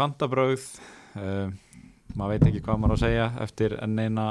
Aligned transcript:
Fantabröð 0.00 0.62
uh, 1.20 1.50
maður 2.16 2.32
veit 2.32 2.46
ekki 2.48 2.62
hvað 2.64 2.80
maður 2.80 2.94
á 2.94 2.96
að 2.96 3.02
segja 3.04 3.26
eftir 3.44 3.76
enn 3.84 3.98
eina 4.00 4.26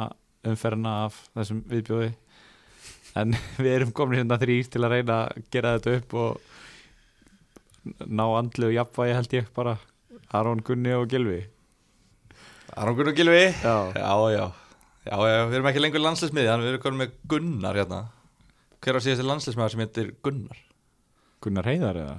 umferna 0.49 0.95
af 1.05 1.19
þessum 1.35 1.59
viðbjóði. 1.69 2.09
En 3.19 3.35
við 3.63 3.75
erum 3.75 3.93
komin 3.95 4.21
hérna 4.21 4.39
þrýr 4.41 4.71
til 4.73 4.81
að 4.81 4.95
reyna 4.95 5.19
að 5.27 5.43
gera 5.53 5.75
þetta 5.77 5.95
upp 5.99 6.17
og 6.23 8.01
ná 8.09 8.25
andlu 8.25 8.69
og 8.69 8.75
jafnvægi 8.75 9.15
held 9.17 9.35
ég 9.37 9.51
bara 9.55 9.77
Aron 10.35 10.61
Gunni 10.65 10.91
og 10.93 11.07
Gilvi 11.09 11.39
Aron 12.77 12.97
Gunnar 12.97 13.15
Gilvi 13.17 13.45
Já, 13.63 13.75
Já, 13.95 14.13
já, 14.29 14.45
já, 15.05 15.15
já, 15.15 15.37
við 15.49 15.55
erum 15.57 15.69
ekki 15.71 15.81
lengur 15.81 16.03
landslismiði 16.03 16.51
Þannig 16.51 16.67
við 16.67 16.73
erum 16.73 16.83
komin 16.83 17.01
með 17.03 17.15
Gunnar 17.33 17.79
hérna. 17.79 18.01
Hver 18.79 18.99
á 18.99 19.01
síðast 19.03 19.25
landslismiðar 19.25 19.73
sem 19.73 19.83
heitir 19.85 20.11
Gunnar? 20.25 20.59
Gunnar 21.43 21.69
Heiðar 21.69 22.01
eða? 22.03 22.17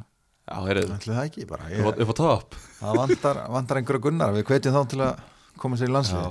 Já, 0.51 0.57
heyrðu, 0.67 0.85
Ætli 0.97 1.15
það 1.15 1.27
ekki 1.29 1.45
bara 1.47 1.67
upp, 1.69 1.73
ég, 1.77 1.85
á- 1.87 2.01
upp 2.05 2.11
á 2.11 2.15
topp. 2.19 2.55
Það 2.81 2.97
vantar, 3.01 3.41
vantar 3.55 3.79
einhverja 3.81 4.03
gunnar 4.07 4.33
Við 4.35 4.47
hvetjum 4.49 4.75
þá 4.75 4.81
til 4.91 5.01
að 5.07 5.21
koma 5.63 5.77
sér 5.79 5.91
í 5.93 5.95
landslið 5.95 6.25
Já, 6.25 6.31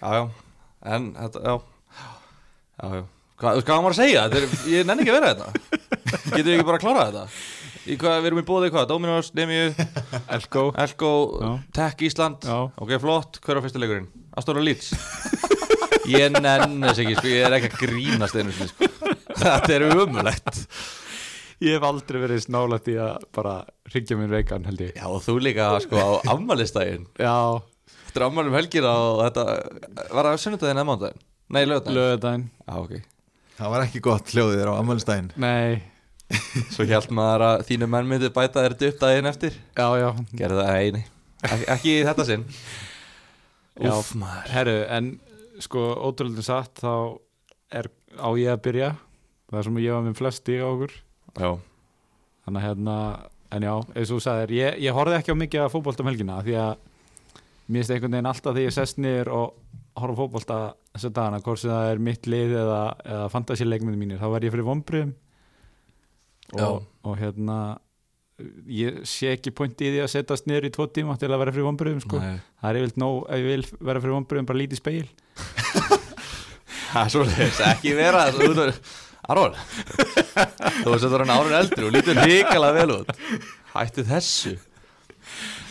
já, 0.00 0.14
já. 0.18 0.24
En 0.94 1.10
þetta, 1.14 1.42
já. 1.44 1.54
Já, 2.74 2.86
já. 2.98 3.04
Hvað, 3.44 3.60
maður 3.84 3.94
að 3.94 4.00
segja? 4.00 4.24
Þetta 4.32 4.40
Er, 4.42 4.56
ég 4.72 4.88
nenni 4.88 5.04
ekki 5.04 5.12
að 5.14 5.20
vera 5.20 5.30
þetta 5.34 5.48
Getum 6.34 6.48
við 6.48 6.54
ekki 6.56 6.66
bara 6.70 6.78
að 6.80 6.84
klára 6.86 7.04
þetta? 7.10 7.24
Í 7.84 7.96
hvað, 8.00 8.18
við 8.24 8.28
erum 8.30 8.40
í 8.40 8.46
bóði 8.48 8.68
hvað? 8.72 8.86
Dominos, 8.88 9.26
Nemiu, 9.36 9.64
Elko. 10.32 10.62
Elko. 10.80 11.10
Tech 11.76 12.00
Ísland. 12.06 12.46
Já. 12.48 12.56
Ok, 12.80 12.94
flott, 13.02 13.36
hver 13.44 13.60
á 13.60 13.64
fyrsta 13.66 13.82
leikurinn? 13.82 14.06
Astora 14.40 14.62
Leeds. 14.64 14.88
Ég 16.08 16.32
nenni 16.32 16.88
þess 16.88 17.02
ekki, 17.04 17.16
sko, 17.18 17.28
ég 17.28 17.44
er 17.44 17.56
ekki 17.58 17.68
að 17.68 17.82
grínast 17.82 18.38
einu 18.40 18.54
sinni, 18.56 18.70
sko. 18.72 18.88
Þetta 19.36 19.74
er 19.76 19.84
umulegt 19.92 20.62
Ég 21.62 21.76
hef 21.76 21.86
aldrei 21.86 22.18
verið 22.24 22.42
snálætt 22.48 22.88
í 22.90 22.96
að 22.98 23.24
bara 23.36 23.54
ringja 23.92 24.16
mér 24.18 24.32
veikan 24.34 24.66
held 24.66 24.82
ég. 24.82 24.92
Já, 24.98 25.06
og 25.06 25.22
þú 25.22 25.36
líka, 25.44 25.68
sko, 25.84 26.00
á 26.02 26.10
afmælistægin 26.34 27.06
Já, 27.20 27.62
Þetta 28.08 28.20
er 28.20 28.26
afmælum 28.28 28.56
helgina 28.58 28.90
og 28.90 29.22
þetta 29.24 29.44
Var 30.14 30.28
það 30.30 30.38
sunnudaginn 30.42 30.80
eða 30.80 30.88
mándaginn? 30.90 31.24
Nei, 31.54 31.62
lögudaginn 31.68 31.98
löðdæn 31.98 32.46
Já, 32.64 32.74
ok. 32.80 32.94
Það 33.54 33.72
var 33.74 33.84
ekki 33.86 34.02
gott 34.02 34.32
hljóðið 34.34 34.60
þér 34.60 34.70
á 34.70 34.74
ammælistæðin 34.80 35.30
Nei, 35.44 35.82
Svo 36.74 36.86
hjælt 36.88 37.12
maður 37.14 37.46
að 37.48 37.64
þínu 37.68 37.88
menn 37.94 38.08
myndi 38.10 38.30
bæta 38.34 38.64
þér 38.64 38.74
upp 38.88 39.00
daginn 39.02 39.28
eftir. 39.30 39.58
Já, 39.76 39.86
já. 40.00 40.08
Gerðu 40.34 40.62
það, 40.64 40.70
nei, 40.74 40.90
nei 40.96 41.04
Ekki, 41.74 41.98
í 42.00 42.04
þetta 42.06 42.24
sinn. 42.24 42.44
Já. 43.76 43.90
Úff, 43.92 44.14
maður. 44.16 44.46
Herru, 44.54 44.76
en 44.96 45.10
sko 45.62 45.82
ótrúlega 46.08 46.44
satt 46.46 46.80
þá 46.80 46.94
er 47.74 47.90
á 48.16 48.28
ég 48.40 48.54
að 48.54 48.62
byrja. 48.64 48.88
Það 49.50 49.60
er 49.60 49.68
sem 49.68 49.80
ég 49.84 49.92
var 49.98 50.06
með 50.06 50.16
flest 50.22 50.42
stíg 50.42 50.64
á 50.64 50.68
okkur 50.70 50.94
Já, 51.34 51.50
þannig 52.46 52.60
að 52.60 52.66
hérna, 52.68 52.96
en 53.54 53.66
já, 53.66 53.74
eins 53.94 54.10
og 54.10 54.18
þú 54.18 54.24
sagðir 54.24 54.54
ég, 54.58 54.80
ég 54.84 54.96
horfði 54.96 55.18
ekki 55.18 55.34
á 55.34 55.42
mikið 55.42 55.64
að 55.64 55.72
fótbolta 55.74 56.04
um 56.04 56.10
helgina 56.10 56.40
því 56.46 56.56
að 56.62 56.74
mér 57.64 57.80
finnst 57.80 57.94
einhvern 57.94 58.16
veginn 58.16 58.30
alltaf 58.30 58.54
þegar 58.54 58.68
ég 58.68 58.76
sest 58.76 59.00
niður 59.00 59.30
og 59.34 59.46
horfa 59.98 60.14
á 60.14 60.20
fótbolta 60.20 60.58
þessu 60.94 61.10
dagana, 61.14 61.40
hvort 61.42 61.62
sem 61.62 61.72
það 61.72 61.90
er 61.92 62.02
mitt 62.08 62.28
lið 62.30 62.56
eða, 62.60 62.82
eða 63.16 63.30
fantasíleikmyndi 63.32 64.00
mínir, 64.00 64.20
þá 64.20 64.28
verð 64.34 64.48
ég 64.48 64.54
fyrir 64.54 64.68
vonbriðum 64.68 65.14
Já. 66.54 66.66
og, 66.68 66.84
og 67.06 67.18
hérna 67.18 67.58
ég 68.70 69.02
sé 69.06 69.30
ekki 69.34 69.52
point 69.54 69.78
í 69.78 69.92
því 69.94 70.02
að 70.04 70.10
setjast 70.12 70.48
niður 70.50 70.68
í 70.68 70.72
tvo 70.74 70.88
tíma 70.90 71.14
til 71.20 71.30
að 71.30 71.40
vera 71.44 71.54
fyrir 71.54 71.68
vonbriðum 71.68 72.02
sko. 72.02 72.18
Það 72.18 72.68
er 72.68 72.78
yfirleitt 72.80 72.98
nóg, 72.98 73.20
ef 73.30 73.38
ég 73.38 73.46
vil 73.52 73.66
vera 73.90 74.02
fyrir 74.02 74.16
vonbriðum 74.16 74.48
bara 74.50 74.60
lítið 74.60 74.80
speil 74.82 75.06
það 76.92 77.00
er 77.04 77.12
svo 77.14 77.24
þess 77.30 77.62
Ekki 77.70 77.94
vera 77.98 78.26
af 78.28 78.38
Aron. 79.32 79.54
Þú 79.56 80.92
veist 80.92 81.04
þetta 81.06 81.16
er 81.16 81.22
hann 81.24 81.34
árun 81.34 81.56
eldri 81.58 81.86
og 81.88 81.92
lítur 81.94 82.18
hrikalega 82.20 82.76
vel 82.76 82.94
út. 82.98 83.12
Hættu 83.74 84.04
þessu. 84.08 84.54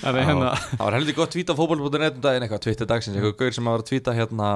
Hérna. 0.03 0.53
Það 0.73 0.81
var 0.83 0.95
heldur 0.97 1.15
gott 1.15 1.31
tvíta 1.35 1.53
á 1.55 1.59
fótboll.net 1.59 2.17
um 2.17 2.23
daginn 2.25 2.43
eitthvað, 2.43 2.63
twitter 2.65 2.89
dagsins, 2.89 3.15
eitthvað 3.15 3.37
gaur 3.39 3.53
sem 3.55 3.69
var 3.69 3.83
að 3.83 3.89
tvíta 3.91 4.15
hérna 4.17 4.47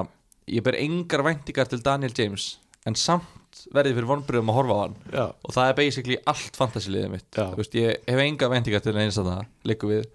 Ég 0.52 0.64
ber 0.64 0.76
engar 0.80 1.24
væntingar 1.28 1.70
til 1.72 1.80
Daniel 1.84 2.12
James 2.18 2.48
En 2.88 2.96
samt 3.00 3.62
verði 3.76 3.94
fyrir 3.98 4.08
vonbröðum 4.10 4.52
að 4.52 4.58
horfa 4.58 4.76
á 4.76 4.80
hann. 4.84 4.98
Já, 5.14 5.24
Og 5.44 5.54
það 5.56 5.70
er 5.72 5.78
basically 5.80 6.18
allt 6.30 6.60
fantasiliðið 6.60 7.14
mitt. 7.14 7.40
Veist, 7.60 7.78
Ég 7.80 8.04
hef 8.08 8.22
engar 8.26 8.52
væntingar 8.52 8.84
til 8.84 8.96
eins 9.00 9.20
að 9.22 9.32
það 9.32 9.72
Liggur 9.72 9.94
við 9.94 10.06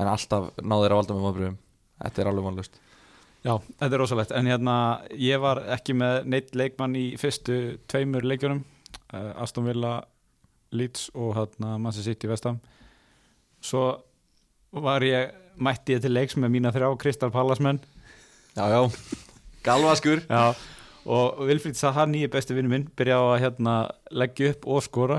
En 0.00 0.10
alltaf 0.12 0.50
náður 0.60 0.94
að 0.94 1.00
valda 1.00 1.16
með 1.16 1.26
vonbröðum 1.28 1.58
Þetta 2.04 2.22
er 2.24 2.32
alveg 2.32 2.48
vonlust 2.50 2.80
já, 3.44 3.54
þetta 3.80 3.90
er 3.90 4.00
rosalegt. 4.02 4.34
En 4.36 4.50
hérna, 4.50 4.76
ég 5.16 5.40
var 5.42 5.62
ekki 5.76 5.96
með 5.96 6.26
neitt 6.32 6.54
leikmann 6.58 6.96
í 6.98 7.06
fyrstu 7.20 7.78
tveimur 7.90 8.26
leikjunum 8.26 8.64
uh, 9.14 9.42
Aston 9.42 9.68
Villa 9.68 10.00
Leeds 10.76 11.08
og 11.18 11.34
hérna 11.38 11.76
Manchester 11.78 12.12
City 12.12 12.30
Vestam 12.30 12.60
svo 13.60 13.84
var 14.70 15.02
ég 15.04 15.32
mætti 15.60 15.96
ég 15.96 16.04
til 16.04 16.14
leiks 16.14 16.36
með 16.38 16.54
mína 16.54 16.70
þrjá 16.72 16.92
Kristal 17.02 17.32
Pallasmenn 17.34 17.80
Já, 18.56 18.66
já, 18.66 18.90
galvaskur. 19.62 20.22
Já, 20.26 20.54
og 21.06 21.44
Vilfríð 21.46 21.76
Saha, 21.78 22.02
nýju 22.10 22.30
besti 22.32 22.56
vinnu 22.56 22.72
minn, 22.72 22.88
byrjaði 22.98 23.28
að 23.28 23.42
hérna, 23.44 23.74
leggja 24.10 24.50
upp 24.54 24.66
og 24.66 24.82
skora. 24.82 25.18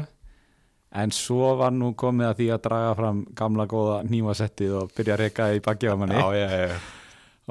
En 0.92 1.14
svo 1.16 1.54
var 1.56 1.72
nú 1.72 1.94
komið 1.96 2.28
að 2.28 2.40
því 2.42 2.48
að 2.52 2.64
draga 2.66 2.96
fram 3.00 3.22
gamla 3.40 3.66
góða 3.72 4.02
nýmasettið 4.04 4.74
og 4.82 4.92
byrja 4.98 5.16
að 5.16 5.24
reyka 5.24 5.48
í 5.56 5.62
bakið 5.64 5.96
á 5.96 6.02
manni. 6.02 6.20
Já, 6.20 6.28
já 6.36 7.01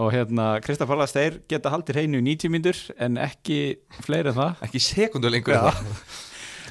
og 0.01 0.11
hérna, 0.15 0.55
Kristaf 0.65 0.89
Pallas, 0.89 1.13
þeir 1.13 1.41
geta 1.51 1.73
haldið 1.75 1.99
hreinu 1.99 2.21
í 2.23 2.27
90 2.31 2.53
mínútur 2.55 2.79
en 2.97 3.19
ekki 3.21 3.61
fleiri 4.07 4.33
en 4.33 4.39
það. 4.39 4.63
Ekki 4.67 4.81
sekundu 4.85 5.33
lengur 5.33 5.59
það. 5.59 5.81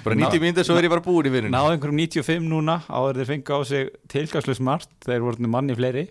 Bara 0.05 0.15
90 0.15 0.41
mínútur 0.41 0.65
svo 0.65 0.77
er 0.79 0.87
ég 0.87 0.93
bara 0.93 1.03
búin 1.03 1.27
í 1.27 1.33
vinnun 1.33 1.53
náðu 1.53 1.75
einhverjum 1.75 1.99
95 1.99 2.47
núna 2.47 2.79
áður 2.87 3.19
þeir 3.19 3.29
fengu 3.33 3.59
á 3.59 3.59
sig 3.67 3.91
tilgangslös 4.09 4.61
margt. 4.63 4.93
Þeir 5.05 5.25
voru 5.25 5.51
manni 5.51 5.75
fleiri. 5.77 6.05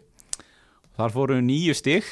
Þar 0.99 1.15
fóru 1.15 1.39
nýju 1.43 1.75
stig. 1.79 2.07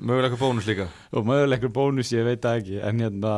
Mögulega 0.00 0.38
bónus 0.40 0.68
líka. 0.70 0.86
Og 1.12 1.26
möguleikur 1.28 1.72
bónus 1.74 2.14
ég 2.14 2.24
veit 2.24 2.46
ekki 2.48 2.80
en 2.80 3.02
hérna 3.04 3.34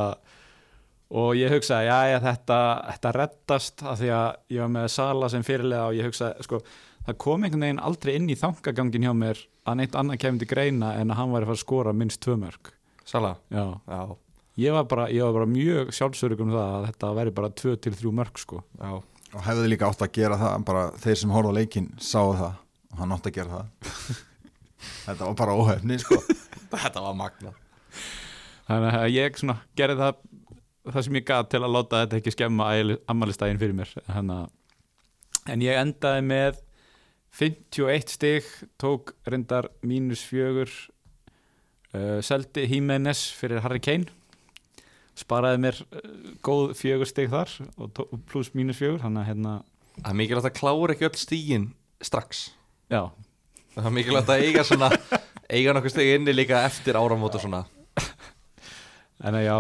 og 1.13 1.35
ég 1.37 1.53
hugsaði, 1.53 1.91
já, 1.91 1.99
já, 2.09 2.19
þetta, 2.25 2.59
þetta 2.93 3.11
reddast 3.19 3.83
af 3.85 3.99
því 4.01 4.13
að 4.17 4.29
ég 4.55 4.63
var 4.63 4.71
með 4.79 4.87
Sala 4.95 5.29
sem 5.33 5.45
fyrirlega 5.45 5.91
og 5.91 5.99
ég 5.99 6.09
hugsaði, 6.09 6.47
sko 6.47 6.61
það 7.07 7.19
kom 7.25 7.47
einhvern 7.47 7.67
veginn 7.67 7.83
aldrei 7.83 8.15
inn 8.19 8.31
í 8.31 8.39
þangagangin 8.39 9.07
hjá 9.07 9.13
mér 9.17 9.41
að 9.69 9.79
neitt 9.81 9.97
annað 9.99 10.23
kemur 10.25 10.43
til 10.43 10.51
greina 10.51 10.93
en 11.01 11.13
að 11.13 11.21
hann 11.21 11.33
væri 11.35 11.47
að 11.47 11.53
fara 11.53 11.59
að 11.59 11.65
skora 11.65 11.95
minnst 11.97 12.23
tvö 12.25 12.37
mörg 12.41 12.73
Sala 13.05 13.33
já, 13.51 13.65
Já, 13.91 14.03
ég 14.63 14.77
var 14.77 14.85
bara, 14.91 15.09
ég 15.11 15.27
var 15.27 15.39
bara 15.41 15.51
mjög 15.51 15.91
sjálfsörug 15.97 16.45
um 16.45 16.53
það 16.55 16.77
að 16.77 16.87
þetta 16.91 17.15
væri 17.19 17.35
bara 17.39 17.51
tvö 17.63 17.75
til 17.83 17.95
þrjú 17.99 18.13
mörg 18.15 18.39
sko. 18.39 18.61
Já. 18.79 18.93
Og 19.33 19.43
hefði 19.43 19.73
líka 19.73 19.89
átt 19.89 20.05
að 20.05 20.13
gera 20.15 20.39
það 20.39 20.67
bara 20.69 20.85
þeir 21.03 21.19
sem 21.19 21.33
horfða 21.35 21.57
leikinn 21.59 21.89
sáu 21.99 22.37
það 22.37 22.61
og 22.93 23.01
hann 23.01 23.17
átt 23.17 23.27
að 23.27 23.35
gera 23.41 23.59
það. 23.59 24.23
Þetta 25.09 25.27
var 25.27 25.37
bara 25.43 25.59
óhefni 25.59 25.99
sko. 25.99 26.21
Þetta 26.71 27.03
var 27.03 27.19
magna 27.19 27.55
þannig 28.69 28.99
að 28.99 29.13
ég 29.13 29.39
svona 29.41 29.57
gerði 29.79 29.99
það 30.01 30.19
það 30.93 31.07
sem 31.07 31.17
ég 31.19 31.27
gat 31.29 31.51
til 31.53 31.63
að 31.63 31.75
láta 31.77 32.03
þetta 32.03 32.19
ekki 32.19 32.35
skemma 32.35 32.69
ammælistægin 33.11 33.61
fyrir 33.61 33.77
mér 33.79 33.93
Hanna, 34.11 34.39
en 35.51 35.65
ég 35.65 35.79
endaði 35.79 36.25
með 36.27 36.61
51 37.33 38.13
stig 38.13 38.49
tók 38.81 39.15
reyndar 39.25 39.71
mínus 39.81 40.21
fjögur 40.29 40.69
uh, 41.95 42.21
seldi 42.21 42.67
Jimenez 42.69 43.25
fyrir 43.39 43.63
Harry 43.65 43.81
Kane 43.81 44.11
sparaði 45.17 45.61
mér 45.65 45.81
uh, 45.81 46.03
góð 46.45 46.75
fjögur 46.77 47.09
stig 47.09 47.33
þar 47.33 47.53
og 47.81 48.03
pluss 48.29 48.53
mínus 48.57 48.81
fjögur 48.81 49.01
þannig 49.05 49.25
að 49.25 49.31
hérna, 49.33 49.55
Það 49.93 50.09
er 50.13 50.19
mikilvægt 50.23 50.49
að 50.49 50.57
klára 50.57 50.95
ekki 50.95 51.05
öll 51.05 51.19
stígin 51.21 51.65
strax. 52.03 52.47
Já, 52.89 53.13
Það 53.75 53.89
er 53.89 53.95
mikilvægt 53.97 54.31
að 54.33 54.45
eiga 54.47 54.65
svona 54.69 54.89
Eiga 55.53 55.75
nokkuð 55.77 55.93
stegi 55.93 56.15
inni 56.17 56.33
líka 56.33 56.63
eftir 56.65 56.97
áramót 56.97 57.37
og 57.37 57.43
svona. 57.45 57.63
En 59.23 59.37
að 59.37 59.45
já 59.45 59.57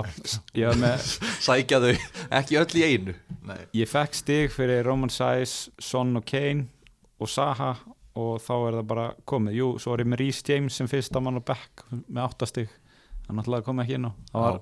ég 0.57 0.71
var 0.71 0.79
með 0.81 1.05
Sækja 1.47 1.81
þau, 1.85 1.93
ekki 2.41 2.59
öll 2.61 2.79
í 2.81 2.85
einu. 2.87 3.17
Nei. 3.49 3.59
Ég 3.77 3.91
fekk 3.91 4.17
stig 4.17 4.55
fyrir 4.55 4.85
Roman 4.89 5.13
Sæs, 5.13 5.69
Son 5.81 6.17
og 6.17 6.25
Kane 6.29 6.69
og 7.23 7.31
Saha 7.31 7.73
og 8.19 8.35
þá 8.45 8.53
er 8.69 8.77
það 8.77 8.87
bara 8.91 9.07
komið. 9.31 9.55
Jú, 9.57 9.69
svo 9.81 9.95
er 9.95 10.03
ég 10.05 10.11
með 10.13 10.21
Rhys 10.21 10.43
James 10.49 10.77
sem 10.77 10.89
fyrsta 10.91 11.23
mann 11.25 11.39
á 11.41 11.43
back 11.49 11.85
með 11.93 12.23
8 12.27 12.49
stig. 12.51 12.75
Það 13.25 13.39
náttúrulega 13.39 13.65
kom 13.71 13.81
ekki 13.85 13.97
inn 13.97 14.09
á. 14.11 14.13
Það 14.35 14.47
var 14.49 14.61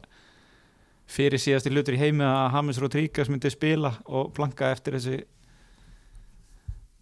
fyrir 1.10 1.42
síðasti 1.42 1.72
hlutur 1.74 1.96
í 1.96 1.98
heimi 2.04 2.22
að 2.22 2.52
James 2.54 2.78
Rodríguez 2.78 3.30
myndi 3.32 3.50
spila 3.50 3.90
og 4.06 4.28
planka 4.36 4.68
eftir 4.70 4.94
þessi 4.94 5.16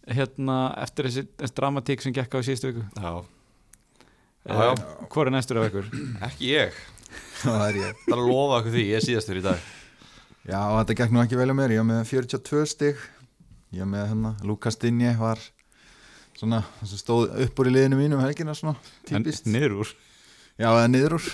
hérna, 0.09 0.57
eftir 0.83 1.09
þessi, 1.09 1.27
þessi 1.43 1.57
dramatík 1.59 2.05
sem 2.05 2.15
gekk 2.17 2.39
á 2.39 2.41
síðustu 2.47 2.73
viku. 2.73 2.87
Já, 2.97 3.19
Eh, 4.49 4.55
já. 4.55 4.71
Hvor 5.13 5.27
er 5.29 5.33
næstur 5.35 5.59
af 5.61 5.67
ykkur? 5.69 5.89
ekki 6.25 6.47
ég 6.55 6.73
Það 7.43 7.65
er 7.67 7.75
ég 7.77 7.97
Það 8.07 8.13
er 8.15 8.21
að 8.23 8.29
lofa 8.31 8.61
okkur 8.63 8.73
því, 8.73 8.85
ég 8.89 8.97
er 8.97 9.05
síðastur 9.05 9.41
í 9.41 9.43
dag 9.45 9.59
Já, 10.49 10.61
þetta 10.79 10.95
gekk 10.97 11.13
nú 11.13 11.21
ekki 11.21 11.37
vel 11.37 11.51
um 11.53 11.59
mér, 11.59 11.75
ég 11.75 11.83
var 11.83 11.89
með 11.91 12.07
42 12.09 12.63
stig 12.71 13.03
Ég 13.75 13.85
með 13.85 14.07
hérna, 14.09 14.31
Lukas 14.49 14.79
Dinje 14.81 15.11
var 15.19 15.41
svona, 16.39 16.63
sem 16.81 17.01
stóð 17.01 17.35
upp 17.45 17.59
úr 17.61 17.69
í 17.69 17.73
liðinu 17.75 17.99
mínu 17.99 18.17
um 18.17 18.23
helgina 18.25 18.55
svona, 18.57 18.79
típist. 19.05 19.45
En 19.45 19.53
niður 19.57 19.83
úr. 19.83 19.91
Já, 20.57 20.71
eða 20.71 20.87
niður 20.89 21.17
úr. 21.19 21.27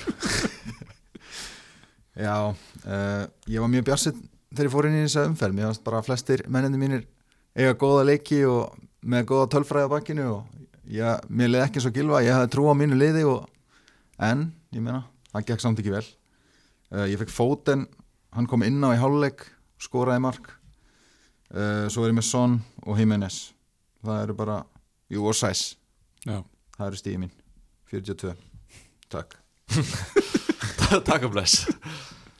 Já, 2.24 2.34
uh, 2.50 3.22
ég 3.50 3.62
var 3.62 3.70
mjög 3.70 3.86
bjarsinn 3.86 4.18
þegar 4.50 4.68
ég 4.68 4.74
fór 4.74 4.88
inn 4.88 4.96
í 4.98 5.04
þessa 5.04 5.24
umferð. 5.28 5.54
Mér 5.54 5.70
varst 5.70 5.84
bara 5.86 6.02
flestir 6.06 6.42
mennindi 6.50 6.80
mínir 6.82 7.06
eiga 7.54 7.76
góða 7.78 8.08
leiki 8.10 8.42
og 8.50 8.74
með 9.06 9.28
góða 9.30 9.48
tölfræði 9.54 9.90
á 9.90 9.94
bakkinu 9.94 10.26
og 10.32 10.90
ég, 10.90 11.24
mér 11.30 11.52
leiði 11.52 11.64
ekki 11.68 11.80
eins 11.80 11.88
og 11.90 11.96
gilva 12.00 12.22
ég 12.26 12.34
hafði 12.34 12.52
trú 12.54 12.66
á 12.66 12.74
mínu 12.78 12.98
liði 12.98 13.24
og, 13.30 13.46
en 14.18 14.48
ég 14.74 14.82
meina, 14.82 15.04
það 15.30 15.48
gekk 15.52 15.62
samt 15.62 15.82
ekki 15.82 15.94
vel. 15.94 16.06
Uh, 16.90 17.06
ég 17.10 17.18
fekk 17.22 17.34
fóten 17.34 17.86
hann 18.34 18.50
kom 18.50 18.66
inn 18.66 18.82
á 18.82 18.90
í 18.90 18.98
háluleik 18.98 19.46
skoraði 19.82 20.26
mark 20.26 20.54
uh, 21.54 21.86
svo 21.88 22.04
er 22.04 22.12
ég 22.12 22.18
með 22.18 22.28
Son 22.28 22.58
og 22.84 23.00
Jimenez 23.00 23.40
það 24.04 24.26
eru 24.26 24.36
bara, 24.36 24.60
jú 25.12 25.24
og 25.30 25.38
Sæs 25.38 25.72
Já, 26.24 26.40
það 26.78 26.86
eru 26.86 26.98
stíði 26.98 27.20
mín. 27.20 27.32
42, 27.92 28.32
takk. 29.12 29.36
Takk 31.04 31.26
og 31.26 31.32
bless. 31.34 31.64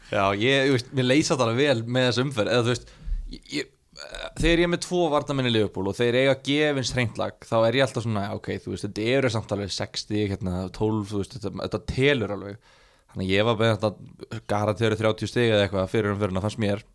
Já, 0.09 0.25
ég, 0.39 0.69
þú 0.69 0.77
veist, 0.77 0.91
mér 0.97 1.09
leysa 1.09 1.37
það 1.37 1.49
alveg 1.49 1.61
vel 1.61 1.95
með 1.97 2.07
þessu 2.09 2.25
umferð. 2.25 2.53
Eða 2.55 2.65
þú 2.65 2.73
veist 2.73 2.93
ég, 3.35 3.43
ég, 3.53 3.69
eh, 3.99 4.25
þegar 4.41 4.63
ég 4.63 4.69
er 4.69 4.73
með 4.73 4.83
tvo 4.87 5.03
varnamenni 5.13 5.53
Liverpool 5.53 5.91
og 5.91 5.99
þeir 5.99 6.19
eiga 6.23 6.37
gefins 6.47 6.95
hreintlag 6.97 7.45
þá 7.45 7.55
er 7.59 7.79
ég 7.81 7.87
alltaf 7.87 8.07
svona, 8.07 8.25
ok, 8.39 8.51
þú 8.65 8.75
veist, 8.75 8.87
þetta 8.87 9.07
eru 9.19 9.33
samt 9.35 9.55
alveg 9.57 9.75
60, 9.75 10.25
hérna, 10.33 10.57
12, 10.79 11.05
þú 11.11 11.21
veist, 11.21 11.37
þetta, 11.37 11.55
þetta 11.61 11.83
telur 11.93 12.35
alveg. 12.39 12.75
Þannig 13.13 13.29
að 13.29 13.37
ég 13.37 13.49
var 13.51 13.61
með 13.61 13.75
þetta 13.75 14.43
garantíður 14.55 15.01
30 15.05 15.33
stig 15.35 15.51
eða 15.51 15.67
eitthvað 15.67 15.93
fyrir 15.93 16.15
umferðina 16.15 16.45
fannst 16.45 16.63
mér 16.63 16.87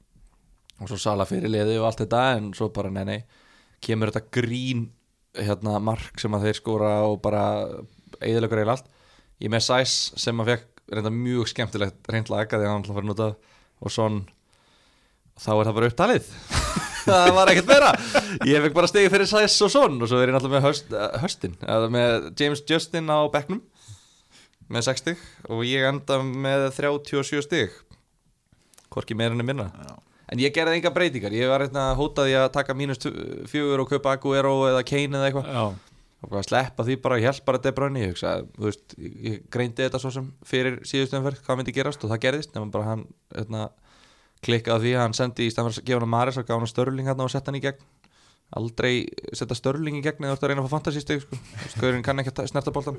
og 0.79 0.89
svo 0.89 0.97
sala 0.99 1.27
fyrir 1.27 1.51
liði 1.51 1.77
og 1.79 1.89
allt 1.89 2.03
þetta 2.05 2.23
en 2.37 2.51
svo 2.57 2.69
bara, 2.73 2.91
nei, 2.93 3.05
nei 3.07 3.19
kemur 3.83 4.11
þetta 4.11 4.33
grín 4.35 4.87
hérna, 5.37 5.77
mark 5.83 6.19
sem 6.19 6.33
að 6.35 6.47
þeir 6.47 6.59
skora 6.59 6.91
og 7.07 7.19
bara 7.23 7.43
eðilegur 8.19 8.63
eða 8.63 8.75
allt. 8.77 8.89
Ég 9.39 9.51
með 9.53 9.65
Sæs 9.67 9.95
sem 10.19 10.41
að 10.41 10.53
fekk 10.53 10.83
reynda 10.89 11.11
mjög 11.13 11.51
skemmtilegt 11.51 12.09
reynd 12.11 12.31
laga 12.31 12.57
því 12.57 12.65
að 12.65 12.71
hann 12.73 12.83
ætla 12.83 12.93
að 12.93 12.97
fara 12.97 13.05
að 13.05 13.11
nota 13.11 13.29
og 13.79 13.93
svon 13.93 14.19
þá 15.39 15.51
er 15.53 15.69
það 15.69 15.77
bara 15.77 15.91
upptalið. 15.93 16.31
Það 17.09 17.29
var 17.33 17.49
ekkert 17.49 17.69
meira. 17.69 17.87
Ég 18.45 18.61
fekk 18.65 18.73
bara 18.75 18.89
stegi 18.91 19.09
fyrir 19.09 19.29
Sæs 19.29 19.55
og 19.65 19.71
svon 19.73 19.95
og 19.97 20.09
svo 20.11 20.19
er 20.19 20.29
ég 20.29 20.35
náttúrulega 20.35 20.59
með 20.59 20.65
höst, 20.67 20.91
uh, 20.91 21.15
höstin 21.23 21.55
með 21.95 22.27
James 22.37 22.61
Justin 22.69 23.09
á 23.09 23.23
bekknum 23.31 23.63
með 24.69 24.89
6 24.91 25.01
stig 25.01 25.23
og 25.49 25.63
ég 25.65 25.87
enda 25.89 26.19
með 26.21 26.67
37 26.75 27.41
stig. 27.47 27.73
Hvorki 28.93 29.17
meira 29.17 29.33
enn 29.33 29.45
minna. 29.47 29.69
Já. 29.73 29.95
En 30.29 30.41
ég 30.41 30.53
gerði 30.55 30.79
enga 30.79 30.91
breytingar. 30.93 31.35
Ég 31.35 31.51
var 31.51 31.63
hérna 31.65 31.89
hótaði 31.97 32.35
að 32.39 32.49
taka 32.55 32.75
mínus 32.77 33.01
fjögur 33.49 33.83
og 33.83 33.91
kaupa 33.91 34.15
Aguero 34.15 34.55
eða 34.69 34.85
Kane 34.87 35.19
eða 35.19 35.29
eitthvað. 35.29 35.77
Og 36.27 36.33
sleppa 36.43 36.83
því 36.83 36.97
bara, 36.99 37.17
ég 37.21 37.29
held 37.29 37.45
bara 37.47 37.61
De 37.63 37.71
Bruyne. 37.71 38.01
Ég, 38.03 38.09
hugsa, 38.11 38.33
þú 38.57 38.65
veist, 38.67 38.95
ég 38.99 39.37
greindi 39.53 39.85
þetta 39.85 40.01
svo 40.03 40.11
sem 40.11 40.25
fyrir 40.47 40.81
síðustu 40.87 41.15
umferð, 41.19 41.39
hvað 41.45 41.61
myndi 41.61 41.75
gerast 41.77 42.03
og 42.03 42.11
það 42.11 42.25
gerðist 42.25 42.57
nema 42.57 42.67
bara 42.73 42.89
hann 42.89 43.05
hérna, 43.31 43.69
klikkaði 44.43 44.89
því 44.89 44.97
að 44.97 45.05
hann 45.05 45.15
sendi 45.15 45.47
í 45.47 45.53
stafn 45.53 45.71
að 45.71 45.79
gefa 45.87 46.03
hann 46.03 46.11
Maris 46.11 46.41
og 46.41 46.49
gaf 46.49 46.59
hann 46.59 46.71
Störling 46.73 47.07
hann 47.07 47.23
og 47.23 47.31
setta 47.31 47.53
hann 47.53 47.61
í 47.61 47.63
gegn. 47.63 47.87
Aldrei 48.59 48.93
setja 49.31 49.55
Störling 49.55 50.01
í 50.01 50.03
gegn 50.03 50.25
eða 50.25 50.33
þú 50.33 50.35
ert 50.35 50.45
að 50.45 50.51
reyna 50.51 50.63
að 50.65 50.67
fá 50.67 50.75
fantasísteg 50.75 51.23
sko. 51.23 51.39
skoðurinn 51.75 52.03
kann 52.03 52.19
ekki 52.19 52.33
að 52.33 52.49
snerta 52.49 52.73
boltan 52.73 52.97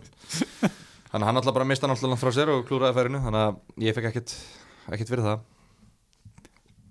þannig 1.11 1.25
að 1.25 1.27
hann 1.27 1.41
alltaf 1.41 1.57
bara 1.57 1.67
mista 1.67 1.89
hann 1.89 1.97
alltaf 1.97 2.23
frá 2.23 2.31
sér 2.37 2.53
og 2.55 2.63
klúraði 2.69 2.95
færinu 2.95 3.23
þannig 3.25 3.49
að 3.49 3.83
ég 3.83 3.97
fekk 3.97 4.13
ekkit, 4.13 4.35
ekkit 4.95 5.11
fyrir 5.11 5.27
það 5.27 5.43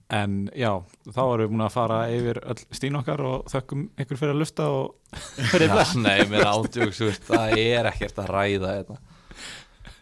en 0.09 0.39
já, 0.57 0.71
þá 1.13 1.21
erum 1.21 1.44
við 1.44 1.51
búin 1.53 1.65
að 1.65 1.75
fara 1.75 2.00
yfir 2.13 2.39
öll 2.41 2.63
stín 2.77 2.97
okkar 3.00 3.23
og 3.29 3.51
þökkum 3.51 3.85
ykkur 4.01 4.21
fyrir 4.21 4.33
að 4.35 4.41
lusta 4.41 4.67
og 4.73 5.13
fyrir 5.53 5.71
bless 5.73 5.94
Já, 5.95 6.01
Nei, 6.06 6.25
mér 6.31 6.50
átjóks, 6.50 7.00
þú 7.00 7.11
veist, 7.11 7.29
það 7.29 7.56
er 7.61 7.91
ekkert 7.91 8.23
að 8.23 8.33
ræða 8.33 8.73
þetta. 8.79 9.00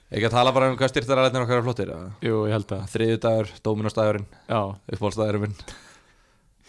Ekki 0.07 0.29
að 0.29 0.35
tala 0.37 0.55
bara 0.55 0.71
um 0.71 0.77
hvað 0.79 0.93
styrtaræðin 0.93 1.41
okkar 1.43 1.59
er 1.59 1.65
flottir? 1.65 1.93
Jú, 2.23 2.41
ég 2.47 2.55
held 2.55 2.73
að, 2.77 2.89
Þriðu 2.93 3.21
dagur, 3.27 3.53
Dóminustagurinn, 3.65 4.27
já, 4.47 4.59
uppbólstagurinn 4.95 5.47
minn. 5.47 5.57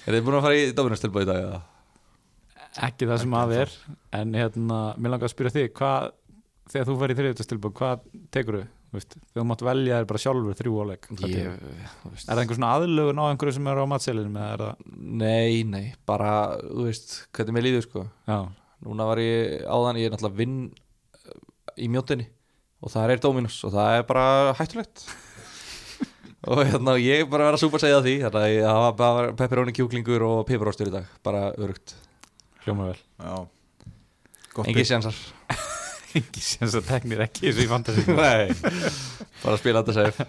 Er 0.05 0.17
þið 0.17 0.25
búin 0.26 0.38
að 0.40 0.49
fara 0.49 0.58
í 0.58 0.70
Dóminustilbúið 0.75 1.29
í 1.29 1.31
dag 1.31 1.44
eða? 1.46 1.61
ekki 2.85 3.08
það 3.08 3.23
sem 3.23 3.37
að 3.38 3.55
er 3.56 3.75
en 4.19 4.35
hérna, 4.37 4.79
mér 4.99 5.14
langar 5.14 5.29
að 5.29 5.35
spyrja 5.35 5.55
þig 5.56 5.70
hvað, 5.79 6.11
þegar 6.73 6.88
þú 6.88 6.96
fer 7.00 7.12
í 7.12 7.17
þriðutastilbúð 7.19 7.75
hvað 7.79 8.05
tekur 8.35 8.58
þegar 8.58 8.69
þú 8.88 9.44
mátt 9.44 9.62
velja 9.67 9.99
þér 10.00 10.06
bara 10.08 10.20
sjálfur 10.23 10.56
þrjú 10.56 10.79
áleik 10.85 11.08
er 11.12 11.58
það 12.25 12.40
einhver 12.40 12.56
svona 12.56 12.70
aðlögun 12.79 13.20
á 13.20 13.25
einhverju 13.29 13.56
sem 13.58 13.69
er 13.69 13.81
á 13.85 13.85
matselinum 13.90 14.38
eða 14.40 14.55
er 14.55 14.62
það, 14.64 14.87
Nei, 15.19 15.62
nei, 15.69 15.85
bara, 16.08 16.32
þú 16.62 16.87
veist, 16.88 17.14
hvernig 17.37 17.56
mér 17.56 17.67
líður 17.69 17.85
sko. 17.85 18.05
Já, 18.29 18.38
Núna 18.87 19.08
var 19.11 19.20
ég 19.20 19.64
áðan, 19.67 19.99
ég 19.99 20.08
er 20.08 20.14
náttúrulega 20.14 20.38
vinn 20.38 20.58
uh, 20.70 21.38
í 21.76 21.88
mjóttinni 21.93 22.29
og 22.79 22.93
það 22.94 23.12
er 23.17 23.23
Dominus 23.25 23.56
og 23.67 23.75
það 23.75 23.96
er 23.99 24.05
bara 24.08 24.26
hættulegt. 24.61 25.05
Og 26.49 26.61
hérna 26.62 26.93
ég 27.02 27.25
er 27.25 27.26
bara 27.29 27.49
að 27.49 27.50
vera 27.50 27.58
súpa 27.58 27.81
að 27.81 27.82
segja 27.82 28.02
því 28.05 28.12
þannig 28.23 28.44
að 28.44 28.52
ég 28.55 28.67
hafa 28.70 28.90
bara 29.00 29.32
pepperoni 29.37 29.73
kjúklingur 29.75 30.23
og 30.23 30.44
piparóstur 30.46 30.88
í 30.88 30.93
dag, 30.94 31.08
bara 31.26 31.49
örugt 31.58 31.96
hljóma 32.62 32.93
vel. 32.93 33.00
Já. 33.19 33.35
Gott 34.55 34.70
Engi 34.70 34.79
bygg. 34.79 34.87
sjansar 34.87 35.19
ekki 36.16 36.43
sem 36.44 36.70
það 36.72 36.87
teknir 36.88 37.25
ekki 37.26 37.50
og 37.52 37.60
í 37.62 37.66
fantasi 37.70 38.05
Nei, 38.19 38.52
bara 39.43 39.58
spila 39.60 39.82
þetta 39.82 39.96
safe. 39.96 40.28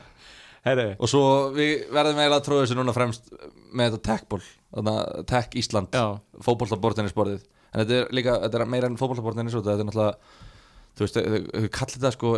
Herri, 0.66 0.90
Og 1.00 1.08
svo 1.08 1.24
við 1.56 1.86
verðum 1.96 2.20
eiginlega 2.20 2.42
að 2.42 2.48
tróða 2.50 2.66
þessu 2.66 2.78
núna 2.80 2.96
fremst 2.96 3.30
með 3.72 3.94
þetta 3.94 4.02
tech-ból 4.10 4.42
Þannig 4.44 4.98
að 5.00 5.24
tech 5.32 5.56
Ísland, 5.62 5.96
já, 5.96 6.20
fótbolltabortinnisborðið 6.46 7.46
En 7.70 7.84
þetta 7.84 7.96
er 8.00 8.12
líka, 8.18 8.36
þetta 8.44 8.60
er 8.60 8.72
meira 8.74 8.90
en 8.90 9.00
fótbolltabortinnis 9.00 9.56
Þetta 9.56 9.78
er 9.78 9.88
náttúrulega, 9.88 10.42
þú 11.00 11.06
veist, 11.06 11.20
þau 11.20 11.40
þau 11.64 11.70
kallir 11.80 11.96
þetta 11.96 12.12
sko 12.18 12.34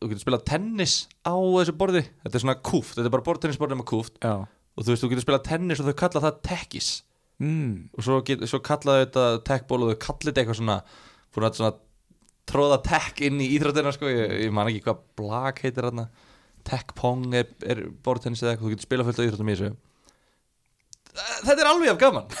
Þú 0.00 0.08
getur 0.08 0.22
spilað 0.24 0.44
tennis 0.48 0.94
á 1.28 1.36
þessu 1.36 1.74
borði. 1.76 2.00
Þetta 2.24 2.38
er 2.38 2.42
svona 2.46 2.60
kúft, 2.64 2.94
þetta 2.96 3.10
er 3.10 3.12
bara 3.12 3.24
bortinnisborðið 3.26 3.78
með 3.82 3.88
kúft. 3.90 4.14
Já. 4.24 4.46
Og 4.72 4.86
þú 4.86 4.94
veist, 4.94 5.02
þú 5.04 5.10
getur 5.12 5.24
spilað 5.26 5.42
tennis 5.50 5.82
og 5.82 5.90
þau 5.90 5.96
kalla 6.00 6.22
það 6.24 6.38
techis 6.46 6.88
mm, 7.42 7.72
Og 7.98 8.06
svo, 8.06 8.18
get, 8.24 8.44
svo 8.48 8.60
kallaðu 8.64 9.04
þetta 9.04 9.24
tech-ból 9.44 9.82
og 9.84 9.92
þau 9.92 10.00
kallir 10.06 10.30
þetta 10.30 10.44
eitthvað 10.44 10.56
að 11.50 11.58
svona 11.60 11.72
tróða 12.48 12.80
tech 12.86 13.20
inn 13.26 13.40
í 13.42 13.50
íþróttina 13.56 13.92
sko. 13.94 14.10
Ég, 14.10 14.34
ég 14.46 14.54
man 14.54 14.70
ekki 14.70 14.84
hvað 14.86 15.04
blag 15.20 15.62
heitir 15.64 15.88
þarna. 15.88 16.08
Tech-pong 16.66 17.30
er, 17.40 17.48
er 17.64 17.86
bortennis 18.04 18.42
eða 18.44 18.54
eitthvað. 18.54 18.66
Þú 18.66 18.74
getur 18.74 18.88
spilað 18.88 19.08
fullt 19.10 19.22
af 19.22 19.28
íþróttum 19.28 19.50
í 19.50 19.56
þessu. 19.56 19.72
Þetta 21.46 21.58
er 21.58 21.70
alveg 21.70 21.92
af 21.94 22.00
gaman. 22.00 22.38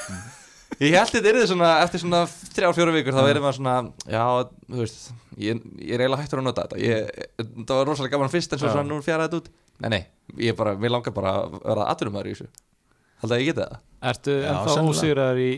Ég 0.80 0.94
held 0.94 1.10
þetta 1.12 1.28
er 1.28 1.36
þið 1.40 1.48
svona 1.50 1.70
eftir 1.82 2.00
svona 2.00 2.20
þrjár, 2.30 2.74
fjóru 2.76 2.92
vikur 2.94 3.12
þá 3.16 3.20
verður 3.26 3.42
maður 3.44 3.56
svona 3.58 3.74
já, 4.08 4.22
þú 4.70 4.78
veist, 4.78 5.08
ég, 5.34 5.58
ég 5.82 5.90
er 5.96 6.04
eiginlega 6.04 6.22
hættur 6.22 6.40
að 6.40 6.46
nota 6.46 6.64
þetta. 6.64 6.78
Ég, 6.80 7.26
það 7.42 7.72
var 7.74 7.90
rosalega 7.90 8.14
gaman 8.14 8.32
fyrst 8.32 8.54
en 8.54 8.62
svo 8.62 8.70
svona 8.70 8.86
nú 8.86 9.00
fjaraði 9.04 9.26
þetta 9.26 9.40
út. 9.42 9.50
Nei, 9.82 9.90
nei, 9.92 10.00
ég 10.46 10.56
bara, 10.56 10.76
mér 10.80 10.94
langar 10.94 11.16
bara 11.16 11.34
að 11.42 11.58
vera 11.58 11.88
aðtunumæður 11.92 12.30
í 12.30 12.34
þessu. 12.36 12.48
Haldið 13.20 13.36
að 13.36 13.42
ég 13.42 13.50
geti 13.50 13.64
það? 13.66 13.76
Ertu 14.10 14.36
ennþá 14.54 14.84
ósýrar 14.88 15.42
í 15.42 15.50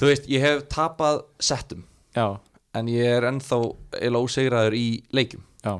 Þú 0.00 0.08
veist, 0.08 0.28
ég 0.32 0.40
hef 0.40 0.62
tapað 0.72 1.18
settum. 1.44 1.84
Já, 2.16 2.40
en 2.78 2.90
ég 2.92 3.06
er 3.16 3.26
ennþá 3.30 3.58
eiginlega 3.98 4.26
ósegraður 4.26 4.76
í 4.78 4.84
leikjum. 5.16 5.42
Já, 5.64 5.72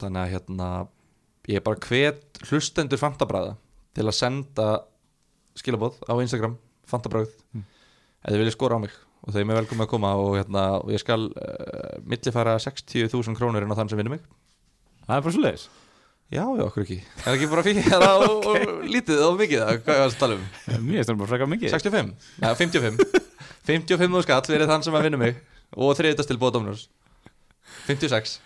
þannig 0.00 0.22
að 0.22 0.32
hérna 0.34 0.68
ég 1.48 1.58
er 1.60 1.64
bara 1.66 1.80
hvet 1.88 2.40
hlustendur 2.48 3.00
fantabræða 3.00 3.56
til 3.96 4.06
að 4.06 4.16
senda 4.18 4.68
skilabóð 5.58 5.98
á 6.06 6.14
Instagram, 6.22 6.56
fantabræð 6.88 7.30
Mm. 7.54 7.64
ef 8.24 8.30
þið 8.32 8.38
viljið 8.42 8.54
skora 8.56 8.76
á 8.78 8.82
mig. 8.84 8.92
Og 9.26 9.34
þeim 9.34 9.50
er 9.50 9.58
velkomið 9.62 9.84
að 9.84 9.90
koma 9.90 10.10
og, 10.16 10.36
hérna, 10.38 10.62
og 10.78 10.90
ég 10.94 11.00
skal 11.02 11.26
uh, 11.26 11.98
millifæra 12.06 12.54
60.000 12.62 13.34
krónur 13.36 13.64
inn 13.64 13.72
á 13.72 13.78
þann 13.78 13.88
sem 13.90 13.98
vinnur 13.98 14.14
mig. 14.14 14.22
Það 15.08 15.16
er 15.16 15.24
bara 15.26 15.34
svo 15.34 15.42
leiðis 15.42 15.64
já, 16.28 16.44
já, 16.44 16.62
okkur 16.68 16.84
ekki. 16.84 16.98
Er 17.24 17.34
ekki 17.34 17.48
bara 17.50 17.64
fyrir 17.64 17.86
það 17.88 18.22
og, 18.28 18.46
og 18.52 18.82
lítið 18.84 19.22
og 19.24 19.38
mikið? 19.40 19.62
Það, 19.64 19.78
hvað 19.84 19.94
er 19.94 20.02
það 20.02 20.08
að 20.12 20.18
tala 20.22 20.36
um? 20.36 20.42
Mér 20.84 20.98
finnst 21.00 21.10
það 21.10 21.20
bara 21.22 21.30
frekar 21.32 21.50
mikið. 21.54 21.72
65, 21.72 22.10
Nei, 22.44 22.50
55 22.60 22.98
55 23.68 24.22
skall 24.28 24.42
fyrir 24.52 24.68
þann 24.70 24.84
sem 24.86 24.96
að 24.98 25.06
vinna 25.08 25.20
mig 25.24 25.38
og 25.76 25.96
þriðast 25.98 26.30
til 26.30 26.38
bóða 26.40 26.54
Dominus 26.58 26.86
56 27.86 28.38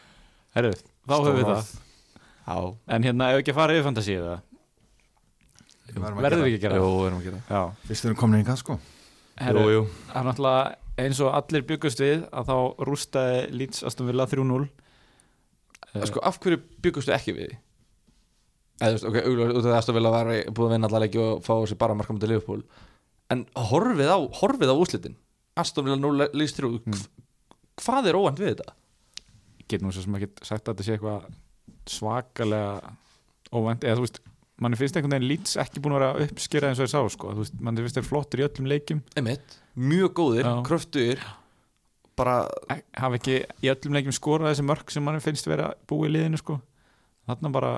herri, 0.56 0.72
þá 1.06 1.14
höfum 1.18 1.38
við 1.38 1.48
það. 1.50 1.70
Já, 2.42 2.56
en 2.96 3.06
hérna, 3.06 3.30
ef 3.32 3.42
ekki 3.42 3.52
að 3.54 3.60
fara 3.60 3.76
yfir 3.76 3.86
fantasi 3.86 4.16
eða? 4.18 4.36
Við 5.92 5.98
verðum 6.02 6.18
að 6.18 6.26
verður 6.26 6.38
gera 6.38 6.44
við 6.46 6.52
ekki 6.52 6.58
að 6.58 6.64
gera 6.66 6.82
við 6.82 7.06
erum 7.06 7.18
að 7.20 7.26
gera 7.28 7.40
það? 7.40 7.50
já, 7.52 7.62
það. 7.62 7.88
Fyrst 7.88 8.04
við 8.04 8.10
erum 8.10 8.20
komin 8.22 8.42
í 8.42 8.56
sko. 8.62 8.78
Herri, 9.42 9.62
Jú, 9.62 9.70
jú. 9.72 9.82
það 10.10 10.20
er 10.20 10.26
náttúrulega 10.28 11.02
eins 11.02 11.20
og 11.24 11.34
allir 11.38 11.62
byggust 11.70 12.02
við 12.02 12.24
að 12.36 12.50
þá 12.50 12.56
rústaði 12.88 13.38
Leeds 13.56 13.84
Aston 13.88 14.10
Villa 14.10 14.26
3-0 14.28 14.66
Eh, 15.92 16.06
Sko, 16.08 16.22
af 16.24 16.38
hverju 16.40 16.56
byggustu 16.84 17.12
ekki 17.12 17.34
við 17.36 17.50
því? 17.50 17.56
Eða, 18.82 18.86
þú 18.86 18.94
veist, 18.94 19.08
ok, 19.10 19.16
auðvitað 19.28 19.58
út 19.58 19.66
af 19.68 19.74
þess 19.76 19.90
að 19.92 19.96
vilja 19.98 20.12
var 20.14 20.30
búið 20.56 20.66
að 20.68 20.72
vinna 20.72 20.88
allar 20.88 21.02
leiki 21.04 21.20
og 21.20 21.42
fá 21.44 21.52
sér 21.68 21.78
bara 21.82 21.96
markamöndi 21.98 22.30
Liverpool. 22.30 22.62
En 23.32 23.42
horfið 23.68 24.08
á, 24.08 24.18
horfið 24.40 24.72
á 24.72 24.76
úslitin 24.80 25.18
Aston 25.56 25.84
Villa 25.84 25.96
0 26.00 26.28
lýst 26.38 26.56
þrjú. 26.60 26.80
Mm. 26.86 27.02
Hvað 27.82 28.08
er 28.10 28.18
óvænt 28.20 28.40
við 28.42 28.52
þetta? 28.54 28.72
ég 29.62 29.68
get 29.68 29.82
nú 29.84 29.92
svo 29.94 30.02
sem 30.04 30.14
ekki 30.18 30.28
sagt 30.44 30.66
að 30.68 30.74
þetta 30.74 30.84
sé 30.84 30.96
eitthvað 30.96 31.26
svakalega 31.88 32.92
óvænt, 33.52 33.84
eða 33.86 33.98
þú 33.98 34.04
veist 34.06 34.18
manni 34.62 34.78
finnst 34.78 34.96
einhvern 34.98 35.14
veginn 35.16 35.28
Leeds 35.30 35.56
ekki 35.60 35.80
búin 35.82 35.94
að 35.96 36.02
vera 36.02 36.26
uppskera 36.26 36.68
eins 36.70 36.80
og 36.80 36.86
þeir 36.86 36.92
sá 36.92 37.14
sko, 37.16 37.30
þú 37.34 37.42
veist, 37.42 37.54
manni 37.60 37.84
finnst 37.84 37.98
þeir 37.98 38.06
flottir 38.08 38.42
í 38.42 38.44
öllum 38.46 38.68
leikjum. 38.70 39.00
Einmitt, 39.18 39.56
mjög 39.76 40.12
góðir, 40.20 40.50
kröftuðir 40.68 41.22
Bara, 42.12 42.42
E- 42.68 42.82
hafa 43.00 43.16
ekki 43.16 43.38
í 43.64 43.70
öllum 43.72 43.94
leikjum 43.96 44.12
skorað 44.12 44.50
þessi 44.52 44.64
mörk 44.68 44.90
sem 44.92 45.02
manni 45.02 45.22
finnst 45.24 45.46
vera 45.48 45.70
búið 45.88 46.10
í 46.10 46.12
liðinu 46.18 46.38
sko. 46.42 46.58
Þarna 47.26 47.50
bara 47.54 47.70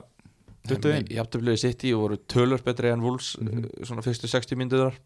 duttu 0.66 0.90
inn 0.90 1.06
ég 1.06 1.20
blöðið 1.30 1.60
sitt 1.62 1.84
í 1.86 1.92
og 1.94 2.00
voru 2.02 2.18
tölur 2.26 2.64
betri 2.66 2.90
en 2.90 3.00
Wolves 3.04 3.36
Mhm. 3.38 3.68
Svona 3.86 4.02
fyrstu 4.02 4.26
60 4.26 4.58
mynduðar 4.58 4.98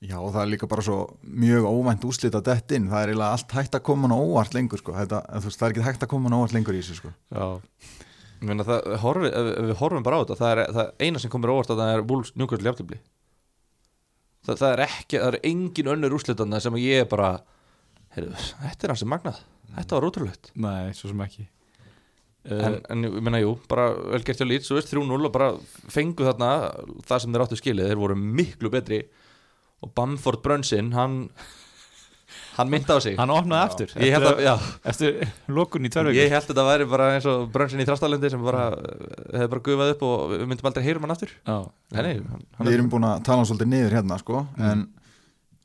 Já, 0.00 0.16
og 0.16 0.30
það 0.32 0.42
er 0.42 0.50
líka 0.54 0.68
bara 0.70 0.84
svo 0.84 0.98
mjög 1.28 1.66
óvænt 1.68 2.04
úslit 2.08 2.36
að 2.38 2.46
dett 2.46 2.72
inn, 2.72 2.86
það 2.88 3.02
er 3.02 3.10
eiginlega 3.12 3.34
allt 3.36 3.52
hægt 3.52 3.74
að 3.76 3.82
koma 3.84 4.08
á 4.08 4.16
óvart 4.16 4.54
lengur 4.56 4.80
sko, 4.80 4.94
þetta, 4.96 5.18
þú 5.28 5.50
veist, 5.50 5.60
það 5.60 5.66
er 5.66 5.74
ekki 5.74 5.86
hægt 5.90 6.06
að 6.06 6.12
koma 6.14 6.32
á 6.32 6.38
óvart 6.40 6.54
lengur 6.56 6.78
í 6.78 6.80
þessu 6.80 6.96
sko. 7.02 7.12
Já, 7.36 7.46
Ég 8.40 8.48
meina, 8.48 8.64
það, 8.64 8.86
horfi, 9.02 9.30
við 9.68 9.74
horfum 9.76 10.04
bara 10.06 10.16
á 10.16 10.22
þetta 10.24 10.36
það 10.40 10.50
er 10.54 10.60
það 10.72 10.92
eina 11.04 11.20
sem 11.20 11.32
komur 11.32 11.52
óvart 11.52 11.72
að 11.74 11.82
það 11.82 11.90
er 11.92 12.04
Wolves 12.08 12.30
njúkvæmst 12.40 12.68
jafntöfli 12.70 12.96
það, 14.46 14.54
það 14.62 14.70
er 14.70 14.82
ekki, 14.86 15.18
það 15.18 15.28
er 15.28 15.38
engin 15.50 15.90
önnur 15.94 16.16
úrslitanna 16.16 16.60
sem 16.64 16.78
ég 16.80 17.04
er 17.04 17.08
bara 17.10 17.30
heyrðu, 18.16 18.44
þetta 18.64 18.86
er 18.86 18.94
hans 18.94 19.02
sem 19.04 19.10
magnað, 19.12 19.42
þetta 19.76 19.98
var 19.98 20.06
ótrúlegt. 20.08 20.52
Nei, 20.56 20.92
svo 20.96 21.10
sem 21.12 21.20
ekki. 21.26 21.44
En, 22.48 22.78
en 22.88 23.04
ég 23.04 23.18
meina, 23.20 23.42
jú, 23.42 23.52
bara 23.68 23.90
vel 23.92 24.22
gert 24.24 24.40
hjá 24.40 24.46
Leeds, 24.48 24.70
þú 24.70 24.78
veist, 24.78 24.92
3-0 24.94 25.28
og 25.28 25.34
bara 25.34 25.50
fengu 25.92 26.24
þarna 26.24 26.48
það 27.04 27.22
sem 27.22 27.34
þeir 27.34 27.44
áttu 27.44 27.58
skilið, 27.60 27.90
þeir 27.92 28.00
voru 28.00 28.16
miklu 28.16 28.72
betri 28.72 29.02
og 29.82 29.94
Bamford 29.96 30.42
Brunson, 30.44 30.92
hann 30.92 31.16
hann 32.56 32.68
myndi 32.70 32.92
á 32.92 32.98
sig. 33.00 33.16
Hann 33.18 33.30
opnaði 33.32 33.64
aftur. 33.64 33.92
Ég 33.96 34.12
held 34.14 34.26
að, 34.28 34.40
já, 34.44 34.52
Eftir 34.92 35.20
lokun 35.48 35.86
í 35.86 35.90
tvær 35.90 36.10
ég 36.12 36.28
held 36.30 36.42
að 36.44 36.48
þetta 36.50 36.64
væri 36.68 36.86
bara 36.90 37.06
eins 37.16 37.26
og 37.30 37.46
Brunson 37.54 37.80
í 37.80 37.86
Þrastalendi 37.88 38.30
sem 38.30 38.42
bara 38.44 38.66
hefði 39.32 39.48
bara 39.54 39.64
gufað 39.70 39.92
upp 39.94 40.04
og 40.06 40.24
við 40.34 40.44
myndum 40.50 40.68
aldrei 40.70 40.84
heyrum 40.84 41.06
hann 41.06 41.14
aftur. 41.16 41.32
Nei, 41.96 42.14
hann, 42.20 42.44
hann 42.58 42.68
Við 42.68 42.76
erum 42.76 42.90
búin 42.92 43.06
að 43.08 43.22
tala 43.26 43.40
hann 43.42 43.48
svolítið 43.50 43.72
niður 43.72 43.96
hérna 43.98 44.18
sko, 44.20 44.42
en 44.60 44.84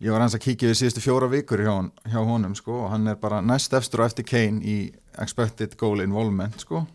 ég 0.06 0.12
var 0.16 0.26
eins 0.26 0.38
að 0.38 0.46
kíkja 0.48 0.72
við 0.72 0.80
síðustu 0.82 1.04
fjóra 1.04 1.30
vikur 1.32 1.62
hjá, 1.66 1.72
hon- 1.76 1.92
hjá 2.12 2.20
honum 2.32 2.56
sko, 2.58 2.80
og 2.86 2.90
hann 2.96 3.08
er 3.12 3.20
bara 3.20 3.42
næst 3.46 3.76
efstur 3.78 4.02
og 4.06 4.10
eftir 4.10 4.26
Kane 4.32 4.64
í 4.64 4.78
expected 5.22 5.76
goal 5.82 6.00
involvement 6.04 6.58
sko. 6.64 6.86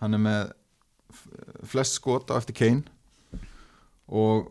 hann 0.00 0.14
er 0.14 0.18
með 0.20 0.52
flest 1.68 1.96
skot 2.00 2.28
á 2.32 2.36
eftir 2.40 2.56
Kane. 2.56 2.82
Og 4.08 4.48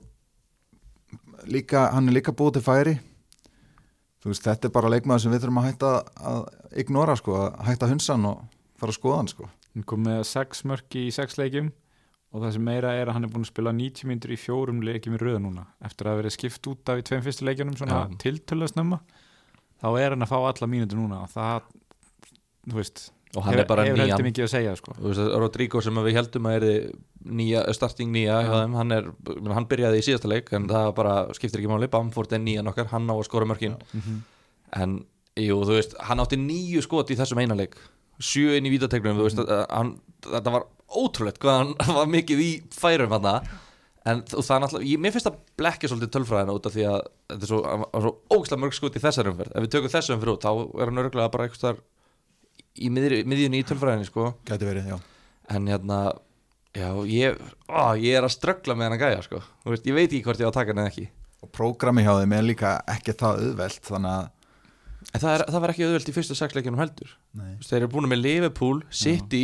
líka, 1.51 1.89
hann 1.93 2.09
er 2.09 2.17
líka 2.17 2.33
búið 2.35 2.57
til 2.57 2.65
færi 2.65 2.95
þú 4.23 4.31
veist, 4.31 4.45
þetta 4.45 4.69
er 4.69 4.73
bara 4.73 4.91
leikmaður 4.93 5.25
sem 5.25 5.33
við 5.35 5.43
þurfum 5.45 5.61
að 5.61 5.67
hætta 5.69 5.93
að 6.31 6.43
ignora 6.81 7.15
sko, 7.19 7.39
að 7.39 7.57
hætta 7.69 7.89
hunsan 7.91 8.29
og 8.29 8.45
fara 8.79 8.93
að 8.93 8.99
skoða 8.99 9.17
hann 9.21 9.31
sko. 9.31 9.49
hann 9.75 9.87
kom 9.91 10.05
með 10.07 10.21
sex 10.29 10.63
mörk 10.65 10.97
í 10.97 11.07
sex 11.13 11.37
leikjum 11.37 11.71
og 12.35 12.43
það 12.43 12.55
sem 12.57 12.65
meira 12.67 12.93
er 12.97 13.07
að 13.07 13.15
hann 13.15 13.27
er 13.27 13.31
búin 13.31 13.45
að 13.45 13.51
spila 13.53 13.71
90 13.75 14.09
myndur 14.09 14.33
í 14.35 14.39
fjórum 14.39 14.81
leikjum 14.83 15.15
í 15.15 15.21
röða 15.21 15.43
núna 15.45 15.67
eftir 15.85 16.07
að 16.07 16.15
hafa 16.15 16.21
verið 16.23 16.35
skipt 16.35 16.71
út 16.71 16.91
af 16.91 16.99
í 16.99 17.05
tveim 17.07 17.23
fyrstu 17.23 17.47
leikjunum 17.47 17.77
svona 17.79 18.01
Já. 18.01 18.17
tiltölu 18.25 18.67
snemma 18.71 18.99
þá 19.79 19.87
er 20.01 20.15
hann 20.15 20.25
að 20.25 20.33
fá 20.33 20.37
alla 20.41 20.71
mínútur 20.71 20.99
núna 20.99 21.21
og 21.23 21.31
það, 21.31 21.69
þú 22.65 22.79
veist 22.81 23.05
og 23.35 23.43
hann 23.45 23.59
er 23.59 23.67
bara 23.69 23.83
hefur 23.85 23.99
heldur 24.01 24.21
nýjan. 24.21 24.27
mikið 24.29 24.45
að 24.45 24.51
segja 24.53 24.75
sko. 24.79 24.93
Þú 24.99 25.09
veist, 25.11 25.23
Rodrigo 25.43 25.81
sem 25.83 25.99
við 26.05 26.15
heldum 26.19 26.47
að 26.49 26.55
er 26.57 26.91
nýja, 27.39 27.63
starting 27.77 28.11
nýja 28.15 28.37
hjá 28.45 28.53
þeim, 28.61 28.77
hann, 28.79 28.91
er, 28.95 29.09
hann 29.57 29.67
byrjaði 29.71 29.99
í 29.99 30.05
síðasta 30.07 30.31
leik 30.31 30.53
en 30.55 30.69
það 30.71 30.91
bara 30.99 31.15
skiptir 31.37 31.59
ekki 31.63 31.71
máli. 31.73 31.89
Bamford 31.91 32.33
er 32.37 32.39
nýjan 32.45 32.71
okkar, 32.71 32.87
hann 32.93 33.09
á 33.11 33.15
að 33.17 33.25
skora 33.27 33.49
mörkin. 33.49 33.75
Mhm. 33.93 34.21
en 34.75 34.95
jú, 35.39 35.59
þú 35.67 35.75
veist, 35.77 35.93
hann 36.07 36.19
átti 36.23 36.39
nýju 36.39 36.81
skot 36.83 37.11
í 37.11 37.15
þessum 37.19 37.39
eina 37.43 37.55
leik. 37.55 37.75
Sjö 38.19 38.55
inn 38.57 38.65
í 38.65 38.71
vítategnum, 38.71 39.17
þú 39.19 39.27
veist 39.27 39.39
að, 39.43 39.65
hann, 39.69 39.93
þetta 40.23 40.51
var 40.55 40.65
ótrúlegt 40.95 41.39
hvað 41.43 41.61
hann 41.61 41.95
var 41.99 42.07
mikið 42.07 42.39
í 42.45 42.51
færum 42.71 43.11
hann 43.17 43.29
en 44.05 44.21
þ- 44.21 44.37
og 44.37 44.45
það 44.45 44.55
er 44.55 44.63
náttúrulega, 44.63 44.99
mér 45.01 45.13
finnst 45.15 45.27
að 45.31 45.37
blekja 45.57 45.89
svolítið 45.89 46.11
tölfræðina 46.13 46.53
út 46.55 46.67
af 46.69 46.75
því 46.75 46.83
að 46.91 46.97
þetta 47.31 47.47
er 47.47 47.49
svo, 47.49 47.59
svo 48.05 48.11
ógæslega 48.35 48.61
mörg 48.61 48.75
skot 48.77 48.97
í 48.99 49.01
þessar 49.01 49.29
umferð. 49.31 49.53
Ef 49.57 49.65
við 49.65 49.71
tökum 49.73 49.93
þessar 49.95 50.15
umferð 50.15 50.33
út, 50.35 50.45
þá 50.45 50.51
er 50.83 50.91
hann 50.91 51.01
örgulega 51.01 51.31
bara 51.33 51.47
eitthvað 51.47 51.79
í 52.79 52.91
miðri, 52.93 53.21
miðjunni 53.29 53.61
í 53.61 53.65
tölfræðinni 53.67 54.07
sko. 54.09 54.29
Gæti 54.47 54.67
verið, 54.67 54.89
já. 54.93 54.97
En 55.55 55.67
hérna 55.69 55.99
já, 56.75 56.87
ég, 57.09 57.39
á, 57.71 57.95
ég 57.99 58.17
er 58.17 58.27
að 58.27 58.33
ströggla 58.35 58.75
með 58.75 58.89
hann 58.89 58.97
að 58.97 59.03
gæja 59.05 59.25
sko. 59.25 59.41
Þú 59.63 59.73
veist, 59.75 59.89
ég 59.89 59.97
veit 59.97 60.07
ekki 60.09 60.23
hvort 60.27 60.41
ég 60.41 60.49
á 60.49 60.51
að 60.51 60.57
taka 60.59 60.73
hann 60.73 60.83
eða 60.83 60.91
ekki. 60.93 61.05
Og 61.45 61.51
prógrami 61.55 62.05
hjá 62.05 62.13
þeim 62.19 62.35
er 62.35 62.47
líka 62.47 62.73
ekki 62.95 63.15
það 63.19 63.43
auðvelt 63.45 63.91
þannig 63.91 64.15
að 64.15 64.31
en 65.05 65.21
það, 65.21 65.31
er, 65.31 65.43
það 65.53 65.61
var 65.61 65.73
ekki 65.75 65.85
auðvelt 65.85 66.09
í 66.09 66.15
fyrstu 66.15 66.35
sex 66.37 66.55
leikjunum 66.57 66.81
heldur. 66.81 67.11
Nei. 67.37 67.51
Þeir 67.63 67.79
eru 67.83 67.91
búin 67.93 68.09
með 68.09 68.23
Liverpool, 68.23 68.79
City 68.89 69.43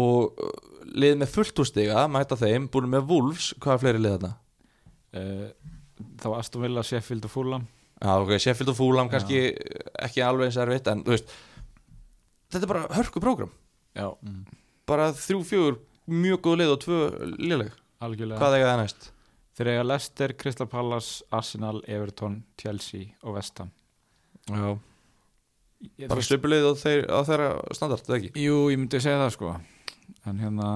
og 0.00 0.40
uh, 0.40 0.54
lið 0.96 1.18
með 1.20 1.34
fullt 1.34 1.60
úrstiga 1.60 2.06
mæta 2.10 2.38
þeim, 2.40 2.70
búin 2.72 2.88
með 2.90 3.10
Wolves. 3.10 3.50
Hvað 3.60 3.76
er 3.76 3.82
fleiri 3.84 4.00
lið 4.06 4.16
þarna? 4.16 4.32
uh, 5.16 5.76
þá 6.20 6.26
Aston 6.38 6.64
Villa, 6.64 6.84
Sheffield 6.86 7.26
og 7.28 7.32
Fulham. 7.32 7.68
Já, 8.00 8.12
ok, 8.16 8.34
Sheffield 8.40 8.72
og 8.72 8.78
Fulham 8.78 9.10
kannski 9.12 9.40
ekki 10.00 10.22
alveg 10.24 10.48
eins 10.48 10.58
erfitt 10.62 10.88
en 10.88 11.02
þú 11.04 11.12
veist 11.12 11.34
þetta 12.50 12.62
er 12.66 12.72
bara 12.74 12.82
hörku 12.98 13.22
prógram. 13.22 13.50
Já, 13.96 14.08
bara 14.90 15.10
þrjú, 15.16 15.40
fjögur, 15.46 15.78
mjög 16.10 16.40
góð 16.46 16.60
lið 16.60 16.74
og 16.74 16.78
tvö 16.84 16.98
liðleg, 17.38 17.72
algjörlega. 18.02 18.38
Hvað 18.42 18.58
eiga 18.58 18.68
það 18.72 18.80
næst? 18.84 19.10
þeir 19.60 19.68
eiga 19.74 19.82
Leicester, 19.84 20.32
Crystal 20.40 20.66
Palace, 20.72 21.24
Arsenal 21.36 21.82
Everton, 21.86 22.38
Chelsea 22.56 23.10
og 23.22 23.34
West 23.36 23.58
Ham. 23.60 23.70
Já, 24.48 24.78
Ég- 25.98 26.08
bara 26.08 26.20
svipulið 26.24 26.64
á, 26.64 26.72
þeir, 26.80 27.02
á 27.12 27.18
þeirra 27.28 27.50
standart, 27.76 28.06
eða 28.08 28.16
ekki? 28.20 28.30
Jú, 28.40 28.56
ég 28.72 28.78
myndi 28.80 29.00
segja 29.00 29.20
það 29.20 29.34
sko. 29.36 29.52
En 30.26 30.38
hérna 30.40 30.70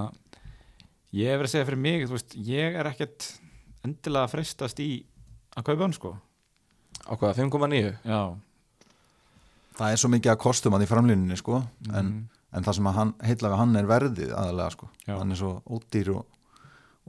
ég 1.15 1.29
hef 1.31 1.41
verið 1.41 1.49
að 1.49 1.55
segja 1.55 1.69
fyrir 1.71 1.81
mig, 1.87 2.05
þú 2.09 2.17
veist, 2.19 2.37
ég 2.51 2.77
er 2.81 2.89
ekkert 2.91 3.27
endilega 3.85 4.25
að 4.29 4.33
freistast 4.35 4.81
í 4.85 4.89
að 5.57 5.65
kaupa 5.71 5.83
hann 5.85 5.97
sko. 5.97 6.13
Á 7.09 7.13
hvað, 7.17 7.35
5,9? 7.41 7.99
Já, 8.05 8.21
það 9.79 9.93
er 9.93 10.01
svo 10.01 10.11
mikið 10.13 10.33
að 10.35 10.41
kostum 10.45 10.75
að 10.77 10.85
því 10.85 10.91
framlýninni 10.93 11.37
sko 11.41 11.57
en, 11.93 12.07
Mhm. 12.07 12.25
en 12.55 12.65
það 12.65 12.75
sem 12.79 12.87
að 12.91 12.95
hann, 12.95 13.15
heitla 13.27 13.49
við 13.51 13.57
hann 13.59 13.77
er 13.77 13.87
verðið 13.91 14.33
aðalega 14.35 14.71
sko, 14.77 14.89
Já. 15.09 15.19
hann 15.19 15.33
er 15.33 15.37
svo 15.41 15.63
ódýr 15.67 16.11
og, 16.15 16.27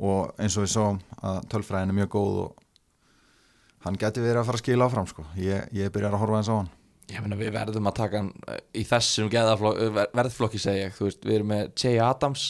og 0.01 0.33
eins 0.39 0.57
og 0.57 0.63
við 0.65 0.71
sáum 0.73 0.99
að 1.21 1.45
tölfræðin 1.51 1.89
er 1.93 1.99
mjög 1.99 2.09
góð 2.15 2.39
og 2.45 2.55
hann 3.85 3.95
geti 4.01 4.23
verið 4.23 4.41
að 4.41 4.45
fara 4.49 4.57
að 4.57 4.63
skila 4.63 4.87
áfram 4.89 5.07
sko. 5.07 5.25
Ég, 5.37 5.67
ég 5.77 5.91
byrjar 5.93 6.15
að 6.15 6.21
horfa 6.23 6.39
eins 6.41 6.49
á 6.49 6.55
hann. 6.57 6.69
Ég 7.13 7.21
meina 7.21 7.37
við 7.37 7.51
verðum 7.53 7.85
að 7.91 7.93
taka 7.99 8.17
hann 8.17 8.31
eh, 8.49 8.59
í 8.73 8.83
þessum 8.89 9.29
ver- 9.29 10.09
verðflokki 10.17 10.57
segja 10.59 10.87
ég, 10.87 10.95
þú 10.97 11.05
veist, 11.05 11.21
við 11.21 11.35
erum 11.35 11.51
með 11.53 11.67
Jay 11.77 11.99
Adams, 12.01 12.45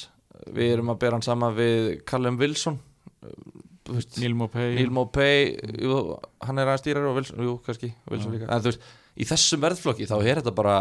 við 0.56 0.72
erum 0.78 0.94
að 0.94 1.00
bera 1.00 1.18
hann 1.18 1.22
saman 1.28 1.56
við 1.58 2.06
Callum 2.08 2.38
Wilson, 2.40 2.80
eh, 3.22 3.34
þú 3.84 3.98
veist, 3.98 4.18
Neil 4.24 4.34
Mopay 4.40 4.76
Neil 4.78 4.90
Mopay, 4.96 5.60
jú, 5.84 5.98
hann 6.48 6.58
er 6.64 6.72
aðeins 6.72 6.86
dýrar 6.88 7.10
og 7.10 7.18
Wilson, 7.20 7.44
jú, 7.44 7.58
kannski, 7.68 7.92
Wilson 8.10 8.32
líka, 8.38 8.48
en 8.48 8.62
þú 8.64 8.72
veist, 8.72 8.88
í 9.16 9.28
þessum 9.28 9.64
verðflokki 9.64 10.08
þá 10.10 10.16
er 10.20 10.42
þetta 10.42 10.54
bara, 10.56 10.76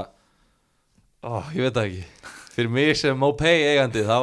ó, 1.25 1.43
ég 1.55 1.67
veit 1.67 1.77
það 1.79 1.89
ekki, 1.89 2.05
fyrir 2.55 2.73
mig 2.75 2.93
sem 2.99 3.19
Mopay 3.19 3.65
eigandi 3.73 4.05
þá, 4.07 4.19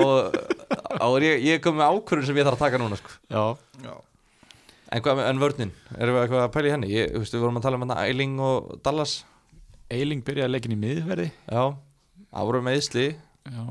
þá 0.99 1.05
er 1.07 1.27
ég, 1.27 1.43
ég 1.49 1.61
kom 1.63 1.77
með 1.79 1.97
ákvörðun 1.97 2.29
sem 2.29 2.39
ég 2.41 2.47
þarf 2.47 2.59
að 2.59 2.65
taka 2.67 2.81
núna, 2.81 2.99
sko. 3.01 3.17
Já, 3.31 3.93
En 4.91 4.99
hvað 4.99 5.21
en 5.23 5.37
vörnin, 5.39 5.69
erum 5.95 6.17
við 6.17 6.25
eitthvað 6.25 6.41
að 6.43 6.49
pæla 6.51 6.67
í 6.67 6.71
henni? 6.73 6.87
Ég, 6.91 7.13
þú 7.13 7.19
veist, 7.21 7.35
við 7.37 7.43
vorum 7.45 7.59
að 7.61 7.63
tala 7.63 7.77
um 7.79 7.83
hann 7.85 7.93
Eiling 8.01 8.33
og 8.43 8.73
Dallas, 8.83 9.13
Eiling 9.87 10.23
byrjaði 10.27 10.51
leikin 10.51 10.73
í 10.75 10.79
miðverði. 10.81 11.29
Já, 11.47 11.61
voru 12.43 12.59
með 12.65 12.79
Ísli, 12.81 13.05
Já, 13.47 13.63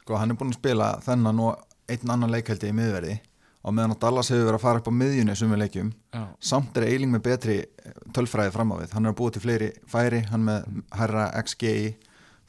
sko 0.00 0.16
hann 0.20 0.32
er 0.32 0.38
búin 0.40 0.54
að 0.54 0.58
spila 0.62 0.88
þennan 1.04 1.42
og 1.44 1.60
einn 1.92 2.14
annan 2.14 2.32
leikhaldi 2.32 2.72
í 2.72 2.76
miðverði 2.76 3.18
og 3.64 3.74
meðan 3.74 3.94
að 3.94 4.00
Dallas 4.04 4.30
hefur 4.32 4.44
verið 4.48 4.58
að 4.58 4.64
fara 4.66 4.82
upp 4.82 4.90
á 4.92 4.98
miðjunni 5.00 5.36
sumið 5.40 5.62
leikjum, 5.62 5.92
já, 6.12 6.22
samt 6.52 6.76
er 6.76 6.88
Eiling 6.90 7.14
með 7.14 7.22
betri 7.28 7.56
eh, 7.64 7.94
tölfræði 8.16 8.52
fram 8.54 8.74
á 8.74 8.76
við, 8.82 8.92
hann 8.96 9.06
er 9.08 9.14
að 9.14 9.18
búa 9.20 9.34
til 9.34 9.44
fleiri 9.44 9.70
færi, 9.90 10.20
hann 10.30 10.44
með 10.44 10.68
herra 10.98 11.30
XGI 11.40 11.94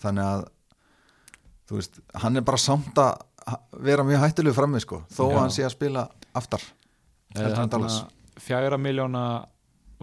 þannig 0.03 0.27
að 0.27 0.45
þú 1.69 1.79
veist, 1.79 2.01
hann 2.21 2.37
er 2.37 2.45
bara 2.45 2.61
samt 2.61 2.99
að 3.01 3.55
vera 3.85 4.05
mjög 4.05 4.23
hættulegu 4.25 4.57
frammi 4.57 4.81
sko 4.83 5.01
þó 5.13 5.23
að 5.27 5.33
Já. 5.33 5.39
hann 5.39 5.55
sé 5.55 5.65
að 5.65 5.75
spila 5.75 6.05
aftar 6.35 6.63
heldur 7.35 7.61
en 7.61 7.73
Dallas. 7.73 7.99
Fjagra 8.41 8.77
miljóna 8.81 9.25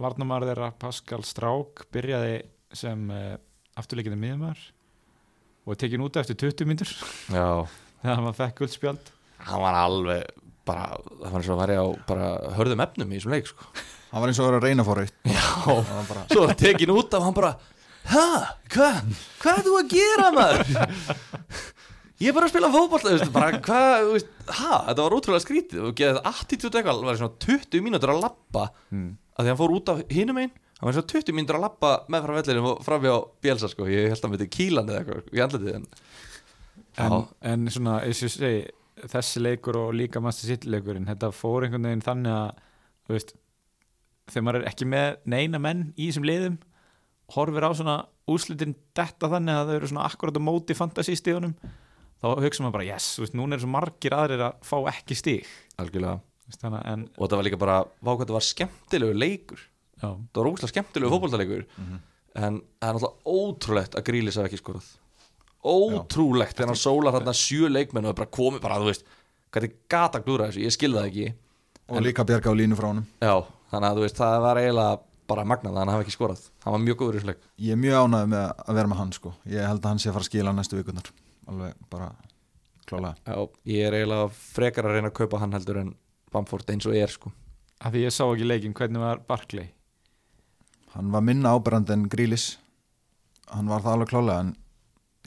varnamæður 0.01 0.53
þeirra 0.53 0.69
Pascal 0.81 1.21
Strák 1.27 1.83
byrjaði 1.93 2.37
sem 2.73 3.03
uh, 3.13 3.35
afturleikinu 3.77 4.17
miðumar 4.19 4.59
og 5.67 5.77
tekin 5.79 6.03
út 6.03 6.17
eftir 6.19 6.39
20 6.39 6.69
myndur 6.69 6.89
já, 7.29 7.47
þegar 8.01 8.23
hann 8.23 8.39
fekk 8.39 8.63
guldspjald 8.63 9.11
hann 9.43 9.63
var 9.63 9.77
alveg 9.83 10.42
bara, 10.67 10.87
það 10.95 11.29
var 11.29 11.41
eins 11.41 11.49
og 11.49 11.55
að 11.55 11.61
væri 11.63 11.77
á 11.79 11.85
bara 12.07 12.31
hörðum 12.57 12.83
efnum 12.85 13.13
í 13.13 13.19
þessum 13.19 13.35
leik, 13.35 13.51
sko. 13.51 13.69
hann 14.11 14.23
var 14.23 14.31
eins 14.31 14.39
og 14.39 14.45
að 14.45 14.49
vera 14.51 14.61
að 14.61 14.67
reyna 14.67 14.87
fór 14.87 15.01
eitt 15.03 15.15
Já, 15.27 15.45
Það 15.67 15.93
var 15.93 16.09
bara, 16.09 16.25
svo 16.31 16.47
tekin 16.63 16.93
út 16.95 17.17
af 17.17 17.25
hann 17.27 17.37
bara, 17.37 17.51
hæ, 18.13 18.25
hvað, 18.75 18.99
hvað 19.43 19.59
er 19.59 19.67
þú 19.67 19.77
að 19.79 19.95
gera 19.95 20.31
maður? 20.37 20.73
Ég 22.23 22.29
er 22.29 22.35
bara 22.37 22.47
að 22.47 22.53
spila 22.53 22.71
fótboll, 22.71 23.01
þú 23.03 23.13
veist, 23.17 23.31
bara 23.33 23.61
hvað, 23.65 23.93
þú 23.99 24.11
veist, 24.15 24.33
hæ, 24.47 24.73
þetta 24.87 25.01
var 25.01 25.15
ótrúlega 25.17 25.43
skrítið. 25.43 25.79
Og 25.89 25.95
geðið 25.97 26.19
attitút 26.29 26.77
eitthvað, 26.77 27.01
það 27.01 27.09
var 27.09 27.17
svona 27.19 27.39
20 27.43 27.83
mínútur 27.83 28.13
að 28.13 28.21
labba 28.23 28.67
mm. 28.93 29.09
að 29.33 29.41
því 29.41 29.51
hann 29.51 29.59
fór 29.59 29.73
út 29.75 29.91
af 29.91 30.03
hinum 30.13 30.39
einn 30.39 30.53
hann 30.83 30.87
var 30.87 30.95
svona 30.97 31.11
20 31.13 31.35
mínútur 31.35 31.57
að 31.57 31.65
lappa 31.65 31.91
með 32.11 32.25
frá 32.25 32.33
vellinu 32.37 32.69
og 32.69 32.79
fram 32.85 33.03
hjá 33.07 33.13
Bielsa 33.43 33.69
sko, 33.71 33.87
ég 33.87 34.09
held 34.11 34.19
að 34.19 34.25
hann 34.27 34.33
myndi 34.35 34.47
kílan 34.51 34.89
eða 34.91 35.01
eitthvað 35.01 35.35
í 35.37 35.43
andletið 35.43 35.77
en 35.77 35.85
en, 36.97 37.11
Já. 37.11 37.27
en 37.53 37.69
svona, 37.71 37.99
eins 38.05 38.21
og 38.21 38.27
ég 38.27 38.33
segi 38.33 38.63
þessi 39.09 39.41
leikur 39.41 39.79
og 39.79 39.93
líka 39.97 40.21
Master 40.23 40.49
City 40.51 40.71
leikurinn 40.71 41.07
þetta 41.09 41.31
fór 41.35 41.65
einhvern 41.65 41.89
veginn 41.89 42.05
þannig 42.05 42.35
að 42.35 42.61
þú 43.03 43.15
veist, 43.15 43.33
þegar 44.31 44.45
maður 44.47 44.59
er 44.61 44.69
ekki 44.71 44.89
með 44.89 45.07
neina 45.33 45.61
menn 45.61 45.85
í 45.97 46.09
þessum 46.09 46.27
liðum 46.27 46.59
horfir 47.33 47.65
á 47.65 47.71
svona 47.73 47.97
úrslitin 48.29 48.75
detta 48.95 49.29
þannig 49.31 49.57
að 49.57 49.69
þau 49.69 49.75
eru 49.77 49.89
svona 49.91 50.05
akkurat 50.07 50.37
á 50.39 50.47
móti 50.47 50.77
fantasístíðunum 50.77 51.55
þá 52.23 52.27
hugsa 52.45 52.63
maður 52.63 52.77
bara 52.77 52.87
yes, 52.87 53.09
þú 53.17 53.25
veist, 53.25 53.35
núna 53.39 53.57
er 53.57 53.63
svo 53.63 53.71
margir 53.73 54.15
aðrir 54.15 54.45
að 54.47 54.63
fá 54.63 54.77
ekki 54.93 55.17
stíg 55.19 55.51
algjörlega. 55.81 56.21
Veist, 56.47 56.63
en, 56.63 57.05
og 57.15 57.25
þetta 57.25 57.39
var 57.39 57.47
líka 57.47 57.59
bara, 57.59 57.77
vá 57.99 58.09
hvað 58.11 58.25
þetta 58.25 58.35
var 58.35 58.45
skemmtilegu 58.45 59.15
leikur. 59.15 59.61
Já, 59.97 60.09
þetta 60.11 60.41
var 60.41 60.49
ógæslega 60.51 60.71
skemmtilegu 60.73 61.09
mm. 61.09 61.15
fótboltaleikur 61.15 61.65
en 62.33 62.59
það 62.59 62.87
er 62.87 62.97
náttúrulega 62.97 63.39
ótrúlegt 63.39 63.97
að 63.97 64.05
Grílis 64.09 64.39
hafa 64.39 64.49
ekki 64.49 64.61
skorað 64.61 64.89
ótrúlegt 65.63 66.57
þegar 66.57 66.73
hann 66.73 66.81
sólar 66.81 67.15
þarna 67.17 67.33
sjö 67.37 67.71
leikmenn 67.71 68.05
og 68.07 68.13
er 68.13 68.19
bara 68.19 68.33
komið 68.37 68.63
bara, 68.63 68.81
þú 68.81 68.91
veist 68.91 69.07
hvernig 69.53 69.75
gata 69.91 70.21
glúra 70.23 70.49
þessu, 70.49 70.63
ég 70.65 70.75
skilði 70.75 70.99
það 70.99 71.09
ekki. 71.11 71.33
Og 71.93 72.03
líka 72.03 72.25
bjarga 72.27 72.53
á 72.53 72.55
línu 72.57 72.77
frá 72.79 72.89
honum. 72.89 73.09
Já, 73.21 73.35
þannig 73.71 73.89
að 73.89 73.99
þú 73.99 74.05
veist, 74.07 74.21
það 74.21 74.37
var 74.47 74.61
eiginlega 74.61 75.01
bara 75.33 75.45
magnað 75.47 75.75
að 75.75 75.79
hann 75.83 75.91
hafa 75.93 76.05
ekki 76.05 76.15
skorað. 76.15 76.47
Hann 76.65 76.75
var 76.75 76.81
mjög 76.83 76.97
góður 76.99 77.17
í 77.17 77.19
þessu 77.21 77.29
leik. 77.31 77.45
Ég 77.63 77.75
er 77.75 77.79
mjög 77.83 78.07
ánægð 78.07 78.31
með 78.33 78.47
að 78.63 78.79
vera 78.79 78.91
með 78.91 78.99
hann 79.03 79.13
sko. 79.15 79.33
ég 79.53 79.67
held 79.69 79.83
að 79.83 79.91
hann 79.91 80.01
sé 80.03 80.09
að 80.09 80.17
fara 80.17 80.25
að 80.25 80.31
skila 80.31 80.55
næstu 80.57 80.79
vikunar 80.79 81.11
alveg 81.47 81.75
bara 81.91 82.09
klálega 82.87 83.15
já, 83.27 83.49
ég 83.73 83.87
er 83.87 83.97
eiginlega 83.97 84.27
frekar 84.33 84.87
að 84.87 84.97
reyna 84.97 85.11
að 85.11 85.17
kaupa 85.19 85.39
hann 85.41 85.55
heldur 85.55 85.79
en 85.81 85.93
Bamford 86.33 86.69
eins 86.73 86.87
og 86.89 86.97
er 86.97 87.11
sko. 87.13 87.31
Að 87.83 87.95
því 87.95 88.03
ég 88.07 88.15
sá 88.15 88.23
ekki 88.25 88.47
leikin 88.47 88.75
hvernig 88.77 89.03
var 89.03 89.21
Barkley? 89.27 89.69
Hann 90.95 91.11
var 91.13 91.25
minna 91.25 91.53
áberand 91.53 91.91
en 91.93 92.07
Grílis 92.09 92.57
hann 93.53 93.69
var 93.69 93.83
það 93.83 93.97
alveg 93.97 94.11
klálega 94.13 94.43
en 94.45 94.53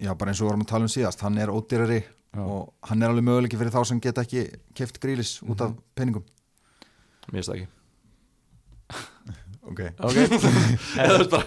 já, 0.00 0.12
bara 0.14 0.32
eins 0.32 0.40
og 0.40 0.46
við 0.46 0.50
vorum 0.50 0.64
að 0.66 0.70
tala 0.72 0.86
um 0.88 0.92
síðast 0.92 1.22
hann 1.24 1.38
er 1.40 1.52
ódýrari 1.52 2.02
Já. 2.36 2.42
og 2.42 2.72
hann 2.90 3.02
er 3.02 3.12
alveg 3.12 3.24
möguleiki 3.24 3.56
fyrir 3.56 3.72
þá 3.72 3.80
sem 3.88 4.00
geta 4.02 4.24
ekki 4.26 4.42
keft 4.76 4.98
Grílis 5.00 5.38
út 5.46 5.62
af 5.64 5.72
peningum. 5.96 6.24
Mér 7.30 7.40
finnst 7.40 7.52
það 7.52 7.60
ekki. 7.60 7.72
Ok. 9.66 9.80
Ok, 9.98 10.14
Eða, 10.22 11.06
þú 11.10 11.14
veist 11.18 11.30
bara, 11.32 11.46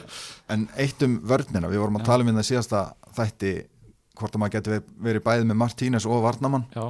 En 0.51 0.65
eitt 0.75 1.03
um 1.05 1.13
vörnina, 1.23 1.69
við 1.71 1.79
vorum 1.79 1.99
að 2.01 2.09
tala 2.09 2.25
um 2.25 2.31
þetta 2.33 2.47
síðasta 2.49 2.81
þætti 3.15 3.51
hvort 4.19 4.35
að 4.35 4.41
maður 4.41 4.55
geti 4.57 4.79
verið, 5.05 5.23
bæðið 5.23 5.45
með 5.47 5.59
Martínez 5.61 6.07
og 6.09 6.25
Varnamann 6.25 6.65
já, 6.75 6.83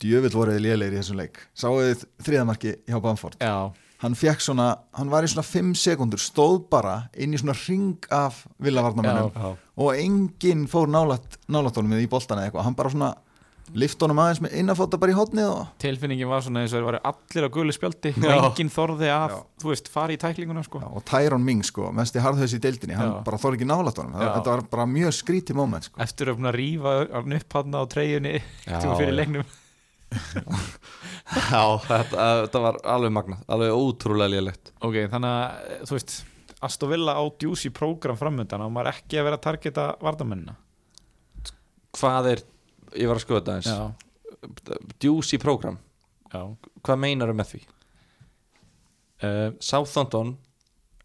djövill 0.00 0.32
voruð 0.32 0.56
þið 0.56 0.64
lélegir 0.64 0.96
í 0.96 1.00
þessum 1.02 1.20
leik. 1.20 1.42
Sáuð 1.52 1.82
þið 1.90 2.06
þriðamarki 2.24 2.72
hjá 2.88 2.96
Bamford? 3.04 3.36
Já 3.44 3.52
hann 4.02 4.16
fekk 4.18 4.42
svona, 4.42 4.68
hann 4.98 5.10
var 5.12 5.24
í 5.26 5.30
svona 5.30 5.46
5 5.46 5.74
sekundur, 5.78 6.22
stóð 6.22 6.64
bara 6.72 6.96
inn 7.14 7.34
í 7.34 7.40
svona 7.40 7.54
ring 7.64 8.08
af 8.12 8.44
villavarnamennum 8.62 9.58
og 9.82 9.92
enginn 9.96 10.66
fór 10.70 10.90
nálat 10.90 11.38
nálatónum 11.52 11.94
í 12.00 12.08
boltana 12.10 12.42
eða 12.42 12.50
eitthvað, 12.50 12.66
hann 12.68 12.78
bara 12.78 12.92
svona 12.94 13.12
lift 13.78 14.02
honum 14.02 14.18
aðeins 14.20 14.40
með 14.42 14.56
innafóta 14.60 14.98
bara 15.00 15.14
í 15.14 15.16
hotnið 15.16 15.48
og 15.48 15.60
tilfinningin 15.80 16.28
var 16.28 16.42
svona 16.44 16.64
eins 16.64 16.74
og 16.74 16.80
þeir 16.80 16.86
varu 16.90 17.00
allir 17.08 17.46
á 17.46 17.50
gullu 17.54 17.74
spjaldi 17.76 18.12
og 18.18 18.28
enginn 18.34 18.72
þorði 18.74 19.08
að, 19.14 19.32
Já. 19.36 19.38
þú 19.62 19.70
veist, 19.70 19.88
fara 19.92 20.12
í 20.12 20.18
tæklinguna 20.20 20.64
sko. 20.66 20.82
Já, 20.82 20.88
og 20.90 21.06
Tyron 21.08 21.46
Ming 21.46 21.64
sko, 21.64 21.88
mest 21.94 22.18
í 22.18 22.24
harðhaus 22.24 22.56
í 22.58 22.60
deildinni 22.62 22.98
hann 22.98 23.14
Já. 23.14 23.16
bara 23.24 23.40
þór 23.40 23.56
ekki 23.56 23.68
nálat 23.70 24.02
honum, 24.02 24.18
Já. 24.18 24.28
þetta 24.34 24.56
var 24.56 24.64
bara 24.74 24.88
mjög 24.90 25.16
skríti 25.22 25.56
moment 25.56 25.88
sko. 25.88 26.02
eftir 26.04 26.34
að 26.34 26.52
rífa 26.58 26.96
hann 27.14 27.38
upp 27.38 27.58
hann 27.60 27.78
á 27.78 27.82
treyjunni 27.94 28.34
fyrir 28.66 29.22
já. 29.22 29.44
Já 31.52 31.62
þetta, 31.86 32.26
þetta 32.44 32.62
var 32.66 32.80
alveg 32.94 33.14
magnað 33.16 33.44
alveg 33.56 33.76
ótrúlega 33.76 34.34
lélegt. 34.34 34.72
Ok, 34.80 34.98
þannig 35.12 35.32
að, 35.32 35.70
eh, 35.70 35.84
þú 35.88 35.98
veist 35.98 36.16
Aston 36.62 36.92
Villa 36.92 37.16
á 37.18 37.22
djúsi 37.42 37.72
prógram 37.74 38.18
framöndan 38.20 38.64
og 38.66 38.72
maður 38.74 38.92
ekki 38.94 39.18
að 39.18 39.28
vera 39.28 39.40
að 39.40 39.46
targeta 39.48 39.86
vardamennina 40.02 40.56
hvað 41.98 42.30
er, 42.30 42.42
ég 42.96 43.10
var 43.10 43.18
að 43.18 43.24
skoða 43.26 43.42
þetta 43.42 43.56
eins 43.58 43.70
program, 45.42 45.78
já. 46.32 46.42
Hvað 46.82 47.00
meinar 47.02 47.34
með 47.36 47.52
því? 47.52 47.62
uh, 49.22 49.48
Southampton 49.62 50.36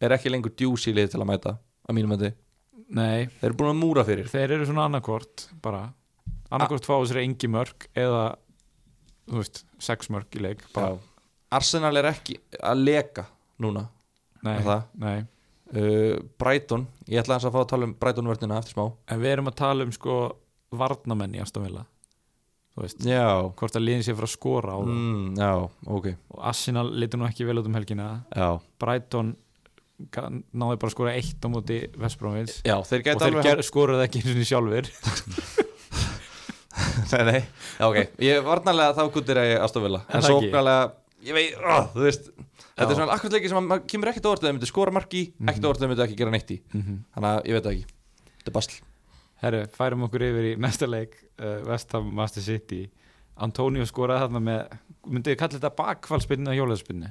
er 0.02 0.14
ekki 0.16 0.32
lengur 0.32 0.54
Juicy 0.58 0.94
lið 0.96 1.14
til 1.14 1.22
að 1.22 1.30
mæta 1.32 1.56
að 1.88 1.98
mínum 1.98 2.16
að 2.16 2.26
nei, 2.88 3.28
þeir 3.40 3.50
eru 3.50 3.58
búin 3.60 3.72
að 3.74 3.80
múra 3.82 4.04
fyrir. 4.08 4.30
Þeir 4.32 4.58
eru 4.58 4.68
svona 4.70 4.88
annarkvort 4.88 5.48
bara, 5.64 5.88
annarkvort 6.50 6.88
fá 6.88 6.96
sér 7.10 7.24
engi 7.24 7.50
mörg 7.52 7.88
eða, 7.98 8.26
þú 9.28 9.42
veist 9.42 9.64
sex 9.84 10.12
mörg 10.14 10.38
í 10.38 10.44
leik, 10.44 10.64
bara. 10.76 10.98
Arsenal 11.54 11.94
er 12.00 12.10
ekki 12.12 12.38
að 12.60 12.84
leka 12.84 13.28
núna 13.64 13.88
nei, 14.46 14.58
nei. 15.00 15.18
Uh, 15.68 16.16
Brighton, 16.40 16.86
ég 17.12 17.20
ætla 17.20 17.42
að 17.42 17.52
fá 17.52 17.60
að 17.60 17.70
tala 17.74 17.88
um 17.90 17.94
Brighton 18.00 18.30
vörnina 18.30 18.60
eftir 18.62 18.78
smá. 18.78 18.86
En 19.12 19.20
við 19.20 19.34
erum 19.34 19.50
að 19.52 19.58
tala 19.60 19.88
um 19.88 19.92
sko 19.96 20.18
varnamenn 20.78 21.36
í 21.36 21.42
Aston 21.44 21.66
Villa. 21.68 21.84
Þú 22.78 22.86
veist, 22.86 23.02
Já, 23.10 23.26
hvort 23.58 23.76
að 23.76 23.84
liðin 23.84 24.06
sé 24.06 24.14
fyrir 24.14 24.30
að 24.30 24.36
skora 24.36 24.78
á 24.78 24.80
það 24.80 24.94
mm, 24.94 25.28
já, 25.42 25.52
ok. 25.98 26.08
Og 26.36 26.42
Arsenal 26.52 26.86
litur 26.94 27.20
nú 27.20 27.28
ekki 27.28 27.48
vel 27.50 27.60
út 27.60 27.68
um 27.68 27.76
helgina. 27.80 28.08
Já, 28.32 28.50
Brighton 28.80 29.34
náði 29.98 30.78
bara 30.78 30.92
að 30.92 30.94
skora 30.94 31.14
eitt 31.18 31.42
á 31.42 31.50
móti 31.50 31.78
Vestbrómins 31.98 32.60
já 32.62 32.76
þeir 32.86 33.00
og 33.02 33.22
þeir 33.22 33.24
alveg 33.32 33.48
ger, 33.48 33.62
skoruðu 33.66 34.04
ekki 34.04 34.22
eins 34.22 34.44
og 34.44 34.50
sjálfur 34.52 34.90
Nei, 37.14 37.24
nei, 37.32 37.42
ok. 37.88 37.98
Ég 38.24 38.44
varnarlega 38.46 38.96
þá 38.98 39.04
guttir 39.16 39.40
að 39.42 39.50
ég 39.52 39.62
aðstofila 39.66 40.02
En 40.08 40.22
það 40.22 40.30
ekki? 40.32 40.48
sóknarlega, 40.50 40.88
ég 41.28 41.38
veit, 41.38 41.58
ó, 41.62 41.78
þú 41.96 42.06
veist 42.08 42.30
Þetta 42.78 42.92
er 42.94 42.98
svona 43.00 43.14
akkurat 43.18 43.34
leiki 43.38 43.50
sem 43.50 43.58
að 43.58 43.68
maður 43.72 43.86
kemur 43.90 44.10
ekkert 44.12 44.28
óvart 44.30 44.42
að 44.44 44.48
þeir 44.48 44.56
myndu 44.58 44.68
skora 44.70 44.94
marki, 44.94 45.22
ekkert 45.50 45.66
óvart 45.66 45.80
að 45.80 45.84
þeir 45.84 45.90
myndu 45.94 46.04
ekki 46.06 46.18
gera 46.20 46.34
neitt 46.36 46.52
í. 46.54 46.58
Þannig 46.78 47.30
að 47.32 47.40
ég 47.50 47.56
veit 47.58 47.64
það 47.66 47.72
ekki. 47.74 47.88
Þetta 48.38 48.52
er 48.52 48.56
basl. 48.58 48.76
Herru, 49.42 49.62
færum 49.80 50.04
okkur 50.06 50.26
yfir 50.28 50.46
í 50.52 50.52
næsta 50.62 50.90
leik 50.90 51.16
uh, 51.42 51.56
West 51.72 51.96
Ham 51.98 52.12
Master 52.20 52.46
City. 52.46 52.84
Antonio 53.48 53.86
skoraði 53.90 54.28
þarna 54.28 54.44
með 54.46 54.78
myndið 55.10 55.34
þið 55.34 55.40
kalla 55.42 55.58
þetta 55.58 55.74
bakfallspinnu 55.82 56.52
eða 56.54 56.60
hjólaðspinnu? 56.60 57.10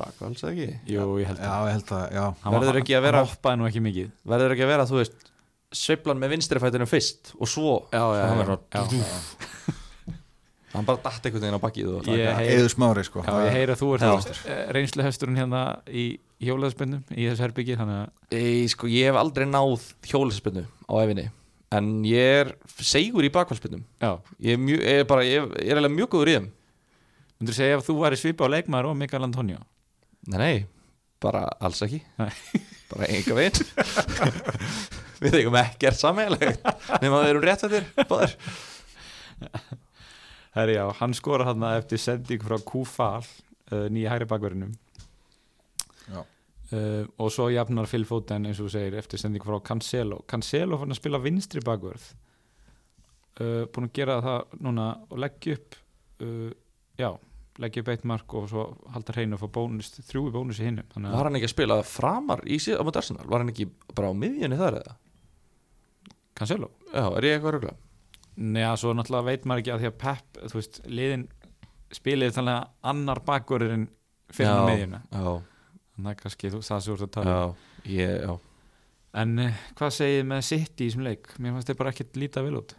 Bakvals 0.00 0.42
eða 0.44 0.54
ekki? 0.54 0.80
Jú, 0.96 1.04
ég 1.20 1.28
held 1.28 1.44
Já, 1.44 1.52
að 1.52 1.68
ég 1.68 1.76
held 1.76 1.92
að, 1.98 2.04
já. 2.16 2.24
Hann 2.42 2.52
var- 2.56 2.64
Verður 2.64 2.80
ekki 2.82 2.96
að 2.98 3.04
vera- 3.04 3.20
Hann 3.22 3.30
hoppaði 3.34 3.60
nú 3.60 3.68
ekki 3.68 3.82
mikið. 3.84 4.10
Verður 4.32 4.54
ekki 4.56 4.64
að 4.64 4.72
vera, 4.72 4.88
þú 4.88 4.96
veist 5.02 5.27
Sveiflan 5.74 6.16
með 6.20 6.32
vinstri 6.36 6.60
fætunum 6.62 6.88
fyrst 6.88 7.34
Og 7.38 7.48
svo 7.50 7.72
Já, 7.92 8.00
já, 8.16 8.22
hann 8.30 8.38
já, 8.38 8.42
verður 8.44 8.60
já. 8.72 9.74
Hann 10.74 10.84
bara 10.84 11.00
datt 11.00 11.24
einhvern 11.24 11.40
veginn 11.46 11.56
á 11.56 11.62
heyri- 12.04 12.56
Eður 12.58 12.68
smári 12.74 13.02
sko. 13.06 13.22
Já, 13.24 13.32
ég 13.46 13.54
heyri 13.56 13.72
að 13.72 13.80
þú 13.80 13.86
Já. 13.96 14.10
ert 14.12 14.72
reynsluhesturinn 14.76 15.38
hérna 15.40 15.62
í 15.88 16.04
hjólaðspinnu 16.44 16.98
í 17.16 17.24
þessu 17.24 17.44
herbyggi 17.46 17.76
þannig 17.80 18.02
að 18.02 18.36
Ei, 18.36 18.66
sko, 18.68 18.90
ég 18.92 19.08
hef 19.08 19.16
aldrei 19.16 19.46
náð 19.48 19.86
hjólisspinnu 20.10 20.66
á 20.68 20.94
efinni 21.00 21.24
En 21.72 21.88
ég 22.08 22.42
er 22.44 22.52
segur 22.84 23.24
í 23.24 23.32
bakvælspinnum 23.32 23.82
Já, 24.00 24.12
Ég 24.44 24.56
er, 24.56 24.60
mjög, 24.60 24.84
ég 24.84 25.00
er 25.02 25.08
bara, 25.08 25.24
ég, 25.24 25.48
ég 25.64 25.72
er 25.80 25.88
mjög 25.92 26.12
góður 26.14 26.32
í 26.32 26.36
þeim. 26.36 26.50
Myndur 27.40 27.56
segja 27.58 27.76
ef 27.80 27.84
þú 27.88 27.98
væri 28.04 28.20
svipa 28.20 28.44
á 28.48 28.52
leikmaður 28.52 28.92
og 28.92 28.96
Mikael 29.00 29.24
Antonio? 29.24 29.60
Nei, 30.28 30.38
nei, 30.40 30.54
bara 31.22 31.46
alls 31.64 31.80
ekki. 31.86 32.00
Nei. 32.20 32.30
Bara 32.92 33.08
enga 33.12 33.36
veginn 33.36 33.68
Við 35.18 35.38
er 35.42 35.96
sammeðilegt 35.98 36.64
Nefnum 36.64 37.18
að 37.18 37.24
við 37.24 37.30
erum 37.32 37.46
rétt 37.46 37.64
þetta 37.64 38.08
Báður 38.10 38.34
Herri 40.58 40.74
já, 40.78 40.84
hann 40.98 41.14
skora 41.14 41.46
hann 41.48 41.66
eftir 41.70 42.00
sending 42.02 42.42
frá 42.42 42.56
Kúfal 42.66 43.22
uh, 43.22 43.86
nýja 43.92 44.14
hægri 44.14 44.28
bakverðinum 44.30 44.72
Já. 46.08 46.22
uh, 46.22 47.04
og 47.20 47.30
svo 47.34 47.48
jafnar 47.52 47.88
Phil 47.90 48.06
Foden 48.08 48.48
eins 48.48 48.58
og 48.62 48.68
þú 48.68 48.74
segir 48.74 48.98
eftir 48.98 49.22
sending 49.22 49.44
frá 49.44 49.58
Cancelo 49.64 50.22
Cancelo 50.30 50.80
fann 50.80 50.94
að 50.94 51.00
spila 51.02 51.20
vinstri 51.22 51.62
bakverð 51.64 52.08
uh, 53.42 53.64
búin 53.70 53.90
að 53.90 53.96
gera 54.00 54.20
það 54.24 54.60
núna 54.66 54.90
og 55.08 55.22
leggja 55.22 55.58
upp 55.58 55.78
uh, 56.24 56.52
já, 56.98 57.10
leggja 57.62 57.84
upp 57.84 57.92
eitt 57.94 58.06
mark 58.08 58.38
og 58.40 58.48
svo 58.50 58.68
halda 58.94 59.14
hreinu 59.14 59.38
og 59.38 59.44
fá 59.44 59.52
bónus, 59.60 59.92
þrjúi 60.08 60.32
bónus 60.34 60.62
í 60.62 60.70
hinnum 60.70 60.88
Var 60.96 61.12
að 61.12 61.28
hann 61.28 61.38
ekki 61.38 61.50
að 61.52 61.56
spila 61.58 61.82
framar 61.86 62.42
í 62.48 62.58
síðan 62.62 62.88
á 62.88 62.98
Arsenal? 63.02 63.28
Var 63.28 63.44
hann 63.44 63.52
ekki 63.54 63.68
bara 63.92 64.10
á 64.10 64.14
miðjunni 64.16 64.58
þar 64.58 64.80
eða? 64.80 64.96
Cancelo 66.38 66.70
Já, 66.92 67.04
er 67.18 67.26
ég 67.28 67.36
eitthvað 67.38 67.54
rögla? 67.58 67.74
Nei, 68.38 68.62
svo 68.78 68.92
náttúrulega 68.94 69.26
veit 69.32 69.46
maður 69.50 69.62
ekki 69.64 69.72
að 69.74 69.80
því 69.84 69.88
að 69.90 69.96
Pep, 70.04 70.42
þú 70.52 70.58
veist, 70.60 70.80
liðin 70.86 71.24
spilið 71.98 72.34
þannig 72.36 72.58
að 72.58 72.92
annar 72.92 73.20
bakverðurinn 73.26 73.86
fyrir 74.30 74.52
Já. 74.52 74.66
meðjuna 74.68 75.00
Já, 75.10 75.32
þannig 75.96 76.12
að 76.12 76.20
kannski 76.22 76.52
þú, 76.54 76.60
það 76.68 76.90
að 77.08 77.10
tala 77.16 77.34
um. 77.48 77.56
já, 77.82 77.96
ég, 77.98 78.14
já 78.28 78.36
En 79.18 79.30
uh, 79.40 79.60
hvað 79.78 79.94
segið 79.96 80.18
þið 80.20 80.26
með 80.30 80.42
City 80.46 80.84
í 80.84 80.88
þessum 80.90 81.06
leik? 81.08 81.30
Mér 81.40 81.54
fannst 81.56 81.70
þeir 81.72 81.78
bara 81.80 81.92
ekkert 81.94 82.18
líta 82.20 82.42
vel 82.44 82.58
út 82.60 82.74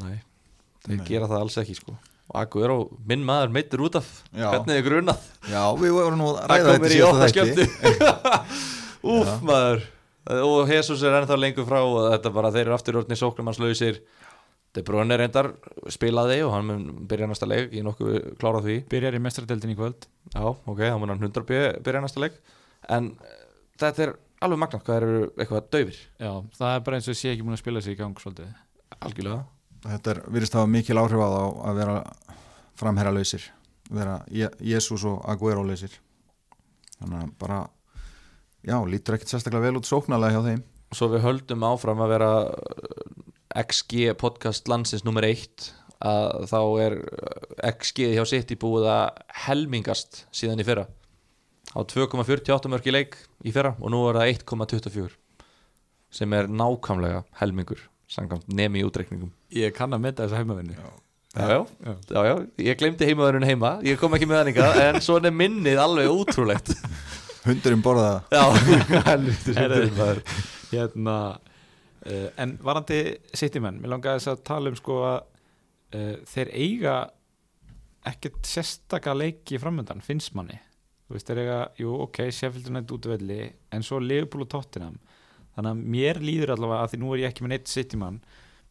Nei, 0.00 0.14
þeir 0.86 1.00
Nei. 1.00 1.06
gera 1.08 1.28
það 1.32 1.42
alls 1.42 1.58
ekki 1.64 1.74
sko 1.80 1.96
Og 2.26 2.38
Akku 2.40 2.62
er 2.66 2.72
á, 2.74 2.78
minn 3.10 3.22
maður 3.26 3.52
meittur 3.54 3.82
út 3.86 3.98
af 4.00 4.06
Já. 4.34 4.46
Hvernig 4.54 4.78
er 4.80 4.86
grunað? 4.86 5.26
Já, 5.50 5.60
við 5.78 5.92
vorum 5.98 6.18
nú 6.22 6.30
að 6.32 6.38
Það 6.40 6.50
ræða 6.54 6.72
komir 6.78 6.94
í 6.94 6.96
síðasta 6.96 7.18
óta 7.18 7.26
þætti. 7.26 7.66
skemmtu 7.66 8.46
Úf 9.16 9.34
maður 9.46 9.84
Og 10.26 10.70
Jesus 10.70 11.02
er 11.06 11.14
ennþá 11.20 11.38
lengur 11.38 11.66
frá 11.68 11.80
Og 11.84 12.08
þetta 12.10 12.32
bara 12.34 12.52
þeir 12.54 12.66
eru 12.66 12.76
aftur 12.76 13.00
orðni 13.02 13.18
sóknumarslausir 13.18 14.00
De 14.74 14.84
Bruyne 14.86 15.16
reyndar 15.20 15.52
spilaði 15.92 16.40
Og 16.46 16.52
hann 16.54 16.68
mun 16.68 16.86
byrja 17.08 17.28
næsta 17.30 17.48
leik 17.48 17.72
Ég 17.72 17.82
er 17.82 17.88
nokkuð 17.88 18.16
klára 18.40 18.62
því. 18.64 18.78
Byrjar 18.92 19.16
í 19.16 19.22
mestradeldin 19.22 19.72
í 19.72 19.78
kvöld. 19.78 20.08
Já, 20.34 20.44
ok, 20.44 20.82
þá 20.82 20.96
mun 21.00 21.14
hann 21.14 21.22
100 21.22 21.46
byrja, 21.48 22.02
næsta 22.04 22.22
leik. 22.22 22.38
En 22.92 23.12
eh, 23.24 23.44
þetta 23.80 24.06
er 24.06 24.14
alveg 24.44 24.60
magnað 24.60 24.86
Hvað 24.86 24.98
eru 25.00 25.20
eitthvað 25.36 25.68
daufir. 25.72 26.00
Já, 26.20 26.32
það 26.58 26.74
er 26.74 26.86
bara 26.88 27.00
eins 27.00 27.10
og 27.12 27.18
sé 27.18 27.32
ekki 27.32 27.46
búin 27.46 27.56
að 27.56 27.62
spila 27.62 27.84
sig 27.84 27.96
í 27.96 28.00
gang 28.00 28.20
svolítið. 28.20 28.50
Algjörlega. 28.98 29.44
Þetta 29.86 30.12
er, 30.12 30.22
virðist 30.34 30.58
hafa 30.58 30.72
mikil 30.72 30.98
áhrif 31.00 31.22
á 31.22 31.28
þá 31.30 31.42
að 31.70 31.80
vera 31.80 31.96
framherra 32.76 33.14
lausir 33.14 33.46
vera 33.90 34.20
Jesús 34.60 35.04
og 35.04 35.22
Aguero 35.28 35.64
lausir. 35.66 35.92
Þannig 36.98 37.22
að 37.22 37.32
bara 37.40 37.60
já, 38.66 38.76
lítur 38.86 39.16
ekkert 39.16 39.32
sérstaklega 39.32 39.68
vel 39.68 39.80
út 39.80 39.88
sóknarlega 39.88 40.36
hjá 40.36 40.50
þeim. 40.50 40.62
Svo 40.94 41.08
við 41.12 41.24
höldum 41.24 41.64
áfram 41.66 42.02
að 42.04 42.12
vera 42.14 42.30
uh, 42.50 43.08
XG 43.62 44.12
podcast 44.20 44.68
landsins 44.70 45.06
nummer 45.06 45.26
eitt 45.26 45.70
að 46.04 46.46
þá 46.50 46.60
er 46.84 46.98
uh, 47.00 47.70
XG 47.72 48.12
hjá 48.16 48.24
City 48.28 48.58
búið 48.60 48.88
að 48.92 49.22
helmingast 49.46 50.24
síðan 50.34 50.62
í 50.62 50.66
fyrra. 50.66 50.86
Á 51.76 51.80
2,48 51.82 52.70
mörg 52.72 52.86
í 52.86 52.94
leik 52.94 53.18
í 53.44 53.54
fyrra 53.54 53.74
og 53.80 53.92
nú 53.92 54.04
er 54.10 54.20
það 54.20 54.32
1,24 54.36 55.16
sem 56.16 56.32
er 56.38 56.46
nákvæmlega 56.48 57.24
helmingur 57.40 57.82
samkvæmt 58.10 58.46
nemi 58.54 58.80
í 58.80 58.86
útreikningum. 58.86 59.32
Ég 59.52 59.74
kann 59.76 59.94
að 59.94 60.04
mynda 60.04 60.24
þessa 60.24 60.40
heimavinnu. 60.40 60.76
Já, 60.78 60.92
já, 61.36 61.58
já, 62.14 62.20
já, 62.30 62.34
ég 62.64 62.78
glemdi 62.80 63.08
heimaðurinn 63.08 63.48
heima. 63.48 63.74
Ég 63.84 63.98
kom 64.00 64.14
ekki 64.16 64.28
með 64.30 64.52
ykkar 64.54 64.78
en 64.86 65.00
svona 65.04 65.28
er 65.28 65.36
minnið 65.36 65.82
alveg 65.82 66.12
ótrúlegt 66.14 66.72
hundurinn 67.46 67.84
borða. 67.84 68.12
Hérna 70.72 71.16
uh, 71.36 72.28
En 72.42 72.56
varandi 72.64 73.00
sittimenn 73.36 73.78
Mér 73.78 73.92
langaði 73.94 74.18
þess 74.18 74.32
að 74.32 74.44
tala 74.48 74.72
um 74.72 74.78
sko 74.78 75.00
að 75.06 75.18
uh, 75.20 76.14
þeir 76.28 76.52
eiga 76.54 76.96
ekkert 78.06 78.46
sérstaka 78.46 79.14
leiki 79.16 79.58
framöndan 79.58 80.02
finnst 80.04 80.34
manni. 80.38 80.60
Þú 81.06 81.14
veist, 81.16 81.26
þeir 81.26 81.40
eiga, 81.42 81.60
jú, 81.78 81.94
ok, 82.04 82.20
Sheffield 82.34 82.68
United 82.70 82.92
útvelli 82.94 83.40
en 83.74 83.86
svo 83.86 83.98
Liverpool 84.02 84.44
og 84.44 84.50
Tottenham. 84.52 85.00
Þannig 85.56 85.72
að 85.72 85.88
mér 85.96 86.20
líður 86.22 86.52
allavega 86.54 86.84
að 86.84 86.92
því 86.92 87.00
nú 87.02 87.10
er 87.14 87.22
ég 87.24 87.32
ekki 87.32 87.46
með 87.46 87.54
neitt 87.56 87.72
sittimann 87.72 88.20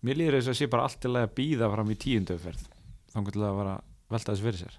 mér 0.05 0.19
líður 0.19 0.39
þess 0.39 0.51
að 0.51 0.59
sé 0.59 0.67
bara 0.71 0.87
allt 0.87 1.07
lagi 1.09 1.29
að 1.29 1.37
býða 1.39 1.69
fram 1.71 1.91
í 1.91 1.97
tíundöfverð 2.01 2.65
þannig 3.13 3.35
til 3.35 3.45
að 3.45 3.59
vera 3.59 3.75
velta 4.13 4.33
þess 4.33 4.45
fyrir 4.45 4.61
sér 4.61 4.77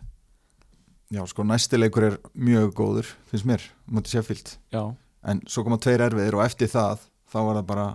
já 1.14 1.23
sko 1.31 1.45
næsti 1.47 1.79
leikur 1.79 2.09
er 2.09 2.16
mjög 2.35 2.73
góður 2.79 3.11
finnst 3.31 3.47
mér, 3.49 3.62
mútið 3.90 4.16
Sheffield. 4.16 4.57
Já, 4.75 4.83
en 5.27 5.42
svo 5.51 5.64
koma 5.66 5.79
tveir 5.83 6.03
erfiðir 6.09 6.38
og 6.38 6.45
eftir 6.47 6.71
það 6.73 7.05
þá 7.31 7.38
var 7.38 7.61
það 7.61 7.69
bara 7.71 7.87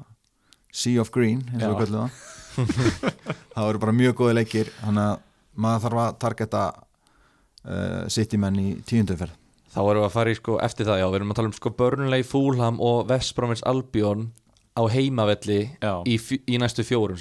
Sea 0.72 1.02
of 1.04 1.12
Green 1.12 1.42
eins 1.52 1.66
og 1.68 1.74
við 1.76 1.82
kallum 1.86 2.06
það. 2.06 2.22
Það 3.52 3.66
voru 3.68 3.80
bara 3.80 3.96
mjög 3.96 4.16
góði 4.20 4.34
leikir 4.38 4.70
þannig 4.82 5.06
að 5.08 5.22
maður 5.64 5.84
þarf 5.86 6.00
að 6.04 6.18
targeta 6.24 6.64
uh, 6.76 8.02
Citymenn 8.12 8.60
í 8.60 8.70
tíundöferð 8.88 9.38
Þá 9.72 9.80
erum 9.86 10.02
við 10.02 10.08
að 10.10 10.16
fara 10.18 10.32
í 10.32 10.36
sko 10.36 10.58
eftir 10.60 10.88
það, 10.88 11.00
já, 11.00 11.06
við 11.08 11.18
erum 11.22 11.32
að 11.32 11.38
tala 11.40 11.48
um 11.52 11.56
sko 11.56 11.72
Burnley, 11.80 12.26
Fulham 12.28 12.80
og 12.84 13.06
West 13.12 13.36
Bromwich 13.38 13.64
Albion 13.68 14.26
á 14.72 14.84
heimavelli 14.88 15.60
í, 16.08 16.16
í 16.48 16.60
næstu 16.62 16.86
fjórum 16.88 17.18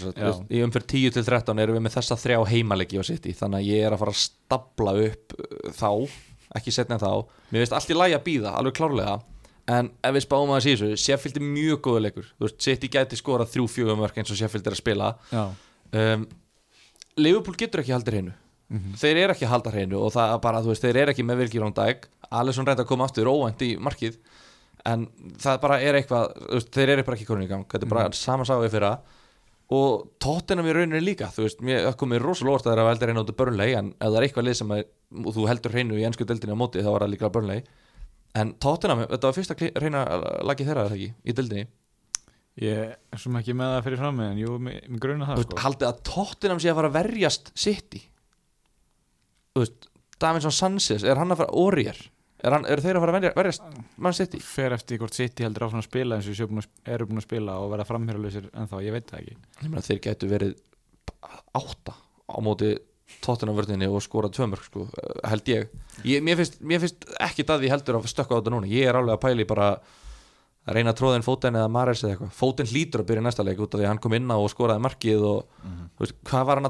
í 0.55 0.61
umfyrir 0.63 0.87
10 0.87 1.15
til 1.17 1.25
13 1.27 1.63
erum 1.65 1.79
við 1.79 1.85
með 1.87 1.97
þessa 1.97 2.19
þrjá 2.23 2.39
heimalegi 2.53 3.01
á 3.01 3.05
City 3.09 3.33
þannig 3.35 3.59
að 3.65 3.71
ég 3.73 3.87
er 3.87 3.97
að 3.97 4.03
fara 4.05 4.15
að 4.15 4.21
stapla 4.23 4.95
upp 5.07 5.35
uh, 5.35 5.73
þá, 5.75 5.91
ekki 6.61 6.75
setna 6.75 6.99
en 6.99 7.03
þá. 7.03 7.13
Mér 7.51 7.65
veist 7.65 7.75
allt 7.75 7.91
í 7.91 7.97
lagi 7.99 8.15
að 8.19 8.27
býða, 8.29 8.55
alveg 8.59 8.77
klárlega 8.79 9.17
en 9.71 9.91
ef 10.03 10.15
við 10.17 10.25
spáum 10.27 10.51
að 10.51 10.61
það 10.61 10.67
síðu 10.69 10.93
Sheffield 10.99 11.41
er 11.41 11.49
mjög 11.49 11.81
góðu 11.87 12.05
leikur, 12.07 12.31
veist, 12.43 12.61
City 12.63 12.91
gæti 12.91 13.19
þrjú 13.19 13.67
fjögum 13.71 14.01
mörk 14.03 14.19
eins 14.19 14.31
og 14.31 14.39
Sheffield 14.39 14.71
er 14.71 14.77
að 14.77 14.83
spila. 14.83 15.11
Um, 15.91 16.25
Liverpool 17.19 17.59
getur 17.59 17.83
ekki 17.83 17.95
haldið 17.95 18.17
hreinu. 18.17 18.37
Mhm. 18.71 18.95
þeir 18.95 19.19
eru 19.19 19.35
ekki 19.35 19.47
að 19.49 19.51
halda 19.51 19.71
hreinu 19.75 19.99
og 19.99 20.13
það 20.15 20.37
bara, 20.45 20.61
þú 20.63 20.71
veist, 20.71 20.85
þeir 20.85 20.99
eru 21.03 21.11
ekki 21.11 21.25
með 21.27 21.41
Virgil 21.43 21.65
on 21.67 21.75
Dijk. 21.75 22.05
Alisson 22.31 22.67
reynda 22.67 22.85
að 22.85 22.91
koma 22.93 23.09
aftur 23.09 23.27
óvænt 23.27 23.65
í 23.67 23.73
markið 23.83 24.19
en 24.89 25.07
það 25.41 25.63
bara 25.63 25.81
er 25.85 25.99
eitthvað 25.99 26.37
veist, 26.55 26.71
þeir 26.75 26.95
eru 26.95 27.07
bara 27.07 27.19
ekki 27.19 27.29
konin 27.29 27.47
í 27.47 27.51
gang. 27.51 27.67
Þetta 27.69 27.87
er 27.87 27.93
bara 27.93 28.07
mm. 28.09 28.19
sama 28.19 28.47
sáið 28.49 28.71
fyrra. 28.75 28.93
Og 29.77 30.07
tóttinam 30.23 30.67
í 30.67 30.73
rauninni 30.75 31.03
líka 31.03 31.29
þú 31.31 31.45
veist, 31.47 31.61
mér 31.63 31.91
komið 31.99 32.25
rosalega 32.25 32.57
orð 32.57 32.65
að 32.65 32.71
það 32.71 32.75
er 32.75 32.83
að 32.83 32.89
velda 32.91 33.11
reyna 33.11 33.23
út 33.23 33.31
af 33.31 33.37
Burnley 33.39 33.77
en 33.79 33.93
ef 33.93 34.09
það 34.09 34.17
er 34.19 34.27
eitthvað 34.27 34.49
lið 34.49 34.57
sem 34.59 34.73
að, 34.75 34.81
þú 35.37 35.45
heldur 35.51 35.77
hreinu 35.77 36.01
í 36.01 36.07
ennsku 36.09 36.27
deildinni 36.27 36.57
á 36.59 36.63
móti 36.63 36.83
þá 36.83 36.91
var 36.91 37.05
það 37.05 37.13
líka 37.15 37.31
Burnley. 37.37 37.63
En 38.41 38.55
tóttinam, 38.63 39.05
þetta 39.13 39.31
var 39.31 39.37
fyrsta 39.37 39.71
reyna 39.85 40.03
lagið 40.47 40.73
þeirra 40.73 40.89
það 40.89 40.97
ekki, 40.97 41.13
í 41.23 41.37
deildinni? 41.39 41.71
Ég 42.61 42.97
er 43.15 43.21
svo 43.23 43.33
ekki 43.39 43.55
með 43.57 43.77
það 43.77 43.85
fyrir 43.87 44.01
fram 44.03 44.19
en 44.25 44.41
jú, 44.43 44.57
mér 44.61 44.99
gruna 45.01 45.29
það 45.29 45.45
sko. 45.45 45.61
haldið 45.63 45.89
að 45.89 46.01
tóttinam 46.11 46.61
sé 46.61 46.73
að 46.73 46.81
fara 46.81 46.91
að 46.91 46.97
verjast 46.99 47.53
City? 47.55 48.03
Þú 49.55 49.63
veist, 49.63 49.87
Davinson 50.21 50.55
Sanchez 50.55 51.07
er 51.07 51.21
hann 51.21 51.31
að 51.31 51.45
fara, 51.45 51.55
Orier 51.63 52.01
er, 52.43 52.53
hann, 52.57 52.65
er 52.67 52.81
þeir 52.85 52.97
að 52.99 53.05
fara 53.05 53.13
að 53.13 53.19
verja, 53.21 53.33
verjast 53.37 53.63
mann 54.01 54.17
City? 54.17 54.41
Fer 54.45 54.73
eftir 54.77 54.99
hvort 55.03 55.15
City 55.17 55.45
heldur 55.47 55.67
áfram 55.69 55.83
að 55.83 55.89
spila 55.89 56.17
eins 56.19 56.29
og 56.31 56.37
séu 56.39 56.49
búin 56.51 56.63
að- 56.65 56.93
eru 56.95 57.07
búin 57.11 57.21
að 57.23 57.27
spila 57.29 57.59
og 57.61 57.71
verða 57.75 57.87
framhjörlausir 57.89 58.51
en 58.55 58.69
þá, 58.71 58.77
ég 58.87 58.93
veit 58.97 59.07
það 59.11 59.21
ekki. 59.23 59.37
Ég 59.63 59.69
meina 59.71 59.87
þeir 59.87 60.01
getur 60.09 60.33
verið 60.33 60.55
átta 61.55 61.95
á 62.31 62.37
móti 62.45 62.75
tóttina 63.25 63.53
vörðinni 63.57 63.89
og 63.91 64.03
skora 64.05 64.29
tvö 64.31 64.47
mörg 64.53 64.63
sko, 64.65 64.85
held 65.27 65.49
ég, 65.51 65.67
ég 66.07 66.23
mér, 66.23 66.37
finnst, 66.39 66.61
mér 66.63 66.79
finnst 66.85 67.09
ekki 67.21 67.43
að 67.51 67.65
því 67.65 67.73
heldur 67.73 67.99
að 67.99 68.07
stökka 68.13 68.37
á 68.37 68.39
þetta 68.39 68.53
núna. 68.55 68.71
Ég 68.71 68.87
er 68.87 68.95
alveg 69.01 69.17
að 69.17 69.25
pæli 69.25 69.47
bara 69.51 69.71
að 70.71 70.77
reyna 70.77 70.93
að 70.95 71.01
tróða 71.01 71.19
inn 71.19 71.27
fótinn 71.27 71.59
eða 71.59 71.73
Mares 71.75 72.05
eða 72.05 72.15
eitthvað. 72.15 72.33
Fótinn 72.39 72.71
hlýtur 72.71 73.03
að 73.03 73.09
byrja 73.11 73.25
næsta 73.27 73.45
leik 73.45 73.59
út 73.65 73.75
af 73.75 73.81
því 73.81 73.87
að 73.89 73.91
hann 73.91 74.03
kom 74.05 74.15
inn 74.15 74.31
á 74.31 74.37
og 74.39 74.51
skoraði 74.53 74.85
markið 74.87 75.25
og 75.27 75.41
þú 75.67 76.05
veist, 76.05 76.17
hvað 76.31 76.47
var 76.47 76.61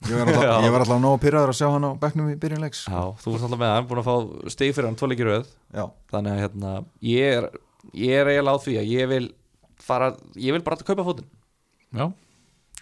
að 0.00 0.12
að 0.20 0.30
að 0.30 0.64
ég 0.64 0.72
var 0.72 0.80
alltaf, 0.80 0.80
alltaf 0.80 1.02
nóg 1.04 1.18
pyrraður 1.20 1.52
að 1.52 1.58
sjá 1.60 1.66
hann 1.70 1.86
á 1.86 1.90
bekknum 2.00 2.30
í 2.32 2.38
byrjunleiks 2.40 2.84
Já, 2.88 3.00
þú 3.20 3.34
ert 3.36 3.44
alltaf 3.48 3.60
með 3.60 3.74
hann, 3.74 3.88
búin 3.90 4.00
að 4.00 4.08
fá 4.08 4.50
stig 4.54 4.72
fyrir 4.76 4.88
hann 4.88 4.96
tvo 5.00 5.10
leikir 5.10 5.28
röð, 5.28 5.50
já, 5.76 5.84
þannig 6.12 6.32
að 6.32 6.42
hérna, 6.44 6.72
ég 7.04 7.36
er 7.40 7.48
ég 7.96 8.16
er 8.20 8.32
eiginlega 8.32 8.56
á 8.56 8.64
því 8.64 8.76
að 8.80 8.90
ég 8.94 9.10
vil 9.10 9.26
fara, 9.80 10.10
ég 10.36 10.56
vil 10.56 10.64
bara 10.64 10.78
að 10.78 10.86
kaupa 10.90 11.06
fótinn. 11.06 11.30
Já, 11.96 12.06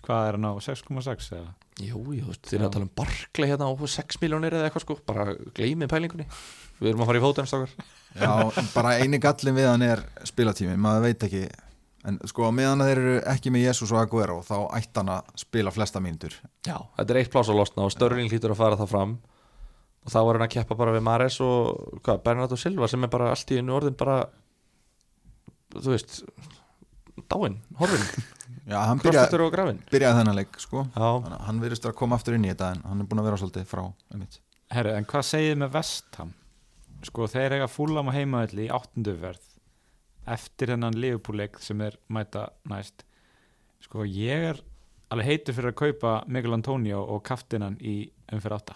hvað 0.04 0.28
er 0.28 0.38
hann 0.38 0.48
á 0.50 0.52
6,6 0.62 1.30
eða? 1.38 1.52
Jú, 1.78 2.00
jú, 2.10 2.32
þið 2.42 2.56
er 2.56 2.64
Já. 2.64 2.66
að 2.66 2.72
tala 2.74 2.86
um 2.88 2.94
Barkley 2.98 3.50
hérna 3.52 3.68
á 3.70 3.72
6 3.78 4.18
miljónir 4.22 4.56
eða 4.58 4.66
eitthvað 4.66 4.84
sko, 4.84 4.96
bara 5.06 5.28
gleymið 5.54 5.92
pælingunni. 5.92 6.26
Við 6.78 6.90
erum 6.90 7.04
að 7.04 7.10
fara 7.10 7.20
í 7.20 7.22
fótinn 7.22 7.48
stakar 7.50 7.72
já 8.18 8.30
bara 8.74 8.96
eini 8.98 9.18
gallin 9.22 9.56
við 9.56 9.66
hann 9.68 9.84
er 9.86 10.02
spilatími, 10.26 10.76
maður 10.80 11.06
veit 11.08 11.24
ekki 11.28 11.42
en 12.08 12.18
sko 12.28 12.50
meðan 12.54 12.82
að 12.82 12.90
þeir 12.90 13.00
eru 13.02 13.16
ekki 13.34 13.52
með 13.52 13.66
Jesus 13.66 13.92
og 13.92 14.00
Aguero 14.02 14.38
þá 14.46 14.56
ætti 14.78 15.00
hann 15.00 15.12
að 15.12 15.32
spila 15.42 15.72
flesta 15.74 16.02
mínútur. 16.02 16.36
Já, 16.66 16.76
þetta 16.96 17.14
er 17.14 17.20
eitt 17.22 17.32
pláss 17.34 17.52
að 17.52 17.60
losna 17.60 17.84
og 17.86 17.94
Störling 17.94 18.32
hlýtur 18.32 18.54
að 18.54 18.62
fara 18.62 18.78
það 18.80 18.92
fram. 18.94 19.14
Og 20.06 20.14
þá 20.14 20.18
var 20.24 20.38
hann 20.38 20.46
að 20.46 20.54
keppa 20.54 20.78
bara 20.78 20.94
við 20.94 21.04
Mares 21.04 21.38
og 21.44 22.00
hvað, 22.06 22.22
Bernardo 22.24 22.58
Silva 22.60 22.88
sem 22.88 23.04
er 23.04 23.12
bara 23.12 23.32
allt 23.34 23.52
í 23.52 23.60
einu 23.60 23.76
orðin 23.76 23.98
bara 23.98 24.22
þú 25.76 25.92
veist 25.92 26.20
dáinn, 27.28 27.58
horfinn, 27.76 28.24
já, 28.72 28.78
hann 28.88 29.00
byrjaði, 29.02 29.40
og 29.44 29.56
byrjaði 29.92 30.20
þennan 30.22 30.38
leik 30.38 30.60
sko. 30.62 30.86
Já, 30.94 31.08
hann 31.44 31.62
virðist 31.62 31.88
að 31.90 31.96
koma 31.98 32.16
aftur 32.16 32.38
inn 32.38 32.46
í 32.46 32.52
þetta 32.52 32.72
en 32.76 32.84
hann 32.88 33.02
er 33.04 33.10
búin 33.10 33.22
að 33.22 33.28
vera 33.28 33.40
svolítið 33.42 33.68
frá 33.68 33.84
einmitt. 34.14 34.40
Herru, 34.72 34.94
en 34.96 35.08
hvað 35.08 35.26
segið 35.28 35.52
þið 35.52 35.60
með 35.64 35.74
Vestham? 35.76 36.32
Sko, 37.08 37.28
þeir 37.30 37.58
eiga 37.58 37.68
fúlam 37.70 38.08
á 38.10 38.16
heimaðalli 38.16 38.66
í 38.66 38.72
áttunduverð 38.74 39.47
eftir 40.34 40.72
þennan 40.74 40.96
Liverpool-leik 40.98 41.58
sem 41.62 41.80
er 41.80 41.96
mæta 42.12 42.48
næst. 42.68 43.04
Sko, 43.84 44.04
ég 44.04 44.50
er 44.52 44.60
alveg 45.10 45.26
heitur 45.30 45.54
fyrir 45.56 45.72
að 45.72 45.78
kaupa 45.80 46.14
Miguel 46.28 46.52
Antonio 46.58 47.02
og 47.04 47.22
kaftinan 47.24 47.76
í 47.80 48.10
umfyrir 48.32 48.58
átta. 48.58 48.74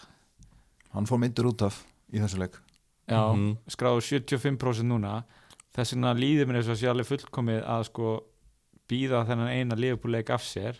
Hann 0.95 1.07
fór 1.09 1.19
myndur 1.21 1.51
út 1.53 1.63
af 1.67 1.83
í 2.13 2.21
þessu 2.23 2.39
leik. 2.39 2.57
Já, 3.09 3.33
Mhm. 3.35 3.57
skráðu 3.69 4.01
75% 4.01 4.87
núna. 4.89 5.25
Þess 5.75 5.93
vegna 5.95 6.15
líður 6.15 6.47
mér 6.47 6.57
eins 6.63 6.69
og 6.69 6.77
sé 6.77 6.89
alveg 6.89 7.07
fullkomið 7.09 7.65
að 7.67 7.85
sko 7.89 8.21
býða 8.89 9.27
þennan 9.27 9.49
eina 9.49 9.75
Liverpool-leik 9.75 10.31
af 10.31 10.43
sér 10.43 10.77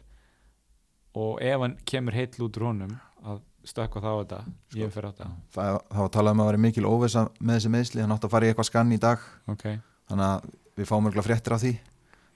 og 1.15 1.41
ef 1.43 1.61
hann 1.61 1.77
kemur 1.85 2.13
heill 2.13 2.29
út 2.47 2.57
úr 2.57 2.67
honum 2.71 2.95
að 3.25 3.41
stökkva 3.65 4.01
þá 4.03 4.09
á 4.11 4.17
þetta 4.23 4.41
ég 4.75 4.91
fyrir 4.93 5.09
átta. 5.13 5.29
það, 5.55 5.81
það 5.91 5.99
var 6.03 6.09
talað 6.09 6.31
um 6.37 6.41
að 6.43 6.47
vera 6.51 6.59
mikil 6.59 6.85
óvisa 6.89 7.23
með 7.41 7.57
þessi 7.59 7.71
meðsli, 7.71 8.01
hann 8.01 8.11
átti 8.17 8.27
að 8.29 8.31
fara 8.35 8.47
í 8.47 8.53
eitthvað 8.53 8.69
skann 8.71 8.93
í 8.93 8.99
dag. 8.99 9.19
Ok, 9.49 9.65
þannig 10.11 10.27
að 10.27 10.51
við 10.79 10.89
fáum 10.89 11.07
örgulega 11.11 11.27
fréttir 11.29 11.55
af 11.57 11.63
því. 11.63 11.73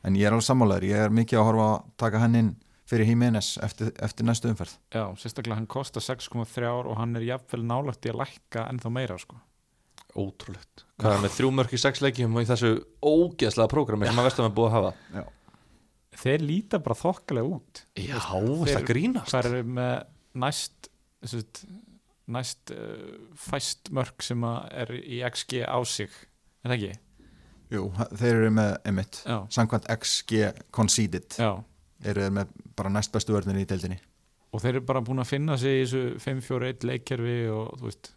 En 0.06 0.14
ég 0.18 0.26
er 0.28 0.34
alveg 0.36 0.46
sammálaður, 0.46 0.86
ég 0.90 1.02
er 1.06 1.14
mikið 1.14 1.40
að 1.40 1.46
horfa 1.48 1.66
að 1.72 1.84
taka 2.02 2.20
hann 2.22 2.34
inn 2.38 2.50
fyrir 2.86 3.08
Jiménez 3.10 3.48
eftir, 3.66 3.88
eftir 4.06 4.26
næstu 4.28 4.50
umferð. 4.52 4.76
Já, 4.94 5.02
sérstaklega 5.18 5.56
hann 5.58 5.66
kostar 5.66 6.04
6,3 6.04 6.66
ár 6.68 6.86
og 6.86 6.98
hann 7.00 7.16
er 7.18 7.24
jafnvel 7.26 7.64
nálagt 7.66 8.06
í 8.06 8.12
að 8.12 8.20
lækka 8.22 8.66
ennþá 8.70 8.92
meira 8.94 9.16
sko. 9.18 9.40
Ótrúlegt. 10.16 10.84
Hvað 11.02 11.16
er 11.16 11.24
með 11.24 11.34
þrjú 11.36 11.48
mörk 11.58 11.74
í 11.76 11.80
sex 11.82 12.00
leikjum 12.04 12.36
og 12.38 12.44
í 12.44 12.48
þessu 12.48 12.70
ógeðslega 13.04 13.68
prógrami 13.72 14.06
sem 14.08 14.20
að 14.22 14.28
vestum 14.30 14.46
er 14.46 14.54
búið 14.56 14.68
að 14.70 14.76
hafa? 14.76 15.24
Þeir 16.16 16.44
líta 16.46 16.78
bara 16.80 16.96
þokkalega 16.96 17.50
út. 17.58 17.82
Já, 18.00 18.16
þeir- 18.22 18.70
það 18.70 18.86
grínast. 18.88 19.32
hvað 19.34 19.48
eru 19.50 19.64
með 19.76 19.96
næst 20.46 20.88
næst 22.26 22.72
uh, 22.74 23.18
fæst 23.38 23.90
mörk 23.94 24.24
sem 24.24 24.40
að 24.46 24.70
er 24.82 24.94
í 24.98 25.20
XG 25.28 25.60
á 25.66 25.78
sig. 25.86 26.10
Er 26.64 26.72
það 26.72 26.76
ekki? 26.78 26.94
Jú, 27.72 27.86
þeir 28.14 28.32
eru 28.32 28.50
með 28.54 28.74
emitt 28.86 29.22
Já, 29.26 29.38
samkvæmt 29.50 29.88
XG 29.96 30.50
conceded. 30.74 31.38
Já. 31.40 31.50
Eru 32.06 32.26
þeir 32.26 32.36
með 32.36 32.52
bara 32.78 32.92
næst 32.94 33.14
bestu 33.14 33.34
vörðinni 33.34 33.64
í 33.64 33.68
deildinni. 33.68 33.96
Og 34.54 34.62
þeir 34.62 34.76
eru 34.76 34.86
bara 34.88 35.02
búin 35.04 35.22
að 35.22 35.32
finna 35.32 35.56
sig 35.60 35.80
í 35.80 35.86
þessu 35.86 36.04
5-4-1 36.22 36.86
leikkerfi 36.86 37.38
og 37.52 37.72
þú 37.80 37.88
veist 37.88 38.12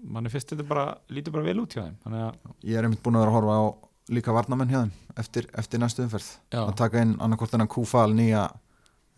manni 0.00 0.32
fyrst 0.32 0.54
þetta 0.54 0.66
bara, 0.66 0.86
lítur 1.12 1.34
bara 1.36 1.46
vel 1.46 1.60
út 1.62 1.76
hjá 1.76 1.84
þeim 1.84 1.96
þannig 2.04 2.24
að 2.24 2.68
ég 2.70 2.78
er 2.80 2.88
einmitt 2.88 3.02
búin 3.04 3.18
að 3.18 3.24
vera 3.26 3.32
að 3.32 3.36
horfa 3.36 3.56
á 3.60 3.64
líka 4.10 4.34
varnamenn 4.34 4.72
hjá 4.72 4.80
þeim 4.80 4.92
eftir, 5.22 5.46
eftir 5.60 5.82
næstu 5.82 6.04
umferð. 6.06 6.28
Já. 6.50 6.62
að 6.64 6.74
taka 6.80 7.04
inn 7.04 7.14
annarkort 7.20 7.52
þennan 7.52 7.70
Kúfal 7.70 8.10
nýja 8.16 8.48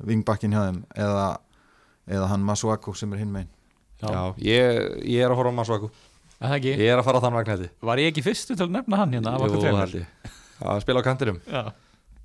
vingbakkin 0.03 0.55
hjá 0.55 0.67
þeim 0.67 0.81
eða, 1.07 1.27
eða 2.11 2.31
hann 2.33 2.47
Masuaku 2.47 2.95
sem 2.99 3.13
er 3.15 3.23
hinn 3.23 3.33
megin. 3.33 3.53
Já, 4.03 4.35
ég, 4.43 4.81
ég 5.07 5.23
er 5.23 5.31
að 5.31 5.39
horfa 5.39 5.63
á 5.63 5.77
ekki, 5.79 5.93
Ég 6.43 6.83
er 6.89 6.99
að 6.99 7.07
fara 7.07 7.21
á 7.21 7.25
þann 7.25 7.39
vagn 7.39 7.53
hætti 7.53 7.71
var 7.87 8.03
ég 8.03 8.13
ekki 8.13 8.25
fyrstu 8.27 8.57
til 8.57 8.67
að 8.67 8.77
nefna 8.79 9.01
hann 9.03 9.17
hérna? 9.17 9.37
Jú, 9.39 9.63
held 9.63 9.97
ég. 10.01 10.07
Já, 10.59 10.67
að 10.73 10.83
spila 10.85 11.03
á 11.03 11.07
kantinum. 11.07 11.41
Já, 11.47 11.63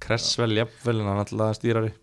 Kressvel, 0.04 0.54
jafnvel, 0.58 1.02
hann 1.06 1.24
alltaf 1.24 1.58
stýrari 1.58 1.94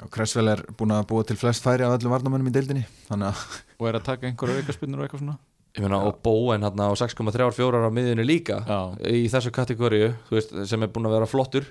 og 0.00 0.08
Cresswell 0.14 0.48
er 0.48 0.62
búin 0.78 0.94
að 0.94 1.06
búa 1.10 1.24
til 1.28 1.36
flest 1.36 1.64
færi 1.64 1.84
af 1.84 1.98
öllum 1.98 2.14
varnamönnum 2.14 2.48
í 2.48 2.54
deildinni 2.54 2.84
þannig 3.08 3.34
að 3.34 3.40
og 3.80 3.88
er 3.90 3.98
að 3.98 4.06
taka 4.06 4.28
einhverja 4.28 4.62
aukarspinnur 4.62 5.02
og 5.02 5.06
eitthvað 5.06 5.24
svona? 5.24 5.36
Ég 5.76 5.84
meina, 5.84 6.00
og 6.02 6.16
Bowen 6.24 6.64
hann 6.66 6.82
á 6.82 6.88
6,34 6.98 7.84
á 7.86 7.90
miðjunni 7.94 8.24
líka 8.26 8.56
Já. 8.66 8.78
í 9.06 9.28
þessu 9.30 9.52
kategóriu, 9.54 10.14
þú 10.26 10.38
veist, 10.38 10.54
sem 10.66 10.82
er 10.82 10.90
búin 10.90 11.06
að 11.06 11.14
vera 11.14 11.28
flottur. 11.30 11.68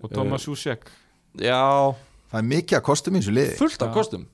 Og 0.00 0.12
Thomas 0.14 0.46
Jusek 0.48 0.86
Já, 1.36 1.92
það 2.32 2.38
er 2.38 2.48
mikið 2.48 2.78
að 2.78 2.86
kostum 2.86 3.18
í 3.18 3.20
þessu 3.20 3.34
liði. 3.36 3.58
Fullt 3.60 3.84
af 3.84 3.92
kostum 3.96 4.24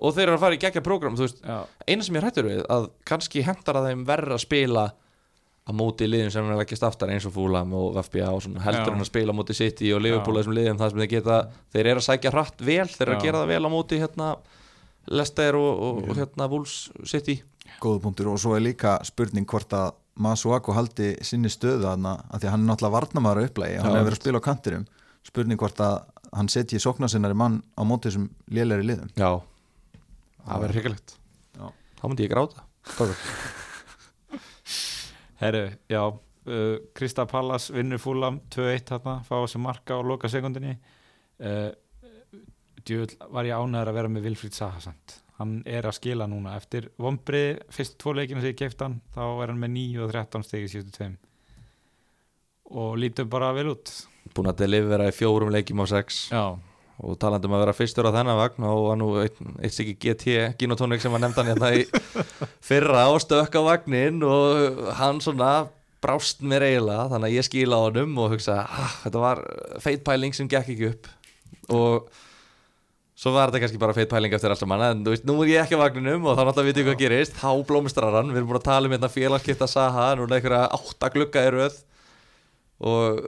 og 0.00 0.16
þeir 0.16 0.26
eru 0.28 0.38
að 0.38 0.44
fara 0.46 0.56
í 0.56 0.62
geggja 0.62 0.82
prógram, 0.84 1.16
þú 1.18 1.26
veist 1.26 1.44
já, 1.44 1.60
eina 1.86 2.06
sem 2.06 2.16
ég 2.16 2.24
hrættur 2.24 2.48
við, 2.48 2.64
að 2.72 2.88
kannski 3.08 3.44
hendar 3.46 3.80
að 3.80 3.90
þeim 3.90 4.04
verra 4.08 4.36
að 4.36 4.44
spila 4.44 4.86
á 5.70 5.72
móti 5.76 6.08
liðum 6.08 6.32
sem 6.34 6.46
er 6.46 6.54
að 6.54 6.62
leggjast 6.62 6.86
aftar 6.88 7.12
eins 7.12 7.26
og 7.28 7.34
Fúlam 7.34 7.74
og 7.76 7.98
FBA 8.02 8.30
og 8.32 8.40
svona, 8.44 8.62
heldur 8.64 8.96
en 8.96 9.04
að 9.04 9.10
spila 9.10 9.34
móti 9.36 9.54
City 9.54 9.92
og 9.94 10.02
Liverpool 10.02 10.40
þessum 10.40 10.56
liðum 10.56 10.80
það 10.80 10.94
sem 10.94 11.02
þeir 11.02 11.10
geta, 11.12 11.36
þeir 11.74 11.90
eru 11.92 12.02
að 12.02 12.06
sækja 12.08 12.32
hratt 12.34 12.64
vel 12.64 12.88
þeir 12.88 13.06
eru 13.06 13.16
að 13.16 13.26
gera 13.26 13.42
það 13.42 13.52
vel 13.52 13.62
á 13.68 13.70
móti 13.70 14.00
hérna 14.00 14.30
Leicester 15.10 15.58
og, 15.58 15.70
og, 15.84 16.00
og 16.10 16.18
hérna 16.18 16.48
Wolves 16.50 16.76
City. 17.08 17.40
Góðu 17.80 18.02
punktur 18.04 18.30
og 18.32 18.40
svo 18.40 18.56
er 18.56 18.64
líka 18.64 18.96
spurning 19.06 19.46
hvort 19.48 19.72
að 19.76 19.94
Masuaku 20.20 20.74
haldi 20.76 21.12
sinni 21.24 21.48
stöðu 21.52 21.86
að 21.88 22.02
því 22.02 22.48
að 22.48 22.50
hann 22.52 22.64
er 22.64 22.68
náttúrulega 22.68 22.96
varnamæður 22.96 23.46
upplægi 23.48 23.78
hann 23.80 23.94
hefur 23.94 24.08
verið 24.08 24.18
að 24.18 24.22
spila 24.24 24.42
á 24.42 24.46
kantinum. 24.48 24.88
Spurning 25.24 25.60
hvort 25.60 25.80
að 25.84 25.96
hann 26.36 26.50
setji 26.52 26.80
sóknarsinnari 26.82 27.36
mann 27.36 27.60
á 27.78 27.82
móti 27.88 28.10
þessum 28.10 28.28
lélæri 28.52 28.86
liðum. 28.90 29.12
Já, 29.16 29.40
það 30.50 30.64
verður 30.64 30.78
hryggilegt. 30.78 31.14
Já. 31.56 31.66
þá 32.00 32.04
myndi 32.08 32.26
ég 32.26 32.34
gráta. 32.34 32.66
Herru, 35.40 35.64
já 35.88 36.02
uh, 36.04 36.76
Krista 36.96 37.24
Pallas 37.30 37.70
vinnur 37.72 38.02
fúlam 38.02 38.42
2-1 38.52 38.90
þarna, 38.92 39.20
fá 39.24 39.34
þessi 39.38 39.62
marka 39.62 40.00
og 40.00 40.12
loka 40.12 40.28
sekundinni. 40.32 40.76
Uh, 41.40 41.70
djúvel 42.84 43.16
var 43.32 43.48
ég 43.48 43.56
ánæður 43.56 43.92
að 43.92 44.00
vera 44.00 44.12
með 44.12 44.28
Vilfríð 44.28 44.58
Sahasand 44.58 45.20
hann 45.40 45.60
er 45.68 45.88
að 45.88 45.96
skila 45.96 46.28
núna. 46.28 46.54
Eftir 46.60 46.90
vombrið, 47.00 47.62
fyrst 47.72 47.96
tvo 48.00 48.14
leikina 48.16 48.42
sem 48.42 48.52
ég 48.52 48.60
keift 48.60 48.82
hann 48.84 49.00
þá 49.14 49.22
er 49.26 49.52
hann 49.52 49.60
með 49.60 49.74
9 49.78 50.04
og 50.04 50.12
13 50.12 50.46
stegi 50.46 50.72
síðustu 50.74 50.96
tveim. 50.98 51.16
Og 52.80 52.98
lítum 53.00 53.30
bara 53.32 53.50
vel 53.56 53.70
út. 53.72 53.92
Búin 54.36 54.50
að 54.52 54.60
delivera 54.62 55.08
í 55.10 55.16
fjórum 55.16 55.50
leikjum 55.54 55.82
á 55.82 55.86
sex. 55.90 56.20
Já, 56.30 56.44
og 57.00 57.16
talandi 57.20 57.48
um 57.48 57.56
að 57.56 57.64
vera 57.64 57.76
fyrstur 57.76 58.08
á 58.08 58.12
þennan 58.12 58.38
vagn 58.38 58.66
og 58.68 58.86
var 58.90 58.98
nú 59.00 59.10
eitt, 59.22 59.38
sikki 59.72 59.96
GT 59.96 60.38
Ginotónik 60.60 61.00
sem 61.02 61.12
var 61.12 61.22
nefndan 61.24 61.48
hérna 61.52 61.72
í 61.78 61.84
fyrra 62.68 63.06
á 63.08 63.12
stökk 63.22 63.56
á 63.56 63.62
vagnin 63.64 64.20
og 64.26 64.90
hann 64.98 65.22
svona 65.24 65.52
brást 66.00 66.40
mér 66.44 66.64
eiginlega 66.64 67.08
þannig 67.12 67.28
að 67.28 67.36
ég 67.36 67.46
skila 67.46 67.80
á 67.80 67.84
honum 67.86 68.16
og 68.20 68.34
hugsa 68.34 68.62
ah, 68.64 68.96
þetta 69.04 69.22
var 69.22 69.42
feitpæling 69.84 70.36
sem 70.36 70.48
gekk 70.48 70.72
ekki 70.74 70.90
upp. 70.94 71.10
Og 71.76 72.08
svo 73.20 73.34
var 73.34 73.50
þetta 73.50 73.62
kannski 73.64 73.80
bara 73.82 73.96
feitpæling 73.96 74.32
eftir 74.36 74.52
alltaf 74.52 74.68
manna 74.70 74.94
en 74.94 75.04
þú 75.04 75.12
veist, 75.12 75.26
nú 75.28 75.36
er 75.44 75.52
ég 75.52 75.64
ekki 75.64 75.76
á 75.76 75.84
vagninum 75.84 76.24
og 76.24 76.38
þá 76.38 76.42
náttúrulega 76.48 76.70
veit 76.70 76.80
ég 76.80 76.88
hvað 76.88 77.02
gerist. 77.02 77.36
Þá 77.36 77.50
blómstrar 77.68 78.16
hann, 78.16 78.32
við 78.32 78.40
erum 78.40 78.50
búin 78.52 78.60
að 78.62 78.68
tala 78.70 78.88
um 78.88 78.96
hérna 78.96 79.12
félagskipta 79.12 79.68
Saha, 79.68 80.08
núna 80.18 80.38
einhverja 80.38 80.70
átta 80.78 81.12
glugga 81.12 81.44
í 81.44 81.52
röð. 81.56 81.78
Og 82.80 83.20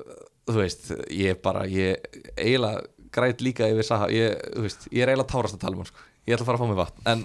þú 0.49 0.59
veist, 0.63 0.89
ég 1.13 1.45
bara 1.45 1.67
ég 1.69 2.01
eiginlega 2.39 2.87
græt 3.15 3.43
líka 3.45 3.69
yfir 3.71 3.87
Saha. 3.87 4.09
Ég, 4.13 4.37
veist, 4.65 4.89
ég 4.91 5.05
er 5.05 5.13
eiginlega 5.13 5.31
tárast 5.33 5.57
að 5.59 5.63
tala 5.65 5.77
um 5.77 5.83
hann 5.83 5.91
sko. 5.91 6.05
ég 6.27 6.37
ætla 6.37 6.45
að 6.45 6.49
fara 6.51 6.59
að 6.59 6.63
fá 6.63 6.69
mig 6.71 6.79
vatn 6.81 7.09
en 7.13 7.25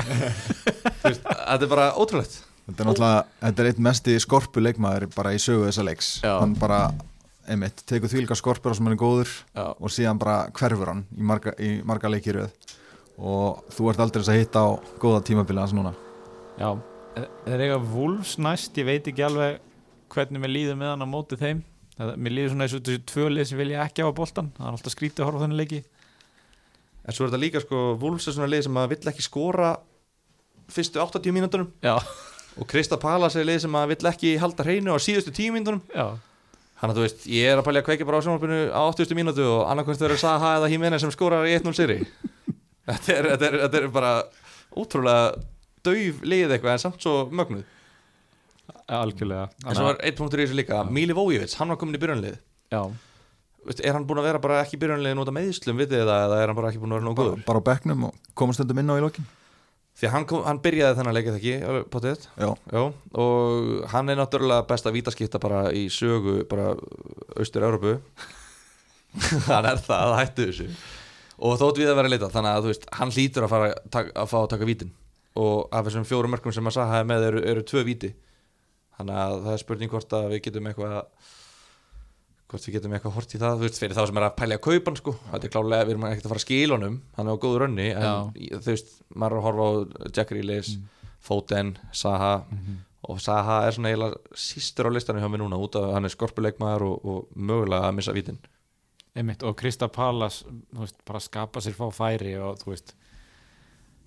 veist, 1.08 1.28
þetta 1.28 1.68
er 1.68 1.72
bara 1.72 1.88
ótrúlegt. 2.00 2.40
Þetta 2.68 2.84
er 2.84 2.90
náttúrulega, 2.90 3.20
þetta 3.44 3.64
er 3.64 3.70
eitt 3.72 3.84
mesti 3.88 4.18
skorpu 4.20 4.64
leikmaður 4.64 5.06
bara 5.16 5.32
í 5.36 5.40
sögu 5.40 5.70
þessa 5.70 5.86
leiks. 5.88 6.10
Já. 6.26 6.34
hann 6.42 6.56
bara, 6.60 6.82
einmitt, 7.48 7.86
tekur 7.88 8.12
þvílika 8.12 8.36
skorpur 8.36 8.76
sem 8.76 8.90
hann 8.90 8.98
er 8.98 9.00
góður 9.00 9.32
Já. 9.56 9.70
og 9.72 9.94
síðan 9.94 10.20
bara 10.20 10.50
hverfur 10.58 10.92
hann 10.92 11.06
í 11.16 11.30
marga, 11.32 11.54
í 11.64 11.70
marga 11.88 12.12
leikiröð 12.12 12.52
og 13.18 13.64
þú 13.74 13.88
ert 13.94 14.04
aldrei 14.04 14.26
að 14.28 14.42
hitta 14.42 14.62
á 14.62 14.70
góða 15.02 15.24
tímabili 15.30 15.64
hans 15.64 15.74
núna. 15.78 15.94
Já. 16.60 16.74
Þeir 17.48 17.64
eiga 17.66 17.80
Wolves 17.96 18.36
næst, 18.38 18.76
ég 18.78 18.86
veit 18.86 19.08
ekki 19.10 19.24
alveg 19.26 19.62
hvernig 20.14 20.44
mér 20.44 20.54
líður 20.54 20.78
með 20.82 20.92
hann 20.94 21.06
á 21.08 21.10
móti 21.10 21.40
þeim 21.40 21.64
það, 21.98 22.14
mér 22.24 22.36
líður 22.38 22.54
svona 22.54 22.68
eins 22.68 22.76
og 22.78 22.84
þessu 22.88 23.04
tvö 23.12 23.28
lið 23.34 23.48
sem 23.52 23.62
vilja 23.62 23.84
ekki 23.88 24.06
á 24.06 24.10
boltan, 24.18 24.52
það 24.58 24.68
er 24.70 24.78
alltaf 24.78 24.94
skrítið 24.96 25.24
að 25.24 25.30
horfa 25.32 25.44
þennan 25.46 25.60
leiki. 25.62 25.80
En 27.08 27.16
svo 27.16 27.26
er 27.26 27.32
þetta 27.32 27.42
líka 27.44 27.62
sko, 27.64 27.82
Wolves 28.02 28.28
er 28.28 28.36
svona 28.36 28.50
lið 28.52 28.66
sem 28.68 28.80
að 28.82 28.90
vill 28.94 29.12
ekki 29.14 29.24
skora 29.26 29.74
fyrstu 30.76 31.00
80 31.00 31.32
mínúndunum 31.38 31.70
já, 31.86 31.96
og 32.60 32.68
Krista 32.68 32.98
Palas 33.00 33.38
er 33.40 33.46
lið 33.48 33.62
sem 33.64 33.78
að 33.80 33.94
vill 33.94 34.10
ekki 34.12 34.34
halda 34.42 34.66
hreinu 34.68 34.92
á 34.92 34.98
síðustu 35.00 35.32
10 35.32 35.54
mínúndunum 35.56 35.84
já, 35.96 36.08
Þannig 36.78 36.92
að 36.94 36.98
þú 37.00 37.04
veist, 37.08 37.22
ég 37.34 37.48
er 37.50 37.58
að 37.58 37.66
pælja 37.66 37.82
að 37.82 37.86
kveikja 37.88 38.06
bara 38.06 38.18
á 38.20 38.24
sjónvarpinu 38.28 38.58
á 38.70 38.82
80. 38.92 39.16
mínútu 39.18 39.46
og 39.50 39.64
annarkvæmst 39.72 40.04
verður 40.04 40.20
Saha 40.22 40.52
eða 40.60 40.68
Hímenes 40.70 41.02
sem 41.02 41.10
skorar 41.16 41.48
í 41.50 41.56
1-0 41.58 41.72
sýri 41.74 41.96
þetta, 42.86 43.16
er- 43.16 43.30
þetta, 43.32 43.50
þetta 43.64 43.80
er 43.80 43.88
bara 43.96 44.12
ótrúlega 44.78 45.24
dauf 45.88 46.20
lið 46.28 46.54
eitthvað 46.54 46.76
en 46.76 46.84
samt 46.84 47.02
svo 47.02 47.16
mögnuð 47.34 47.64
algjörlega. 48.88 49.50
En 49.66 49.76
svo 49.76 49.90
var 49.90 50.00
einn 50.04 50.18
punktur 50.18 50.42
í 50.42 50.48
þessu 50.48 50.58
líka, 50.60 50.84
Míli 50.94 51.16
Vójevits, 51.18 51.58
hann 51.60 51.74
var 51.74 51.80
komin 51.82 51.98
í 51.98 52.02
byrjunlið. 52.02 52.40
Já, 52.74 52.82
Veist, 53.68 53.82
Er 53.84 53.98
hann 53.98 54.06
búin 54.08 54.22
að 54.22 54.30
vera 54.30 54.40
bara 54.40 54.62
ekki 54.64 54.78
í 54.78 54.80
byrjunlið 54.80 55.16
nota 55.18 55.34
meðslum 55.36 55.80
vitið 55.82 56.00
þið 56.00 56.12
eða 56.14 56.38
er 56.40 56.48
hann 56.48 56.56
bara 56.56 56.70
ekki 56.72 56.80
búin 56.80 56.94
að 56.96 57.02
vera 57.02 57.08
nóg 57.10 57.42
bara, 57.48 57.60
á 57.60 57.68
bekknum 57.68 58.06
og 58.08 58.30
komast 58.38 58.62
stundum 58.62 58.80
inn 58.80 58.94
á 58.94 58.96
í 58.96 59.04
lokin. 59.04 59.26
Því 59.98 60.08
að 60.08 60.14
hann, 60.14 60.28
kom, 60.30 60.44
hann 60.46 60.62
byrjaði 60.64 60.98
þennan 61.00 61.16
leikið 61.18 61.38
ekki, 61.40 61.54
já, 62.38 62.52
Já, 62.70 62.82
og 63.18 63.90
hann 63.92 64.14
er 64.14 64.20
náttúrulega 64.20 64.68
besta 64.70 64.94
vítaskipta 64.94 65.42
bara 65.42 65.64
í 65.74 65.88
sögu 65.92 66.44
bara 66.48 66.76
austur-Európu 67.36 67.98
hann 69.50 69.68
er 69.68 69.82
það 69.82 70.14
að 70.14 70.16
hættu 70.22 70.48
þessu. 70.52 70.70
Og 71.38 71.58
þótt 71.60 71.82
við 71.82 71.92
að 71.92 72.00
vera 72.00 72.14
leita 72.14 72.30
þannig 72.32 72.54
að 72.54 72.64
þú 72.68 72.72
veist, 72.72 72.88
hann 73.02 73.14
hlýtur 73.18 73.48
að 73.48 73.52
fara 73.56 73.72
að, 73.74 73.92
taka, 73.98 74.14
að 74.22 74.32
fá 74.32 74.38
að 74.44 74.50
taka 74.54 74.70
vítin. 74.70 74.94
Og 75.38 75.68
af 75.76 75.90
þessum 75.90 76.08
fjórum 76.08 76.34
mörgum 76.34 76.56
sem 76.56 76.70
að 76.72 76.78
Saha 76.78 77.02
er 77.02 77.10
með 77.10 77.28
eru, 77.32 77.44
eru 77.52 77.66
tvö 77.68 77.84
víti 77.90 78.14
þannig 78.98 79.20
að 79.24 79.36
það 79.46 79.52
er 79.58 79.62
spurning 79.64 79.92
hvort 79.94 80.16
að 80.18 80.30
við 80.34 80.42
getum 80.48 80.70
eitthvað 80.72 80.96
hvort 82.48 82.64
við 82.68 82.78
getum 82.78 82.94
eitthvað 82.96 83.16
hort 83.18 83.34
í 83.36 83.40
það 83.42 83.58
þú 83.60 83.66
veist, 83.68 83.80
fyrir 83.82 83.98
þá 83.98 84.04
sem 84.08 84.20
er 84.22 84.26
að 84.30 84.36
pælja 84.40 84.58
að 84.58 84.64
kaupa 84.68 84.92
hann 84.92 85.00
sko 85.02 85.14
þetta 85.34 85.48
er 85.50 85.54
klálega, 85.54 85.88
við 85.88 85.94
erum 85.96 86.06
ekkert 86.08 86.28
að 86.30 86.34
fara 86.34 86.44
honum 86.74 87.00
hann 87.18 87.28
er 87.28 87.36
á 87.36 87.42
góðu 87.44 87.60
rönni, 87.64 87.88
en 87.92 88.04
í- 88.40 88.52
þú 88.56 88.70
veist 88.72 88.94
maður 89.14 89.40
að 89.42 89.48
horfa 89.48 89.66
á 89.68 89.72
Jack 90.16 90.32
Reelis 90.32 90.70
Foden, 91.28 91.74
Saha. 91.92 92.46
Og 93.08 93.20
Saha 93.24 93.58
er 93.68 93.74
svona 93.76 93.90
eiginlega 93.92 94.38
sístur 94.38 94.88
á 94.88 94.92
listanum 94.96 95.22
hjá 95.24 95.28
mér 95.34 95.42
núna 95.44 95.58
út 95.60 95.76
af 95.76 95.84
að 95.90 95.94
hann 95.98 96.08
er 96.08 96.14
skorpuleikmaður 96.14 96.86
og, 96.88 97.06
og 97.06 97.28
mögulega 97.36 97.88
að 97.90 97.96
missa 97.98 98.14
vítin. 98.16 98.38
Einmitt 99.18 99.44
og 99.44 99.56
Krista 99.60 99.88
Pallas 99.92 100.44
þú 100.48 100.84
veist, 100.86 100.98
bara 101.08 101.20
skapa 101.24 101.60
sér 101.64 101.76
fá 101.76 101.88
færi 101.92 102.36
og 102.40 102.60
þú 102.62 102.72
veist 102.72 102.94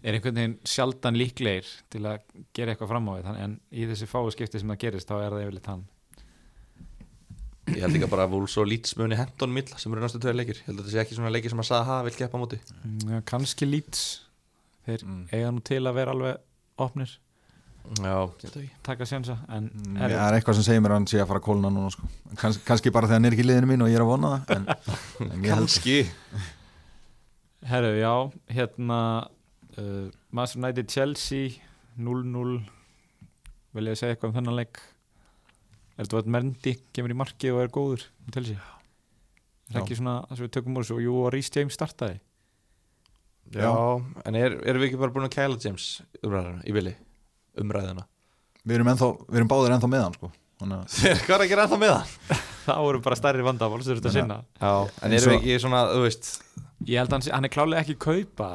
er 0.02 0.16
einhvern 0.16 0.34
veginn 0.40 0.58
sjaldan 0.64 1.18
líklegir 1.20 1.66
til 1.92 2.02
að 2.08 2.20
gera 2.56 2.72
eitthvað 2.74 2.88
fram 2.94 3.08
á 3.08 3.12
því 3.20 3.34
en 3.44 3.56
í 3.72 3.86
þessi 3.90 4.08
fáu 4.08 4.30
skipti 4.32 4.60
sem 4.62 4.70
það 4.72 4.78
gerist 4.86 5.08
þá 5.10 5.16
er 5.20 5.34
það 5.36 5.42
yfirleitt 5.46 5.66
hann. 5.72 5.82
Ég 7.70 7.84
held 7.84 8.06
bara 8.10 8.24
að 8.26 8.32
Wolves 8.34 8.56
og 8.58 8.66
Leeds 8.66 8.96
muni 8.98 9.14
hendon 9.18 9.52
mill 9.54 9.68
sem 9.78 9.92
eru 9.94 10.02
næstu 10.02 10.18
tveir 10.18 10.34
leikir, 10.40 10.58
ég 10.58 10.66
held 10.66 10.80
að 10.80 10.86
þetta 10.88 10.94
sé 10.96 11.02
ekki 11.04 11.14
svona 11.18 11.30
leikir 11.30 11.52
sem 11.52 11.60
að 11.62 11.68
Saha 11.68 11.98
vil 12.06 12.14
keppa 12.16 12.34
á 12.34 12.42
móti. 12.42 12.58
Já, 13.06 13.20
kannski 13.30 13.68
Leeds. 13.68 14.06
Þeir 14.88 15.04
Mm. 15.04 15.26
eiga 15.30 15.50
nú 15.54 15.60
til 15.62 15.82
að 15.86 15.94
vera 15.94 16.10
alveg 16.16 16.38
opnir, 16.80 17.10
já, 18.00 18.14
ekki 18.48 18.70
taka 18.82 19.04
sjansa 19.06 19.36
en 19.48 19.68
Mm, 19.70 19.96
er, 20.00 20.10
það 20.16 20.26
er 20.32 20.38
eitthvað 20.40 20.54
sem 20.58 20.64
segir 20.66 20.80
mér 20.80 20.90
að 20.90 20.98
hann 20.98 21.06
sé 21.06 21.20
að 21.20 21.28
fara 21.28 21.38
að 21.40 21.44
kólna 21.46 21.70
núna 21.70 21.90
sko. 21.92 22.08
Kans, 22.36 22.58
kannski 22.64 22.90
bara 22.90 23.06
þegar 23.06 23.20
hann 23.20 23.24
er 23.28 23.32
ekki 23.36 23.44
í 23.44 23.48
liðinu 23.50 23.68
mín 23.70 23.82
og 23.84 23.88
ég 23.92 24.00
er 24.00 24.02
að 24.02 24.10
vona 24.10 24.44
það 24.48 25.44
kannski. 25.50 25.96
Herru, 27.70 27.92
já, 28.00 28.14
hérna 28.56 29.28
uh, 29.78 30.08
Master 30.34 30.60
United 30.62 30.90
Chelsea 30.90 31.54
0-0 32.00 32.56
vil 33.76 33.90
ég 33.90 33.98
segja 33.98 34.16
eitthvað 34.16 34.32
um 34.32 34.36
þennan 34.40 34.58
leik? 34.58 34.80
Er 35.96 36.06
þetta 36.08 36.22
að 36.22 36.30
Merndi 36.34 36.74
kemur 36.96 37.14
í 37.14 37.18
markið 37.20 37.56
og 37.56 37.62
er 37.62 37.72
góður 37.74 38.06
um 38.24 38.34
Chelsea. 38.34 38.58
Er 39.70 39.78
Já. 39.78 39.82
ekki 39.84 39.98
svona 39.98 40.20
það 40.26 40.38
sem 40.40 40.46
við 40.48 40.54
tökum 40.56 40.78
úr 40.78 40.86
þessu? 40.86 40.98
Og 40.98 41.04
jú 41.04 41.18
og 41.20 41.32
Rhys 41.34 41.52
James 41.54 41.76
startaði. 41.76 42.20
Já, 43.50 43.70
en 44.26 44.38
er, 44.38 44.56
erum 44.62 44.82
við 44.82 44.90
ekki 44.90 45.00
bara 45.00 45.14
búin 45.14 45.26
að 45.26 45.34
kæla 45.34 45.58
James 45.62 45.90
umræðina 46.22 46.62
í 46.66 46.74
vili? 46.74 46.94
Umræðina 47.58 48.06
við 48.64 48.76
erum, 48.76 48.90
ennþá, 48.92 49.08
við 49.26 49.40
erum 49.40 49.50
báðir 49.50 49.74
ennþá 49.76 49.90
með 49.90 50.04
hann 50.04 50.16
sko. 50.18 50.30
Þannig 50.60 50.80
að 50.80 50.96
þeir 50.96 51.22
hvað 51.24 51.34
er 51.36 51.44
að 51.44 51.52
gera 51.52 51.64
ennþá 51.66 51.78
með 51.80 51.94
hann. 51.94 52.40
Það 52.66 52.82
voru 52.84 53.00
bara 53.06 53.16
stærri 53.16 53.44
vandamál 53.46 53.80
sem 53.84 53.96
þetta 53.96 54.10
að 54.10 54.16
sinna. 54.18 54.36
Já, 54.60 54.72
en 55.00 55.14
erum 55.16 55.32
við 55.32 55.38
ekki 55.38 55.54
svona, 55.62 55.80
þú 55.94 56.02
veist 56.04 56.28
ég 56.86 57.00
held 57.00 57.08
að 57.08 57.16
hann, 57.16 57.24
hann 57.34 57.48
er 57.48 57.52
klálega 57.54 57.80
ekki 57.84 57.96
kaupa 58.04 58.50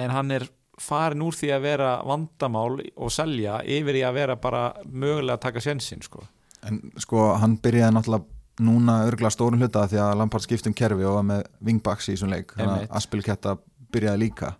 en 0.00 0.14
hann 0.14 0.32
er 0.34 0.46
farin 0.80 1.22
úr 1.24 1.36
því 1.36 1.52
að 1.54 1.64
vera 1.66 1.94
vandamál 2.06 2.80
og 2.80 3.12
selja 3.12 3.60
yfir 3.68 4.00
í 4.00 4.04
að 4.06 4.18
vera 4.20 4.36
bara 4.40 4.66
mögulega 4.84 5.38
að 5.38 5.46
taka 5.46 5.62
sjensin 5.64 6.04
sko. 6.04 6.24
En 6.66 6.82
sko, 7.00 7.30
hann 7.40 7.56
byrjaði 7.62 7.96
náttúrulega 7.96 8.38
núna 8.60 8.98
örgla 9.08 9.30
stórun 9.32 9.60
hluta 9.60 9.86
því 9.88 10.00
að 10.04 10.14
Lampard 10.20 10.44
skipti 10.44 10.68
um 10.68 10.76
kerfi 10.76 11.06
og 11.08 11.16
var 11.16 11.26
með 11.30 11.44
wingbacks 11.64 12.10
í 12.10 12.14
þessum 12.14 12.32
leik. 12.34 12.52
Þannig 12.56 12.84
að 12.84 12.96
Aspilketta 13.00 13.56
byrjaði 13.94 14.22
líka. 14.24 14.54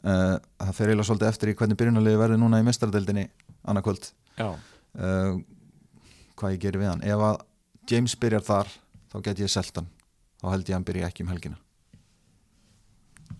Uh, 0.00 0.36
það 0.56 0.76
fer 0.78 0.90
eiginlega 0.90 1.08
svolítið 1.10 1.28
eftir 1.28 1.52
í 1.52 1.56
hvernig 1.60 1.80
byrjunarliði 1.80 2.20
verður 2.22 2.40
núna 2.40 2.60
í 2.62 2.64
mestaradeildinni 2.64 3.26
annarkvöld 3.68 4.06
uh, 4.40 5.34
hvað 6.40 6.54
ég 6.54 6.62
gerir 6.62 6.80
við 6.80 6.88
hann? 6.88 7.02
Ef 7.04 7.24
að 7.26 7.42
James 7.90 8.14
byrjar 8.16 8.46
þar 8.46 8.70
þá 9.12 9.18
get 9.26 9.42
ég 9.44 9.52
selt 9.52 9.76
hann. 9.76 9.90
Þá 10.40 10.46
held 10.54 10.64
ég 10.64 10.72
að 10.72 10.78
hann 10.78 10.88
byrja 10.88 11.10
ekki 11.10 11.26
um 11.26 11.32
helgina. 11.34 11.60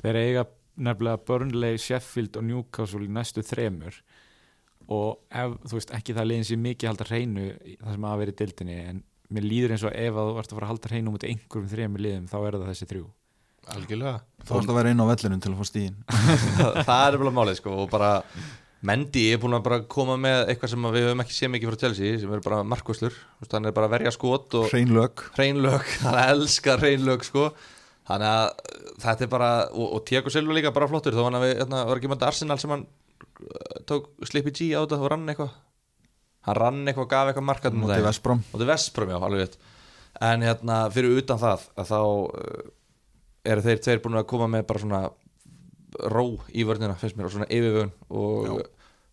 Þeir 0.03 0.19
eiga 0.21 0.45
nefnilega 0.81 1.23
Burnley, 1.29 1.79
Sheffield 1.81 2.41
og 2.41 2.47
Newcastle 2.49 3.05
í 3.07 3.13
næstu 3.13 3.45
þremur. 3.47 4.01
Og 4.91 5.21
ef, 5.31 5.55
þú 5.69 5.79
veist, 5.79 5.95
ekki 5.95 6.17
það 6.17 6.29
liðin 6.31 6.49
sér 6.49 6.61
mikið 6.65 6.89
að 6.89 6.93
halda 6.95 7.09
hreinu 7.11 7.47
í 7.47 7.77
það 7.79 7.97
sem 7.97 8.11
að 8.11 8.21
vera 8.23 8.35
í 8.35 8.39
dildinni 8.41 8.79
en 8.91 9.03
mér 9.31 9.47
líður 9.47 9.77
eins 9.77 9.87
og 9.87 9.95
ef 9.95 10.19
að 10.19 10.31
þú 10.31 10.41
ert 10.43 10.53
að 10.53 10.59
fara 10.59 10.67
að 10.67 10.73
halda 10.73 10.91
hreinu 10.91 11.15
út 11.15 11.27
einhverjum 11.29 11.71
þremur 11.71 12.05
liðum 12.07 12.31
þá 12.31 12.39
er 12.41 12.57
það 12.57 12.71
þessi 12.73 12.91
þrjú. 12.91 13.05
Algjörlega. 13.71 14.17
Þá 14.49 14.55
ertu 14.57 14.73
að 14.73 14.79
vera 14.81 14.95
inn 14.95 15.05
á 15.05 15.11
vellinum 15.11 15.45
til 15.45 15.53
að 15.53 15.61
fá 15.61 15.69
stíðin 15.69 15.99
það, 16.09 16.79
það 16.89 17.05
er 17.05 17.19
bara 17.21 17.35
málið 17.37 17.59
sko 17.61 17.77
og 17.77 17.91
bara 17.93 18.11
Mendy 18.81 19.27
er 19.29 19.41
búin 19.43 19.53
að 19.59 19.65
bara 19.67 19.79
koma 19.93 20.15
með 20.17 20.47
eitthvað 20.49 20.71
sem 20.73 20.85
við 20.87 21.03
höfum 21.05 21.23
ekki 21.27 21.35
séð 21.37 21.51
mikið 21.53 21.69
frá 21.69 21.83
Chelsea 21.83 22.21
sem 22.23 22.31
er 22.33 22.41
bara 22.47 22.63
markvæslur, 22.65 23.19
hann 23.53 23.69
er 23.69 23.75
bara 23.77 23.91
að 23.91 23.93
verja 23.99 24.13
skot 24.17 24.57
og 24.57 24.71
hrein 24.71 24.95
lög. 24.97 25.21
Hreinlög, 25.37 25.91
hann 26.07 26.17
elskar 26.23 26.81
hreinlög 26.81 27.27
sko, 27.29 27.51
þannig 28.11 28.31
að 28.35 28.77
þetta 29.05 29.27
er 29.27 29.33
bara, 29.33 29.51
og, 29.71 29.89
og 29.97 30.05
Tiago 30.09 30.33
Silva 30.35 30.57
líka 30.57 30.75
bara 30.75 30.91
flottur 30.91 31.17
að 31.21 31.41
við, 31.45 31.57
hérna, 31.63 31.83
var 31.89 32.01
ekki 32.01 32.13
mæta 32.13 32.31
Arsenal 32.31 32.59
sem 32.61 32.75
hann 32.75 32.87
uh, 32.87 33.83
tók 33.89 34.11
Slippy 34.29 34.55
G 34.55 34.71
á 34.75 34.83
þetta 34.83 35.01
og 35.01 35.13
rann 35.13 35.29
eitthvað. 35.31 35.55
Hann 36.49 36.59
rann 36.59 36.83
eitthvað 36.85 37.07
og 37.07 37.13
gaf 37.13 37.31
eitthvað 37.31 37.47
markat 37.49 37.77
Móti 37.77 38.01
Vestbrom. 38.05 38.43
Og 38.51 38.57
þetta 38.57 38.67
er 38.67 38.73
Vestbrom, 38.75 39.13
já, 39.13 39.21
alveg 39.21 39.47
veit 39.47 39.61
en 40.19 40.43
hérna, 40.45 40.83
fyrir 40.93 41.21
utan 41.21 41.39
það 41.41 41.65
að 41.79 41.91
þá 41.91 42.01
uh, 42.03 42.65
eru 43.51 43.65
þeir 43.65 43.83
tveir 43.85 44.03
búin 44.05 44.19
að 44.21 44.29
koma 44.33 44.51
með 44.51 44.67
bara 44.69 44.83
svona 44.83 45.03
ró 46.11 46.25
í 46.53 46.67
vörnina, 46.67 46.97
finnst 46.99 47.19
mér, 47.19 47.29
og 47.29 47.35
svona 47.35 47.49
yfirvögun. 47.51 47.95
Og 48.11 48.61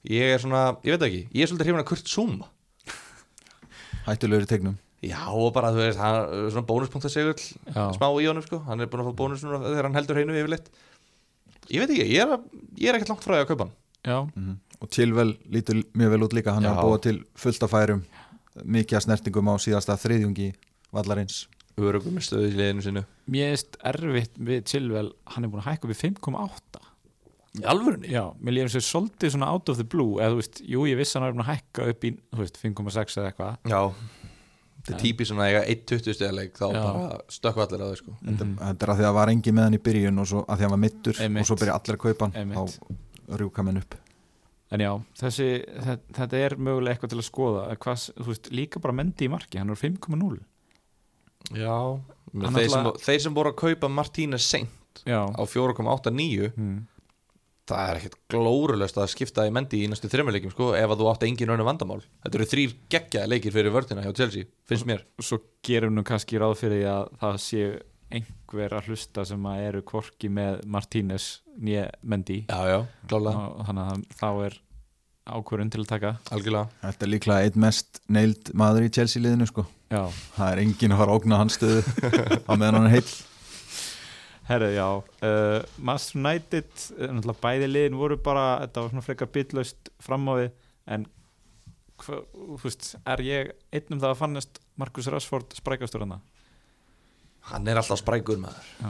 ég 0.07 0.33
er 0.33 0.41
svona, 0.41 0.65
ég 0.85 0.97
veit 0.97 1.07
ekki 1.07 1.23
ég 1.31 1.45
er 1.45 1.51
svolítið 1.51 1.69
hrifin 1.69 1.83
að 1.83 1.89
Kurt 1.91 2.11
Zuma. 2.11 2.51
Hættulegur 4.07 4.47
í 4.47 4.51
tegnum 4.51 4.77
já, 5.03 5.19
og 5.29 5.53
bara, 5.53 5.71
þú 5.75 5.81
veist, 5.83 5.99
hann, 6.01 6.49
svona 6.51 6.65
bónuspunktasegull 6.67 7.37
smá 7.95 8.07
í 8.17 8.27
honum, 8.27 8.43
sko, 8.45 8.59
hann 8.65 8.81
er 8.81 8.87
búin 8.91 9.03
að 9.03 9.11
fá 9.11 9.17
bónus 9.21 9.43
núna 9.45 9.59
þegar 9.65 9.83
hann 9.89 9.97
heldur 9.99 10.15
hreinu 10.17 10.37
yfirleitt. 10.39 10.69
Ég 11.69 11.83
veit 11.83 11.91
ekki, 11.91 12.07
ég 12.15 12.23
er, 12.23 12.37
ég 12.79 12.89
er 12.89 12.95
ekkert 12.97 13.11
langt 13.13 13.25
frá 13.27 13.35
því 13.35 13.41
að 13.43 13.49
kaupa 13.51 13.67
hann. 13.67 13.75
Já, 14.07 14.17
Mhm. 14.35 14.57
og 14.81 14.89
Chilwell 14.93 15.33
lítur 15.51 15.83
mjög 15.93 16.09
vel 16.13 16.23
út 16.23 16.33
líka. 16.33 16.53
Hann 16.53 16.65
er 16.65 16.69
Já. 16.73 16.77
að 16.77 16.83
búa 16.85 17.01
til 17.01 17.23
fullt 17.35 17.63
af 17.63 17.71
færum. 17.71 18.03
Mikið 18.63 18.97
að 18.97 19.03
snertingum 19.05 19.49
á 19.51 19.55
síðasta 19.61 19.97
þriðjungi 19.99 20.53
vallarins. 20.93 21.47
Örugum 21.77 22.13
með 22.17 22.25
stöðu 22.25 22.47
í 22.49 22.55
liðinu 22.57 22.81
sinu 22.81 23.05
mér 23.29 23.51
erst 23.53 23.75
erfitt 23.85 24.33
við 24.39 24.63
Chilwell, 24.65 25.11
hann 25.27 25.43
er 25.43 25.49
búin 25.49 25.61
að 25.61 25.67
hækka 25.77 25.85
upp 25.85 25.93
í 25.93 25.99
5,8 26.01 26.79
í 27.59 27.63
alvörunni? 27.69 28.09
Já, 28.09 28.33
mér 28.41 28.53
líður 28.55 28.69
eins 28.69 28.77
og 28.79 28.85
svolítið 28.87 29.31
svona 29.35 29.47
out 29.51 29.69
of 29.69 29.77
the 29.77 29.83
blue. 29.83 30.17
Eða 30.21 30.31
þú 30.33 30.39
veist, 30.41 30.61
jú, 30.65 30.81
ég 30.89 30.97
vissi 30.97 31.19
hann 31.19 31.27
er 31.27 31.33
búin 31.33 31.45
að 31.45 31.51
hækka 31.53 31.87
upp 31.89 32.01
í, 32.03 32.11
þú 32.33 32.41
veist, 32.41 32.57
5,6 32.57 33.17
eða 33.17 33.31
eitthvað. 33.31 33.57
Já, 33.69 33.93
þetta 34.87 34.95
er 34.97 35.03
típi 35.03 35.27
svona 35.27 35.47
eiga 35.51 35.61
1.20 35.67 36.15
stegarleik, 36.17 36.53
þá 36.57 36.65
Já. 36.71 36.81
bara 36.87 37.19
stökku 37.37 37.63
allir 37.65 37.83
að 37.83 37.91
þau 37.93 37.99
sko 38.01 38.15
þetta, 38.23 38.47
þetta 38.63 38.87
er 38.87 38.91
að 38.93 38.97
því 38.97 39.03
að 39.03 39.09
það 39.09 39.17
var 39.19 39.31
engi 39.33 39.53
með 39.57 39.67
hann 39.67 39.77
í 39.77 39.83
byrjun 39.87 40.21
og 40.23 40.27
svo 40.31 40.43
að 40.47 40.47
því 40.47 40.57
að 40.57 40.67
hann 40.67 40.75
var 40.77 40.83
mittur 40.87 41.21
Einmitt. 41.25 41.41
og 41.43 41.49
svo 41.51 41.57
byrja 41.61 41.77
allir 41.77 41.97
að 41.97 42.03
kaupa 42.07 42.27
hann 42.29 42.37
Einmitt. 42.41 42.77
þá 43.27 43.39
rjúka 43.43 43.67
menn 43.67 43.81
upp 43.83 43.97
En 44.67 44.81
já, 44.83 44.89
þessi, 45.15 45.45
þetta, 45.79 46.13
þetta 46.17 46.39
er 46.43 46.55
mögulega 46.59 46.97
eitthvað 46.97 47.11
til 47.13 47.19
að 47.21 47.27
skoða 47.29 47.61
Hvað, 47.79 48.01
þú 48.19 48.25
veist, 48.33 48.49
líka 48.51 48.81
bara 48.83 48.95
mendi 48.97 49.27
í 49.27 49.31
marki, 49.31 49.59
hann 49.61 49.69
er 49.71 49.79
5,0 49.79 50.41
já, 51.55 51.77
Hann 52.33 52.57
þeir, 52.57 52.67
sem, 52.67 52.83
náttúrulega- 52.83 53.05
þeir 53.05 53.21
sem 53.23 53.37
voru 53.37 53.53
að 53.53 53.59
kaupa 53.61 53.87
Martínez 53.87 54.43
seint 54.43 55.03
Já, 55.07 55.21
á 55.23 55.43
4,89 55.47 56.51
hmm. 56.57 56.81
Það 57.67 57.89
er 57.91 57.99
ekkert 57.99 58.17
glórulöst 58.31 58.97
að 58.99 59.11
skipta 59.13 59.45
í 59.47 59.51
mendi 59.53 59.83
í 59.83 59.89
næstu 59.91 60.09
þremmuleikim 60.11 60.53
sko, 60.53 60.71
ef 60.77 60.93
að 60.93 61.01
þú 61.01 61.09
átt 61.11 61.27
engin 61.27 61.53
önnu 61.55 61.67
vandamál. 61.67 61.99
Þetta 62.23 62.39
eru 62.39 62.49
þrýr 62.53 62.75
geggjaði 62.93 63.31
leikir 63.33 63.55
fyrir 63.55 63.75
vördina 63.75 64.05
hjá 64.05 64.13
Chelsea, 64.17 64.49
finnst 64.69 64.87
mér. 64.89 65.03
Svo 65.19 65.41
gerum 65.67 65.97
nú 65.97 66.05
kannski 66.07 66.39
ráð 66.41 66.57
fyrir 66.61 66.81
því 66.81 66.89
að 66.93 67.09
það 67.23 67.39
séu 67.43 67.71
einhver 68.17 68.77
að 68.77 68.87
hlusta 68.87 69.25
sem 69.27 69.49
að 69.51 69.65
eru 69.65 69.83
kvorki 69.87 70.29
með 70.31 70.61
Martínez 70.71 71.25
nýja 71.59 71.89
mendi 72.07 72.45
já, 72.47 72.59
já, 72.69 72.77
klálega, 73.09 73.49
og 73.51 73.67
þannig 73.67 73.89
að 73.91 74.05
þá 74.21 74.29
er 74.45 74.57
ákvörðun 75.27 75.71
til 75.73 75.81
að 75.83 75.89
taka. 75.89 76.11
Algjörlega. 76.31 76.69
Þetta 76.85 77.03
er 77.03 77.11
líklega 77.11 77.47
einn 77.47 77.63
mest 77.65 77.99
neild 78.07 78.51
maður 78.55 78.87
í 78.87 78.91
Chelsea 78.95 79.23
liðinu 79.23 79.47
sko. 79.49 79.65
Já, 79.91 80.05
það 80.37 80.53
er 80.53 80.61
enginn 80.63 80.95
að 80.95 81.01
fara 81.01 81.11
að 81.11 81.19
ógna 81.19 81.41
hans 81.41 81.57
stöðu 81.59 81.81
á 82.47 82.51
meðan 82.55 82.77
hann 82.79 82.87
er 82.87 82.95
heill 82.95 83.11
herru, 84.47 84.69
já. 84.73 84.87
Uh, 85.21 85.59
Master 85.83 86.19
United, 86.21 86.69
uh, 86.97 87.09
náttúrulega 87.17 87.43
bæði 87.43 87.67
liðin 87.71 87.99
voru 87.99 88.17
bara, 88.23 88.45
þetta 88.65 88.83
var 88.85 88.93
svona 88.93 89.05
frekar 89.05 89.31
bytlaust 89.35 89.91
fram 90.03 90.27
á 90.31 90.33
við 90.39 90.49
en 90.95 91.05
hva, 91.97 92.21
þú 92.31 92.57
veist, 92.63 92.89
er 93.09 93.23
ég 93.25 93.51
einn 93.73 93.95
um 93.97 94.01
það 94.01 94.11
að 94.13 94.19
fannast 94.21 94.59
Markus 94.77 95.07
Rashford 95.11 95.55
sprækastur 95.57 96.05
hana? 96.05 96.19
hann 97.47 97.67
er 97.71 97.79
alltaf 97.79 98.01
sprækur 98.01 98.39
maður. 98.43 98.65
Já, 98.83 98.89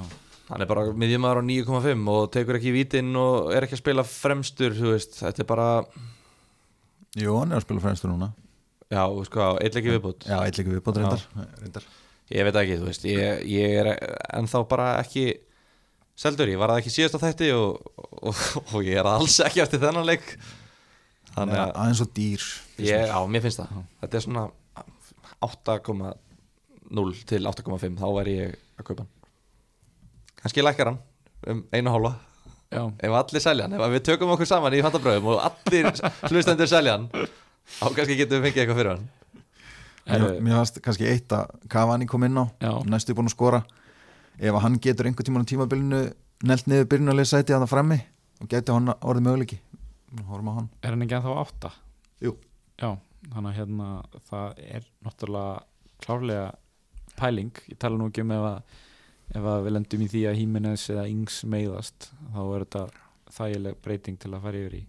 hann 0.50 0.64
er 0.64 0.70
bara 0.70 0.84
miðjumæður 0.98 1.42
á 1.42 1.44
9,5 1.46 2.08
og 2.10 2.24
tekur 2.34 2.58
ekki 2.58 2.72
vítinn 2.74 3.12
og 3.20 3.52
er 3.54 3.68
ekki 3.68 3.78
að 3.78 3.82
spila 3.84 4.06
fremstur 4.08 4.74
þú 4.74 4.94
veist, 4.96 5.20
þetta 5.22 5.44
er 5.44 5.50
bara 5.52 5.68
Jú, 7.18 7.36
hann 7.38 7.52
er 7.54 7.60
að 7.60 7.66
spila 7.68 7.84
fremstur 7.84 8.10
núna. 8.12 8.32
Já, 8.90 9.04
sko, 9.28 9.52
eitthvað 9.62 9.92
viðbútt 9.98 10.26
Já, 10.30 10.38
eitt 10.46 10.58
líka 10.58 10.74
viðbót 10.74 10.98
reyndar, 11.02 11.24
reyndar. 11.62 11.86
ég 12.34 12.48
veit 12.48 12.60
ekki, 12.64 12.78
þú 12.82 12.88
veist, 12.90 13.06
ég, 13.10 13.44
ég 13.52 13.78
er 13.84 13.90
ennþá 14.40 14.62
bara 14.70 14.88
ekki 15.04 15.26
seldur, 16.18 16.50
ég 16.52 16.60
var 16.62 16.74
það 16.74 16.82
ekki 16.84 16.94
síðast 16.94 17.18
á 17.18 17.24
þætti 17.26 17.50
og, 17.56 17.92
og, 18.22 18.46
og 18.74 18.88
ég 18.88 19.00
er 19.02 19.10
alls 19.10 19.38
ekki 19.46 19.62
eftir 19.64 19.82
þennan 19.84 20.08
leik. 20.08 20.26
Þannig 21.36 21.54
er 21.58 21.64
að 21.68 21.74
aðeins 21.84 22.02
og 22.02 22.14
dýr 22.18 22.46
ég, 22.82 23.04
já, 23.12 23.18
mér 23.30 23.44
finnst 23.46 23.62
það. 23.62 23.84
Þetta 24.02 24.18
er 24.18 24.26
svona 24.26 24.46
8,0 25.46 27.26
til 27.30 27.50
8,5 27.52 28.00
þá 28.00 28.08
væri 28.16 28.38
ég 28.40 28.56
að 28.80 28.88
kaupa 28.88 29.04
hann. 29.04 29.12
Kannski 30.42 30.66
lækkar 30.66 30.92
hann 30.94 31.00
um 31.52 31.62
einu 31.76 31.94
hálfa. 31.94 32.16
Já, 32.74 32.82
ef 32.84 33.14
allir 33.22 33.44
selja 33.44 33.68
hann, 33.68 33.78
ef 33.78 33.94
við 33.94 34.04
tökum 34.10 34.34
okkur 34.34 34.50
saman 34.50 34.76
í 34.76 34.82
fantabröðum 34.84 35.30
og 35.32 35.44
allir 35.46 35.88
hlustendur 36.28 36.68
selja 36.68 36.98
hann 36.98 37.06
þá 37.78 37.86
kannski 37.96 38.18
getum 38.20 38.42
við 38.42 38.50
fengið 38.50 38.64
eitthvað 38.64 38.82
fyrir 38.82 38.92
hann. 38.96 39.06
Mér, 40.08 40.26
mér 40.44 40.58
varst 40.62 40.80
kannski 40.84 41.08
eitt 41.08 41.32
að 41.36 41.54
Cavani 41.72 42.08
kom 42.08 42.24
inn 42.28 42.40
á 42.40 42.46
Já. 42.64 42.72
næstu 42.88 43.16
búin 43.16 43.28
að 43.30 43.36
skora 43.36 43.62
ef 44.38 44.54
að 44.54 44.64
hann 44.64 44.80
getur 44.84 45.10
einhver 45.10 45.26
tíman 45.28 45.46
á 45.46 45.50
tímabilinu 45.50 46.02
nelt 46.48 46.70
niður 46.70 46.90
byrjunarlega 46.92 47.32
sæti 47.32 47.56
að 47.56 47.66
það 47.66 47.74
frammi 47.74 47.98
og 48.42 48.52
geti 48.52 48.74
hann 48.76 48.94
orðið 48.94 49.26
möguleiki. 49.26 49.60
Horfum 50.28 50.52
á 50.54 50.58
hann. 50.60 50.70
Er 50.84 50.94
hann 50.94 51.06
ekki 51.06 51.18
ennþá 51.18 51.38
átta? 51.42 51.72
Jú. 52.24 52.36
Já, 52.78 52.92
þannig 53.34 53.50
að 53.50 53.58
hérna 53.58 53.88
það 54.30 54.62
er 54.68 54.90
náttúrulega 55.06 55.56
klárlega 56.06 56.52
pæling, 57.18 57.64
ég 57.72 57.80
tala 57.82 57.98
nú 57.98 58.12
ekki 58.12 58.22
um 58.22 58.36
ef 58.36 58.46
að, 58.52 58.76
ef 59.34 59.50
að 59.54 59.64
við 59.66 59.76
lendum 59.76 60.06
í 60.06 60.10
því 60.14 60.24
að 60.30 60.40
Hímenes 60.42 60.86
eða 60.94 61.08
Ings 61.10 61.40
meiðast 61.50 62.12
þá 62.36 62.42
er 62.44 62.66
þetta 62.68 62.84
þægileg 63.38 63.80
breyting 63.84 64.22
til 64.22 64.34
að 64.36 64.44
fara 64.46 64.62
yfir 64.62 64.78
í. 64.78 64.84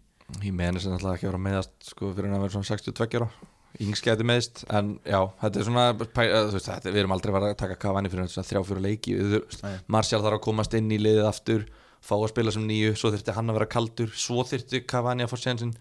Meni 0.52 0.82
sem 0.82 0.92
alltaf 0.92 1.16
ekki 1.16 1.24
að 1.24 1.32
vera 1.32 1.46
meðast 1.46 1.88
sko 1.88 2.12
fyrir 2.12 2.34
að 2.36 2.44
vera 2.44 2.52
svona 2.52 2.68
62 2.68 3.22
ára 3.22 3.30
Yngs 3.78 4.00
gæti 4.02 4.24
meðist, 4.26 4.64
en 4.74 4.96
já, 5.06 5.20
þetta 5.42 5.60
er 5.60 5.66
svona 5.68 5.84
þú 5.94 6.54
veist, 6.56 6.66
þetta, 6.66 6.90
við 6.90 7.00
erum 7.04 7.12
aldrei 7.14 7.34
bara 7.34 7.50
að 7.52 7.58
taka 7.60 7.76
Cavani 7.78 8.10
fyrir 8.10 8.26
þess 8.26 8.40
að 8.42 8.48
þrjá 8.48 8.62
fyrir 8.66 8.84
leiki 8.88 9.14
við, 9.14 9.36
veist, 9.36 9.62
Nei. 9.62 9.76
Martial 9.94 10.22
þarf 10.24 10.38
að 10.40 10.44
komast 10.48 10.74
inn 10.74 10.90
í 10.90 10.98
liðið 10.98 11.28
aftur 11.28 11.64
fá 12.02 12.14
að 12.16 12.26
spila 12.32 12.54
sem 12.54 12.66
nýju, 12.66 12.96
svo 12.98 13.12
þurfti 13.14 13.36
hann 13.36 13.52
að 13.52 13.58
vera 13.60 13.70
kaldur 13.76 14.10
svo 14.18 14.42
þurfti 14.50 14.82
Cavani 14.90 15.26
að 15.26 15.32
fá 15.32 15.38
sénsinn 15.44 15.74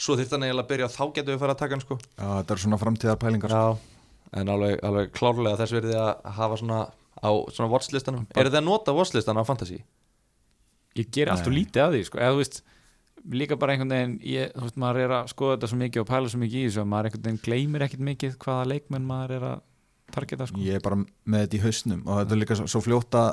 svo 0.00 0.16
þurfti 0.18 0.36
hann 0.36 0.46
eiginlega 0.46 0.66
að 0.66 0.70
byrja 0.70 0.88
og 0.88 0.94
þá 0.94 1.04
getum 1.18 1.34
við 1.34 1.42
fara 1.42 1.56
að 1.56 1.62
taka 1.64 1.76
hann 1.76 1.84
sko 1.84 1.98
Já, 1.98 2.26
þetta 2.28 2.54
er 2.54 2.62
svona 2.64 2.80
framtíðar 2.80 3.20
pælingar 3.22 3.54
Já, 3.54 3.64
en 4.40 4.52
alveg, 4.54 4.76
alveg 4.86 5.14
klárlega 5.18 5.60
þess 5.60 5.76
verði 5.78 5.98
að 5.98 6.12
hafa 6.38 6.60
svona 6.62 6.82
á 7.20 7.30
svona 7.50 7.70
watchlistanum 7.74 8.28
Eru 8.30 8.52
þið 8.52 8.60
að 8.62 8.68
nota 8.70 8.94
watchlistan 8.96 9.42
á 9.42 9.44
Fantasy? 9.46 9.82
ég 10.98 11.10
ger 11.14 11.30
alltaf 11.30 11.52
lítið 11.54 11.84
að 11.84 11.96
því 11.96 12.02
sko. 12.08 12.20
eða 12.20 12.34
þú 12.34 12.40
veist, 12.40 12.60
líka 13.28 13.56
bara 13.60 13.74
einhvern 13.74 13.92
veginn 13.94 14.14
ég, 14.24 14.52
þú 14.54 14.66
veist, 14.66 14.78
maður 14.80 15.02
er 15.04 15.14
að 15.18 15.30
skoða 15.32 15.56
þetta 15.56 15.70
svo 15.70 15.78
mikið 15.80 16.02
og 16.02 16.08
pæla 16.10 16.32
svo 16.32 16.40
mikið 16.40 16.60
í 16.60 16.66
þessu 16.68 16.82
að 16.82 16.90
maður 16.92 17.08
einhvern 17.10 17.26
veginn 17.26 17.42
gleymir 17.44 17.84
ekkert 17.86 18.04
mikið 18.08 18.36
hvaða 18.44 18.68
leikmenn 18.70 19.08
maður 19.08 19.34
er 19.36 19.46
að 19.50 19.62
targeta 20.14 20.48
sko. 20.50 20.60
Ég 20.64 20.78
er 20.78 20.84
bara 20.84 20.98
með 21.00 21.44
þetta 21.44 21.58
í 21.58 21.62
hausnum 21.64 22.02
og 22.06 22.20
þetta 22.22 22.36
er 22.36 22.40
líka 22.42 22.58
svo, 22.58 22.66
svo 22.72 22.82
fljótt 22.84 23.18
að 23.20 23.28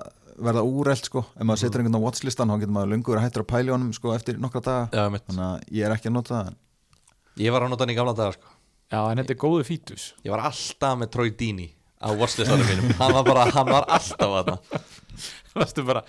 verða 0.48 0.64
úrelt 0.68 1.10
sko. 1.10 1.24
Ef 1.34 1.48
maður 1.48 1.64
setur 1.64 1.82
einhvern 1.82 1.98
á 1.98 2.06
watchlistan 2.06 2.52
þá 2.52 2.60
getur 2.62 2.76
maður 2.76 2.92
lungur 2.94 3.18
að 3.18 3.26
hættur 3.26 3.46
að 3.46 3.50
pæli 3.54 3.74
honum 3.74 3.96
sko 3.96 4.14
eftir 4.14 4.38
nokkra 4.42 4.62
daga. 4.68 4.84
Já, 4.94 5.08
mitt 5.14 5.26
þannig 5.26 5.48
að 5.48 5.80
ég 5.80 5.88
er 5.88 5.96
ekki 5.96 6.12
að 6.12 6.16
nota 6.20 6.36
það. 6.36 6.54
Ég 7.42 7.56
var 7.56 7.66
að 7.66 7.74
nota 7.74 7.86
hann 7.86 7.94
í 7.94 7.98
gamla 7.98 8.14
dagar 8.18 8.38
sko. 8.38 8.54
Já, 8.88 9.00
en 9.02 9.22
þetta 9.22 9.34
er 9.34 9.42
góðu 9.42 9.66
fítus. 9.68 10.06
Ég 10.26 10.34
var 10.36 10.46
alltaf 10.48 11.02
með 11.02 11.12
Troy 11.16 11.34
Deeney 11.40 11.72
á 11.98 12.08
watchlistanum 12.14 12.70
mínum. 12.70 12.94
Hann 13.02 13.18
var 13.18 13.26
bara, 13.26 13.48
hann 13.56 13.72
var 13.72 13.90
alltaf 13.98 14.38
að 14.44 14.52
það 14.52 14.87
Varstu 15.58 15.84
bara 15.88 16.04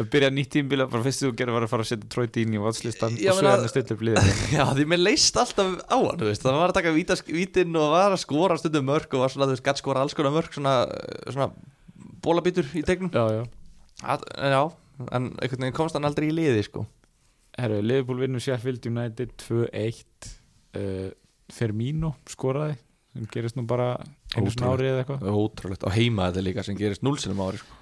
að 0.00 0.08
byrja 0.14 0.30
nýtt 0.32 0.50
tímbila 0.54 0.86
bara 0.90 1.04
fyrst 1.04 1.24
þú 1.24 1.30
gerir 1.38 1.56
var 1.56 1.66
að 1.66 1.72
fara 1.74 1.84
að 1.84 1.90
setja 1.92 2.10
Troy 2.14 2.28
Deeney 2.32 2.58
í 2.60 2.62
vatslistan 2.64 3.16
og 3.18 3.38
svo 3.38 3.48
hann 3.50 3.64
að 3.66 3.68
stilla 3.72 3.96
upp 3.96 4.04
liðið 4.08 4.30
Já, 4.54 4.64
því 4.78 4.86
mér 4.94 5.02
leist 5.02 5.40
alltaf 5.42 5.74
á 5.84 5.96
hann, 5.98 6.24
veist. 6.24 6.44
Það 6.46 6.58
var 6.62 6.72
að 6.72 6.78
taka 6.78 6.94
vítas, 6.96 7.24
vítin 7.28 7.76
og 7.80 7.92
var 7.94 8.14
að 8.16 8.22
skora 8.24 8.56
stundum 8.60 8.88
mörg 8.88 9.16
og 9.18 9.24
var 9.26 9.34
svona, 9.34 9.50
þú 9.50 9.56
veist, 9.58 9.66
gætt 9.68 9.82
skora 9.82 10.04
alls 10.04 10.16
konar 10.16 10.34
mörg 10.36 10.56
svona, 10.56 10.74
svona 11.28 11.50
bólabítur 12.24 12.68
í 12.72 12.82
tegnum. 12.86 13.12
Já, 13.12 13.40
já. 13.40 13.44
Að, 14.14 14.24
Já, 14.40 14.62
en 15.14 15.28
einhvern 15.42 15.64
veginn 15.66 15.76
komst 15.76 15.96
hann 15.98 16.06
aldrei 16.08 16.30
í 16.30 16.34
liði 16.34 16.64
sko. 16.66 16.86
Herru, 17.58 17.78
Liverpool 17.86 18.18
vinnur 18.24 18.42
Sheffield 18.42 18.86
United 18.90 19.36
2-1 19.44 20.32
uh, 20.74 21.10
Firmino 21.54 22.14
skoraði 22.30 22.74
sem 23.14 23.28
gerist 23.30 23.54
nú 23.54 23.62
bara 23.70 23.92
einu 24.34 24.50
svona 24.50 24.72
Ótrúlegt. 24.72 24.80
ári 24.80 24.88
eða 24.90 25.02
eitthvað. 25.04 25.26
Ótrúlegt, 25.38 25.84
á 25.86 25.90
heima 25.94 26.26
þetta 26.32 26.42
líka 26.48 26.64
sem 26.66 26.78
gerist 26.78 27.04
0 27.06 27.20
sinum 27.22 27.42
ári 27.46 27.60
sko. 27.62 27.76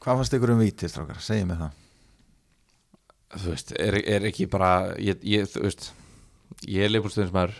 Hvað 0.00 0.20
fannst 0.20 0.36
ykkur 0.38 0.54
um 0.54 0.62
vítið, 0.62 0.92
strákar? 0.92 1.20
Segjum 1.22 1.52
mig 1.52 1.60
það. 1.60 1.78
Þú 3.32 3.52
veist, 3.52 3.74
er, 3.80 3.98
er 4.16 4.26
ekki 4.28 4.48
bara 4.52 4.72
ég, 5.00 5.22
ég, 5.24 5.46
þú 5.48 5.64
veist 5.66 5.86
ég 6.68 6.84
er 6.84 6.92
leifbúlstöðin 6.92 7.54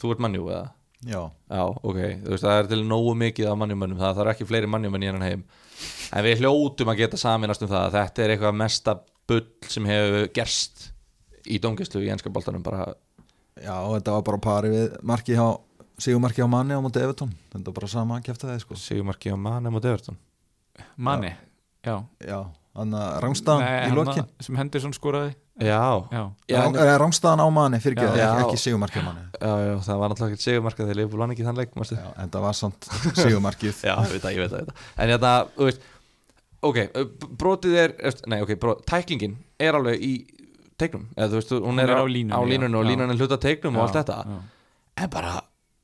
þú 0.00 0.12
ert 0.14 0.22
mannjú 0.22 0.46
eða? 0.50 0.68
Já, 1.00 1.20
Já, 1.48 1.62
ok, 1.64 1.98
þú 2.26 2.34
veist, 2.34 2.44
það 2.44 2.58
er 2.58 2.68
til 2.70 2.80
nógu 2.84 3.14
mikið 3.16 3.48
af 3.50 3.58
mannjumönnum, 3.60 4.00
það 4.00 4.18
þarf 4.18 4.32
ekki 4.34 4.46
fleiri 4.50 4.68
mannjumenn 4.70 5.04
í 5.04 5.08
hennan 5.08 5.24
heim. 5.24 5.44
En 6.12 6.26
við 6.26 6.42
hljótum 6.42 6.92
að 6.92 7.00
geta 7.00 7.20
saminast 7.20 7.64
um 7.64 7.70
það 7.70 7.86
að 7.86 7.96
þetta 7.96 8.22
er 8.24 8.34
eitthvað 8.34 8.58
mesta 8.60 8.96
bull 9.30 9.46
sem 9.70 9.88
hefur 9.88 10.28
gerst 10.36 10.90
í 11.48 11.58
dómgæslu 11.62 12.02
í 12.04 12.10
enska 12.12 12.32
boltanum 12.32 12.64
bara, 12.66 12.90
já, 13.56 13.74
þetta 13.94 14.16
var 14.18 14.26
bara 14.28 14.42
pari 14.44 14.72
við 14.74 14.96
marki 15.06 15.38
hjá 15.38 15.46
Sigurmarki 16.00 16.40
á 16.40 16.48
manni 16.48 16.72
á 16.72 16.80
móti 16.80 17.00
Evertón 17.02 17.32
Þetta 17.52 17.66
var 17.66 17.76
bara 17.76 17.88
sama 17.92 18.16
að 18.16 18.26
kæfta 18.30 18.48
það 18.48 18.60
sko 18.62 18.76
Sigurmarki 18.80 19.32
á 19.32 19.36
Manem 19.36 19.76
og 19.76 19.82
Deverton 19.84 20.16
Manni, 20.96 21.28
já, 21.28 21.49
Já, 21.86 22.40
hann 22.76 22.96
að 22.96 23.14
rángstaðan 23.24 23.68
í 23.86 23.94
lokin. 23.96 24.26
sem 24.44 24.58
Henderson 24.60 24.92
skoraði. 24.96 25.34
Já, 25.60 25.80
Já, 26.48 26.60
rángstaðan 27.00 27.42
á 27.44 27.48
manni, 27.52 27.80
fyrir 27.84 27.98
ekki, 28.00 28.20
Já. 28.20 28.28
ekki, 28.44 28.58
á 29.00 29.04
manni. 29.04 29.24
Já, 29.36 29.52
já, 29.66 29.72
það 29.84 30.00
var 30.00 30.12
náttúrulega 30.12 30.36
ekki 30.36 30.46
Sigurmarka 30.46 30.84
þegar 30.86 30.98
Leifbúl 31.00 31.20
vann 31.20 31.34
ekki 31.34 31.46
þann 31.46 31.60
leik, 31.60 31.72
Já, 31.90 32.06
en 32.16 32.32
það 32.32 32.44
var 32.46 32.56
samt 32.56 32.90
Sigurmarkið. 33.18 33.80
Já, 33.88 33.94
ég 33.96 34.14
veit 34.14 34.24
það, 34.24 34.36
ég 34.36 34.44
veit 34.44 34.54
það, 34.54 34.60
ég 34.60 34.68
veit 34.68 34.70
það. 34.70 34.84
En 34.96 35.12
þetta, 35.14 35.32
þú 35.56 35.68
veist 35.70 35.88
Ok, 36.60 36.76
brotið 37.40 37.76
er 37.80 37.94
Nei, 38.28 38.40
ok, 38.44 38.54
brot, 38.60 38.82
tæklingin 38.88 39.38
er 39.60 39.78
alveg 39.78 40.02
í 40.04 40.12
teiknum. 40.80 41.06
Eða 41.16 41.32
þú 41.32 41.38
veist, 41.40 41.54
hún, 41.64 41.80
er, 41.80 41.92
á 41.96 42.04
línunni, 42.04 42.36
á 42.36 42.40
línunni 42.44 42.76
og 42.76 42.84
já. 42.84 42.88
línan 42.90 43.12
er 43.12 43.20
hluta 43.20 43.38
teiknum 43.40 43.78
og 43.78 43.86
allt 43.86 43.96
þetta. 44.00 44.18
já. 44.28 44.40
En 45.00 45.12
bara, 45.12 45.34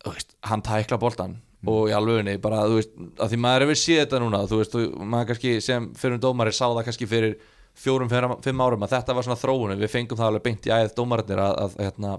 þú 0.04 0.12
veist, 0.12 0.36
hann 0.48 0.64
tækla 0.64 0.98
boltan 1.00 1.38
Og 1.66 1.88
í 1.90 1.92
alvegni, 1.96 2.36
bara, 2.42 2.62
þú 2.70 2.78
veist 2.78 2.92
að 3.18 3.32
Því 3.34 3.38
maður 3.42 3.64
hefur 3.66 3.80
séð 3.82 4.00
þetta 4.04 4.20
núna 4.22 4.42
Þú 4.46 4.60
veist, 4.62 4.74
og 4.78 4.96
maður 5.14 5.26
kannski 5.32 5.56
sem 5.60 5.90
fyrir 5.98 6.14
um 6.18 6.20
dómari 6.20 6.52
Sá 6.54 6.64
það 6.68 6.84
kannski 6.90 7.06
fyrir 7.10 7.36
fjórum, 7.76 8.08
fimm, 8.08 8.36
fimm 8.44 8.60
árum 8.64 8.82
Að 8.86 8.94
þetta 8.96 9.14
var 9.18 9.26
svona 9.26 9.40
þróunum, 9.42 9.78
við 9.82 9.90
fengum 9.92 10.16
það 10.20 10.30
alveg 10.30 10.42
beint 10.46 10.66
í 10.66 10.70
æð 10.76 10.94
Dómarinir 10.96 11.42
að, 11.42 11.58
að, 11.66 11.76
hérna, 11.84 12.14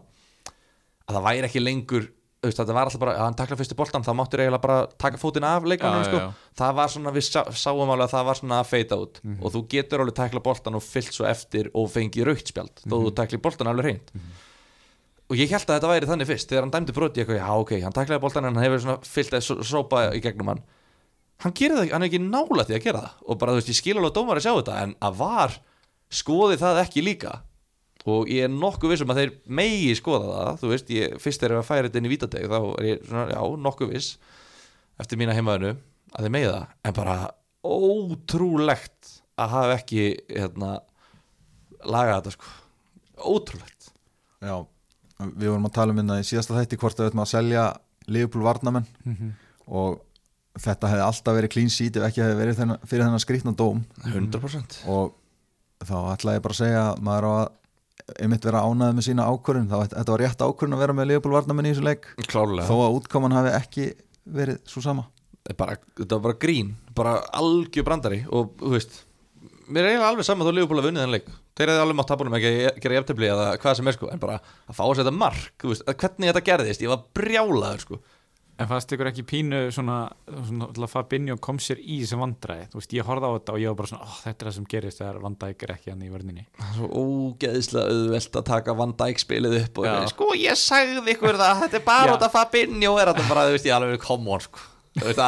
að 1.07 1.15
það 1.17 1.23
væri 1.29 1.47
ekki 1.47 1.63
lengur 1.63 2.07
þú 2.37 2.51
veist, 2.51 2.59
þetta 2.61 2.73
var 2.77 2.85
alltaf 2.87 3.01
bara, 3.01 3.13
að 3.17 3.23
hann 3.25 3.35
takla 3.39 3.55
fyrstu 3.57 3.75
boltan 3.75 4.03
þá 4.05 4.11
máttur 4.13 4.39
eiginlega 4.43 4.61
bara 4.61 4.75
taka 5.01 5.17
fótinn 5.17 5.43
af 5.47 5.63
leikanum 5.65 6.03
sko. 6.05 6.19
það 6.59 6.75
var 6.77 6.91
svona, 6.93 7.11
við 7.15 7.23
sá, 7.25 7.39
sáum 7.57 7.89
alveg 7.89 8.05
að 8.05 8.13
það 8.13 8.27
var 8.29 8.37
svona 8.37 8.59
að 8.61 8.67
feita 8.69 8.95
út 9.01 9.17
Mhm. 9.23 9.39
og 9.41 9.51
þú 9.55 9.61
getur 9.73 10.03
alveg 10.03 10.15
takla 10.19 10.39
boltan 10.45 10.75
og 10.77 10.83
fyllt 10.85 11.11
svo 11.17 11.25
eftir 11.25 11.71
og 11.73 11.89
fengið 11.89 12.27
raukt 12.29 12.47
spjald 12.53 12.75
þó 12.85 12.93
Mhm. 12.93 13.07
þú 13.07 13.13
takli 13.17 13.41
boltan 13.41 13.67
alveg 13.73 13.85
reynd 13.89 14.11
og 15.27 15.35
ég 15.39 15.51
held 15.51 15.65
að 15.67 15.75
þetta 15.77 15.91
væri 15.91 16.07
þannig 16.09 16.29
fyrst 16.29 16.49
þegar 16.51 16.63
hann 16.65 16.73
dæmdi 16.77 16.93
broti 16.95 17.21
eitthvað, 17.23 17.39
já 17.41 17.49
ok, 17.61 17.71
hann 17.83 17.95
taklaði 17.95 18.23
boltan 18.23 18.45
en 18.47 18.55
hann 18.55 18.63
hefur 18.63 18.83
svona 18.85 18.99
fyllt 19.03 19.33
að 19.35 19.43
só- 19.47 19.63
sópa 19.67 20.05
í 20.15 20.21
gegnum 20.23 20.53
hann. 20.53 20.61
Hann 21.43 21.53
gerir 21.53 21.75
það, 21.81 21.91
hann 21.91 22.05
er 22.05 22.09
ekki 22.09 22.21
nála 22.23 22.63
því 22.65 22.75
að 22.77 22.83
gera 22.87 23.01
það. 23.03 23.17
Og 23.27 23.37
bara 23.41 23.51
þú 23.53 23.59
veist, 23.59 23.71
ég 23.73 23.77
skil 23.81 23.97
alveg 23.99 24.13
dómar 24.15 24.39
að 24.39 24.45
sjá 24.47 24.53
þetta 24.55 24.77
en 24.85 24.95
að 25.09 25.17
var, 25.19 25.57
skoði 26.09 26.57
það 26.61 26.79
ekki 26.85 27.03
líka. 27.03 27.33
Og 28.07 28.29
ég 28.31 28.45
er 28.47 28.53
nokkuð 28.53 28.93
viss 28.93 29.03
um 29.03 29.11
að 29.11 29.19
þeir 29.19 29.33
megi 29.59 29.91
skoða 29.99 30.31
það 30.31 30.61
þú 30.61 30.71
veist, 30.71 30.89
ég, 30.95 31.17
fyrst 31.19 31.41
þegar 31.43 31.57
ég 31.57 31.59
að 31.59 31.67
færa 31.67 31.89
þetta 31.89 31.99
inn 31.99 32.07
í 32.07 32.13
vítateg 32.13 32.47
þá 32.47 32.57
er 32.79 32.85
ég 32.87 33.03
svona, 33.09 33.25
já, 33.35 33.41
nokkuð 33.67 33.91
viss 33.91 34.13
eftir 35.03 35.19
mína 35.19 35.35
heimaðinu 35.35 35.73
að 36.15 36.23
þeir 36.23 36.33
megi 36.37 36.47
það, 36.53 36.65
en 36.87 36.95
bara 36.97 37.17
ótrúlegt 37.67 39.11
að 39.37 39.51
hafa 39.53 39.75
ekki 39.77 40.05
hérna 40.31 40.71
laga 41.85 42.15
þetta 42.21 42.33
sko. 42.37 42.53
Ótrúlegt. 43.35 43.91
Já, 44.41 44.55
við 45.19 45.49
vorum 45.51 45.65
að 45.69 45.73
tala 45.79 45.93
um 45.93 45.97
hérna 46.01 46.19
í 46.21 46.25
síðasta 46.27 46.57
þætti 46.57 46.77
hvort 46.81 46.99
við 47.01 47.09
ætlum 47.11 47.23
að 47.25 47.31
selja 47.33 47.63
Liverpool 48.07 48.43
varnamenn 48.47 48.85
Mhm. 49.05 49.31
og 49.67 50.01
þetta 50.57 50.89
hefði 50.89 51.05
alltaf 51.05 51.35
verið 51.37 51.51
clean 51.53 51.69
sheet 51.69 51.97
ef 51.97 52.03
ekki 52.07 52.21
hefði 52.23 52.37
verið 52.41 52.55
þennan, 52.61 52.79
fyrir 52.87 53.03
þennan 53.05 53.23
skrýtna 53.25 53.55
dóm. 53.55 53.83
100% 54.05 54.77
og 54.87 55.13
þá 55.85 55.95
ætla 56.15 56.35
ég 56.37 56.41
bara 56.41 56.53
að 56.55 56.61
segja 56.61 56.83
að 56.93 57.01
maður 57.05 57.27
á 57.27 57.31
að 57.37 57.49
einmitt 58.23 58.45
vera 58.47 58.61
ánæði 58.63 58.95
með 58.97 59.05
sína 59.09 59.25
ákvörðun. 59.27 59.67
Þá 59.67 59.77
þetta 59.91 60.11
var 60.13 60.19
rétt 60.23 60.41
ákvörðun 60.47 60.73
að 60.77 60.79
vera 60.85 60.93
með 60.97 61.07
Liverpool 61.11 61.33
varnamenn 61.35 61.65
í 61.67 61.73
þessu 61.73 61.83
leik. 61.83 62.05
Klárlega. 62.29 62.67
Þó 62.69 62.75
að 62.87 62.95
útkoman 63.01 63.35
hafi 63.35 63.51
ekki 63.57 63.87
verið 64.33 64.59
svo 64.65 64.81
sama. 64.81 65.05
Bara, 65.57 65.75
þetta 65.97 66.15
var 66.17 66.23
bara 66.29 66.39
grín 66.39 66.73
bara 66.95 67.17
algjör 67.33 67.83
brandari. 67.87 68.25
Og 68.31 68.55
þú 68.57 68.71
veist 68.73 69.03
mér 69.69 69.83
er 69.83 69.91
eiginlega 69.91 70.09
alveg 70.13 70.25
saman 70.25 70.47
þó 70.47 70.53
Liverpool 70.55 70.79
að 70.81 70.87
vunnið 70.89 71.03
þenn 71.05 71.15
leik 71.17 71.27
þeir 71.57 71.71
hefði 71.73 71.83
alveg 71.85 71.97
mátt 71.99 72.11
tapunum 72.11 72.37
ekki 72.37 72.51
að 72.69 72.77
gera 72.83 72.99
jafntefli 72.99 73.31
eða 73.31 73.47
hvað 73.61 73.79
sem 73.79 73.89
er 73.89 73.97
sko, 73.97 74.11
en 74.13 74.21
bara 74.21 74.37
að 74.39 74.77
fá 74.77 74.83
sér 74.85 75.01
þetta 75.03 75.15
mark 75.17 75.65
veist, 75.71 75.83
að 75.87 75.97
hvernig 76.03 76.31
þetta 76.31 76.45
gerðist, 76.51 76.85
ég 76.85 76.93
var 76.93 77.01
brjálaður 77.17 77.83
sko. 77.87 77.99
En 78.57 78.65
fannst 78.65 78.89
ykkur 78.89 79.05
ekki 79.11 79.21
pínu 79.29 79.57
svona, 79.69 79.95
svona 80.25 80.71
að 80.73 80.87
Fabinho 80.89 81.35
kom 81.45 81.59
sér 81.61 81.77
í 81.77 81.99
sem 82.09 82.17
vandræði? 82.17 82.63
Þú 82.71 82.79
veist, 82.79 82.95
ég 82.97 83.05
horfði 83.05 83.29
á 83.29 83.35
þetta 83.35 83.53
og 83.53 83.59
ég 83.61 83.69
var 83.69 83.77
bara 83.77 83.89
svona, 83.91 84.07
ó, 84.07 84.09
þetta 84.23 84.33
er 84.33 84.47
það 84.49 84.55
sem 84.55 84.65
gerist 84.71 85.01
þegar 85.03 85.19
vandæk 85.27 85.65
er 85.67 85.73
ekki 85.75 85.91
hann 85.93 86.01
í 86.01 86.09
vörninni. 86.09 86.45
Svo 86.73 86.87
ógeðislega 87.03 87.93
auðvelt 87.93 88.39
að 88.41 88.47
taka 88.49 88.75
Van 88.79 88.95
Dijk 88.97 89.21
spilið 89.21 89.53
upp 89.59 89.77
og 89.77 89.85
Já. 89.85 89.93
sko 90.09 90.31
ég 90.41 90.57
sagði 90.57 91.13
ykkur 91.13 91.37
það, 91.37 91.61
þetta 91.67 91.77
er 91.77 91.85
bara 91.85 92.17
út 92.17 92.25
af 92.25 92.33
Fabinho. 92.33 92.95
Er 92.97 93.13
þetta 93.13 93.29
bara, 93.29 93.45
þú 93.45 93.53
veist, 93.59 93.69
ég 93.69 93.77
alveg 93.77 94.01
come 94.07 94.33
on 94.33 94.41
sko. 94.47 94.65
Þú 94.97 95.05
veist, 95.05 95.21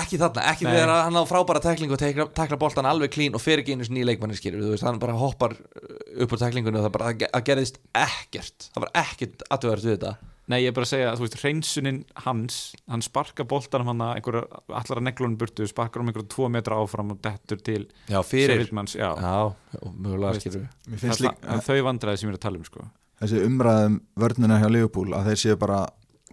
ekki 0.00 0.20
þarna, 0.20 0.44
ekki 0.52 0.66
Nei. 0.66 0.74
þegar 0.76 0.92
hann 0.96 1.18
á 1.18 1.24
frábæra 1.28 1.62
teklingu 1.64 1.96
og 1.96 2.02
tekla, 2.02 2.28
tekla 2.36 2.58
boltan 2.60 2.88
alveg 2.88 3.14
klín 3.14 3.36
og 3.36 3.42
fer 3.42 3.62
ekki 3.62 3.76
einu 3.76 3.86
sinni 3.86 4.02
í 4.02 4.06
leikmanni 4.08 4.36
skilur, 4.38 4.62
þú 4.64 4.74
veist, 4.74 4.86
hann 4.86 5.00
bara 5.02 5.16
hoppar 5.18 5.56
uh, 5.56 5.96
upp 6.24 6.36
úr 6.36 6.42
teklingunni 6.42 6.80
og 6.80 6.86
það 6.88 6.94
bara, 6.98 7.16
það 7.24 7.48
gerðist 7.48 7.82
ekkert, 7.98 8.70
það 8.70 8.86
var 8.86 8.94
ekkert 9.04 9.44
aðtöðverð 9.48 9.90
við 9.90 9.98
þetta 9.98 10.14
Nei, 10.44 10.58
ég 10.60 10.74
er 10.74 10.74
bara 10.76 10.84
að 10.84 10.90
segja, 10.90 11.12
þú 11.16 11.24
veist, 11.24 11.36
hreinsunin 11.40 11.98
hans 12.20 12.56
hann 12.92 13.02
sparka 13.04 13.46
boltanum 13.48 13.88
hann 13.94 14.02
að 14.04 14.18
einhverja 14.18 14.58
allar 14.76 14.98
að 15.00 15.06
neglunum 15.06 15.36
burtu, 15.40 15.64
sparkar 15.70 16.02
um 16.02 16.10
einhverja 16.10 16.28
tvo 16.34 16.50
metra 16.52 16.80
áfram 16.82 17.14
og 17.14 17.22
dettur 17.24 17.62
til 17.64 17.86
Já, 18.10 18.18
fyrir, 18.20 18.52
Sheffieldmanns, 18.52 18.96
já, 18.98 19.08
já, 19.16 19.78
Veist. 20.04 20.44
skilur 20.44 20.66
Mér 20.90 21.00
það, 21.00 21.22
líka 21.24 21.56
þau 21.64 21.78
vandræði 21.88 22.20
sem 22.20 22.28
ég 22.28 22.34
er 22.34 22.36
að 22.36 22.44
tala 22.44 22.60
um 22.60 22.66
sko. 22.68 22.84
þessi 23.22 23.40
umræðum 23.46 23.96
vörnina 24.20 24.60
hjá 24.60 24.68
Liverpool 24.68 25.16
að 25.16 25.30
þeir 25.30 25.40
séu 25.46 25.56
bara 25.64 25.80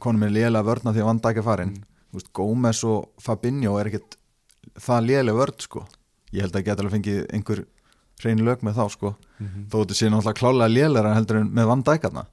konum 0.03 0.25
með 0.25 0.35
lélega 0.41 0.67
vörna 0.67 0.91
því 0.91 1.05
að 1.05 1.09
vanda 1.13 1.31
ekki 1.31 1.47
farin 1.47 1.71
mm. 1.77 1.87
Gómez 2.35 2.83
og 2.87 3.11
Fabinho 3.21 3.77
er 3.79 3.91
ekkit 3.91 4.17
það 4.79 5.07
lélega 5.07 5.37
vörn 5.39 5.63
sko. 5.63 5.85
Ég 6.31 6.45
held 6.45 6.55
að 6.55 6.65
geta 6.67 6.83
alveg 6.83 6.97
fengið 6.97 7.23
einhver 7.31 7.63
hrein 8.21 8.43
lög 8.45 8.61
með 8.63 8.77
þá 8.77 8.85
sko. 8.93 9.15
Mhm. 9.39 9.65
þó 9.71 9.77
þetta 9.81 9.97
sé 9.97 10.11
náttúrulega 10.11 10.39
klálega 10.39 10.75
lélega 10.75 11.15
heldur 11.15 11.41
en 11.41 11.51
með 11.51 11.75
ekki 11.95 12.27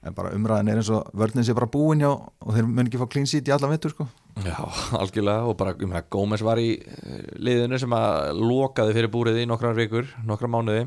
en 0.00 0.16
bara 0.16 0.32
umræðin 0.32 0.70
er 0.72 0.80
eins 0.80 0.88
og 0.94 1.08
vörnin 1.16 1.44
sé 1.44 1.54
bara 1.56 1.68
búin 1.70 2.00
hjá 2.00 2.08
og 2.10 2.54
þeir 2.54 2.68
mun 2.68 2.88
ekki 2.88 3.00
fá 3.00 3.06
clean 3.12 3.28
sheet 3.28 3.48
í 3.50 3.52
alla 3.52 3.68
vittur 3.68 3.92
sko. 3.92 4.06
Já, 4.46 4.56
algjörlega. 4.96 5.44
Og 5.50 5.58
bara, 5.60 5.74
meina, 5.82 6.02
Gómez 6.08 6.44
var 6.46 6.60
í 6.62 6.70
eh, 6.80 7.26
liðinu 7.36 7.80
sem 7.80 7.96
að 7.96 8.40
lokaði 8.40 8.96
fyrir 8.96 9.12
búrið 9.12 9.42
í 9.42 9.48
nokkrar 9.50 9.76
vikur, 9.76 10.08
nokkra 10.28 10.48
mánuði. 10.52 10.86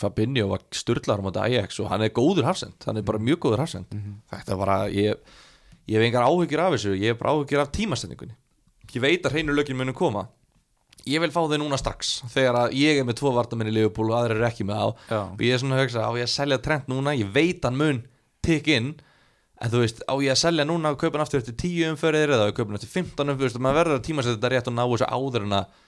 Fabinho 0.00 0.48
var 0.50 0.64
styrlar 0.74 1.20
á 1.20 1.24
móti 1.24 1.40
Ajax 1.40 1.78
og 1.80 1.92
hann 1.92 2.04
er 2.04 2.12
góður 2.16 2.48
hafsend, 2.48 2.76
hann 2.84 3.00
er 3.00 3.04
bara 3.08 3.20
mjög 3.20 3.40
góður 3.44 3.64
hafsend. 3.64 3.92
Þetta 4.32 4.54
er 4.54 4.60
bara, 4.60 4.78
ég 4.92 5.36
ég 5.88 5.96
hef 5.98 6.06
engar 6.08 6.28
áhyggjur 6.28 6.62
af 6.66 6.76
þessu, 6.76 6.94
ég 6.98 7.14
hef 7.14 7.22
bara 7.22 7.34
áhyggjur 7.36 7.64
af 7.64 7.72
tímastendingunni 7.74 8.36
ég 8.94 9.04
veit 9.04 9.26
að 9.26 9.36
hreinu 9.36 9.54
lögin 9.56 9.78
munum 9.78 9.96
koma. 9.96 10.26
Ég 11.08 11.22
vil 11.22 11.32
fá 11.32 11.40
þau 11.48 11.58
núna 11.60 11.78
strax 11.80 12.18
þegar 12.32 12.56
að 12.64 12.74
ég 12.76 12.98
er 13.00 13.06
með 13.06 13.20
tvo 13.20 13.32
vartamenn 13.36 13.70
í 13.70 13.74
Liverpool 13.74 14.10
og 14.10 14.18
aðrir 14.18 14.40
eru 14.40 14.48
ekki 14.48 14.66
með 14.68 14.80
á. 14.82 14.88
Já. 15.08 15.20
og 15.32 15.44
ég 15.44 15.54
er 15.54 15.60
svona 15.62 15.78
að 15.78 15.84
hugsa, 15.84 16.04
á 16.04 16.10
ég 16.18 16.26
að 16.26 16.32
selja 16.34 16.58
trend 16.64 16.90
núna? 16.90 17.14
Ég 17.16 17.30
veit 17.32 17.64
hann 17.64 17.78
mun 17.78 18.02
tikk 18.44 18.68
inn. 18.74 18.90
En 19.58 19.72
þú 19.72 19.82
veist, 19.82 20.02
á 20.04 20.14
ég 20.22 20.34
að 20.34 20.40
selja 20.42 20.66
núna 20.68 20.92
og 20.92 21.00
kaupa 21.00 21.16
hann 21.18 21.24
aftur 21.24 21.40
eftir 21.40 21.56
10 21.58 21.94
umförðir 21.94 22.34
eða 22.36 22.52
kaupa 22.52 22.68
hann 22.68 22.78
eftir 22.78 22.92
15 22.92 23.32
umförðir 23.34 23.64
maður 23.64 23.80
verður 23.80 23.98
að 23.98 24.04
tíma 24.06 24.24
sér 24.24 24.36
þetta 24.36 24.52
rétt 24.52 24.70
og 24.70 24.76
ná 24.76 24.84
þessu 24.84 25.08
áður 25.08 25.46
en 25.48 25.56
að 25.58 25.80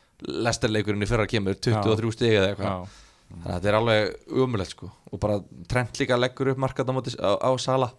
lesterleikurinn 0.49 1.05
í 1.05 1.11
fyrra 1.11 1.29
kemur 1.31 1.61
23 1.69 2.15
stig 2.17 2.35
eða 2.39 2.49
eitthvað. 2.51 2.97
Þannig 3.31 3.47
að 3.47 3.53
þetta 3.55 3.71
er 3.71 3.79
alveg 3.79 4.41
umulegt 4.43 4.75
sko. 4.75 4.91
Og 5.11 5.21
bara 5.23 5.37
trend 5.71 6.01
líka 6.01 6.19
leggur 6.19 6.51
upp 6.51 6.59
móti, 6.65 7.15
á, 7.15 7.31
á 7.39 7.51
sala 7.63 7.93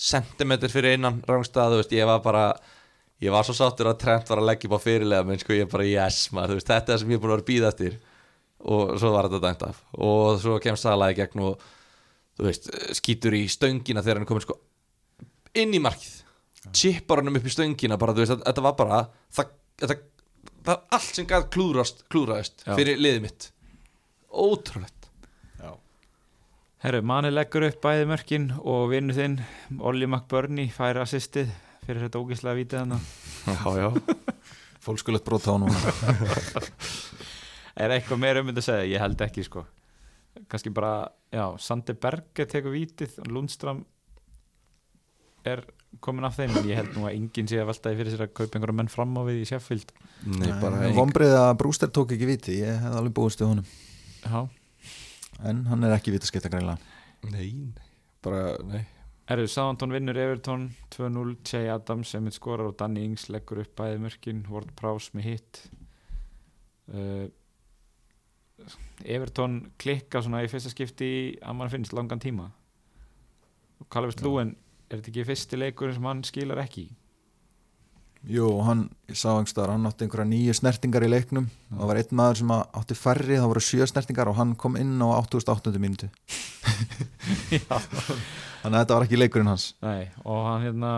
sentimeter 0.00 0.72
fyrir 0.72 0.96
innan 0.96 1.20
rángstað, 1.28 1.74
þú 1.74 1.80
veist, 1.82 1.96
ég 1.96 2.08
var 2.08 2.22
bara 2.24 2.44
ég 3.20 3.32
var 3.34 3.44
svo 3.44 3.54
sáttur 3.56 3.90
að 3.90 3.98
trend 4.00 4.30
var 4.30 4.40
að 4.40 4.48
leggja 4.48 4.70
upp 4.70 4.78
á 4.80 4.84
fyrirlega 4.86 5.26
menn 5.28 5.42
sko, 5.42 5.56
ég 5.56 5.68
bara 5.70 5.88
yes 5.88 6.30
maður, 6.32 6.54
þú 6.54 6.60
veist, 6.60 6.70
þetta 6.70 6.80
er 6.80 6.94
það 6.94 7.02
sem 7.02 7.12
ég 7.12 7.18
er 7.18 7.22
búin 7.24 7.30
að 7.30 7.36
vera 7.36 7.44
að 7.44 7.50
býða 7.50 7.72
eftir. 7.74 7.98
Og 8.70 8.94
svo 9.00 9.10
var 9.14 9.28
þetta 9.28 9.40
dæmt 9.46 9.62
af. 9.64 9.82
Og 10.04 10.40
svo 10.40 10.56
kemst 10.60 10.84
sala 10.84 11.08
í 11.12 11.16
gegn 11.16 11.44
og 11.44 11.62
þú 12.36 12.46
veist, 12.48 12.68
skýtur 12.96 13.36
í 13.36 13.44
stöngina 13.52 14.04
þegar 14.04 14.20
hann 14.20 14.26
er 14.26 14.30
komin 14.30 14.44
sko 14.44 14.56
inn 15.60 15.76
í 15.76 15.82
markið. 15.82 16.16
Chippar 16.76 17.22
hann 17.22 17.40
upp 17.40 17.48
í 17.48 17.52
stöngina 17.52 18.00
bara, 18.00 18.16
þú 18.16 18.24
veist, 18.24 18.44
þetta 18.44 18.64
var 18.64 18.76
bara 18.80 19.02
það, 19.32 19.52
þetta, 19.84 19.98
það 20.68 20.96
allt 20.98 21.20
sem 21.20 21.28
gæð 21.28 21.48
klúðrast 21.56 22.04
klúðraðist 22.12 22.64
Já. 22.66 22.72
fyrir 22.76 23.00
liðið 23.00 23.24
mitt. 23.28 23.50
Ótrúlegt 24.30 24.99
Herru, 26.80 27.02
manni 27.04 27.28
leggur 27.28 27.66
upp 27.66 27.82
bæði 27.84 28.06
mörkin 28.08 28.46
og 28.56 28.86
vinnu 28.88 29.12
þinn, 29.12 29.34
Olli 29.84 30.06
McBurney 30.06 30.70
fær 30.72 30.96
assistið. 31.02 31.50
Fyrir 31.84 32.06
þetta 32.06 32.20
ógislega 32.22 32.56
vítið 32.56 32.78
hann 32.80 32.94
já, 32.96 33.72
já. 33.76 33.88
fólkskulegt 34.86 35.26
brota 35.26 35.52
á 35.52 35.56
núna. 35.60 35.76
Er 37.80 37.92
eitthvað 37.92 38.22
meira 38.22 38.40
um 38.40 38.48
þetta 38.48 38.62
að 38.62 38.66
segja? 38.66 38.86
Ég 38.94 39.02
held 39.04 39.20
ekki 39.26 39.44
sko. 39.44 39.66
Kannski 40.48 40.72
bara, 40.72 41.10
já, 41.28 41.44
Sandi 41.60 41.92
Berger 42.00 42.48
tekur 42.48 42.72
vítið 42.72 43.18
og 43.26 43.28
Lundstram 43.34 43.82
er 45.44 45.60
komin 46.00 46.24
af 46.24 46.38
þeim 46.38 46.56
en 46.62 46.70
ég 46.70 46.80
held 46.80 46.96
nú 46.96 47.04
að 47.10 47.18
enginn 47.18 47.50
sé 47.50 47.60
að 47.60 47.68
veltaði 47.74 47.98
fyrir 48.00 48.12
sér 48.14 48.24
að 48.24 48.32
kaupa 48.40 48.56
einhverja 48.56 48.78
menn 48.80 48.88
fram 48.92 49.12
á 49.20 49.22
við 49.28 49.42
í 49.42 49.44
Sheffield. 49.52 49.92
Nei, 50.32 50.48
bara. 50.64 50.80
Vombrið 50.96 51.36
að 51.42 51.52
Brúster 51.60 51.92
tók 51.92 52.16
ekki 52.16 52.28
viti 52.28 52.56
Ég 52.62 52.80
hef 52.80 52.96
alveg 53.02 53.12
búist 53.20 53.44
við 53.44 53.52
honum. 53.52 53.68
Já, 54.24 54.40
En 55.48 55.64
hann 55.70 55.84
er 55.86 55.94
ekki 55.96 56.12
vitaskipta 56.14 56.50
greinlega 56.52 56.78
Nei, 57.30 57.50
bara, 58.24 58.54
nei. 58.64 58.84
Erðu, 59.30 59.46
Sántón 59.52 59.92
vinnur 59.94 60.16
Everton 60.18 60.70
2-0, 60.94 61.34
Jay 61.46 61.68
Adams 61.70 62.10
sem 62.14 62.26
skorar 62.34 62.70
og 62.70 62.78
Danny 62.80 63.04
Ings 63.06 63.28
leggur 63.30 63.60
upp 63.62 63.74
bæði 63.78 64.00
mörkin 64.02 64.40
Ward 64.50 64.72
Prowse 64.78 65.12
með 65.14 65.28
hitt 65.28 65.60
uh, 66.90 67.28
Everton 69.04 69.60
klikka 69.80 70.24
svona 70.24 70.42
í 70.44 70.50
fyrsta 70.50 70.72
skipti 70.72 71.10
að 71.40 71.56
mann 71.60 71.72
finnst 71.72 71.94
langan 71.96 72.20
tíma. 72.20 72.50
Og 73.80 73.88
Calvert 73.92 74.20
Lúen 74.24 74.56
er 74.90 74.98
þetta 74.98 75.12
ekki 75.12 75.28
fyrsti 75.30 75.60
leikur 75.60 75.94
sem 75.94 76.08
hann 76.08 76.24
skilar 76.26 76.60
ekki? 76.64 76.88
í? 76.90 76.99
Jú, 78.28 78.50
hann, 78.66 78.82
ég 79.08 79.16
sá 79.16 79.30
einhverstaðar, 79.32 79.72
hann 79.72 79.88
átti 79.88 80.04
einhverja 80.04 80.28
nýju 80.28 80.54
snertingar 80.58 81.06
í 81.06 81.08
leiknum. 81.08 81.46
Það 81.70 81.88
var 81.88 82.00
einn 82.02 82.18
maður 82.20 82.40
sem 82.42 82.50
átti 82.52 82.96
færri 82.98 83.38
það 83.38 83.48
voru 83.52 83.62
sjö 83.64 83.86
snertingar 83.88 84.28
og 84.28 84.36
hann 84.36 84.52
kom 84.60 84.76
inn 84.76 85.00
á 85.00 85.08
88. 85.22 85.72
mínútu. 85.80 86.10
Þannig 87.56 87.64
að 88.60 88.76
þetta 88.76 88.98
var 88.98 89.06
ekki 89.06 89.20
leikurinn 89.22 89.48
hans. 89.48 89.70
Nei, 89.80 90.10
og 90.28 90.44
hann 90.50 90.66
hérna 90.66 90.92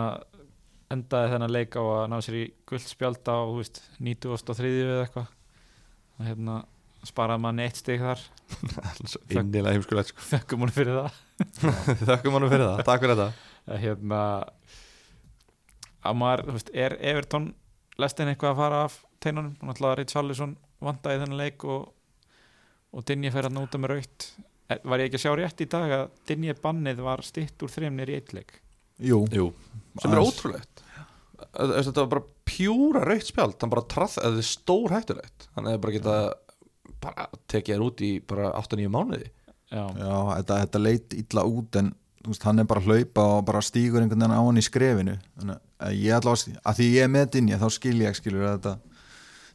endaði 0.91 1.31
þennan 1.31 1.55
leik 1.55 1.79
á 1.79 1.83
að 1.83 2.03
ná 2.11 2.17
sér 2.25 2.39
í 2.41 2.43
guldspjald 2.69 3.23
á 3.23 3.37
þú 3.39 3.55
veist, 3.61 3.81
93 4.03 4.75
eða 4.83 5.05
eitthvað. 5.07 5.31
Og 6.19 6.27
hérna 6.27 6.59
sparaði 7.07 7.43
manni 7.43 7.65
eitt 7.67 7.79
stig 7.79 8.03
þar. 8.03 8.19
Sko. 10.11 10.27
Þökkum 10.27 10.67
hún 10.67 10.75
fyrir 10.75 10.99
það. 10.99 11.23
Þakkum 12.09 12.37
honum 12.37 12.51
fyrir 12.51 12.67
það, 12.67 12.83
takk 12.87 13.03
fyrir 13.03 13.17
þetta. 13.19 13.49
Hérna 13.79 14.19
að 16.03 16.17
maður, 16.19 16.45
þú 16.47 16.55
veist, 16.57 16.71
er 16.85 16.97
Everton 16.99 17.51
lestin 18.01 18.31
eitthvað 18.31 18.53
að 18.53 18.61
fara 18.61 18.79
af 18.87 18.97
teinunum? 19.23 19.53
Og 19.59 19.69
náttúrulega 19.69 19.99
Richarlison 20.01 20.55
vandaði 20.83 21.21
þennan 21.23 21.39
leik 21.39 21.67
og, 21.69 21.93
og 22.93 23.05
Dinje 23.07 23.31
fer 23.33 23.47
að 23.49 23.55
núta 23.57 23.79
með 23.79 23.95
raut 23.95 24.27
var 24.87 25.01
ég 25.01 25.09
ekki 25.09 25.19
að 25.19 25.23
sjá 25.25 25.33
rétt 25.37 25.63
í 25.63 25.67
dag 25.69 25.93
að 25.97 26.05
Dinje 26.29 26.55
bannið 26.63 27.01
var 27.05 27.23
stitt 27.25 27.63
úr 27.65 27.71
þreimnir 27.71 28.11
í 28.11 28.17
eitt 28.17 28.33
leik? 28.35 28.55
Jú, 29.03 29.23
Jú, 29.33 29.49
sem 30.01 30.13
er 30.13 30.21
ótrúlegt. 30.21 30.83
Þetta 31.53 32.05
var 32.05 32.11
bara 32.13 32.25
pjúra 32.47 33.03
raukt 33.03 33.27
spjald. 33.27 33.57
Hann 33.61 33.73
bara 33.73 33.85
trað, 33.89 34.15
þetta 34.19 34.39
er 34.39 34.47
stór 34.47 34.93
hættulegt. 34.95 35.47
Hann 35.57 35.67
hefði 35.69 35.83
bara 35.83 35.95
geta 35.97 36.17
bara 37.03 37.27
tekið 37.51 37.75
þér 37.75 37.85
út 37.87 38.03
í 38.05 38.11
bara 38.31 38.53
8-9 38.61 38.93
mánuði. 38.93 39.29
Já, 39.73 39.83
Já, 39.97 40.15
þetta, 40.37 40.59
þetta 40.63 40.81
leit 40.83 41.17
illa 41.17 41.45
út 41.49 41.79
en 41.81 41.91
veist, 42.31 42.43
hann 42.47 42.59
er 42.63 42.67
bara 42.69 42.79
að 42.79 42.87
hlaupa 42.91 43.25
og 43.37 43.43
bara 43.49 43.61
stígur 43.65 44.01
einhvern 44.01 44.21
veginn 44.23 44.37
á 44.37 44.41
hann 44.45 44.61
í 44.61 44.63
skrefinu. 44.63 45.17
Að 45.83 45.97
ég 45.99 46.15
allavega, 46.15 46.61
að 46.63 46.79
því 46.79 46.87
ég 46.93 47.03
er 47.03 47.11
með 47.17 47.29
dinja 47.35 47.59
þá 47.59 47.67
skil 47.75 47.97
ég 48.05 48.15
skilur 48.15 48.47
að 48.47 48.57
þetta 48.57 48.75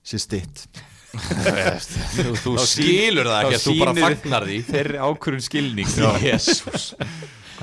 sé 0.09 0.21
stitt 0.23 0.67
Þú, 1.19 2.33
þú 2.37 2.53
skilur 2.69 3.29
það 3.31 3.39
ekki 3.47 3.57
að 3.57 3.63
þú 3.65 3.75
bara 3.81 3.95
fagnar 3.97 4.45
því. 4.49 4.59
þeirri 4.69 4.99
ákvörðun 5.09 5.45
skilning. 5.47 5.89
Jésús 6.29 6.91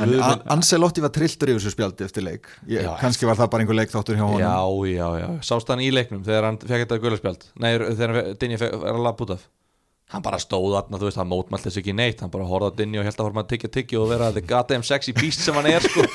En 0.02 0.12
An- 0.20 0.42
Ancelotti 0.58 1.00
var 1.00 1.12
trilltur 1.16 1.54
í 1.54 1.56
þessu 1.56 1.72
spjaldi 1.72 2.04
eftir 2.04 2.26
leik. 2.26 2.50
Ég, 2.68 2.82
Já, 2.84 2.90
kannski 3.00 3.30
var 3.30 3.38
það 3.40 3.52
bara 3.54 3.64
einhver 3.64 3.78
leikþáttur 3.80 4.18
hjá 4.20 4.26
honum. 4.26 4.42
Já, 4.42 4.58
já, 4.92 5.06
já, 5.22 5.28
sást 5.48 5.70
hann 5.72 5.80
í 5.86 5.88
leiknum 5.94 6.26
þegar 6.26 6.50
hann 6.50 6.58
fekk 6.60 6.82
þetta 6.84 6.98
gularspjald 7.06 7.46
Nei, 7.64 7.70
þegar 7.80 8.18
fekk- 8.36 8.66
er 8.76 8.92
að 8.92 9.00
lappa 9.06 9.24
út 9.30 9.36
af 9.38 9.46
Hann 10.14 10.22
bara 10.22 10.38
stóð 10.38 10.76
þarna, 10.76 11.00
þú 11.02 11.08
veist, 11.08 11.18
hann 11.18 11.30
mótmælt 11.32 11.66
þess 11.66 11.80
ekki 11.82 11.94
neitt. 11.98 12.20
Hann 12.22 12.32
bara 12.34 12.46
horfði 12.46 12.68
á 12.70 12.78
Dinni 12.78 13.00
og 13.02 13.08
held 13.08 13.18
að 13.18 13.26
horfði 13.26 13.42
að 13.42 13.48
tyggja 13.54 13.70
tyggja 13.74 14.02
og 14.04 14.12
vera 14.12 14.28
the 14.36 14.44
goddamn 14.46 14.86
sexy 14.86 15.16
beast 15.18 15.42
sem 15.42 15.58
hann 15.58 15.70
er, 15.72 15.82
sko. 15.86 16.06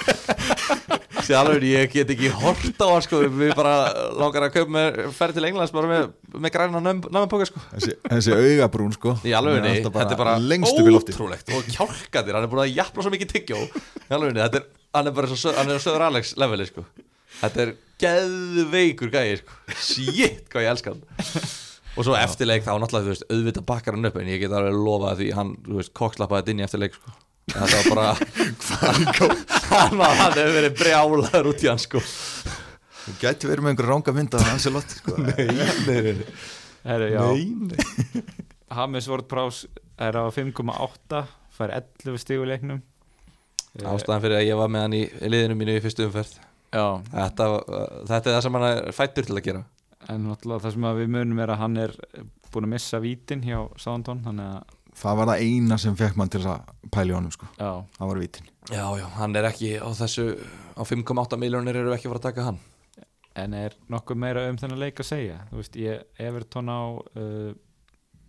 Alveg, 1.31 1.63
ég 1.63 1.93
get 1.93 2.11
ekki 2.11 2.31
hort 2.35 2.81
á 2.83 2.87
hann, 2.87 3.03
sko. 3.07 3.21
Við 3.27 3.53
bara 3.59 3.75
langar 4.19 4.47
að 4.47 4.55
kaupa 4.57 4.73
með 4.75 5.01
ferð 5.15 5.39
til 5.39 5.45
Englands 5.47 5.75
bara 5.75 5.91
með, 5.91 6.09
með 6.35 6.55
græna 6.55 6.83
námapóka, 6.83 7.47
sko. 7.51 7.63
Þessi, 7.75 7.95
þessi 8.07 8.35
augabrún 8.39 8.95
sko. 8.97 9.15
Í 9.27 9.35
alveg, 9.39 9.69
þetta 9.87 10.07
er 10.07 10.19
bara 10.19 10.35
í 10.39 10.59
ótrúlegt. 10.67 11.55
Og 11.55 11.71
kjálkaðir, 11.71 12.39
hann 12.39 12.47
er 12.47 12.51
búin 12.51 12.65
að 12.65 12.75
jafna 12.75 13.07
svo 13.07 13.15
mikið 13.15 13.33
tyggjó 13.37 13.63
Í 13.63 14.17
alveg, 14.17 14.41
þetta 14.41 14.63
er, 14.63 14.69
hann 14.99 15.11
er 15.11 15.17
bara 15.21 15.31
svo, 15.31 15.55
hann 15.55 15.71
er 15.71 15.83
söður 15.87 16.07
Alex 16.11 16.35
leveli, 16.41 16.67
sko. 16.71 16.87
Þetta 17.41 17.67
er 17.67 17.75
geðveikur 18.03 19.15
gæði, 19.15 19.41
sko. 19.45 19.59
Shit, 19.79 20.47
hvað 20.51 20.67
ég 20.67 20.73
elska 20.75 20.97
hann 20.97 21.67
Og 21.99 22.07
svo 22.07 22.15
eftirleik 22.17 22.63
þá 22.67 22.73
náttúrulega, 22.79 23.07
þú 23.07 23.13
veist, 23.15 23.27
auðvitað 23.33 23.67
bakkar 23.67 23.97
hann 23.97 24.09
upp 24.09 24.19
En 24.21 24.29
ég 24.31 24.41
get 24.45 24.53
alveg 24.55 24.77
lofað 24.79 25.19
því 25.21 25.29
hann, 25.37 25.51
þú 25.67 25.81
veist, 25.81 25.93
kokslappaði 25.99 26.55
inn 26.55 26.63
í 26.63 26.67
eftirleik, 26.67 26.95
sko. 26.97 27.17
Þetta 27.51 27.81
var 27.81 27.89
bara 27.91 28.09
Hann 29.71 29.99
var, 29.99 30.15
hann 30.21 30.37
hefur 30.39 30.57
verið 30.61 30.77
brjálaður 30.79 31.51
út 31.51 31.65
í 31.65 31.71
hann, 31.71 31.83
sko. 31.83 32.03
Þú 33.01 33.17
gæti 33.21 33.49
verið 33.51 33.65
með 33.65 33.75
einhver 33.75 33.91
ranga 33.91 34.15
mynd 34.15 34.37
af 34.39 34.49
Ancelotti 34.53 35.01
sko. 35.01 35.17
Nei, 35.27 35.47
nei, 35.51 36.01
nei 36.05 36.25
Nei, 36.81 37.79
Hamis 38.73 39.09
Prowse 39.31 39.69
er 40.01 40.17
á 40.17 40.25
5,8 40.33 41.25
fær 41.57 41.75
11 41.77 42.23
stígu 42.23 42.47
leiknum. 42.49 42.81
Eh, 43.77 43.85
Ástæðan 43.89 44.23
fyrir 44.25 44.39
að 44.39 44.47
ég 44.47 44.61
var 44.61 44.71
með 44.73 44.87
hann 44.87 44.97
í 44.97 45.03
liðinu 45.27 45.59
mínu 45.59 45.75
í 45.77 45.83
fyrstu 45.85 46.07
umferð. 46.07 46.39
Já, 46.71 46.85
Þetta, 47.11 47.49
þetta 48.07 48.21
er 48.21 48.37
það 48.37 48.43
sem 48.47 48.57
hann 48.57 48.69
er 48.71 48.97
fættur 48.97 49.27
til 49.27 49.37
að 49.37 49.47
gera 49.49 49.63
en 50.09 50.27
náttúrulega 50.27 50.65
það 50.65 50.77
sem 50.77 50.87
við 51.01 51.11
munum 51.17 51.43
er 51.45 51.53
að 51.55 51.61
hann 51.65 51.77
er 51.77 51.97
búin 52.51 52.67
að 52.67 52.73
missa 52.75 53.01
vítin 53.03 53.43
hjá 53.45 53.59
Sándón 53.81 54.23
þannig 54.25 54.55
að 54.57 54.77
Það 55.01 55.17
var 55.21 55.29
það 55.31 55.43
eina 55.47 55.77
sem 55.79 55.97
fekk 55.97 56.17
mann 56.19 56.31
til 56.33 56.41
að 56.51 56.71
pæli 56.93 57.15
honum 57.15 57.31
sko. 57.31 57.47
já, 57.55 57.71
Það 57.97 58.09
var 58.11 58.19
vítin. 58.19 58.49
Já, 58.71 58.85
já, 58.99 59.07
hann 59.17 59.37
er 59.39 59.47
ekki 59.49 59.69
á 59.79 59.89
þessu 59.97 60.25
á 60.75 60.83
5,8 60.83 61.39
miljónir 61.39 61.79
eru 61.79 61.95
ekki 61.95 62.09
að 62.09 62.15
fara 62.15 62.21
að 62.21 62.27
taka 62.27 62.47
hann. 62.49 62.59
En 63.39 63.55
er 63.55 63.77
nokkuð 63.89 64.19
meira 64.19 64.49
um 64.51 64.59
þennan 64.59 64.83
leik 64.83 65.01
að 65.01 65.09
segja? 65.13 65.37
Þú 65.53 65.61
veist, 65.61 65.79
ég 65.79 66.03
Everton 66.19 66.73
á 66.75 66.81
uh, 66.99 67.53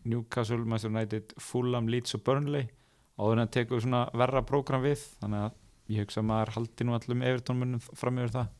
Newcastle, 0.05 0.61
Manchester 0.61 0.93
United 0.93 1.33
Fulham, 1.41 1.89
Leeds 1.89 2.15
og 2.15 2.23
Burnley. 2.29 2.69
Áður 3.17 3.39
en 3.39 3.45
að 3.47 3.53
tekur 3.57 3.81
svona 3.81 4.05
verra 4.13 4.45
prógram 4.45 4.85
við 4.85 5.01
þannig 5.19 5.47
að 5.47 5.57
ég 5.91 6.05
hugsa 6.05 6.21
að 6.21 6.29
maður 6.29 6.53
haldi 6.55 6.87
nú 6.87 6.95
allum 6.95 7.25
Everton 7.25 7.59
munum 7.59 7.81
fram 7.81 8.21
yfir 8.21 8.35
það. 8.37 8.53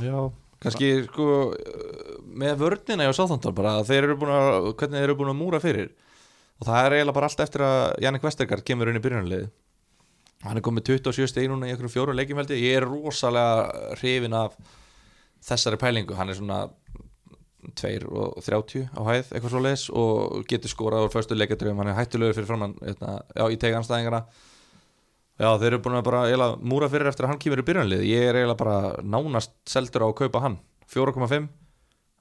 Já 0.00 0.18
Kanski 0.64 0.88
sko 1.06 1.26
með 2.34 2.56
vörnina 2.62 3.06
hjá 3.06 3.12
Sáþandar 3.18 3.54
bara 3.56 3.76
þeir 3.86 4.08
eru 4.08 4.16
búin 4.20 4.32
að 4.32 4.70
hvernig 4.72 4.96
þeir 4.98 5.08
eru 5.10 5.18
búin 5.20 5.34
að 5.34 5.40
múra 5.42 5.60
fyrir. 5.62 5.92
Og 6.62 6.68
það 6.68 6.86
er 6.86 6.96
eiginlega 6.96 7.18
bara 7.18 7.28
allt 7.28 7.44
eftir 7.44 7.64
að 7.66 7.82
Jannik 8.04 8.24
Vestergaard 8.24 8.66
kemur 8.66 8.90
inn 8.90 8.98
í 8.98 9.04
byrjunarlið 9.04 9.52
hann 10.44 10.60
er 10.60 10.64
komið 10.64 10.90
27 11.00 11.30
stig 11.30 11.48
núna 11.48 11.68
í 11.68 11.72
einhverjum 11.72 11.92
fjórum 11.92 12.18
leikjum 12.18 12.40
held 12.40 12.52
ég. 12.52 12.64
Ég 12.68 12.78
er 12.78 12.86
rosalega 12.88 13.94
hrifin 13.98 14.36
af 14.36 14.56
þessari 15.44 15.80
pælingu, 15.80 16.16
hann 16.18 16.32
er 16.32 16.38
svona 16.38 16.58
2 17.80 18.08
og 18.12 18.40
30 18.44 18.90
á 18.92 19.00
hæð 19.08 19.30
eitthvað 19.32 19.52
svo 19.54 19.62
leis 19.64 19.84
og 19.88 20.42
getur 20.48 20.72
skorað 20.72 21.06
úr 21.06 21.14
förstu 21.14 21.36
leikadröfum, 21.36 21.80
hann 21.80 21.92
er 21.92 21.96
hættulegur 21.96 22.36
fyrir 22.36 22.48
framann 22.50 22.74
hérna, 22.82 23.14
já, 23.32 23.44
í 23.48 23.56
tega 23.60 23.80
anstæðingana 23.80 24.20
já, 25.40 25.48
þeir 25.58 25.68
eru 25.72 25.82
búin 25.84 25.98
að 25.98 26.06
bara 26.08 26.22
eiginlega 26.28 26.60
múra 26.72 26.88
fyrir 26.92 27.10
eftir 27.10 27.26
að 27.26 27.34
hann 27.34 27.42
kemur 27.42 27.62
í 27.62 27.66
byrjunarlið. 27.68 28.06
Ég 28.10 28.28
er 28.30 28.38
eiginlega 28.40 28.60
bara 28.62 28.78
nánast 29.02 29.54
seldur 29.70 30.06
á 30.06 30.08
að 30.10 30.16
kaupa 30.22 30.42
hann. 30.44 30.58
4,5 30.94 31.48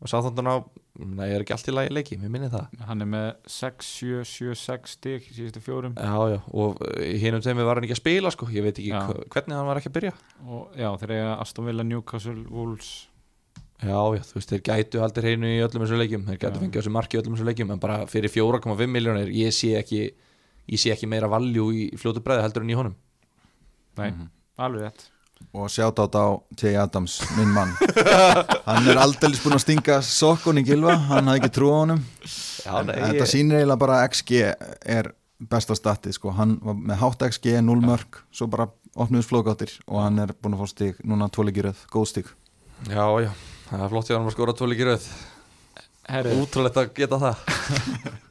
og 0.03 0.09
sáþandan 0.11 0.49
á, 0.51 0.55
nei, 0.99 1.30
ég 1.30 1.38
er 1.38 1.43
ekki 1.45 1.53
allt 1.55 1.70
í 1.72 1.74
lagi 1.74 1.93
leiki, 1.95 2.18
mér 2.20 2.32
minni 2.34 2.49
það. 2.51 2.74
Hann 2.89 3.03
er 3.05 3.07
með 3.07 3.28
6, 3.53 3.91
7, 4.01 4.26
7, 4.28 4.55
6 4.59 4.95
stík 4.97 5.30
í 5.30 5.36
síðustu 5.38 5.61
fjórum. 5.64 5.93
Já, 5.95 6.18
já, 6.34 6.39
og 6.51 6.82
hinnum 7.24 7.43
þeim 7.45 7.61
var 7.64 7.80
hann 7.80 7.88
ekki 7.88 7.95
að 7.95 8.01
spila 8.01 8.32
sko, 8.36 8.49
ég 8.51 8.66
veit 8.66 8.76
ekki 8.82 8.91
Já. 8.91 9.05
hvernig 9.32 9.55
hann 9.55 9.70
var 9.70 9.80
ekki 9.80 9.91
að 9.93 9.95
byrja. 9.99 10.11
Og 10.43 10.76
já, 10.76 10.89
þeir 10.99 11.14
eiga 11.16 11.30
Aston 11.45 11.70
Villa, 11.70 11.86
Newcastle, 11.88 12.43
Wolves. 12.51 12.91
Já, 13.84 13.95
já, 14.16 14.22
þú 14.28 14.38
veist, 14.39 14.51
þeir 14.51 14.64
gætu 14.68 15.01
aldrei 15.03 15.26
hreinu 15.30 15.53
í 15.53 15.64
öllum 15.64 15.86
þessu 15.86 15.97
leikjum, 15.99 16.28
þeir 16.28 16.41
gætu 16.41 16.59
Já. 16.59 16.64
fengið 16.66 16.82
þessu 16.82 16.93
marki 16.97 17.18
í 17.18 17.22
öllum 17.22 17.38
þessu 17.38 17.47
leikjum, 17.47 17.72
en 17.76 17.82
bara 17.84 17.97
fyrir 18.11 18.32
4,5 18.32 18.91
miljónir 18.91 19.32
ég 19.36 19.55
sé 19.55 19.74
ekki 19.80 20.03
ég 20.70 20.80
sé 20.80 20.91
ekki 20.93 21.07
meira 21.09 21.28
valjú 21.32 21.70
í 21.74 21.89
fljótu 21.99 22.22
bræði 22.24 22.45
heldur 22.45 22.64
en 22.66 22.70
í 22.70 22.78
honum. 22.78 22.95
Nei, 23.97 24.09
Mhm. 24.11 24.30
alveg 24.57 24.82
rétt. 24.88 25.09
Og 25.53 25.68
sjátt 25.70 25.99
á 25.99 26.07
J. 26.55 26.76
Adams, 26.80 27.18
minn 27.38 27.49
mann. 27.51 27.74
Hann 28.66 28.88
er 28.88 28.97
aldrei 28.97 29.34
búin 29.43 29.57
að 29.57 29.64
stinga 29.66 29.97
sokkun 30.01 30.61
í 30.61 30.64
gilva, 30.66 30.95
hann 30.95 31.28
hafði 31.28 31.41
ekki 31.41 31.51
trú 31.57 31.68
á 31.74 31.78
honum. 31.84 31.99
Já, 32.64 32.80
en 32.80 32.88
þetta 32.88 33.28
sýnir 33.28 33.59
eiginlega 33.59 33.80
bara 33.82 33.97
XG 34.07 34.32
er 34.86 35.11
besta 35.43 35.76
statið 35.76 36.14
sko, 36.16 36.32
hann 36.32 36.55
var 36.64 36.74
með 36.80 37.01
hátt 37.01 37.26
XG, 37.28 37.57
0 37.61 37.82
mörg 37.84 38.22
svo 38.32 38.47
bara 38.47 38.70
opnuðs 38.95 39.28
flókáttir 39.28 39.74
og 39.88 39.99
hann 40.05 40.20
er 40.24 40.32
búin 40.41 40.55
að 40.55 40.64
fá 40.64 40.68
stig, 40.72 40.95
núna 41.03 41.28
tvoleikiröð, 41.30 41.76
góð 41.91 42.07
stig. 42.14 42.26
Já, 42.88 43.03
já, 43.26 43.32
það 43.70 43.84
er 43.84 43.89
flott 43.91 44.07
hann 44.14 44.28
að 44.30 44.36
skora 44.38 44.53
tvoleiki 44.55 44.88
röð. 44.88 45.09
Herri, 46.07 46.38
Útrúlegt 46.39 46.78
að 46.80 46.93
geta 46.95 47.20
það. 47.20 47.36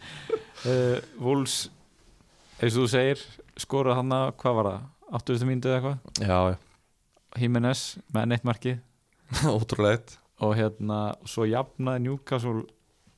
Uh, 0.62 1.00
Wolves 1.18 1.68
eins 2.62 2.76
og 2.76 2.84
þú 2.84 2.90
segir 2.92 3.22
skorað 3.60 3.98
hann 4.00 4.14
að, 4.16 4.26
hvað 4.40 4.58
var 4.58 4.68
það? 4.70 4.84
80. 5.18 5.48
mínútu 5.48 5.68
eða 5.72 5.78
eitthvað? 5.80 6.22
Já, 6.24 6.38
já, 6.52 6.56
Jimenez 7.42 7.82
með 8.14 8.28
neitt 8.30 8.46
marki. 8.48 8.76
Útrúlegt 9.58 10.16
og 10.42 10.54
hérna 10.58 11.00
svo 11.28 11.46
jafnaði 11.48 12.06
Newcastle 12.06 12.64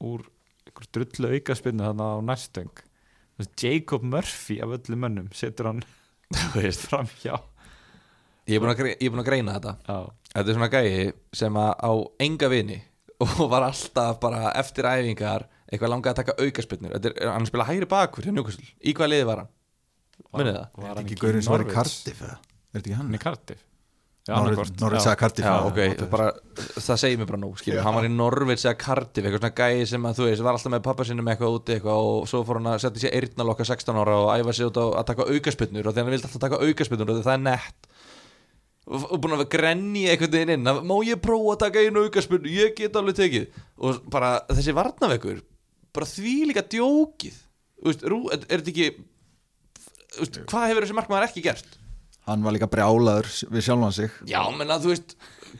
úr 0.04 0.26
einhver 0.64 0.90
drullu 0.94 1.30
aukaspinnu 1.36 1.86
þannig 1.86 2.10
á 2.10 2.26
næstöng 2.30 2.82
Jacob 3.58 4.04
Murphy 4.06 4.60
af 4.62 4.76
öllum 4.76 5.00
mönnum 5.02 5.30
setur 5.34 5.66
hann 5.72 5.82
fram 6.88 7.08
hjá. 7.22 7.34
Ég 8.46 8.58
er 8.58 8.62
búin 8.62 8.70
að, 8.74 8.82
er 8.94 9.10
búin 9.10 9.22
að 9.22 9.28
greina 9.30 9.56
þetta. 9.56 9.74
Já, 9.88 9.98
Þetta 10.34 10.50
er 10.50 10.56
svona 10.58 10.68
gæi 10.72 11.12
sem 11.38 11.56
að 11.58 11.72
á 11.78 11.92
enga 12.26 12.50
vini 12.50 12.78
og 13.24 13.44
var 13.50 13.68
alltaf 13.68 14.18
bara 14.22 14.52
eftir 14.58 14.86
æfingar 14.90 15.46
eitthvað 15.74 15.92
langaði 15.94 16.14
að 16.14 16.20
taka 16.22 16.38
er, 17.10 17.28
hann 17.34 17.50
spila 17.50 17.68
hægri 17.68 17.90
bakur 17.90 18.26
hjá 18.26 18.34
Newcastle 18.34 18.66
Í 18.80 18.96
hvað 18.96 19.12
liði 19.12 19.28
var 19.28 19.44
hann? 19.44 19.52
Munið 20.34 20.58
það? 20.58 20.66
var 20.80 20.90
Er 20.90 20.94
hann 20.94 21.04
ekki 21.04 21.20
gaurinn 21.20 21.44
sem 21.44 21.54
var 21.54 21.64
í? 21.66 21.70
Cardiff? 21.74 22.24
Er 22.24 22.34
þetta 22.74 22.84
ekki 22.84 22.98
hann? 22.98 23.08
Hann 23.10 23.18
í 23.18 23.22
Cardiff 23.22 23.62
eða 24.24 25.16
Cardiff 25.20 25.44
Já, 25.44 25.52
já, 25.52 25.64
ok, 25.68 25.78
whatever. 25.78 26.08
bara, 26.08 26.28
það 26.80 27.00
segir 27.02 27.18
mér 27.20 27.26
bara 27.28 27.40
nú 27.42 27.50
skilur, 27.60 27.82
hann 27.84 27.96
var 27.98 28.06
í 28.08 28.12
Norvits 28.12 28.64
eða 28.64 28.78
Cardiff 28.80 29.26
eitthvað 29.26 29.42
svona 29.42 29.58
gæi 29.58 29.88
sem 29.90 30.06
að 30.08 30.16
þú 30.16 30.28
veist, 30.30 30.44
var 30.46 30.56
alltaf 30.56 30.72
með 30.72 30.84
pappa 30.86 31.04
sinni 31.04 31.24
með 31.26 31.34
eitthvað 31.34 31.56
úti 31.58 31.74
eitthvað 31.74 32.08
og 32.08 32.28
svo 32.30 32.40
fór 32.48 32.60
hann 32.60 32.70
að 32.72 32.78
setja 32.86 33.02
sér 33.04 33.18
eyrnalokka 33.18 33.66
16 33.68 34.00
ára 34.00 34.16
og 34.22 34.30
æfa 34.32 34.54
sér 34.56 34.70
út 34.70 34.80
á 34.80 34.84
að 35.02 35.08
taka 35.10 35.26
aukaspinnur 35.28 35.90
og 35.90 35.92
því 35.92 36.00
hann 36.00 36.08
vildi 36.14 36.28
alltaf 36.30 36.44
taka 36.46 36.62
aukaspinnur 36.64 37.12
og 37.12 37.20
það 37.20 37.36
er 37.36 37.44
nett 37.44 37.88
og, 38.88 39.04
og 39.04 39.20
búin 39.20 39.36
að 39.36 39.42
vera 39.44 39.52
grenni 39.58 40.06
einhvern 40.08 40.36
veginn 40.38 40.54
inn 40.56 40.72
að 40.72 40.80
má 40.88 40.96
ég 41.04 41.20
prófa 41.24 41.58
að 41.58 41.62
taka 41.66 41.84
einu 41.84 42.06
aukaspinnu, 42.08 42.54
ég 42.64 42.72
get 42.80 42.96
alveg 42.96 43.20
tekið 43.20 43.60
og 43.76 44.00
bara 44.08 44.38
þessi 44.48 44.72
varnaveikur 44.76 45.44
bara 45.94 46.08
því 46.10 46.34
líka 46.50 46.64
djókið 46.74 47.40
Þú 47.84 47.90
veist, 47.90 48.04
rú, 48.08 48.18
er, 48.32 48.44
er 48.48 48.62
þetta 48.62 48.72
ekki 48.72 48.86
þú 50.14 50.20
veist, 50.24 50.36
hvað 50.48 50.68
hefur 50.70 50.86
þessi 50.86 50.96
markmaður 50.96 51.26
ekki 51.28 51.42
gert? 51.44 51.78
Hann 52.24 52.44
var 52.46 52.54
líka 52.56 52.68
brjálaður 52.72 53.28
við 53.52 53.66
sjálfan 53.66 53.94
sig 53.96 54.12
Já, 54.30 54.40
menna, 54.56 54.78
þú 54.80 54.94
veist 54.94 55.16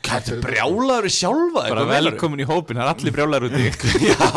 er 0.09 0.39
brjálaður 0.43 1.11
sjálfa? 1.13 1.65
Bara 1.69 1.87
velkomin 1.91 2.41
í 2.41 2.47
hópin, 2.49 2.79
það 2.79 2.87
er 2.87 2.93
allir 2.93 3.15
brjálæður 3.15 3.49
úti 3.51 3.65
Já, 4.09 4.29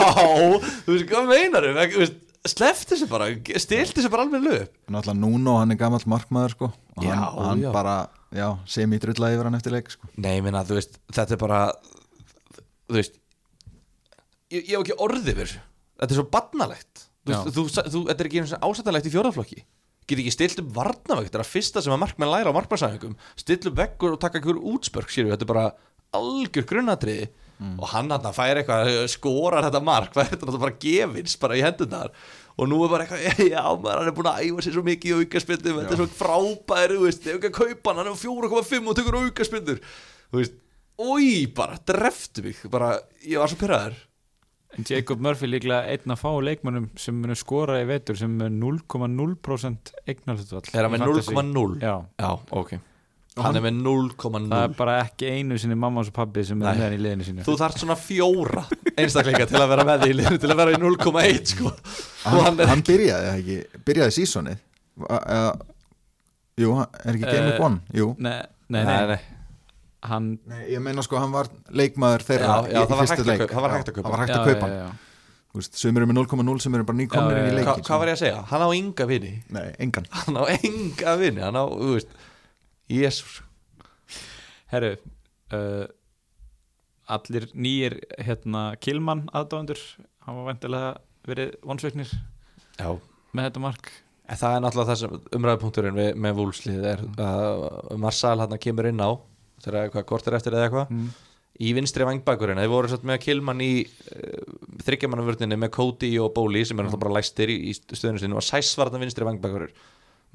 þú 0.84 0.94
veist, 0.94 1.06
hvað 1.12 1.30
meinar 1.32 1.68
þau? 1.78 2.08
Slefti 2.48 2.94
þessu 2.94 3.08
bara, 3.10 3.26
stilti 3.60 3.98
þessu 3.98 4.10
bara 4.12 4.24
alveg 4.26 4.44
löp 4.44 4.76
Náttúrulega 4.92 5.18
Nuno, 5.20 5.56
hann 5.58 5.74
er 5.74 5.80
gamall 5.80 6.04
markmaður 6.08 6.54
sko 6.54 6.68
og 6.70 7.00
hann, 7.02 7.08
Já, 7.08 7.24
hann 7.48 7.64
já. 7.64 7.70
bara, 7.74 7.96
já, 8.36 8.46
semi 8.70 9.00
drulla 9.02 9.32
yfir 9.34 9.48
hann 9.48 9.58
eftir 9.58 9.74
leik 9.74 9.90
sko 9.92 10.10
Nei, 10.20 10.36
minna, 10.44 10.62
þú 10.68 10.78
veist, 10.78 11.00
þetta 11.16 11.34
er 11.34 11.42
bara 11.42 11.62
Þú 12.88 13.00
veist 13.00 13.18
Ég, 14.48 14.62
ég 14.64 14.78
hef 14.78 14.84
ekki 14.86 14.94
orðið 15.04 15.26
yfir 15.34 15.44
þessu. 15.44 15.58
Þetta 15.98 16.14
er 16.14 16.20
svo 16.20 16.28
barnalegt. 16.32 17.04
Þetta 17.28 18.14
er 18.16 18.30
ekki 18.30 18.40
eins 18.42 18.54
og 18.56 18.64
ásættanlegt 18.70 19.10
í 19.10 19.12
fjórðaflokki. 19.12 19.60
Get 20.08 20.22
ekki 20.22 20.32
stilt 20.32 20.62
upp 20.62 20.70
varnavegt 20.72 21.28
Þetta 21.28 21.36
er 21.36 21.44
að 21.44 21.50
fyrsta 21.52 21.82
sem 21.84 21.92
að 21.92 22.00
markmenn 22.00 22.30
læra 22.32 22.48
á 22.48 22.56
markmannsæðingum 22.56 23.18
Stilt 23.36 23.66
upp 23.68 23.76
veggur 23.76 24.14
og 24.14 24.22
taka 24.22 24.40
einhver 24.40 24.56
útspörk 24.56 25.12
sér 25.12 25.28
Þetta 25.28 25.44
er 25.44 25.50
bara 25.50 25.64
algjör 26.16 26.64
grunnatriði 26.70 27.26
Og 27.76 27.90
hann 27.92 28.08
hann 28.14 28.28
fær 28.32 28.62
eitthvað 28.62 28.88
Skorar 29.12 29.66
þetta 29.66 29.82
mark, 29.84 30.12
fær 30.16 30.30
þetta 30.30 30.46
náttúrulega 30.46 30.64
bara 30.64 30.78
gefins 30.80 31.36
Bara 31.42 31.58
í 31.58 31.64
hendunar 31.66 32.14
Og 32.58 32.66
nú 32.66 32.80
er 32.82 32.90
bara 32.90 33.04
eitthvað, 33.06 33.44
já 33.54 33.62
maður, 33.62 34.00
hann 34.00 34.10
er 34.10 34.16
búin 34.16 34.30
að 34.32 34.40
æfa 34.48 34.64
sér 34.66 34.74
svo 34.74 34.82
mikið 34.86 35.12
í 35.12 35.18
aukaspindum, 35.22 35.76
þetta 35.78 35.94
er 35.94 36.00
svo 36.00 36.06
frábæri, 36.18 36.96
veist, 37.04 37.28
ef 37.28 37.36
ekki 37.36 37.50
að 37.52 37.58
kaupa 37.60 37.92
hann, 37.92 38.00
hann 38.02 38.10
er 38.10 38.18
4,5 38.18 38.88
og 38.90 38.96
tekur 38.98 39.18
aukaspindur, 39.20 39.78
þú 40.32 40.40
veist, 40.40 40.56
oi, 40.98 41.28
bara, 41.54 41.78
dreftu 41.86 42.42
mig, 42.48 42.58
bara, 42.72 42.88
ég 43.22 43.38
var 43.38 43.52
svo 43.52 43.60
pyrraður. 43.60 44.00
Jacob 44.88 45.18
Murphy 45.24 45.48
líklega 45.48 45.88
einn 45.90 46.12
af 46.12 46.20
fá 46.22 46.28
leikmönnum 46.44 46.90
sem 47.00 47.16
munu 47.16 47.34
skora 47.38 47.80
í 47.82 47.86
vetur 47.88 48.18
sem 48.20 48.34
er 48.44 48.50
0,0% 48.52 49.94
eignarhlutvall 50.06 50.68
Er 50.74 50.84
hann 50.86 50.92
með 50.94 51.06
fantasy. 51.06 51.34
0,0? 51.34 51.80
Já, 51.82 51.94
Já, 52.20 52.30
ok. 52.60 52.74
Hann 53.38 53.54
er 53.54 53.62
með 53.62 53.76
0,0. 53.84 54.48
það 54.50 54.62
er 54.66 54.72
bara 54.78 54.94
ekki 55.04 55.28
einu 55.30 55.58
sinni 55.62 55.76
mamma 55.78 56.02
og 56.02 56.12
pappi 56.12 56.42
sem 56.44 56.58
er 56.60 56.66
Nei. 56.66 56.74
með 56.74 56.84
hann 56.88 56.96
í 56.96 57.00
liðinu 57.04 57.26
sínu 57.28 57.44
Þú 57.46 57.54
þarft 57.60 57.82
svona 57.84 57.96
fjóra 58.02 58.64
einstakleika 58.98 59.46
til 59.46 59.60
að 59.62 59.68
vera 59.72 59.84
með 59.86 60.02
því 60.04 60.08
í 60.10 60.16
liðinu, 60.18 60.38
til 60.42 60.50
að 60.52 60.60
vera 60.62 60.74
í 60.74 60.80
0,1, 60.82 61.52
sko. 61.52 61.70
Og 61.70 62.28
hann, 62.32 62.44
hann 62.48 62.60
er, 62.64 62.70
hann 62.72 62.82
byrjaði 62.88 63.32
ekki, 63.36 63.58
byrjaði 63.86 64.16
sísonið 64.18 64.64
Jú, 66.58 66.72
er 66.82 67.14
ekki 67.14 67.24
Game 67.28 67.44
Eh, 67.44 67.50
Week 67.52 67.62
One? 67.62 67.80
Jú 67.94 68.08
Nei, 68.18 68.40
nei, 68.74 68.82
nei, 68.84 69.18
hann 70.06 70.30
Nei, 70.46 70.62
ég 70.74 70.82
meina 70.84 71.02
sko, 71.02 71.18
hann 71.18 71.34
var 71.34 71.50
leikmaður 71.74 72.24
þeirra 72.28 72.48
Já, 72.48 72.70
já, 72.70 72.78
í, 72.78 72.86
í 72.86 72.90
var 72.92 73.02
fyrstu 73.02 73.26
leik 73.26 73.44
það 73.50 73.64
var 73.64 73.74
hægt 73.76 73.90
að 73.90 73.96
kaupa. 73.98 74.06
Það 74.08 74.14
var 74.14 74.22
hægt 74.24 74.34
já, 74.34 74.38
að 74.38 74.50
kaupa 74.52 74.70
hann 74.70 74.96
veist, 75.58 75.78
Sumir 75.80 76.04
eru 76.04 76.10
með 76.12 76.20
0,0 76.20 76.62
sem 76.62 76.78
eru 76.78 76.86
bara 76.88 77.00
nýkomnir 77.00 77.40
í 77.40 77.52
leikin 77.56 77.70
Hva, 77.72 77.84
hvað 77.88 78.02
var 78.02 78.10
ég 78.12 78.18
að 78.18 78.22
segja? 78.22 78.40
Hann 78.50 78.64
á 78.64 78.68
enga 78.78 79.06
vini. 79.10 79.34
Nei, 79.54 79.66
engan 79.82 80.08
Hann 80.20 80.38
á 80.38 80.44
enga 80.54 81.14
vini, 81.20 81.42
hann 81.44 81.58
á, 81.58 81.64
þú 81.66 81.92
veist, 81.96 82.18
jésús. 82.92 83.38
Herru 84.68 84.92
uh, 85.56 85.86
allir 87.08 87.48
nýjir 87.56 87.96
hérna 88.20 88.74
Kilman 88.84 89.24
aðdáðandur 89.32 89.80
hann 90.26 90.36
var 90.40 90.50
vendilega 90.50 90.90
verið 91.28 91.56
vonsveiknir 91.64 92.12
Já. 92.78 92.92
með 93.32 93.48
þetta 93.48 93.64
mark 93.64 93.90
En 94.28 94.36
það 94.36 94.54
er 94.54 94.60
náttúrulega 94.60 94.90
það 94.90 94.98
sem 95.00 95.12
umræðupunkturinn 95.38 95.96
við, 95.96 96.08
með 96.20 96.34
vúlslið 96.36 96.82
er 96.84 97.02
að 97.24 97.62
Marsal 97.96 98.34
hann 98.42 98.58
kemur 98.60 98.90
inn 98.90 99.00
á 99.00 99.16
þegar 99.64 99.86
eitthvað 99.86 100.06
kortir 100.08 100.36
eftir 100.38 100.56
eða 100.56 100.68
eitthvað 100.68 100.94
mm. 100.94 101.10
í 101.66 101.74
vinstri 101.76 102.06
vangbækurinn, 102.08 102.60
þeir 102.62 102.72
voru 102.72 102.90
satt 102.92 103.06
með 103.06 103.18
að 103.18 103.22
Kilman 103.26 103.62
í 103.64 103.72
uh, 103.84 104.56
þryggjamannavörninni 104.86 105.60
með 105.60 105.72
Cody 105.76 106.12
og 106.22 106.32
Bóli 106.36 106.64
sem 106.64 106.78
er 106.78 106.86
náttúrulega 106.86 107.04
bara 107.06 107.18
læstir 107.18 107.52
í, 107.54 107.60
í 107.70 107.76
stöðinu 107.78 108.22
sinu 108.22 108.40
og 108.40 108.46
Sæs 108.46 108.72
var 108.78 108.90
þarna 108.90 109.04
vinstri 109.04 109.28
vangbækurinn 109.28 109.76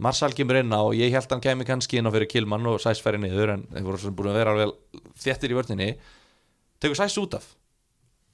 Marsal 0.04 0.34
kemur 0.34 0.58
inn 0.58 0.74
á 0.74 0.82
og 0.82 0.96
ég 0.98 1.14
held 1.14 1.30
hann 1.30 1.44
kemi 1.44 1.68
kannski 1.70 2.00
inn 2.00 2.10
á 2.10 2.14
fyrir 2.16 2.30
Kilman 2.32 2.66
og 2.72 2.80
Sæs 2.82 3.02
færi 3.04 3.20
niður 3.22 3.58
en 3.58 3.68
þeir 3.76 3.84
voru 3.86 4.00
svona 4.02 4.18
búin 4.18 4.32
að 4.32 4.40
vera 4.40 4.56
alveg 4.56 5.04
þéttir 5.22 5.54
í 5.54 5.58
vörninni. 5.60 5.90
Tekur 6.82 6.98
Sæs 6.98 7.18
út 7.22 7.38
af. 7.38 7.46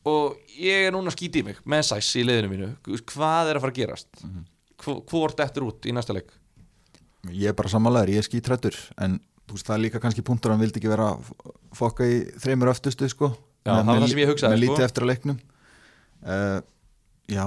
Og 0.07 0.37
ég 0.55 0.87
er 0.87 0.95
núna 0.95 1.11
að 1.11 1.17
skýti 1.17 1.43
í 1.43 1.49
mig 1.49 1.59
með 1.67 1.83
Sæs 1.89 2.13
í 2.15 2.23
liðinu 2.23 2.53
mínu. 2.53 2.69
Hvað 3.11 3.51
er 3.51 3.59
að 3.59 3.65
fara 3.65 3.75
að 3.75 3.81
gerast? 3.81 4.07
Mm 4.23 4.47
hvort 4.83 5.39
eftir 5.43 5.65
út 5.67 5.87
í 5.87 5.93
næsta 5.95 6.15
leik? 6.15 6.31
Ég 7.29 7.51
er 7.51 7.57
bara 7.57 7.71
sammálaður, 7.71 8.13
ég 8.13 8.21
er 8.21 8.23
skítrættur 8.23 8.75
En 9.03 9.17
veist, 9.55 9.67
það 9.67 9.75
er 9.77 9.83
líka 9.85 10.01
kannski 10.03 10.23
punktur 10.25 10.51
Hann 10.53 10.61
vildi 10.61 10.79
ekki 10.81 10.91
vera 10.91 11.09
fokka 11.77 12.07
í 12.07 12.19
þreymur 12.41 12.71
öftustu 12.73 13.09
sko 13.11 13.31
Já, 13.65 13.73
það 13.75 13.85
var 13.89 13.99
það 14.03 14.07
sem 14.13 14.21
ég 14.23 14.29
hugsaði, 14.31 14.53
Með 14.55 14.61
sko. 14.63 14.65
lítið 14.73 14.85
eftir 14.87 15.05
að 15.05 15.11
leiknum 15.11 15.39
uh, 16.23 16.59
Já 17.29 17.45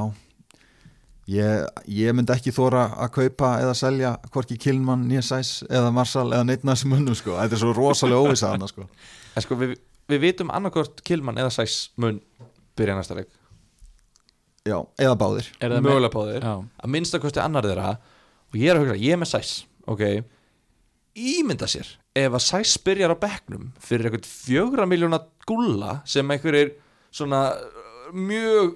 Ég, 1.32 1.66
ég 1.86 2.14
myndi 2.18 2.34
ekki 2.34 2.50
þóra 2.53 2.80
að 2.98 3.12
kaupa 3.14 3.53
eða 3.62 3.74
selja 3.78 4.09
hvorki 4.34 4.57
Kilman, 4.59 5.05
Nýjasæs 5.07 5.53
eða 5.70 5.92
Marsal 5.94 6.26
eða 6.34 6.57
þessum 6.64 6.90
munnum 6.96 7.14
sko. 7.14 7.36
þetta 7.38 7.55
er 7.57 7.61
svo 7.62 7.70
rosalega 7.76 8.24
óvisa 8.26 8.50
hana 8.50 8.66
sko. 8.68 8.88
en 9.38 9.44
sko 9.44 9.59
við, 9.61 9.76
við 10.11 10.20
vitum 10.26 10.50
annarkort 10.50 10.98
Kilman 11.07 11.38
eða 11.38 11.53
Sæs 11.55 11.76
mun 12.03 12.18
byrja 12.76 12.96
næsta 12.98 13.14
leik 13.20 13.30
Já, 14.66 14.76
eða 14.98 15.14
báðir 15.18 15.46
Er 15.61 15.70
það 15.70 15.78
með- 15.78 15.86
mögulega 15.88 16.14
báðir 16.16 16.42
Já. 16.46 16.53
að 16.82 16.92
minnstakosti 16.96 17.42
annar 17.42 17.66
þeirra 17.70 17.94
og 18.53 18.59
ég 18.59 18.68
er 18.68 18.76
að 18.76 18.84
hugsa, 18.84 18.98
ég 19.07 19.14
er 19.14 19.22
með 19.22 19.30
Sæs 19.32 19.53
ok, 19.86 20.05
ímynda 21.17 21.69
sér 21.71 21.89
ef 22.17 22.37
að 22.37 22.45
Sæs 22.45 22.77
byrjar 22.85 23.15
á 23.15 23.23
bekknum 23.23 23.71
fyrir 23.83 24.09
eitthvað 24.09 24.31
fjögra 24.31 24.89
miljóna 24.89 25.21
gulla 25.49 26.01
sem 26.09 26.31
einhverjir 26.33 26.75
svona 27.13 27.51
uh, 27.57 28.11
mjög 28.13 28.75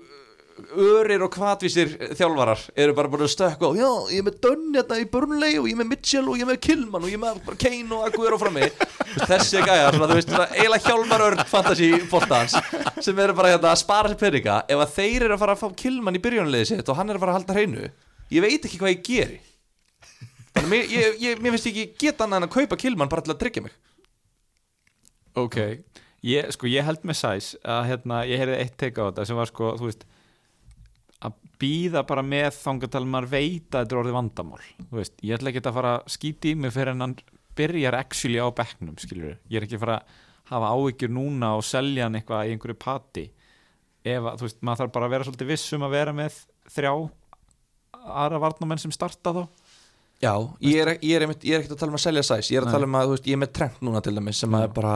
örir 0.72 1.20
og 1.20 1.32
kvatvísir 1.34 1.91
þjálfarar 2.16 2.62
eru 2.80 2.95
bara 2.97 3.11
búin 3.12 3.26
að 3.26 3.32
stökka 3.34 3.68
og 3.68 3.76
já, 3.76 3.89
ég 4.14 4.22
er 4.22 4.24
með 4.24 4.39
Dunn 4.47 4.70
hérna 4.72 5.01
í 5.03 5.09
Burnley 5.12 5.59
og 5.61 5.68
ég 5.68 5.76
er 5.76 5.80
með 5.82 5.91
Mitchell 5.91 6.24
og 6.24 6.39
ég 6.39 6.47
er 6.47 6.49
með 6.49 6.62
Kilman 6.64 7.05
og 7.05 7.12
ég 7.12 7.18
er 7.18 7.22
með 7.26 7.59
Kane 7.61 7.97
og 7.97 8.07
Aguero 8.09 8.39
Þú 8.41 8.53
veist, 8.57 8.87
þessi 9.30 9.61
gæja, 9.64 9.91
svona, 9.93 10.09
þú 10.11 10.16
veist, 10.18 10.32
svona, 10.32 10.47
eiginlega 10.57 10.91
hjálmar 10.91 11.26
örn 11.26 11.45
fantasy 11.49 11.91
boltans 12.11 12.57
sem 13.05 13.20
eru 13.24 13.37
bara 13.37 13.53
hérna, 13.55 13.72
að 13.72 13.80
spara 13.80 14.11
sér 14.12 14.20
peninga. 14.20 14.57
Ef 14.68 14.82
að 14.82 14.97
þeir 14.97 15.26
eru 15.26 15.37
að 15.37 15.43
fara 15.45 15.55
að 15.57 15.62
fá 15.62 15.78
Kilman 15.82 16.18
í 16.18 16.22
byrjunarliði 16.24 16.68
sitt 16.72 16.91
og 16.93 16.99
hann 16.99 17.12
er 17.12 17.16
að 17.16 17.24
fara 17.24 17.37
að 17.37 17.39
halda 17.41 17.57
hreinu 17.57 17.87
ég 18.32 18.45
veit 18.45 18.64
ekki 18.66 18.80
hvað 18.80 18.93
ég 18.93 19.05
geri. 19.07 19.39
þannig 19.41 19.55
mér, 20.70 20.88
ég, 20.90 21.20
ég, 21.22 21.42
mér 21.42 21.54
finnst 21.57 21.70
ekki 21.70 21.86
geta 22.00 22.26
annað 22.26 22.42
en 22.42 22.48
að 22.48 22.57
kaupa 22.57 22.80
Kilman 22.80 23.12
bara 23.12 23.24
til 23.24 23.34
að 23.34 23.40
tryggja 23.44 23.64
mig. 23.66 23.76
Ok, 25.36 25.59
ég, 26.24 26.50
sko 26.57 26.70
ég 26.70 26.86
held 26.86 27.04
með 27.04 27.20
sæs 27.20 27.52
að 27.61 27.88
hérna, 27.90 28.24
ég 28.28 28.40
heyrði 28.40 28.61
eitt 28.62 28.76
teika 28.80 29.04
á 29.04 29.09
þetta 29.11 29.26
sem 29.28 29.40
var 29.40 29.52
sko, 29.52 29.74
þú 29.76 29.90
veist 29.90 30.07
að 31.26 31.38
býða 31.61 32.02
bara 32.09 32.24
með 32.24 32.50
þangatal 32.59 33.04
maður 33.09 33.32
veit 33.32 33.68
að 33.72 33.82
þetta 33.82 33.96
er 33.96 34.00
orðið 34.02 34.18
vandamál. 34.18 34.66
Veist, 34.92 35.16
ég 35.24 35.36
ætla 35.36 35.52
ekki 35.52 35.64
að 35.64 35.78
fara 35.78 35.96
að 35.98 36.12
skýti 36.16 36.52
í 36.52 36.61
mig 36.61 36.74
fyrir 36.74 36.92
en 36.94 37.04
hann 37.04 37.18
byrjar 37.57 37.96
actually 37.96 38.40
á 38.40 38.48
bekknum 38.52 38.96
skilur 39.00 39.36
ég 39.48 39.59
er 39.59 39.66
ekki 39.66 39.78
að 39.78 39.84
fara 39.86 39.98
að 40.00 40.24
hafa 40.52 40.72
áhyggjur 40.76 41.12
núna 41.12 41.54
og 41.59 41.64
selja 41.66 42.07
hann 42.07 42.18
eitthvað 42.18 42.50
í 42.50 42.54
einhverju 42.54 42.78
pati 42.78 43.24
ef 44.07 44.22
að, 44.22 44.36
þú 44.38 44.46
veist, 44.46 44.59
maður 44.62 44.82
þarf 44.82 44.92
bara 44.94 45.09
að 45.09 45.14
vera 45.14 45.26
svolítið 45.26 45.50
viss 45.50 45.76
um 45.76 45.86
að 45.86 45.96
vera 45.96 46.14
með 46.14 46.36
þrjá 46.76 46.92
aðra 48.07 48.42
varnamenn 48.44 48.82
sem 48.82 48.94
starta 48.94 49.32
þá 49.34 49.42
Já, 50.22 50.32
ég 50.64 50.78
er, 50.80 50.88
ég, 51.04 51.12
er, 51.18 51.26
einmitt- 51.26 51.44
ég 51.44 51.52
er 51.52 51.60
ekkert 51.60 51.74
að 51.76 51.80
tala 51.82 51.92
um 51.92 51.98
að 51.98 52.04
selja 52.06 52.22
sæs 52.24 52.48
Ég 52.50 52.56
er 52.56 52.64
að 52.64 52.70
Nei. 52.70 52.72
tala 52.78 52.86
um 52.88 52.94
að, 52.96 53.04
þú 53.10 53.14
veist, 53.16 53.26
ég 53.28 53.36
er 53.36 53.40
með 53.42 53.50
trend 53.58 53.82
núna 53.84 54.00
til 54.02 54.14
dæmis 54.16 54.38
sem 54.40 54.54
að 54.56 54.66
bara 54.78 54.94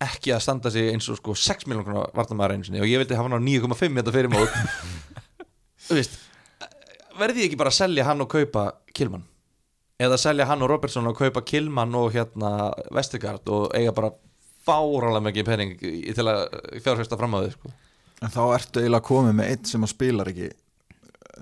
ekki 0.00 0.32
að 0.32 0.40
standa 0.46 0.70
sig 0.72 0.88
eins 0.94 1.08
og 1.12 1.18
sko 1.20 1.34
6 1.36 1.66
miljónar 1.68 2.08
vartamæður 2.16 2.54
einu 2.56 2.64
sinni 2.64 2.80
og 2.80 2.88
ég 2.88 3.02
vildi 3.02 3.18
hafa 3.18 3.28
hann 3.28 3.36
á 3.36 3.44
9,5 3.44 3.98
þetta 4.00 4.14
fyrir 4.16 4.32
mót 4.32 4.54
Þú 5.90 5.98
veist 5.98 6.16
verði 7.20 7.42
ég 7.44 7.50
ekki 7.50 7.58
bara 7.60 7.68
að 7.74 7.78
selja 7.82 8.06
hann 8.08 8.24
og 8.24 8.30
kaupa 8.32 8.64
Kilman 8.96 9.26
eða 10.00 10.16
selja 10.22 10.46
hann 10.48 10.64
og 10.64 10.70
Robertson 10.72 11.10
og 11.10 11.18
kaupa 11.20 11.42
Kilman 11.44 11.92
og 12.00 12.08
hérna 12.16 12.70
Vestergaard 12.96 13.44
og 13.52 13.74
eiga 13.76 13.92
bara 13.92 14.14
fáralega 14.64 15.20
mikið 15.28 15.48
penning 15.50 15.76
til 16.16 16.24
að 16.32 16.46
fjárfesta 16.80 17.18
fram 17.20 17.36
á 17.36 17.44
þau 17.44 17.52
sko. 17.58 17.72
en 18.24 18.32
þá 18.32 18.40
ertu 18.56 18.80
eiginlega 18.80 19.04
komið 19.10 19.36
með 19.36 19.52
eitt 19.52 19.68
sem 19.74 19.84
að 19.84 19.92
spilar 19.92 20.32
ekki 20.32 20.48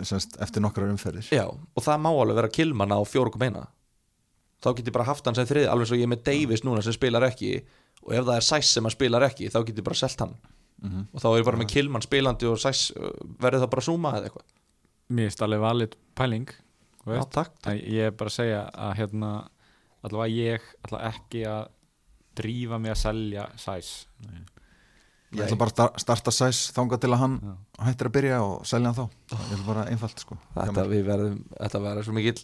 semst, 0.06 0.36
eftir 0.42 0.62
nokkrar 0.62 0.90
umferðir. 0.92 1.26
Já, 1.34 1.46
og 1.48 1.82
það 1.84 2.00
má 2.04 2.10
alveg 2.12 2.36
vera 2.38 2.48
Kilman 2.54 2.92
á 2.94 2.98
4,1 3.02 3.66
þá 4.58 4.68
get 4.74 4.86
ég 4.90 4.94
bara 4.94 5.06
haft 5.06 5.26
hann 5.26 5.34
sem 5.38 5.46
þrið 5.46 5.68
alveg 5.70 5.86
svo 5.90 5.96
ég 5.98 6.06
er 6.08 6.12
með 6.12 6.22
Davis 6.26 6.64
núna 6.66 6.82
sem 6.82 6.92
spilar 6.92 7.22
ekki 7.28 7.52
og 8.02 8.14
ef 8.14 8.24
það 8.26 8.36
er 8.36 8.46
Sæs 8.46 8.70
sem 8.74 8.84
hann 8.86 8.94
spilar 8.94 9.22
ekki 9.28 9.50
þá 9.54 9.60
get 9.66 9.78
ég 9.78 9.84
bara 9.86 9.94
selt 9.98 10.20
hann. 10.20 10.36
Mhm. 10.78 11.08
og 11.12 11.20
þá 11.22 11.26
er 11.32 11.38
ég 11.40 11.44
bara 11.48 11.58
með 11.58 11.70
Kilman 11.74 12.02
spilandi 12.02 12.46
og 12.46 12.58
Sæs 12.62 12.90
uh, 12.94 13.10
verður 13.42 13.64
það 13.64 13.70
bara 13.74 13.82
Zuma 13.82 14.12
eða 14.18 14.28
eitthvað. 14.28 14.46
Mér 15.08 15.28
finnst 15.30 15.42
alveg 15.42 15.60
valið 15.64 15.94
pæling 16.14 16.48
Já, 17.08 17.22
takk, 17.32 17.54
En 17.66 17.78
ég 17.78 18.10
er 18.10 18.10
bara 18.12 18.28
að 18.28 18.34
segja 18.36 18.60
að 18.68 18.90
hérna 18.98 19.30
allavega 20.04 20.34
ég 20.34 20.66
ætla 20.84 20.98
ekki 21.08 21.44
að 21.48 21.70
drífa 22.36 22.78
mig 22.78 22.92
að 22.92 23.00
selja 23.00 23.46
sæs 23.56 23.92
Ég 25.34 25.42
ætla 25.44 25.58
bara 25.60 25.70
að 25.70 25.74
star- 25.74 25.98
starta 26.00 26.32
sæs 26.32 26.60
þangað 26.72 27.00
til 27.02 27.10
að 27.12 27.18
hann 27.20 27.34
Já. 27.42 27.54
hættir 27.84 28.08
að 28.08 28.14
byrja 28.16 28.36
og 28.42 28.62
selja 28.66 28.92
hann 28.92 28.96
þá. 28.96 29.10
Ég 29.34 29.52
ætla 29.58 29.66
bara 29.66 29.82
einfalt 29.92 30.18
sko. 30.24 30.38
Þetta, 30.56 30.84
við 30.88 31.02
verðum, 31.04 31.34
þetta 31.60 31.80
verður 31.84 32.04
svo 32.08 32.14
mikill 32.16 32.38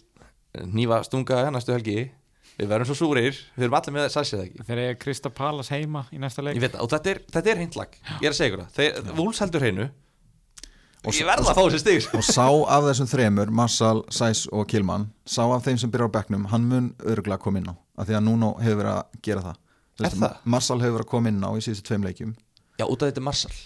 nýfa 0.75 0.99
stunga 1.07 1.39
næstu 1.51 1.73
helgi. 1.73 2.11
Við 2.59 2.69
verðum 2.71 2.87
svo 2.87 2.95
súrir, 2.95 3.35
við 3.57 3.65
erum 3.65 3.73
allir 3.75 3.91
með 3.97 4.05
Sæs 4.13 4.29
eða 4.37 4.45
ekki? 4.45 4.63
Þegar 4.63 4.79
ég 4.85 4.99
Krista 5.01 5.29
Palas 5.33 5.67
heima 5.73 6.05
í 6.13 6.19
næsta 6.21 6.41
leik. 6.45 6.55
Ég 6.55 6.61
veit 6.63 6.71
það, 6.77 6.81
og 6.85 6.89
þetta 6.93 7.09
er, 7.11 7.19
þetta 7.33 7.49
er 7.51 7.57
hreintlag 7.59 7.97
Ég 8.21 8.23
er 8.23 8.31
að 8.31 8.37
segja 8.37 8.51
ykkur 8.53 8.61
það, 8.63 8.77
þeir, 8.77 9.15
Vúls 9.17 9.41
heldur 9.43 9.65
hreinu. 9.65 9.89
Og 11.05 11.11
Ég 11.13 11.19
s- 11.19 11.27
verð 11.27 11.49
að 11.51 11.57
fá 11.57 11.63
þessi 11.65 11.79
stig. 11.83 12.07
Og 12.15 12.23
sá 12.23 12.45
af 12.47 12.83
þessum 12.87 13.09
þremur, 13.11 13.49
Marshall, 13.51 14.03
Sæs 14.09 14.47
og 14.53 14.67
Kilman 14.71 15.09
Sá 15.25 15.43
af 15.43 15.65
þeim 15.65 15.77
sem 15.81 15.91
byrjar 15.91 16.09
á 16.09 16.15
bekknum 16.15 16.45
Hann 16.53 16.69
mun 16.69 16.87
örgulega 17.03 17.37
koma 17.43 17.59
inn 17.59 17.67
á 17.69 17.75
af 17.97 18.07
Því 18.07 18.15
að 18.17 18.23
Nuno 18.23 18.53
hefur 18.61 18.79
verið 18.81 18.93
að 18.95 19.21
gera 19.21 19.41
það. 19.41 19.55
Er 19.99 20.09
það? 20.15 20.37
Marshall 20.45 20.79
hefur 20.81 20.95
verið 20.97 21.05
að 21.05 21.11
koma 21.11 21.29
inn 21.29 21.43
á 21.43 21.49
í 21.55 21.61
síðustu 21.63 21.83
tveim 21.91 22.03
leikjum 22.07 22.33
Já, 22.79 22.85
út 22.85 23.01
af 23.01 23.09
þetta 23.09 23.21
er 23.21 23.27
Marshall. 23.29 23.63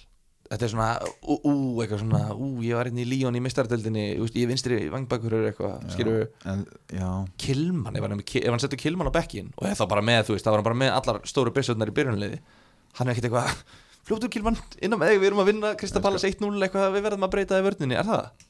Þetta 0.50 0.66
er 0.66 0.72
svona, 0.72 0.86
ú, 1.30 1.36
ú, 1.46 1.52
eitthvað 1.84 2.00
svona 2.02 2.20
Ú, 2.34 2.48
ég 2.66 2.74
var 2.74 2.88
inn 2.90 2.98
í 2.98 3.06
Líón 3.06 3.36
í 3.38 3.42
mistardöldinni 3.46 4.06
Ég 4.18 4.48
vinstri 4.50 4.80
vangbækur 4.90 5.36
eitthvað 5.44 5.84
Skilur 5.94 6.24
en, 6.50 6.64
Já, 6.90 7.10
Kilman, 7.44 7.94
ef 7.94 8.08
hann, 8.08 8.24
ef 8.24 8.50
hann 8.50 8.64
setur 8.64 8.82
Kilman 8.82 9.12
á 9.12 9.14
bekkin 9.14 9.52
Og 9.60 9.70
þá 9.78 9.84
bara 9.92 10.02
með, 10.10 10.24
þú 10.26 10.34
veist, 10.34 10.48
þá 10.48 10.50
var 10.50 10.58
hann 10.58 10.68
bara 10.72 10.80
með 10.82 10.96
allar 10.96 11.22
stóru 11.30 11.54
byssutnar 11.54 11.92
í 11.92 11.96
byrjunliði 12.00 12.42
Hann 12.98 13.12
er 13.12 13.14
ekkit 13.14 13.30
eitthvað 13.30 13.62
Fljótur 14.10 14.34
Kilman, 14.34 14.58
inn 14.82 14.98
á 14.98 14.98
með 14.98 15.20
við 15.20 15.30
erum 15.30 15.44
að 15.44 15.52
vinna 15.52 15.76
Krista 15.78 16.02
Pallas 16.02 16.26
1-0 16.26 16.50
eitthvað, 16.66 16.96
við 16.98 17.06
verðum 17.06 17.30
að 17.30 17.34
breyta 17.36 17.54
það 17.54 17.62
í 17.62 17.68
vörninni 17.70 18.00
Er 18.00 18.10
það? 18.10 18.48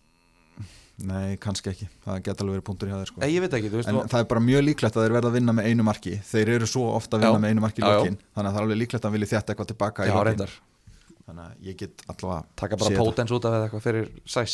Nei, 1.07 1.37
kannski 1.41 1.71
ekki. 1.71 1.87
Það 2.05 2.17
geta 2.25 2.43
alveg 2.43 2.57
verið 2.57 2.65
punktur 2.69 2.89
hjá 2.91 2.97
þér 2.97 3.11
sko. 3.11 3.21
Ég 3.29 3.43
veit 3.45 3.53
ekki, 3.59 3.69
þú 3.71 3.79
veist 3.79 3.91
En 3.91 3.99
það 4.11 4.23
er 4.23 4.27
bara 4.33 4.43
mjög 4.43 4.65
líklegt 4.65 4.97
að 4.97 5.05
þeir 5.05 5.15
verða 5.17 5.29
að 5.31 5.37
vinna 5.39 5.55
með 5.55 5.69
einu 5.69 5.85
marki. 5.87 6.15
Þeir 6.31 6.51
eru 6.57 6.69
svo 6.69 6.89
ofta 6.95 7.17
að 7.17 7.23
vinna 7.25 7.37
Já. 7.37 7.43
með 7.45 7.53
einu 7.53 7.63
marki 7.65 7.83
í 7.83 7.85
lokin. 7.87 8.17
Þannig 8.35 8.49
að 8.49 8.57
það 8.57 8.59
er 8.59 8.67
alveg 8.67 8.81
líklegt 8.81 8.99
að 8.99 9.09
hann 9.09 9.17
vilja 9.17 9.31
þjætta 9.33 9.53
eitthvað 9.55 9.71
tilbaka 9.73 10.07
í 10.07 10.11
Já, 10.11 10.49
Þannig 11.29 11.45
að 11.45 11.67
ég 11.69 11.75
get 11.77 12.03
allavega 12.09 12.45
taka 12.57 12.77
bara 12.81 12.89
þetta. 12.89 13.05
potens 13.05 13.31
út 13.35 13.45
af 13.45 13.55
eitthvað 13.59 13.83
fyrir 13.85 14.07
Sæs 14.25 14.53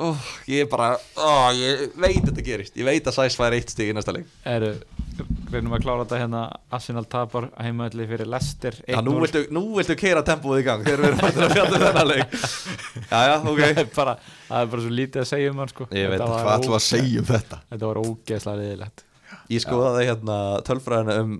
oh, 0.00 0.26
ég 0.48 0.64
er 0.64 0.70
bara 0.70 0.94
oh, 1.20 1.48
ég 1.56 1.92
veit 2.00 2.22
þetta 2.22 2.44
gerist, 2.46 2.76
ég 2.78 2.88
veit 2.88 3.06
að 3.06 3.16
Sæs 3.18 3.36
fær 3.38 3.56
eitt 3.56 3.72
stig 3.72 3.92
í 3.92 3.96
næsta 3.96 4.14
leik. 4.16 4.30
Eru, 4.48 4.72
reynum 5.52 5.76
að 5.76 5.84
klára 5.84 6.06
þetta 6.06 6.20
hérna. 6.22 6.42
Arsenal 6.72 7.04
tapar 7.12 7.50
heimaðli 7.60 8.08
fyrir 8.10 8.30
Leicester 8.32 8.78
Já, 8.80 8.98
nú 9.04 9.18
1-0. 9.18 9.22
viltu, 9.26 9.44
nú 9.52 9.64
viltu 9.76 9.96
keira 10.00 10.24
tempóið 10.26 10.62
í 10.62 10.66
gang 10.70 10.84
þegar 10.86 11.04
við 11.04 11.10
erum 11.10 11.22
fættir 11.22 11.46
að 11.46 11.56
fjalla 11.56 11.78
um 11.78 11.86
þennan 11.86 12.10
leik. 12.12 12.36
Já, 13.12 13.20
já, 13.28 13.36
ok. 13.38 13.62
Það, 13.72 13.80
er 13.84 13.94
bara, 13.96 14.18
það 14.48 14.66
er 14.66 14.74
bara 14.74 14.84
svo 14.86 14.98
lítið 15.00 15.24
að 15.24 15.30
segja 15.32 15.54
um 15.54 15.62
hann 15.62 15.72
sko. 15.72 15.88
Ég 15.92 16.12
veit 16.12 16.22
Hvað 16.26 16.66
við 16.66 16.76
að 16.78 16.84
segja 16.88 17.22
um 17.22 17.32
þetta? 17.32 17.62
þetta 17.70 17.90
var 17.90 18.02
ógeðslega 18.02 18.62
liðilegt 18.62 19.08
Ég 19.52 19.62
skoðaði 19.64 20.06
hérna 20.08 20.36
tölfræðina 20.66 21.16
um 21.22 21.36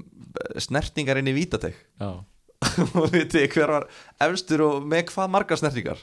snertingar 0.60 1.20
inn 1.20 1.30
í 1.30 1.34
vítateg 1.36 1.76
já, 1.76 2.08
og 2.98 3.12
veit 3.12 3.32
þið 3.32 3.46
hver 3.54 3.74
var 3.76 3.86
efstur 4.26 4.64
og 4.66 4.88
með 4.88 5.10
hvað 5.12 5.32
margar 5.34 5.60
snertingar 5.60 6.02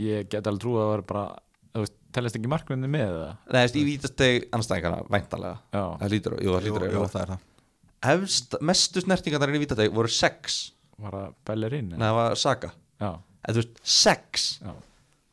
ég 0.00 0.28
get 0.32 0.46
alveg 0.50 0.62
trú 0.64 0.74
að 0.76 0.84
það 0.84 0.92
var 0.94 1.02
bara 1.10 1.24
þú 1.74 1.82
veist, 1.84 1.94
tellist 2.14 2.38
ekki 2.38 2.50
markminni 2.50 2.90
með 2.90 3.12
það 3.14 3.52
Nei, 3.54 3.60
veist, 3.64 3.76
í 3.78 3.84
vítateg 3.88 4.46
anstæðingarna, 4.54 5.02
væntalega 5.10 5.56
já, 5.74 5.84
Það 6.02 6.12
lítur, 6.14 6.36
jú, 6.40 6.54
það 6.54 6.68
Jú, 6.68 6.74
lítur 6.78 6.94
jú, 6.94 7.04
það. 7.12 7.20
er 7.24 7.32
það. 7.34 7.44
Efst, 8.14 8.56
mestu 8.60 9.00
snertingarnar 9.04 9.50
inn 9.52 9.56
í 9.58 9.62
vítateg 9.64 9.94
voru 9.96 10.10
sex. 10.12 10.58
Var 11.00 11.14
það 11.18 11.30
Bellerín 11.48 11.92
Nei, 11.94 12.02
það 12.04 12.18
var 12.20 12.38
Saga 12.42 12.70
já, 13.00 13.10
En 13.14 13.54
þú 13.56 13.62
veist, 13.62 13.80
sex. 13.82 14.44
Já, 14.64 14.74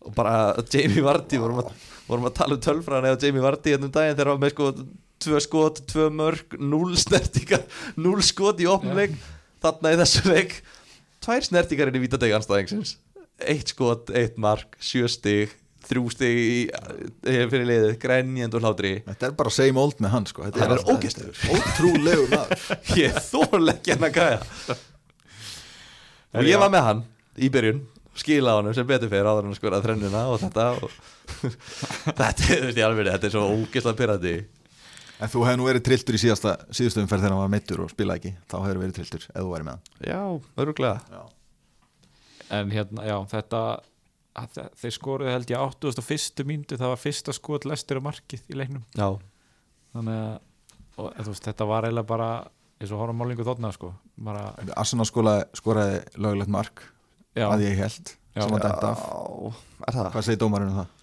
og 0.02 0.16
bara 0.18 0.34
Jamie 0.74 1.04
Vardy 1.06 1.38
vorum 1.42 1.62
að, 1.62 1.72
vorum 2.10 2.26
að 2.32 2.38
tala 2.40 2.58
um 2.58 2.64
tölfræðan 2.66 3.10
eða 3.12 3.22
Jamie 3.28 3.44
Vardy 3.46 3.76
hérna 3.76 3.86
um 3.90 3.94
daginn 3.94 4.16
þegar 4.18 4.32
hann 4.32 4.40
var 4.40 4.46
með 4.48 4.54
sko 4.56 4.72
tvö 5.22 5.42
skot, 5.46 5.84
tvö 5.92 6.08
mörg, 6.18 6.56
núl 6.58 6.96
snertingar 6.98 7.62
núl 8.02 8.18
skot 8.26 8.64
í 8.64 8.66
opnuleik 8.72 9.14
þarna 9.62 9.92
í 9.94 10.00
þessu 10.02 10.24
leik. 10.32 10.56
Tvær 11.22 11.46
snertingar 11.46 11.92
inn 11.92 12.00
í 12.00 12.04
vítadegi 12.08 12.34
anstæðingsins 12.34 12.96
eitt 13.50 13.74
skot, 13.74 14.12
eitt 14.18 14.38
mark, 14.42 14.78
sjö 14.84 15.10
stig 15.12 15.58
þrjú 15.92 16.12
stig 16.14 16.38
í, 16.38 16.60
í, 16.70 17.38
fyrir 17.52 17.66
liðið, 17.68 17.96
grænjend 18.00 18.54
og 18.56 18.62
hlátri. 18.64 18.92
Þetta 19.08 19.28
er 19.28 19.34
bara 19.40 19.52
same 19.52 19.82
old 19.82 19.98
með 20.00 20.14
hann 20.14 20.28
sko. 20.30 20.44
Þetta 20.46 20.62
Hann 20.62 20.72
er 20.76 20.78
alltaf- 20.78 20.94
ógeðslegur. 20.94 21.40
Ótrúlegur 21.58 22.30
maður. 22.32 22.62
Ég 23.02 23.18
ekki 23.74 23.96
hann 23.96 24.08
að 24.08 24.20
gæja 24.20 24.78
og 26.32 26.48
ég 26.48 26.62
var 26.62 26.72
með 26.72 26.86
hann 26.88 27.02
í 27.44 27.50
byrjun 27.52 27.82
skila 28.16 28.54
á 28.56 28.60
hann 28.62 28.72
sem 28.76 28.88
betur 28.88 29.10
fyrir 29.12 29.28
áður 29.28 29.48
en 29.50 29.52
að 29.52 29.58
skora 29.60 29.82
þrennuna 29.84 30.22
og 30.32 30.40
þetta 30.40 30.66
og 30.80 30.94
þetta 32.22 32.30
er, 32.32 32.62
þú 32.62 32.70
veist, 32.70 32.80
í 32.80 32.86
alveg, 32.86 33.10
þetta 33.12 33.28
er 33.28 33.34
svo 33.36 33.44
ógeðslega 33.52 34.00
pyrrandi 34.00 34.36
En 35.22 35.30
þú 35.30 35.44
hefði 35.46 35.60
nú 35.60 35.66
verið 35.68 35.84
trilltur 35.86 36.16
í 36.18 36.20
síðasta, 36.24 36.56
síðustu 36.74 37.04
umferð 37.04 37.22
þegar 37.28 37.36
hann 37.36 37.44
var 37.44 37.52
meittur 37.54 37.84
og 37.84 37.92
spilaði 37.92 38.18
ekki. 38.24 38.32
Þá 38.50 38.56
hefur 38.64 38.80
verið 38.82 38.96
trilltur, 38.96 39.26
ef 39.30 39.36
þú 39.44 39.52
væri 39.52 39.68
með 39.68 39.76
hann. 39.76 39.84
Já, 40.08 40.22
öruglega 40.64 40.96
Já. 41.14 41.20
En 42.52 42.72
hérna, 42.74 43.06
já, 43.08 43.18
þetta 43.32 43.62
þeir 44.80 44.94
skoruðu 44.96 45.34
held 45.34 45.52
ég 45.52 45.60
81. 45.84 46.46
mínútu 46.48 46.78
það 46.80 46.94
var 46.94 47.02
fyrsta 47.02 47.34
skot 47.36 47.66
lestir 47.68 48.00
á 48.00 48.06
markið 48.06 48.46
í 48.54 48.58
leiknum 48.62 48.86
já, 48.96 49.10
þannig 49.96 50.22
að 50.22 50.40
og, 51.02 51.12
þú 51.18 51.34
veist, 51.34 51.46
þetta 51.50 51.68
var 51.68 51.88
eiginlega 51.88 52.10
bara 52.12 52.30
eins 52.82 52.92
og 52.94 53.02
horfum 53.02 53.20
málingu 53.22 53.46
þarna 53.48 53.72
sko 53.76 53.92
bara, 54.22 54.46
Arsenal 54.80 55.08
skoraði, 55.10 55.44
skoraði 55.60 56.00
lögulegt 56.18 56.52
mark 56.54 56.84
já, 57.36 57.48
að 57.52 57.68
ég 57.68 57.78
held 57.82 58.16
Já. 58.32 58.46
sem 58.46 58.54
var 58.56 58.64
dæmt 58.64 58.84
af? 58.88 59.00
Hvað 60.14 60.24
segir 60.24 60.40
dómarinn 60.40 60.72
um 60.72 60.82
það? 60.82 60.98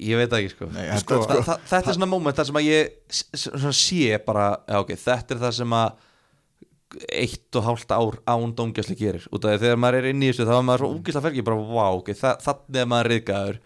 ég 0.00 0.16
veit 0.16 0.32
ekki 0.32 0.52
sko, 0.54 0.68
Nei, 0.72 0.86
sko, 1.02 1.18
þetta- 1.20 1.34
það, 1.34 1.44
það, 1.50 1.64
þetta 1.72 1.90
er 1.92 1.96
svona 1.98 2.08
moment 2.08 2.38
þar 2.38 2.48
sem 2.48 2.58
að 2.60 2.68
ég 2.70 3.74
sé 3.76 4.20
bara, 4.24 4.46
já 4.68 4.78
ok, 4.80 4.92
þetta 4.96 5.34
er 5.36 5.42
það 5.42 5.52
sem 5.58 5.74
að 5.76 6.06
eitt 7.14 7.54
og 7.60 7.64
hálft 7.68 7.92
ár 7.94 8.16
án 8.26 8.54
dómgæsli 8.58 8.96
gerir. 8.98 9.26
Út 9.30 9.44
af 9.44 9.52
því 9.52 9.56
að 9.58 9.64
þegar 9.66 9.80
maður 9.84 9.98
er 10.00 10.08
inn 10.10 10.22
í 10.24 10.30
þessu 10.32 10.46
þá 10.48 10.54
er 10.56 10.64
maður 10.66 10.82
svo 10.84 10.90
úgislega 10.96 11.26
fergi 11.28 11.44
bara, 11.46 11.60
wow, 11.70 11.98
ok, 12.00 12.10
þa 12.18 12.32
þannig 12.46 12.80
er 12.82 12.88
maður 12.90 13.10
riðgæður 13.14 13.60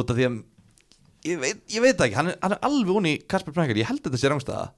út 0.00 0.12
af 0.12 0.18
því 0.20 0.26
að 0.28 0.36
ég 1.30 1.40
veit, 1.40 1.62
ég 1.74 1.84
veit 1.84 2.04
ekki, 2.04 2.16
hann 2.18 2.30
er, 2.32 2.36
hann 2.44 2.54
er 2.56 2.62
alveg 2.68 2.98
onni 3.00 3.14
Kasper 3.28 3.56
Pranker, 3.56 3.80
ég 3.80 3.88
held 3.88 4.04
þetta 4.04 4.20
sé 4.20 4.30
rángstæða 4.32 4.68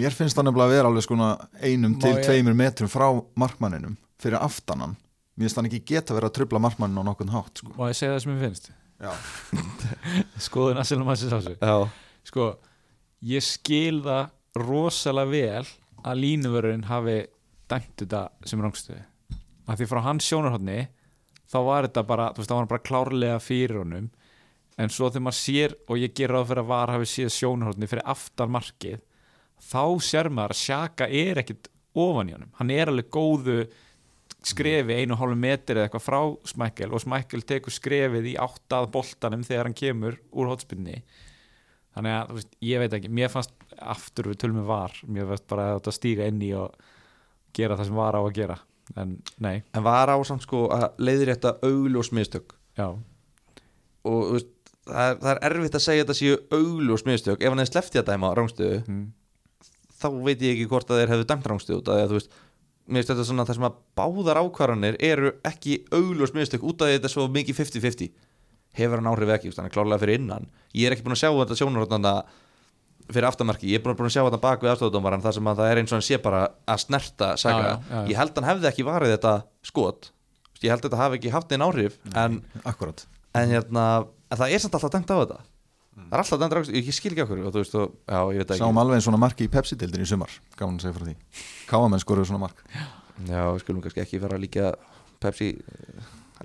Mér 0.00 0.14
finnst 0.14 0.36
það 0.38 0.46
nefnilega 0.46 0.68
að 0.68 0.74
vera 0.76 0.90
alveg 0.92 1.02
skona 1.06 1.28
einum 1.66 1.94
Má 1.96 2.02
til 2.04 2.12
ég- 2.14 2.24
tveimur 2.28 2.54
metrum 2.54 2.90
frá 2.92 3.06
markmanninum 3.42 3.96
fyrir 4.22 4.38
aftanan 4.38 4.92
Mér 5.34 5.48
finnst 5.48 5.58
hann 5.60 5.68
ekki 5.70 5.80
geta 5.88 6.14
verið 6.14 6.28
að 6.30 6.36
trubla 6.36 6.60
markmannin 6.62 7.00
á 7.00 7.04
nokkurn 7.08 7.32
hátt 7.32 7.58
sko. 7.62 7.72
má 7.74 7.88
ég 7.90 7.96
segja 7.98 8.12
það 8.14 8.22
sem 8.22 8.34
ég 8.36 8.44
finnst? 8.44 8.70
Já, 9.00 9.12
skoðun 10.46 10.80
að 10.82 11.04
maður 11.04 11.20
sér 11.22 11.36
á 11.36 11.40
sig 11.46 11.56
já, 11.58 11.76
sko, 12.28 12.46
ég 13.32 13.46
skil 13.46 14.02
það 14.04 14.28
rosalega 14.60 15.32
vel 15.32 15.70
að 16.04 16.22
línuvörðurinn 16.24 16.88
hafi 16.90 17.18
dæmt 17.70 17.94
þetta 18.02 18.22
sem 18.48 18.62
rángstöðu 18.62 19.04
af 19.70 19.78
því 19.78 19.86
frá 19.90 20.00
hans 20.04 20.26
sjónarhóttni 20.26 20.80
þá 21.50 21.58
var 21.66 21.86
þetta 21.86 22.06
bara, 22.06 22.30
þú 22.34 22.42
veist, 22.42 22.50
það 22.50 22.56
var 22.56 22.64
hann 22.64 22.72
bara 22.72 22.86
klárlega 22.86 23.42
fyrir 23.42 23.80
honum. 23.82 24.08
En 24.80 24.92
svo 24.92 25.10
þegar 25.10 25.26
maður 25.26 25.38
sér 25.40 25.76
og 25.90 26.00
ég 26.00 26.14
ger 26.16 26.32
ráð 26.32 26.48
fyrir 26.48 26.62
að 26.62 26.70
var 26.70 26.92
hafi 26.94 27.08
séð 27.10 27.30
sjónarhóttni 27.36 27.90
fyrir 27.90 28.10
aftan 28.10 28.52
markið 28.54 29.04
þá 29.60 29.84
sér 30.06 30.30
maður 30.32 30.56
að 30.56 30.62
Sjaka 30.62 31.08
er 31.20 31.42
ekkit 31.42 31.70
ofan 32.00 32.30
í 32.30 32.36
honum, 32.36 32.52
hann 32.56 32.70
er 32.72 32.90
alveg 32.90 33.10
góðu 33.12 33.64
skrefi 34.46 34.96
einu 34.96 35.18
hálfu 35.18 35.36
metri 35.36 35.76
eða 35.76 35.88
eitthvað 35.88 36.06
frá 36.06 36.20
Smækkel 36.48 36.94
og 36.94 37.02
Smækkel 37.02 37.42
tekur 37.44 37.74
skrefið 37.74 38.30
í 38.30 38.36
áttað 38.40 38.88
boltanum 38.94 39.42
þegar 39.44 39.68
hann 39.68 39.76
kemur 39.76 40.16
úr 40.30 40.48
hotspinni 40.52 41.02
þannig 41.96 42.16
að 42.16 42.32
veist, 42.36 42.56
ég 42.64 42.82
veit 42.82 42.96
ekki, 42.96 43.10
mér 43.20 43.32
fannst 43.32 43.54
aftur 43.78 44.30
við 44.30 44.40
tölum 44.42 44.60
við 44.62 44.70
var, 44.70 44.96
mér 45.06 45.28
fannst 45.30 45.46
bara 45.50 45.68
að 45.68 45.78
þetta 45.78 45.94
stíga 45.96 46.28
inn 46.30 46.42
í 46.44 46.50
og 46.58 46.74
gera 47.56 47.78
það 47.78 47.90
sem 47.90 48.00
var 48.00 48.18
á 48.18 48.20
að 48.22 48.34
gera. 48.38 48.58
En 48.98 49.14
nei, 49.42 49.62
en 49.76 49.86
var 49.86 50.10
á 50.10 50.16
samt 50.26 50.44
sko 50.46 50.64
að 50.74 50.88
leiðir 51.02 51.32
þetta 51.34 51.56
augljós 51.66 52.10
mistök. 52.16 52.54
Já. 52.78 52.88
Og 54.08 54.20
veist, 54.34 54.52
það, 54.86 55.00
er, 55.06 55.16
það 55.22 55.32
er 55.32 55.42
erfitt 55.50 55.78
að 55.78 55.86
segja 55.86 56.04
þetta 56.04 56.18
séu 56.20 56.38
augljós 56.58 57.06
mistök. 57.06 57.42
Ef 57.42 57.52
hann 57.52 57.62
hefði 57.62 57.74
sleppt 57.74 57.98
í 57.98 58.02
að 58.02 58.12
dæma 58.12 58.32
rángstöðu 58.38 58.78
mm. 58.82 59.02
þá 60.00 60.08
veit 60.26 60.46
ég 60.46 60.54
ekki 60.54 60.70
hvort 60.70 60.90
að 60.90 61.02
þeir 61.02 61.14
hefðu 61.14 61.28
dæmt 61.32 61.50
rángstöðu 61.52 61.82
út 61.82 61.90
af 61.90 61.98
því 61.98 62.06
að 62.06 62.14
þú 62.14 62.20
veist 62.20 62.38
mér 62.90 63.04
finnst 63.04 63.12
þetta 63.12 63.26
svona 63.28 63.46
það 63.46 63.58
sem 63.58 63.68
að 63.68 63.78
báðar 63.98 64.40
ákvarðanir 64.40 64.96
eru 65.06 65.32
ekki 65.46 65.76
augljós 65.94 66.34
mistök 66.34 66.64
út 66.66 66.82
af 66.82 66.90
þetta 66.90 67.10
svo 67.12 67.26
mikið 67.30 67.60
50-50 67.60 68.10
hefur 68.78 69.00
hann 69.00 69.10
áhrif 69.10 69.32
ekki, 69.34 69.52
þannig 69.56 69.74
klárlega 69.74 70.02
fyrir 70.04 70.20
innan. 70.20 70.46
Ég 70.76 70.86
er 70.86 70.96
ekki 70.96 71.06
búin 71.06 71.16
að 71.16 71.22
sjá 71.24 71.30
þetta 71.32 71.58
sjónarhóttanda 71.58 72.14
fyrir 73.10 73.26
aftamarki, 73.30 73.70
ég 73.72 73.80
er 73.80 73.96
búin 73.98 74.06
að 74.06 74.14
sjá 74.14 74.22
þetta 74.22 74.40
bak 74.42 74.62
við 74.62 74.72
afstofdómaran 74.74 75.24
þar 75.24 75.36
sem 75.36 75.50
að 75.50 75.60
það 75.62 75.70
er 75.72 75.80
eins 75.80 75.92
og 75.92 75.98
hann 75.98 76.06
sé 76.06 76.18
bara 76.22 76.42
að 76.70 76.82
snerta 76.84 77.30
saga, 77.40 77.60
Já, 77.60 77.70
já, 77.70 77.90
já, 77.90 78.02
ég 78.12 78.20
held 78.20 78.38
hann 78.38 78.48
hefði 78.50 78.70
ekki 78.70 78.86
varið 78.86 79.14
þetta 79.16 79.34
skot. 79.66 80.10
Ég 80.60 80.74
held 80.74 80.84
þetta 80.84 81.00
hafi 81.00 81.18
ekki 81.18 81.32
haft 81.34 81.54
einn 81.56 81.64
áhrif 81.64 81.96
en, 82.12 82.42
en, 82.60 83.54
hérna, 83.54 83.86
en 84.30 84.40
það 84.42 84.54
er 84.54 84.62
samt 84.62 84.76
alltaf 84.78 84.94
dæmt 84.94 85.10
á 85.10 85.16
þetta. 85.22 85.40
Það 86.00 86.14
er 86.14 86.22
alltaf 86.22 86.40
dæmdur 86.40 86.60
ákvæmst, 86.60 86.76
ég 86.76 86.94
skil 86.96 87.12
ekki 87.12 87.24
okkur 87.24 87.40
veist, 87.56 87.74
og, 87.76 87.96
Sáum 88.60 88.78
alveg 88.80 89.02
svona 89.04 89.20
marki 89.20 89.48
í 89.48 89.50
Pepsi-deildin 89.52 90.04
í 90.04 90.08
sumar 90.08 90.32
Gaman 90.58 90.78
að 90.78 90.86
segja 90.86 90.96
frá 90.96 91.06
því. 91.08 91.14
Káamenn 91.68 92.02
skoruðu 92.02 92.30
svona 92.30 92.44
mark. 92.44 92.62
Já, 93.28 93.42
skulum 93.60 93.82
kannski 93.84 94.04
ekki 94.04 94.20
að 94.22 94.38
líka 94.40 94.70
Pepsi 95.20 95.50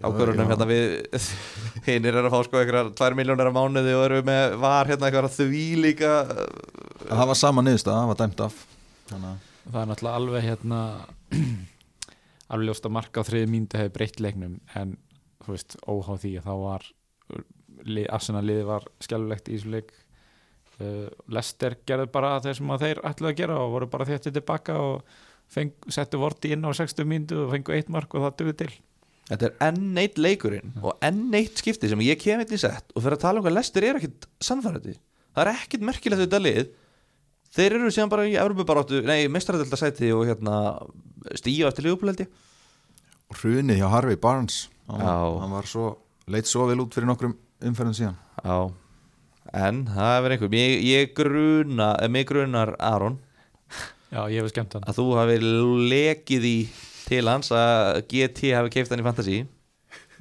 ákvörunum 0.03 0.49
hérna 0.51 0.67
við 0.69 1.25
hinnir 1.87 2.17
er 2.17 2.27
að 2.27 2.33
fá 2.33 2.39
sko 2.47 2.59
eitthvað 2.59 2.91
2 2.99 3.17
miljónir 3.19 3.51
á 3.51 3.53
mánuði 3.55 3.95
og 3.95 4.05
eru 4.09 4.21
með 4.27 4.57
var 4.61 4.89
hérna 4.91 5.09
eitthvað 5.09 5.37
því 5.37 5.65
líka 5.83 6.13
Það 7.05 7.27
var 7.29 7.37
sama 7.37 7.63
niðurstað, 7.65 7.99
það 7.99 8.09
var 8.09 8.19
dæmt 8.21 8.43
af. 8.45 8.61
Þannig 9.09 9.27
að 9.29 9.49
það 9.65 9.81
er 9.81 9.89
náttúrulega 9.91 10.19
alveg 10.19 10.45
hérna 10.45 10.79
alveg 12.53 12.69
ljóst 12.69 12.87
að 12.87 12.95
marka 12.95 13.21
á 13.21 13.27
þriði 13.27 13.51
mínútu 13.51 13.79
hefði 13.79 13.93
breytt 13.97 14.21
leiknum 14.23 14.55
en 14.79 14.95
þú 15.45 15.53
veist, 15.53 15.77
óhá 15.85 16.15
því 16.21 16.31
að 16.39 16.47
þá 16.47 16.55
var 16.63 16.89
Arsenal 18.15 18.41
liði 18.47 18.65
var 18.65 18.89
skjálflegt 19.03 19.51
í 19.51 19.59
þessu 19.59 19.71
leik. 19.75 19.93
Uh, 20.75 21.07
Lester 21.31 21.77
gerði 21.87 22.09
bara 22.11 22.33
þeir 22.43 22.57
sem 22.57 22.73
að 22.73 22.83
þeir 22.83 23.01
ætluðu 23.07 23.31
að 23.31 23.39
gera 23.39 23.59
og 23.61 23.75
voru 23.75 23.87
bara 23.91 24.07
þéttið 24.09 24.39
tilbaka 24.39 24.75
og 24.81 25.13
feng, 25.51 25.71
settu 25.93 26.19
vorti 26.19 26.51
inn 26.55 26.65
á 26.65 26.71
60 26.75 27.07
mínútu 27.07 27.37
og 27.45 27.53
fengu 27.53 27.75
eitt 27.75 27.91
mark 27.93 28.11
og 28.17 28.25
það 28.25 28.37
duði 28.41 28.55
til 28.63 28.71
Þetta 29.25 29.47
er 29.47 29.53
enn 29.65 29.97
eitt 29.97 30.19
leikurinn 30.21 30.75
og 30.85 30.99
enn 31.05 31.33
eitt 31.33 31.57
skipti 31.57 31.89
sem 31.89 32.01
ég 32.05 32.19
kem 32.21 32.43
eitt 32.43 32.51
í 32.53 32.59
sett 32.61 32.91
og 32.93 33.01
fyrir 33.01 33.17
að 33.17 33.23
tala 33.23 33.41
um 33.41 33.45
hvað 33.47 33.55
lestir 33.57 33.87
er 33.87 33.97
ekkit 33.97 34.27
sannfærandi. 34.45 34.93
Það 35.33 35.41
er 35.47 35.51
ekkit 35.55 35.85
merkilegt 35.87 36.21
við 36.21 36.27
þetta 36.27 36.41
lið. 36.45 36.67
Þeir 37.55 37.77
eru 37.79 37.89
síðan 37.95 38.11
bara 38.11 38.27
í 38.29 38.35
Evropabaróttu 38.37 39.01
nei, 39.07 39.25
mestaradölda 39.31 39.79
sæti 39.79 40.11
og 40.13 40.25
hérna 40.29 40.59
stíu 41.39 41.65
eftir 41.69 41.87
liðupuleldi 41.87 42.27
Og 43.31 43.39
hrunið 43.41 43.79
hjá 43.79 43.87
Harvey 43.89 44.17
Barnes. 44.21 44.67
Hann, 44.85 45.01
Já. 45.01 45.39
hann 45.41 45.53
var 45.55 45.65
svo, 45.65 45.85
leit 46.29 46.45
svo 46.45 46.67
vel 46.69 46.83
út 46.83 46.93
fyrir 46.93 47.09
nokkrum 47.09 47.33
umferðin 47.65 47.95
síðan. 47.97 48.17
Já, 48.45 48.57
en 49.65 49.79
það 49.89 50.11
er 50.11 50.25
verið 50.25 50.35
einhver 50.35 50.57
ég, 50.59 50.83
ég 50.85 51.13
gruna, 51.17 51.87
mig 52.13 52.27
grunar 52.29 52.75
Aron 52.77 53.17
Já, 54.13 54.27
ég 54.29 54.43
hef 54.43 54.51
skemmt 54.53 54.75
hann. 54.77 54.85
að 54.85 54.99
þú 54.99 55.05
hafi 55.17 55.39
lekið 55.41 56.45
í 56.45 56.57
til 57.05 57.25
hans 57.29 57.51
að 57.55 58.01
GT 58.11 58.55
hafi 58.57 58.73
keift 58.77 58.93
hann 58.93 59.03
í 59.03 59.07
Fantasí 59.07 59.43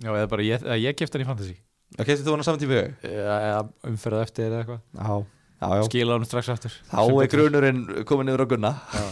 Já, 0.02 0.10
eða 0.10 0.30
bara 0.30 0.46
ég, 0.46 0.64
eða 0.64 0.80
ég 0.80 0.96
kefti 0.98 1.18
hann 1.18 1.24
í 1.24 1.28
fantasy. 1.28 1.54
Og 1.94 2.08
keftið 2.08 2.26
þú 2.26 2.34
hann 2.34 2.42
á 2.42 2.46
saman 2.48 2.62
tíma 2.62 2.80
eða 3.06 3.60
umferða 3.90 4.24
eftir 4.26 4.48
eða 4.48 4.62
eitthvað. 4.62 4.80
Já, 4.98 5.12
já, 5.60 5.68
já. 5.78 5.84
Skila 5.90 6.16
hann 6.16 6.26
strax 6.26 6.50
aftur. 6.54 6.80
Þá 6.90 7.00
er 7.04 7.30
grunurinn 7.34 7.84
komin 8.08 8.32
yfir 8.32 8.42
á 8.42 8.46
Gunna. 8.54 8.72
Já. 8.94 9.06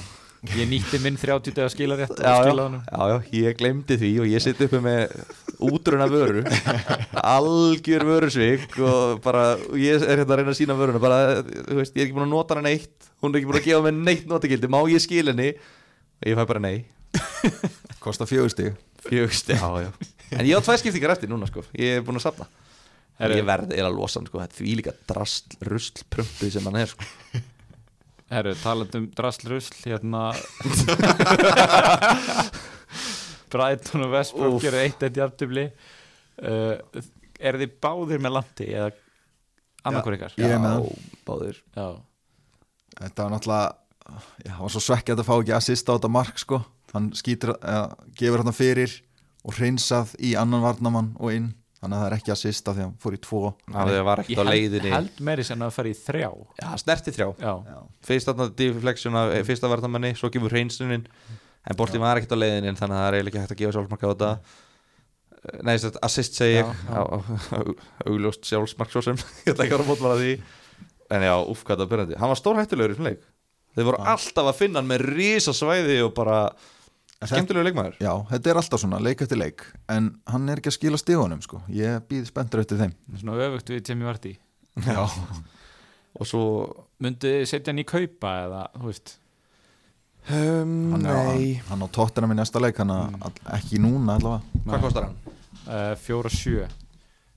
Ég 0.58 0.66
nýtti 0.66 0.98
minn 0.98 1.14
30 1.14 1.54
að 1.62 1.68
skila 1.70 1.94
rétt 2.00 2.16
já, 2.18 2.24
já, 2.26 2.48
skila 2.48 2.64
honum. 2.66 2.80
Já, 2.82 3.02
já, 3.12 3.18
ég 3.44 3.58
glemdi 3.60 3.94
því 4.00 4.08
og 4.24 4.26
ég 4.26 4.42
sitt 4.42 4.62
uppi 4.66 4.80
með 4.82 5.12
útrunna 5.62 6.08
vöru. 6.10 6.42
Algjör 7.36 8.04
vörusvik 8.08 8.74
og 8.82 9.20
bara, 9.22 9.52
ég 9.78 10.02
er 10.02 10.24
hérna 10.24 10.34
að 10.34 10.40
reyna 10.40 10.50
að 10.50 10.58
sína 10.58 10.78
vöruna 10.80 11.02
bara, 11.04 11.20
þú 11.44 11.78
veist, 11.78 11.94
ég 11.94 12.02
er 12.02 12.08
ekki 12.08 12.16
búin 12.18 12.26
að 12.26 12.34
nota 12.34 12.58
hana 12.58 12.66
neitt. 12.66 13.06
Hún 13.22 13.30
er 13.30 13.38
ekki 13.38 13.52
búin 13.52 13.60
að 13.60 13.68
gefa 13.68 13.86
mér 13.86 14.02
neitt 14.10 14.26
notakildi. 14.32 14.72
Má 14.74 14.80
ég 14.90 15.06
skil 15.06 15.30
henni? 15.30 15.52
Ég 16.26 16.34
fæ 16.34 16.42
bara 16.42 16.64
nei 16.66 16.80
Kosta 18.02 18.26
já, 19.58 19.68
já. 19.86 19.90
En 20.32 20.46
ég 20.48 20.56
á 20.56 20.60
tvær 20.64 20.78
skiptingar 20.80 21.12
eftir 21.14 21.28
núna, 21.30 21.46
sko, 21.50 21.60
ég 21.76 21.98
er 22.00 22.04
búin 22.06 22.18
að 22.20 22.26
safna. 22.28 22.46
Herru. 23.20 23.36
ég 23.38 23.44
verð 23.46 23.74
eða 23.76 23.88
að 23.90 23.96
losa 23.98 24.18
hann, 24.18 24.28
sko, 24.30 24.40
þetta 24.40 24.54
er 24.56 24.60
því 24.62 24.76
líka 24.80 24.92
drast, 25.10 25.46
rusl, 25.68 25.98
prumpuð 26.10 26.50
sem 26.54 26.64
hann 26.70 26.78
er, 26.80 26.88
sko. 26.94 27.04
Herru, 28.32 28.52
talandi 28.62 28.96
um 29.02 29.06
drasslrusl 29.12 29.76
hérna. 29.84 30.22
Brighton 33.52 34.06
og 34.06 34.14
Westbrook 34.14 34.54
Úff. 34.56 34.62
gerir 34.64 34.86
eitt 34.86 35.02
eitt 35.04 35.18
jafntefli. 35.20 35.66
Uh, 36.40 36.76
Er 37.42 37.56
þið 37.58 37.72
báðir 37.82 38.20
með 38.22 38.32
landi 38.36 38.66
eða 38.70 38.90
annarkur 39.88 40.14
ykkar? 40.16 40.34
Ég 40.38 40.52
er 40.54 40.60
með 40.62 40.74
hann. 40.78 41.06
báðir. 41.26 41.56
Já, 41.74 41.86
Þetta 43.00 43.24
var 43.24 43.32
náttúrulega 43.34 43.70
Já, 44.02 44.18
það 44.52 44.60
var 44.62 44.72
svo 44.74 44.82
svekkjað 44.84 45.20
að 45.22 45.26
fá 45.28 45.34
ekki 45.40 45.54
assist 45.56 45.88
á 45.90 45.94
þetta 45.96 46.10
mark 46.12 46.36
sko 46.42 46.58
Hann 46.92 47.10
skýtur, 47.16 47.54
eða, 47.58 47.88
gefur 48.18 48.42
hann 48.44 48.56
fyrir 48.56 48.94
og 49.42 49.56
hreinsað 49.56 50.14
í 50.22 50.34
annan 50.38 50.62
varnamann 50.64 51.12
og 51.18 51.34
inn. 51.34 51.50
Þannig 51.82 51.96
að 51.98 52.02
það 52.02 52.06
er 52.06 52.14
ekki 52.14 52.30
assist 52.30 52.68
af 52.70 52.76
því 52.76 52.82
að 52.82 52.86
hann 52.86 52.98
fór 53.02 53.14
í 53.16 53.20
tvo. 53.24 53.38
Það 53.74 53.96
var 54.06 54.20
ekkert 54.22 54.36
ég 54.36 54.38
á 54.38 54.44
leiðinni. 54.46 54.90
held 54.92 55.22
meiri 55.26 55.46
sem 55.48 55.62
að 55.66 55.72
fara 55.74 55.90
í 55.90 55.94
þrjá. 55.98 56.28
Já, 56.60 56.66
snerti 56.78 57.14
þrjá. 57.16 57.24
Já, 57.42 57.54
Já, 57.72 57.78
fyrst 58.06 58.28
þarna 58.28 58.46
deflection 58.60 59.18
af 59.18 59.32
eh, 59.34 59.42
fyrsta 59.48 59.70
vartamanni 59.72 60.12
svo 60.14 60.30
gefur 60.30 60.54
hreinstunin 60.54 61.02
en 61.02 61.78
boltinn 61.80 62.04
var 62.04 62.20
ekkert 62.20 62.36
á 62.38 62.42
leiðinin 62.42 62.78
þannig 62.78 62.94
að 62.94 63.02
það 63.02 63.08
er 63.08 63.16
eiginlega 63.16 63.32
ekki 63.32 63.42
hægt 63.42 63.54
að 63.56 63.62
gefa 63.64 63.74
sjálfsmark 63.74 64.06
á 64.06 64.10
þetta. 64.12 64.30
Eh, 65.42 65.58
nei, 65.66 65.72
þess 65.74 65.88
að 65.90 65.98
assist 66.06 66.38
segi 66.38 66.60
ég. 66.60 66.86
Augljóst 68.06 68.46
sjálfsmark 68.46 68.94
svo 68.94 69.02
sem. 69.08 69.18
Ég 69.48 69.50
ætla 69.56 69.66
ekki 69.66 69.74
að 69.74 69.80
vera 69.80 69.88
mótmála 69.90 70.20
því. 70.22 70.36
En 71.12 71.26
já, 71.26 71.34
uff, 71.42 71.64
hvað 71.66 71.80
það 71.80 71.82
var 71.82 71.90
byrjandi 71.96 72.20
hann 72.22 72.30
var 72.30 72.38
stórhættulegur 72.40 72.94
í 72.94 73.00
svona 73.00 73.10
leik. 73.16 73.26
Þeir 73.74 73.88
voru 73.88 74.04
alltaf 74.14 74.52
að 74.52 74.58
finna 74.60 74.78
hann 74.78 74.88
með 74.92 75.02
risa 75.16 75.52
svæði 75.56 75.98
og 76.06 76.14
bara 76.14 76.38
skemmtilegur 77.30 77.66
leikmaður. 77.68 77.96
Já, 78.02 78.12
þetta 78.30 78.50
er 78.50 78.58
alltaf 78.60 78.80
svona, 78.82 78.98
leik 79.02 79.22
eftir 79.22 79.38
leik. 79.38 79.64
En 79.92 80.10
hann 80.32 80.48
er 80.48 80.58
ekki 80.60 80.70
að 80.72 80.76
skila 80.78 80.98
stíðunum 81.00 81.42
sko. 81.44 81.60
Ég 81.68 82.00
býð 82.08 82.26
spenntur 82.32 82.60
eftir 82.64 82.80
þeim. 82.80 82.92
Svona 83.20 83.36
öfugt 83.46 83.70
við 83.74 83.88
Jamie 83.92 84.08
Vardy. 84.08 84.34
Já, 84.86 85.02
og 86.18 86.26
svo 86.28 86.42
Myndi 87.02 87.30
þið 87.42 87.48
setja 87.50 87.72
hann 87.72 87.82
í 87.82 87.84
kaupa 87.88 88.30
eða, 88.46 88.62
þú 88.78 88.86
veist? 88.90 89.16
Um, 90.30 90.92
hann, 90.94 91.06
er, 91.10 91.16
hann, 91.18 91.46
hann 91.72 91.82
á 91.82 91.88
tóttina 91.90 92.28
í 92.30 92.36
næsta 92.38 92.60
leik 92.62 92.76
Hann 92.78 92.92
Mm. 92.92 93.40
ekki 93.56 93.80
núna 93.82 94.14
allavega. 94.20 94.60
Hvað 94.68 94.84
kostar 94.84 95.08
hann? 95.08 95.16
uh, 95.66 95.94
Fjóra 95.98 96.30
sjö. 96.30 96.68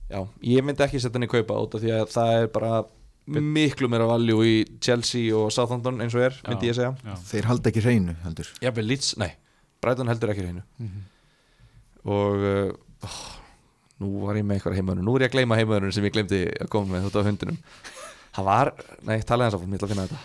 Já, 0.08 0.20
ég 0.46 0.62
myndi 0.62 0.84
ekki 0.86 1.00
setja 1.02 1.18
hann 1.18 1.26
í 1.26 1.30
kaupa 1.32 1.56
út 1.58 1.74
af 1.74 1.82
því 1.82 1.90
að 1.96 2.12
það 2.14 2.36
er 2.42 2.46
bara 2.54 2.84
miklu 3.26 3.88
meira 3.90 4.06
valjú 4.06 4.36
í 4.46 4.52
Chelsea 4.80 5.34
og 5.34 5.50
Southampton 5.50 5.98
eins 6.04 6.14
og 6.14 6.22
er, 6.28 6.36
myndi 6.46 6.68
Já. 6.68 6.70
ég 6.70 6.76
segja. 6.78 6.92
Já. 7.02 7.16
Þeir 7.32 7.48
halda 7.50 7.70
ekki 7.72 7.82
hreinu 7.82 8.14
heldur. 8.22 8.52
Jafnvel 8.62 8.86
Leeds, 8.86 9.16
nei, 9.18 9.32
Brighton 9.86 10.10
heldur 10.10 10.32
ekki 10.34 10.44
hreinu 10.44 10.62
Mhm. 10.82 11.04
og 12.06 12.46
uh, 12.46 13.06
oh, 13.06 13.20
nú 14.02 14.10
var 14.26 14.36
ég 14.38 14.44
með 14.46 14.58
eitthvað 14.60 14.76
heimöðunum, 14.80 15.06
nú 15.08 15.14
er 15.16 15.24
ég 15.24 15.30
að 15.30 15.36
gleyma 15.38 15.56
heimöðunum 15.58 15.94
sem 15.96 16.04
ég 16.06 16.12
glemdi 16.14 16.40
að 16.60 16.68
koma 16.74 16.92
með 16.98 17.06
út 17.08 17.16
af 17.16 17.24
hundinum. 17.30 17.56
Það 18.36 18.44
var, 18.50 18.70
nei, 19.08 19.16
talaði 19.24 19.46
hans 19.48 19.56
áfram, 19.56 19.72
ég 19.72 19.78
ætla 19.80 19.86
að 19.88 19.92
finna 19.94 20.04
þetta. 20.10 20.18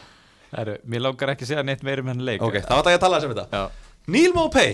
Herru, 0.51 0.73
mér 0.91 1.03
langar 1.05 1.31
ekki 1.31 1.45
að 1.45 1.51
segja 1.53 1.63
neitt 1.63 1.83
meira 1.87 2.03
um 2.03 2.09
henni 2.11 2.25
leik. 2.27 2.41
Ok, 2.43 2.57
þá 2.67 2.73
ætla 2.81 2.91
ég 2.91 2.97
að 2.99 3.03
tala 3.05 3.19
þess 3.21 3.29
um 3.29 3.33
þetta. 3.37 3.45
Já, 3.55 3.91
Neil 4.11 4.33
Mopay 4.35 4.73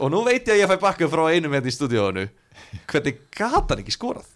og 0.00 0.10
nú 0.10 0.24
veit 0.26 0.48
ég 0.48 0.56
að 0.56 0.62
ég 0.64 0.70
fæ 0.72 0.80
bakka 0.82 1.08
frá 1.12 1.22
einum 1.30 1.52
hérna 1.54 1.70
í 1.70 1.74
stúdíónu 1.76 2.24
hvernig 2.90 3.20
gata 3.36 3.74
hann 3.76 3.82
ekki 3.84 3.94
skorað? 3.94 4.26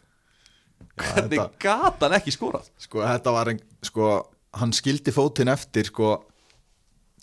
Hvernig 1.00 1.34
þetta- 1.34 1.58
gata 1.64 2.06
hann 2.06 2.16
ekki 2.20 2.34
skorað? 2.36 2.68
Sko 2.78 3.02
þetta 3.02 3.32
var 3.34 3.50
ein, 3.54 3.60
sko 3.82 4.12
Hann 4.54 4.70
skildi 4.70 5.10
fótinn 5.10 5.50
eftir 5.50 5.88
sko 5.90 6.12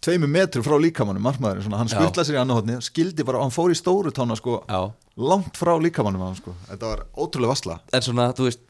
Tveimu 0.01 0.25
metru 0.31 0.63
frá 0.65 0.79
líkamannum 0.81 1.21
markmaðurinn 1.27 1.67
svona, 1.67 1.77
Hann 1.83 1.91
skuttlaði 1.91 2.31
sér 2.31 2.39
í 2.39 2.41
annað 2.41 2.57
hotni 2.61 2.77
Skildi 2.81 3.25
bara, 3.27 3.43
hann 3.43 3.53
fór 3.53 3.69
í 3.69 3.77
stóru 3.77 4.09
tána 4.15 4.33
sko 4.39 4.63
já. 4.65 4.79
Langt 5.21 5.59
frá 5.59 5.75
líkamannum 5.77 6.23
hann, 6.25 6.37
sko. 6.39 6.55
Þetta 6.71 6.89
var 6.89 7.03
ótrúlega 7.13 7.51
vasla. 7.51 7.75
En 7.93 8.05
svona, 8.05 8.31
þú 8.33 8.47
veist 8.47 8.63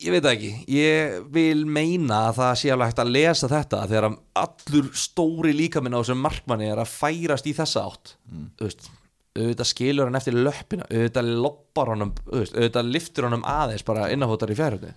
ég 0.00 0.14
veit 0.14 0.28
ekki, 0.30 0.50
ég 0.72 1.18
vil 1.34 1.66
meina 1.68 2.22
að 2.30 2.38
það 2.38 2.54
sé 2.60 2.70
alveg 2.72 2.92
hægt 2.92 3.02
að 3.02 3.12
lesa 3.16 3.50
þetta 3.50 3.82
þegar 3.90 4.06
allur 4.44 4.88
stóri 4.96 5.52
líkaminn 5.56 5.96
á 5.96 6.00
þessum 6.00 6.22
markmanni 6.24 6.70
er 6.70 6.80
að 6.80 6.94
færast 6.94 7.50
í 7.50 7.52
þessa 7.56 7.84
átt 7.90 8.14
þú 8.56 8.68
veist, 8.68 8.88
auðvitað 9.36 9.70
skilur 9.74 10.08
hann 10.08 10.16
eftir 10.20 10.38
löppina, 10.38 10.88
auðvitað 10.88 11.30
loppar 11.44 11.92
honum 11.92 12.14
auðvitað 12.30 12.92
liftur 12.94 13.28
honum 13.28 13.44
aðeins 13.44 13.84
bara 13.86 14.08
innafótar 14.14 14.54
í 14.54 14.56
fjárhjóðni, 14.56 14.94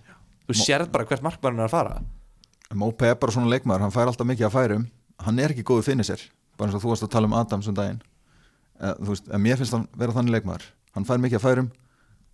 þú 0.48 0.58
sérð 0.62 0.92
bara 0.94 1.08
hvert 1.10 1.26
markmann 1.26 1.60
er 1.60 1.68
að 1.68 1.76
fara. 1.76 1.98
Mópe 2.74 3.06
er 3.10 3.18
bara 3.20 3.34
svona 3.34 3.52
leikmaður, 3.52 3.84
hann 3.84 3.94
fær 3.94 4.08
alltaf 4.08 4.26
mikið 4.30 4.48
að 4.48 4.56
færum 4.56 4.86
Hann 5.22 5.38
er 5.38 5.54
ekki 5.54 5.62
góðu 5.66 5.84
finnir 5.86 6.06
sér 6.08 6.22
Bara 6.58 6.70
eins 6.70 6.76
og 6.78 6.82
þú 6.84 6.90
varst 6.92 7.06
að 7.06 7.12
tala 7.14 7.26
um 7.26 7.34
Adams 7.34 7.66
um 7.70 7.74
daginn. 7.74 8.00
Eh, 8.78 8.92
Þú 9.00 9.08
veist, 9.10 9.30
mér 9.42 9.58
finnst 9.58 9.74
hann 9.74 9.88
vera 9.98 10.14
þannig 10.14 10.36
leikmaður. 10.36 10.66
Hann 10.94 11.06
fær 11.08 11.18
mikið 11.22 11.38
að 11.40 11.44
færum 11.48 11.70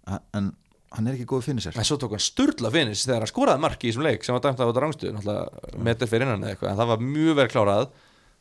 eh, 0.08 0.18
En 0.36 0.50
hann 0.90 1.06
er 1.06 1.14
ekki 1.14 1.28
góðu 1.30 1.44
finnir 1.46 1.62
sér 1.62 1.76
en 1.78 1.86
svo 1.86 1.94
tók 2.02 2.16
hann 2.16 2.22
sturla 2.24 2.70
finnins 2.74 3.04
þegar 3.06 3.22
hann 3.22 3.30
skoraði 3.30 3.62
mark 3.62 3.84
í 3.84 3.92
þessum 3.92 4.02
leik 4.08 4.24
sem 4.26 4.34
var 4.34 4.42
dæmt 4.42 4.58
af 4.58 4.70
þetta 4.72 4.82
rangstu 4.82 5.12
náttúrulega 5.14 5.82
metir 5.86 6.10
fyrir 6.10 6.24
innan 6.26 6.42
eða 6.42 6.56
eitthvað 6.56 6.72
en 6.72 6.80
það 6.80 6.88
var 6.90 7.04
mjög 7.04 7.36
vel 7.38 7.46
klárað. 7.52 7.84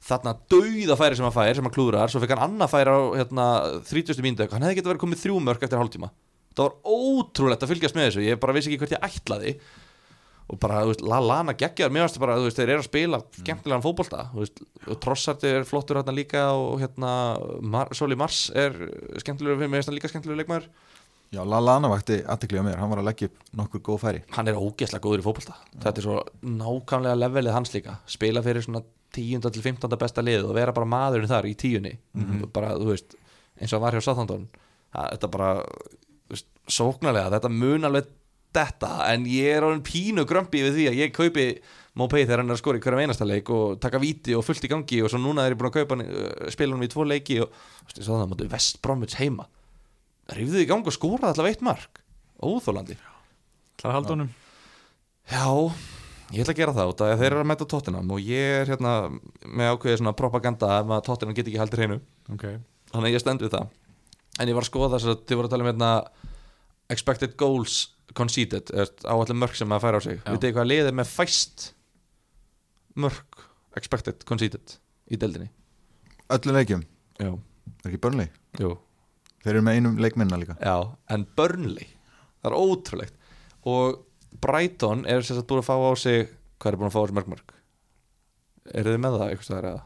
Þarna 0.09 0.33
dauða 0.49 0.95
færi 0.97 1.19
sem 1.19 1.27
hann 1.27 1.35
fær 1.35 1.59
sem 1.59 1.67
hann 1.67 1.75
klúðrar 1.75 2.09
svo 2.09 2.21
fekk 2.23 2.33
hann 2.33 2.41
annað 2.47 2.71
færi 2.73 2.95
á 2.95 2.99
hérna, 3.19 3.45
30. 3.85 4.23
mínútu. 4.25 4.41
Eitthvað. 4.41 4.55
hann 4.57 4.65
hefði 4.65 4.79
getið 4.79 4.91
verið 4.93 5.03
komið 5.03 5.21
þrjú 5.27 5.37
mörg 5.45 5.67
eftir 5.67 5.81
hálftíma. 5.83 6.09
Það 6.57 6.65
var 6.65 6.75
ótrúlegt 6.97 7.65
að 7.67 7.73
fylgjast 7.75 7.99
með 7.99 8.07
þessu 8.09 8.25
ég 8.25 8.41
bara 8.41 8.55
vissi 8.57 8.71
ekki 8.73 8.81
hvert 8.81 8.95
ég 8.97 9.05
ætlaði 9.11 9.53
og 10.49 10.59
bara, 10.61 10.81
þú 10.83 10.93
veist, 10.93 11.03
Lallana 11.05 11.55
geggjar 11.57 11.91
mér 11.93 12.07
varst 12.07 12.19
bara, 12.21 12.37
þú 12.39 12.47
veist, 12.47 12.59
þeir 12.59 12.73
eru 12.73 12.83
að 12.83 12.87
spila 12.89 13.21
skemmtilegan 13.37 13.85
fótbolta 13.85 14.25
þú 14.33 14.43
veist, 14.43 14.61
og 14.85 14.99
Trossart 15.03 15.45
er 15.47 15.67
flottur 15.69 15.99
hérna 15.99 16.15
líka 16.15 16.45
og 16.57 16.79
hérna 16.81 17.11
Mar 17.61 17.93
Soli 17.97 18.17
Mars 18.19 18.47
er 18.57 18.75
skemmtilegur 19.21 19.61
fyrir 19.61 19.73
mig, 19.73 19.85
er 19.85 19.97
líka 19.97 20.11
skemmtilegur 20.11 20.41
leikmaður? 20.41 20.69
Já, 21.29 21.43
Lallana 21.45 21.91
vakti 21.91 22.23
aðtekli 22.25 22.57
á 22.57 22.65
mér. 22.65 22.79
Hann 22.81 22.89
var 22.89 23.03
að 23.03 23.11
leggja 23.11 23.27
upp 23.29 23.51
nokkur 23.59 23.83
góð 23.85 23.99
færi. 24.01 24.21
Hann 24.33 24.49
er 24.49 24.57
ógeðslega 24.57 25.03
góður 25.03 25.21
í 25.21 25.25
fótbolta. 25.27 25.57
Þetta 25.75 26.01
er 26.01 26.05
svo 26.07 26.15
nákvæmlega 26.41 27.19
levelið 27.19 27.53
hans 27.53 27.73
líka. 27.75 27.99
Spila 28.09 28.41
fyrir 28.41 28.65
svona 28.65 28.81
10. 29.13 29.43
til 29.45 29.61
15. 29.61 29.93
besta 30.01 30.23
lið 30.25 30.47
og 30.47 30.55
vera 30.57 30.73
bara 30.73 30.89
maðurinn 30.89 31.29
þar 31.29 31.45
í 31.45 31.53
tíunni. 31.53 31.93
Bara, 32.49 32.73
þú 32.81 32.89
veist, 32.95 33.13
eins 33.61 33.75
og 33.77 33.83
var 33.85 33.93
hjá 33.93 34.01
það, 34.09 34.49
þetta 34.95 35.29
bara 35.29 35.51
þú 35.61 36.33
veist, 36.33 36.49
sóknarlega, 36.69 37.33
þetta 37.35 37.51
mun 37.53 37.89
alveg 37.89 38.09
detta 38.55 38.93
en 39.11 39.27
ég 39.29 39.57
er 39.57 39.65
orðin 39.65 39.85
pínu 39.85 40.25
grömpi 40.29 40.63
við 40.65 40.77
því 40.77 40.87
að 40.89 40.99
ég 41.03 41.13
kaupi 41.15 41.45
Mopay 41.99 42.23
þegar 42.23 42.43
hann 42.43 42.51
er 42.51 42.55
að 42.55 42.61
skora 42.61 42.79
í 42.79 42.83
hverjum 42.83 43.01
einasta 43.03 43.25
leik 43.27 43.49
og 43.51 43.79
taka 43.83 43.99
víti 44.01 44.35
og 44.37 44.43
fullt 44.45 44.65
í 44.65 44.69
gangi 44.71 45.01
og 45.03 45.11
svo 45.11 45.19
núna 45.21 45.43
er 45.45 45.55
ég 45.55 45.59
búin 45.59 45.71
að 45.71 45.81
kaupa 45.81 45.97
hann, 45.97 46.05
uh, 46.05 46.51
spila 46.53 46.77
hann 46.77 46.85
í 46.85 46.91
tvo 46.91 47.05
leiki 47.07 47.39
og 47.43 47.49
þú 47.49 47.97
veist, 47.97 48.03
það 48.05 48.27
mátti 48.31 48.49
West 48.53 48.79
Bromwich 48.85 49.17
heima. 49.19 49.47
Rifðið 50.37 50.63
í 50.63 50.69
gang 50.69 50.85
og 50.85 50.95
skoraði 50.95 51.33
allavega 51.33 51.57
eitt 51.57 51.65
mark. 51.65 52.03
Óþólandi 52.39 52.95
Það 53.79 53.89
er 53.89 53.95
haldunum 53.97 54.29
Já, 55.29 55.45
ég 56.31 56.43
ætla 56.43 56.53
að 56.53 56.61
gera 56.61 56.75
það 56.77 56.93
út 56.93 57.03
af 57.03 57.11
að 57.11 57.21
þeir 57.21 57.29
eru 57.33 57.41
að 57.43 57.49
mæta 57.51 57.67
Tottenham 57.69 58.13
og 58.15 58.23
ég 58.23 58.55
er 58.61 58.71
hérna 58.71 58.93
með 59.43 59.73
ákveðið 59.73 59.99
svona 59.99 60.15
propaganda 60.17 60.71
ef 60.79 60.93
að 60.95 61.05
Tottenham 61.09 61.35
get 61.37 61.49
ekki 61.49 61.61
heldur 61.61 61.83
hreinu. 61.83 61.99
Okay. 62.33 62.57
þannig 62.93 63.09
að 63.09 63.15
ég 63.17 63.23
stend 63.25 63.43
við 63.43 63.53
það. 63.53 63.75
En 64.39 64.49
ég 64.49 64.57
var 64.57 64.65
að 64.65 64.71
skoða 64.71 64.91
þess 64.95 65.11
að 65.11 65.23
þið 65.27 65.39
voru 65.39 65.49
að 65.49 65.53
tala 65.53 65.65
um 65.65 65.69
hérna 65.69 65.91
expected 66.89 67.35
goals 67.37 67.75
conceded 68.17 68.71
áallir 68.73 69.37
mörg 69.37 69.55
sem 69.57 69.75
að 69.75 69.83
færa 69.85 69.99
á 69.99 70.01
sig. 70.05 70.19
Já. 70.19 70.31
vitið 70.33 70.47
þið 70.47 70.55
hvað 70.57 70.69
liðið 70.71 70.97
með 70.99 71.11
fæst 71.13 71.65
mörg 72.99 73.43
expected 73.79 74.25
conceded 74.29 74.75
í 75.09 75.19
deildinni? 75.19 75.49
Öllum 76.29 76.57
leikjum, 76.57 76.83
Já, 77.19 77.31
er 77.33 77.89
ekki 77.89 78.01
börnleik 78.03 78.35
jú. 78.61 78.75
Þeir 79.39 79.53
eru 79.55 79.63
með 79.65 79.77
einum 79.79 80.01
leikminna 80.03 80.37
líka. 80.39 80.57
Já, 80.59 80.91
en 81.09 81.23
Burnley 81.37 81.87
það 82.41 82.49
er 82.49 82.57
ótrúlegt. 82.59 83.15
Og 83.69 84.01
Brighton 84.43 85.05
er 85.09 85.23
sagt 85.25 85.47
búin 85.47 85.63
að 85.63 85.69
fá 85.69 85.75
á 85.79 85.93
sig 85.99 86.27
hvað 86.59 86.73
er 86.73 86.79
búin 86.81 86.89
að 86.91 86.97
fá 86.97 87.01
á 87.01 87.07
sig 87.07 87.17
mörg 87.19 87.31
mörg 87.35 87.55
eru 88.75 88.93
þið 88.93 89.01
með 89.03 89.15
það 89.17 89.29
eitthvað 89.29 89.47
staðar 89.47 89.69
eða? 89.69 89.85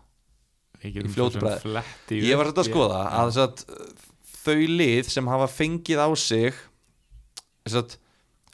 Í 0.83 1.03
fljótu 1.13 1.39
bragði. 1.39 1.59
fletti 1.63 2.19
ég 2.27 2.39
var 2.39 2.49
þetta 2.49 2.63
að 2.63 2.69
skoða 2.69 3.01
að 3.21 3.37
að 3.43 3.61
þau 4.43 4.63
lið 4.73 5.11
sem 5.13 5.29
hafa 5.31 5.47
fengið 5.51 6.01
á 6.03 6.09
sig 6.19 6.57
þess 7.63 7.77
að 7.79 7.93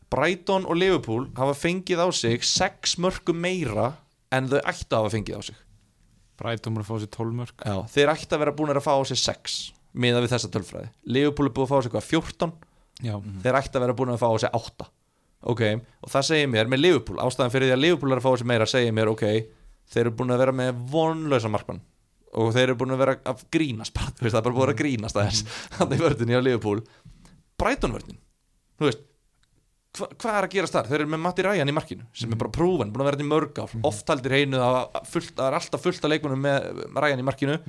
Brighton 0.10 0.66
og 0.66 0.80
Liverpool 0.80 1.28
hafa 1.38 1.56
fengið 1.58 2.02
á 2.02 2.08
sig 2.16 2.46
sex 2.48 2.98
mörgum 3.02 3.42
meira 3.44 3.92
en 4.34 4.50
þau 4.50 4.60
ættu 4.62 4.94
að 4.94 5.04
hafa 5.04 5.14
fengið 5.18 5.38
á 5.38 5.42
sig. 5.50 5.60
Brætum 6.40 6.80
að 6.80 6.88
fá 6.88 6.96
sér 7.02 7.12
12 7.18 7.36
mörg 7.36 7.66
Já, 7.68 7.76
þeir 7.92 8.14
ættu 8.14 8.36
að 8.38 8.44
vera 8.46 8.56
búin 8.56 8.72
að 8.74 8.86
fá 8.86 8.94
á 8.96 9.04
sig 9.10 9.20
sex 9.20 9.60
miða 9.94 10.22
við 10.24 10.34
þessa 10.34 10.52
tölfræði. 10.54 10.90
Liverpool 11.10 11.50
er 11.50 11.56
búin 11.58 11.68
að 11.68 11.74
fá 11.74 11.78
á 11.78 11.84
sig 11.84 11.94
hvað 11.96 12.08
14 12.10 12.56
Já, 13.00 13.14
þeir 13.44 13.58
ætti 13.60 13.78
að 13.78 13.86
vera 13.86 13.96
búin 13.96 14.14
að 14.14 14.22
fá 14.22 14.30
á 14.32 14.38
sig 14.44 14.56
8 14.60 14.90
ok, 15.40 15.62
og 16.04 16.12
það 16.12 16.26
segir 16.28 16.50
mér 16.52 16.72
með 16.72 16.82
Liverpool 16.84 17.22
ástæðan 17.24 17.54
fyrir 17.54 17.70
því 17.70 17.76
að 17.76 17.84
Liverpool 17.84 18.12
er 18.12 18.20
að 18.20 18.26
fá 18.26 18.32
á 18.36 18.40
sig 18.40 18.50
meira 18.50 18.68
segir 18.68 18.96
mér 18.96 19.12
ok, 19.14 19.26
þeir 19.90 20.02
eru 20.04 20.16
búin 20.20 20.36
að 20.36 20.42
vera 20.44 20.56
með 20.56 20.82
vonlösa 20.92 21.52
markmann. 21.52 21.80
Og 22.40 22.52
þeir 22.54 22.66
eru 22.68 22.78
búin 22.82 22.94
að 22.94 23.02
vera 23.02 23.16
að 23.32 23.46
grínast 23.56 23.96
bara, 23.96 24.12
þú 24.14 24.26
veist, 24.26 24.34
það 24.36 24.40
er 24.42 24.48
bara 24.48 24.58
búin 24.60 24.74
að 24.74 24.82
grínast 24.84 25.18
aðeins. 25.18 25.40
Þannig 25.78 25.96
í 25.96 26.04
vördinni 26.04 26.38
á 26.38 26.42
Liverpool. 26.44 26.84
Brighton 27.60 27.96
vördin, 27.96 28.20
þú 28.78 28.90
veist 28.90 29.06
hva, 29.98 30.08
hvað 30.22 30.38
er 30.38 30.48
að 30.48 30.54
gerast 30.54 30.76
þar? 30.76 30.90
Þeir 30.90 31.00
eru 31.02 31.12
með 31.14 31.22
Matti 31.26 31.46
Ryan 31.46 31.72
í 31.72 31.76
markinu 31.76 32.08
sem 32.14 32.34
er 32.34 32.40
bara 32.42 32.54
prúven, 32.54 32.92
búin 32.94 33.04
að 33.04 33.10
vera 33.10 33.20
þetta 33.20 33.28
í 33.28 33.32
mörg 33.34 33.62
ár. 33.64 33.76
Oft 33.90 34.12
haldir 34.14 34.36
heinu 34.38 34.62
að 34.64 34.80
fullt, 35.10 35.36
það 35.38 35.48
er 35.48 35.60
alltaf 35.60 35.86
fullt 35.86 36.06
af 36.06 36.14
leikmunum 36.14 36.42
með 36.46 36.82
Ryan 37.00 37.24
í 37.24 37.28
markinu. 37.28 37.60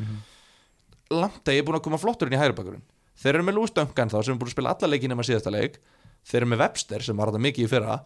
Langt 1.11 1.43
að 1.49 1.57
ég 1.57 1.63
er 1.63 1.69
búin 1.69 1.81
að 1.81 1.87
koma 1.89 2.01
flottur 2.01 2.31
inn 2.31 2.37
í 2.39 2.41
hægri 2.41 2.57
bakurinn 2.59 2.85
þeir 3.21 3.37
eru 3.37 3.45
með 3.45 3.57
Lewis 3.59 3.75
Duncan 3.77 4.09
þá 4.13 4.19
sem 4.25 4.33
er 4.33 4.41
búin 4.41 4.49
að 4.49 4.55
spila 4.55 4.75
alla 4.75 4.89
leikina 4.89 5.17
með 5.19 5.29
síðasta 5.29 5.53
leik. 5.53 5.79
Þeir 6.25 6.41
eru 6.41 6.51
með 6.53 6.63
Webster 6.63 7.05
sem 7.05 7.19
var 7.21 7.31
þetta 7.31 7.45
mikið 7.47 7.67
í 7.67 7.71
fyrra. 7.71 7.97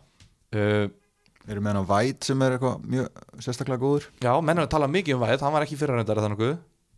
Uh, 0.54 0.86
Þeir 1.44 1.52
eru 1.58 1.62
með 1.62 1.74
hann 1.74 1.84
á 1.84 1.90
White 1.90 2.24
sem 2.30 2.42
er 2.42 2.54
eitthvað 2.56 2.84
mjög 2.88 3.40
sérstaklega 3.44 3.82
góður? 3.82 4.06
Já, 4.24 4.32
menn 4.40 4.56
er 4.56 4.64
að 4.64 4.70
tala 4.72 4.88
mikið 4.88 5.18
um 5.18 5.24
Væð 5.26 5.42
hann 5.44 5.52
var 5.54 5.66
ekki 5.66 5.76
í 5.76 5.80
fyrra 5.82 5.98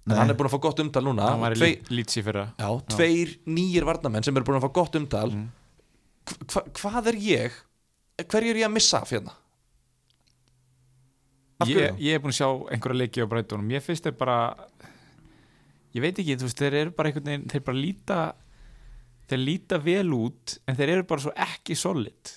Nei. 0.07 0.15
hann 0.21 0.31
er 0.31 0.37
búin 0.39 0.47
að 0.47 0.53
fá 0.55 0.61
gott 0.63 0.81
umtal 0.85 1.03
núna. 1.03 1.31
Hann 1.33 1.41
var 1.43 1.55
í 1.57 1.59
Tvei, 1.59 1.73
lítsi 1.91 2.23
fyrra. 2.23 2.45
Já, 2.61 2.69
tveir 2.95 3.33
nýjir 3.51 3.87
varnamenn 3.89 4.23
sem 4.23 4.37
eru 4.39 4.47
búin 4.47 4.61
að 4.61 4.69
fá 4.69 4.73
gott 4.77 4.99
umtal. 5.01 5.33
Mm. 5.35 5.49
Hva, 6.27 6.63
hvað 6.81 7.13
er 7.13 7.21
ég? 7.23 7.59
Hverju 8.23 8.55
er 8.55 8.63
ég 8.63 8.69
að 8.69 8.75
missa 8.77 9.03
af 9.03 9.13
Af 11.57 11.71
ég, 11.73 11.95
ég 12.05 12.17
er 12.17 12.21
búin 12.21 12.35
að 12.35 12.41
sjá 12.43 12.49
einhverja 12.75 13.01
leiki 13.01 13.25
á 13.25 13.31
Brætunum 13.31 13.71
Ég 13.73 13.85
finnst 13.85 14.05
þeir 14.05 14.17
bara 14.19 14.39
Ég 15.97 16.03
veit 16.05 16.19
ekki, 16.21 16.37
þú 16.37 16.49
veist, 16.49 16.59
þeir 16.61 16.75
eru 16.83 16.93
bara 16.97 17.09
einhvern 17.09 17.31
veginn 17.31 17.47
Þeir 17.53 17.63
bara 17.65 17.81
líta 17.81 18.19
Þeir 19.31 19.41
líta 19.41 19.79
vel 19.81 20.11
út 20.17 20.59
En 20.69 20.77
þeir 20.77 20.93
eru 20.99 21.07
bara 21.09 21.25
svo 21.25 21.33
ekki 21.47 21.79
solid 21.79 22.35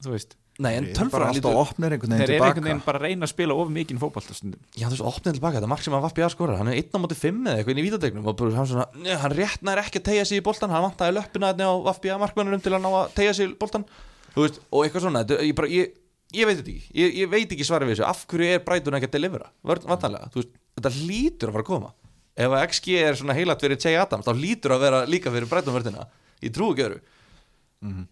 Þú 0.00 0.12
veist 0.12 0.36
nei, 0.60 0.70
en 0.78 0.88
alltaf 0.90 1.34
lítur 1.34 1.56
Þeir 1.80 2.34
eru 2.34 2.44
einhvern 2.46 2.66
veginn 2.66 2.82
bara 2.84 3.00
að 3.00 3.06
reyna 3.06 3.26
að 3.26 3.32
spila 3.32 3.56
of 3.56 3.72
mikið 3.74 4.02
fótballtastundum 4.02 4.60
Já, 4.76 4.86
þú 4.86 4.92
veist, 4.94 5.06
opnið 5.10 5.38
tilbaka, 5.38 5.58
þetta 5.58 5.70
mark 5.72 5.86
sem 5.86 5.96
að 5.96 6.04
Vappi 6.06 6.24
að 6.26 6.32
skora 6.34 6.58
hann 6.60 6.70
er 6.72 6.78
einn 6.80 6.94
á 6.94 6.98
móti 7.00 7.18
fimm 7.18 7.40
eða 7.46 7.60
eitthvað 7.60 7.74
inn 7.74 7.82
í 7.82 7.86
vítadegnum 7.86 8.28
og 8.30 8.38
bara, 8.40 8.54
hann, 8.58 8.68
svona, 8.70 9.16
hann 9.24 9.36
rétt 9.36 9.64
nær 9.66 9.82
ekki 9.84 10.02
að 10.02 10.06
tegja 10.10 10.28
sig 10.28 10.42
í 10.42 10.44
boltan 10.44 10.74
hann 10.74 10.86
vantaði 10.86 11.16
löppina 11.16 11.52
þarna 11.52 11.70
á 11.70 11.74
Vappi 11.88 12.12
að 12.12 12.22
markmannunum 12.24 12.64
til 12.64 12.74
að 12.76 12.84
ná 12.84 12.90
að 12.92 13.14
tegja 13.16 13.36
sig 13.38 13.50
í 13.50 13.56
boltan 13.60 13.86
þú 14.34 14.46
veist, 14.46 14.60
og 14.70 14.84
eitthvað 14.84 15.06
svona, 15.06 15.24
þetta, 15.24 15.46
ég, 15.46 15.56
bara, 15.58 15.70
ég, 15.74 15.94
ég 16.36 16.50
veit 16.50 16.60
ekki. 16.62 16.76
Ég, 16.94 17.14
ég 17.22 17.30
veit 17.30 17.54
ekki 17.54 17.66
svarið 17.66 17.90
við 17.90 17.96
þessu, 17.98 18.06
af 18.08 18.24
hverju 18.30 18.50
er 18.54 18.64
Brighton 18.66 18.98
ekki 18.98 19.08
að 19.10 19.16
delivera, 19.16 19.50
vantanlega, 19.66 20.30
veist 20.36 20.52
þetta 20.78 20.92
lítur 20.96 21.50
að 21.50 21.56
fara 21.56 21.66
að 21.66 21.70
koma. 21.70 21.94
Ef 22.40 22.56
XG 22.60 23.00
er 23.00 23.18
svona 23.18 23.36
heilat 23.36 23.62
fyrir 23.62 23.80
Che 23.80 23.94
Adams, 23.98 24.28
þá 24.28 24.38
lítur 24.38 24.76
að 24.76 24.84
vera 24.86 25.00
líka 25.10 25.32
fyrir 25.34 25.50
Brighton 25.50 25.76
vörðina, 25.76 26.06
ég 26.44 26.54
trú 26.54 26.70
ekki 26.72 26.86
öru 26.86 27.00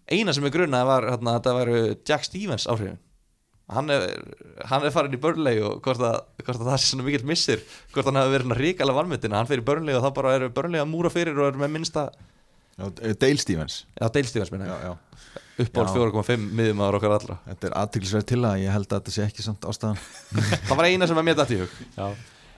eina 0.09 0.33
sem 0.33 0.47
er 0.49 0.55
grunnaði 0.55 0.89
var 0.89 1.07
hérna, 1.13 1.35
að 1.35 1.39
þetta 1.39 1.59
væru 1.59 1.83
Jack 2.09 2.25
Stevens 2.25 2.67
áhrifin 2.71 2.99
hann 3.69 3.91
er, 3.93 4.07
hann 4.71 4.87
er 4.87 4.95
farin 4.95 5.13
í 5.13 5.21
Burnley 5.21 5.61
og 5.61 5.83
hvort 5.85 6.01
að, 6.01 6.23
hvort 6.41 6.57
að 6.57 6.71
það 6.71 6.79
sé 6.81 6.89
svona 6.89 7.05
mikill 7.05 7.29
missir 7.29 7.61
hvort 7.93 8.09
hann 8.09 8.17
hafi 8.17 8.33
verið 8.33 8.57
ríkala 8.63 8.97
vanmetina 8.97 9.37
hann 9.43 9.51
fer 9.51 9.61
í 9.61 9.67
Burnley 9.67 9.99
og 9.99 10.07
þá 10.07 10.15
bara 10.17 10.33
eru 10.39 10.49
Burnley 10.57 10.81
að 10.81 10.89
múra 10.89 11.13
fyrir 11.13 11.37
og 11.37 11.51
eru 11.51 11.61
með 11.61 11.75
minnsta, 11.77 12.09
Já, 12.79 12.87
Dale 13.19 13.43
Stevens 13.43 13.85
já 13.99 14.07
Dale 14.09 14.29
Stevens 14.31 14.53
minna 14.55 14.67
já, 14.71 14.77
já. 14.87 15.37
uppból 15.59 15.85
Já. 15.85 15.95
4,5 15.99 16.49
miðum 16.61 16.83
ára 16.87 17.01
okkar 17.01 17.15
allra 17.17 17.37
Þetta 17.49 17.67
er 17.67 17.77
aðtilsverð 17.81 18.27
til 18.31 18.39
að 18.47 18.61
ég 18.63 18.71
held 18.77 18.87
að 18.87 19.01
þetta 19.01 19.15
sé 19.17 19.25
ekki 19.27 19.45
samt 19.45 19.67
ástæðan 19.67 19.99
það 20.69 20.77
var 20.79 20.87
eina 20.87 21.09
sem 21.11 21.19
að 21.19 21.27
mér 21.27 21.41
dætt 21.41 21.55
í 21.57 21.59
hug 21.65 21.75
Já. 21.99 22.07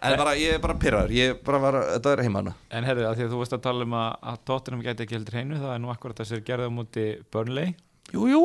En 0.02 0.16
bara, 0.20 0.34
ég 0.40 0.56
er 0.56 0.62
bara 0.62 0.76
pyrraður, 0.80 1.14
ég 1.16 1.40
bara 1.46 1.60
var 1.62 1.78
þetta 1.94 2.12
er 2.14 2.22
heima 2.26 2.42
hana 2.42 2.54
En 2.70 2.86
herðu, 2.88 3.06
að 3.08 3.16
því 3.18 3.26
að 3.26 3.32
þú 3.34 3.40
veist 3.42 3.56
að 3.56 3.62
tala 3.66 3.86
um 3.86 3.96
að, 4.00 4.10
að 4.32 4.38
Tottenham 4.50 4.84
gæti 4.86 5.04
ekki 5.06 5.18
heldur 5.18 5.36
hreinu 5.38 5.58
Það 5.60 5.74
er 5.74 5.82
nú 5.84 5.92
akkurat 5.94 6.22
þess 6.22 6.36
að 6.36 6.44
gerði 6.48 6.68
á 6.70 6.76
móti 6.76 7.06
Burnley. 7.32 7.74
Jú, 8.14 8.28
jú, 8.30 8.42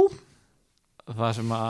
það 1.12 1.38
sem 1.40 1.54
að, 1.56 1.70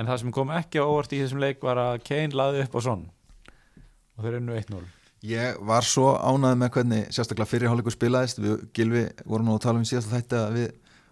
En 0.00 0.08
það 0.08 0.22
sem 0.22 0.32
kom 0.32 0.54
ekki 0.56 0.80
á 0.80 0.84
óvart 0.86 1.12
í 1.12 1.20
þessum 1.20 1.42
leik 1.42 1.60
var 1.66 1.82
að 1.82 2.00
Kane 2.06 2.36
laði 2.40 2.64
upp 2.64 2.78
á 2.78 2.80
sonn 2.86 3.04
Og 3.50 4.24
þeir 4.24 4.32
eru 4.38 4.46
nú 4.46 4.56
1-0 4.56 4.80
Ég 5.28 5.58
var 5.68 5.84
svo 5.84 6.14
ánæði 6.16 6.56
með 6.62 6.70
hvernig 6.78 7.08
sérstaklega 7.12 7.50
fyrirháleikur 7.50 7.92
spilaðist. 7.92 8.38
Við 8.40 8.62
Gilvi 8.72 9.02
vorum 9.28 9.50
nú 9.50 9.56
að 9.58 9.66
tala 9.66 9.82
um 9.82 9.84
síðast 9.84 10.08
þetta 10.08 10.46
að 10.46 10.54
við 10.56 10.70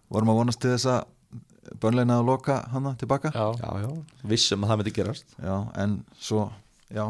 vorum 0.08 0.30
að 0.32 0.38
vonast 0.38 0.62
til 0.62 0.70
þess 0.72 0.88
að 0.94 1.74
börnleina 1.82 2.16
að 2.16 2.30
loka 2.30 2.56
hana 2.72 2.94
tilbaka. 2.96 3.32
Já, 3.36 3.50
já, 3.60 3.84
já, 3.84 3.90
vissum 4.32 4.64
að 4.64 4.72
það 4.72 4.80
myndi 4.80 4.94
gerast. 4.96 5.36
Já, 5.36 5.52
en 5.84 5.98
svo, 6.16 6.46
já, 6.88 7.04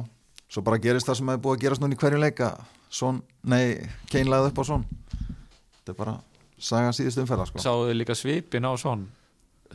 svo 0.49 0.65
bara 0.67 0.81
gerist 0.83 1.09
það 1.09 1.21
sem 1.21 1.31
hefði 1.33 1.45
búið 1.45 1.59
að 1.59 1.65
gerast 1.67 1.85
núna 1.85 1.97
í 1.97 2.01
hverju 2.01 2.23
leika 2.23 2.51
Svon, 2.89 3.21
nei, 3.45 3.77
Kane 4.09 4.33
lagði 4.33 4.53
upp 4.53 4.63
á 4.63 4.65
svon 4.65 4.89
Þetta 5.21 5.93
er 5.93 5.99
bara 5.99 6.17
saga 6.59 6.95
síðust 6.97 7.21
umferða 7.21 7.47
sko. 7.51 7.61
sáðu 7.63 7.91
þið 7.91 7.99
líka 8.01 8.17
svipin 8.17 8.69
á 8.69 8.73
sonn 8.81 9.07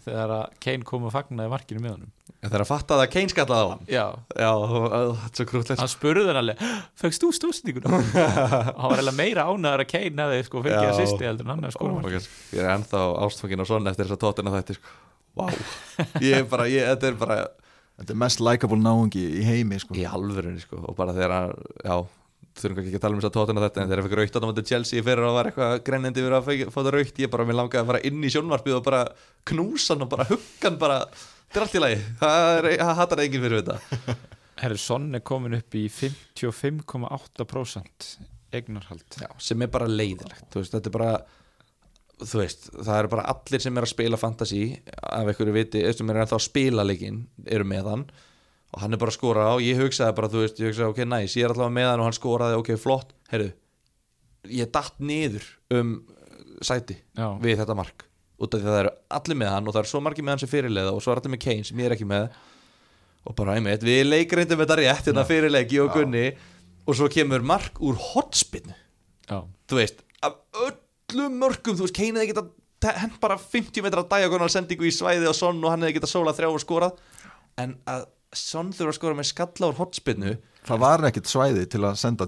Þegar 0.04 0.34
að 0.40 0.58
Kane 0.66 0.88
kom 0.88 1.06
og 1.06 1.14
fagnaði 1.14 1.54
markinu 1.54 1.84
með 1.84 1.98
honum 1.98 2.12
þegar 2.44 2.64
að 2.64 2.68
fatta 2.68 2.96
það 2.98 3.04
að 3.04 3.12
Kane 3.14 3.32
skallaði 3.32 3.64
á 3.64 3.70
hann 3.70 3.84
Já, 3.88 4.06
já, 4.36 4.50
þetta 4.68 5.14
er 5.14 5.38
svo 5.38 5.46
krútlegt 5.48 5.84
hann 5.84 5.92
spurði 5.92 6.26
hann 6.28 6.40
alveg 6.42 6.64
Fækst 7.00 7.24
þú 7.24 7.30
stóðsendinguna? 7.38 7.92
hann 8.02 8.90
var 8.90 8.98
eiginlega 8.98 9.16
meira 9.16 9.46
ánæður 9.48 9.84
að 9.86 9.90
Kane 9.94 10.26
hefði 10.26 10.48
sko 10.50 10.64
fengið 10.66 10.90
að 10.90 11.00
sýsti 11.00 11.28
heldur 11.30 11.48
en 11.48 11.54
hann 11.54 11.68
hefði 11.70 11.92
okay. 12.02 12.28
Ég 12.58 12.66
er 12.66 12.72
ennþá 12.74 13.04
ástfangin 13.24 13.64
og 13.64 13.70
svona 13.70 13.94
eftir 13.94 14.10
þess 14.10 14.18
að 14.18 14.24
tóttina 14.26 14.56
þetta 14.58 14.78
sko. 14.80 14.98
Vá, 15.34 15.46
ég 16.22 16.42
er 16.42 16.50
bara, 16.50 16.68
ég, 16.70 16.90
þetta 16.92 17.10
er 17.10 17.20
bara 17.22 17.38
Þetta 18.00 18.14
er 18.14 18.18
mest 18.24 18.40
likeable 18.42 18.82
náungi 18.82 19.24
í 19.40 19.42
heimi 19.46 19.78
sko. 19.82 19.94
í 19.98 20.04
halvverðinni 20.10 20.62
sko. 20.64 20.76
og 20.90 20.94
bara 20.98 21.14
þegar 21.16 21.32
að, 21.38 21.50
já 21.86 21.96
þurfum 22.54 22.80
ekki 22.84 22.98
að 22.98 23.04
tala 23.04 23.14
um 23.16 23.20
þess 23.22 23.30
að 23.30 23.36
tóttina 23.38 23.64
þetta 23.64 23.80
en 23.82 23.88
þegar 23.90 24.00
ég 24.00 24.06
fikk 24.08 24.18
raukt 24.20 24.38
á 24.38 24.40
þetta 24.44 24.70
Chelsea 24.70 25.06
fyrir 25.06 25.24
að 25.28 25.36
var 25.38 25.46
eitthvað 25.50 25.72
greinindi 25.88 26.22
fyrir 26.22 26.38
að 26.38 26.46
fá 26.74 26.80
það 26.80 26.94
raukt, 26.98 27.18
ég 27.24 27.30
bara, 27.34 27.48
mér 27.50 27.58
langaði 27.60 27.82
að 27.82 27.90
fara 27.90 28.06
inn 28.10 28.22
í 28.22 28.34
sjónvarpið 28.34 28.78
og 28.78 28.86
bara 28.86 29.02
knúsa 29.50 29.92
hann 29.94 30.06
og 30.06 30.12
bara 30.12 30.30
hugga 30.30 30.66
hann 30.68 30.80
bara, 30.82 30.98
þetta 31.48 31.58
er 31.58 31.64
allt 31.66 31.78
í 31.78 31.80
lagi. 31.82 32.00
Það, 32.22 32.38
er, 32.60 32.66
það 32.84 33.00
hattar 33.00 33.24
enginn 33.26 33.46
fyrir 33.48 33.60
þetta. 33.62 33.78
Herru, 34.64 34.78
Son 34.84 35.06
er 35.18 35.24
komin 35.26 35.58
upp 35.58 35.72
í 35.80 35.84
55,8% 35.98 38.00
eignarhald. 38.54 39.10
Já, 39.18 39.30
sem 39.42 39.58
er 39.66 39.70
bara 39.74 39.88
leiðilegt 39.90 40.46
þú 40.54 40.58
veist, 40.62 40.74
þetta 40.78 40.90
er 40.92 40.98
bara 41.00 41.12
þú 42.28 42.42
veist, 42.42 42.70
það 42.76 43.00
eru 43.00 43.12
bara 43.14 43.26
allir 43.34 43.64
sem 43.64 43.80
er 43.80 43.88
að 43.88 43.94
spila 43.94 44.20
fantasy 44.20 44.62
af 45.02 45.32
einhverju 45.32 45.56
viti, 45.56 45.82
sem 45.94 46.14
er 46.14 46.22
ennþá 46.24 46.40
að 46.40 46.46
spila 46.46 46.86
leikinn, 46.88 47.26
eru 47.46 47.68
með 47.68 47.90
hann. 47.92 48.06
Og 48.74 48.82
hann 48.82 48.96
er 48.96 49.02
bara 49.02 49.14
að 49.14 49.20
skora 49.20 49.50
og 49.54 49.62
ég 49.62 49.78
hugsaði 49.78 50.16
bara, 50.18 50.32
þú 50.34 50.46
veist, 50.46 50.62
ég 50.62 50.72
hugsaði, 50.72 50.94
ok, 50.94 51.04
næs, 51.06 51.36
ég 51.38 51.46
er 51.46 51.54
allavega 51.54 51.76
með 51.76 51.92
hann 51.92 52.02
og 52.02 52.10
hann 52.10 52.18
skoraði, 52.18 52.58
ok, 52.62 52.72
flott, 52.82 53.14
heyrðu 53.30 53.52
ég 54.52 54.72
datt 54.74 54.98
niður 55.00 55.46
um 55.74 55.94
sæti 56.64 56.98
Já, 57.16 57.28
við 57.44 57.62
þetta 57.62 57.78
mark. 57.78 58.08
Út 58.44 58.56
af 58.56 58.60
því 58.60 58.68
að 58.68 58.74
það 58.74 58.82
eru 58.82 58.94
allir 59.18 59.40
með 59.40 59.52
hann 59.54 59.68
og 59.68 59.76
það 59.76 59.84
eru 59.84 59.92
svo 59.94 60.02
margir 60.04 60.26
með 60.26 60.34
hann 60.34 60.42
sem 60.44 60.52
fyrirleiða 60.52 60.94
og 60.96 61.04
svo 61.04 61.14
er 61.14 61.22
allir 61.22 61.34
með 61.36 61.44
Kane 61.46 61.68
sem 61.68 61.80
ég 61.80 61.90
er 61.90 61.96
ekki 61.96 62.08
með. 62.10 62.40
Og 63.24 63.36
bara 63.40 63.56
einmitt, 63.56 63.86
við 63.88 64.02
leikreindum 64.10 64.60
þetta 64.64 64.80
rétt 64.82 65.10
hérna 65.10 65.24
fyrirleiki 65.28 65.80
og 65.84 65.94
Gunni. 65.96 66.26
Og 66.84 66.98
svo 67.00 67.08
kemur 67.12 67.46
mark 67.48 67.80
úr 67.80 67.96
hotspinnu 68.12 68.76
þú 69.32 69.78
veist, 69.80 70.02
af 70.20 70.36
öllum 71.14 71.40
mörgum 71.40 71.78
þú 71.78 71.88
veist, 71.88 71.96
Kane 71.98 72.20
hefði 72.20 72.34
geta 72.34 72.98
hent 73.00 73.20
bara 73.24 73.38
50 73.40 73.86
metra 73.86 74.04
diagonal 74.10 74.50
sendingu 74.52 74.88
í 74.90 74.92
svæði 74.92 75.30
og 75.30 75.38
Son 75.38 75.62
og 75.64 75.72
hann 75.72 75.86
hefði 75.86 76.00
getað 76.00 76.12
sólað 76.12 76.42
þrjá 76.42 76.50
og 76.50 76.64
skorað. 76.64 76.98
En 77.62 77.78
að 77.88 78.10
Son 78.34 78.74
þurfa 78.74 78.90
að 78.90 78.98
skora 78.98 79.18
með 79.20 79.30
skalla 79.30 79.70
úr 79.70 79.78
hotspinnu 79.78 80.34
það 80.66 80.82
var 80.82 81.04
ekkit 81.10 81.30
svæði 81.30 81.66
til 81.70 81.84
að 81.86 82.00
senda 82.02 82.28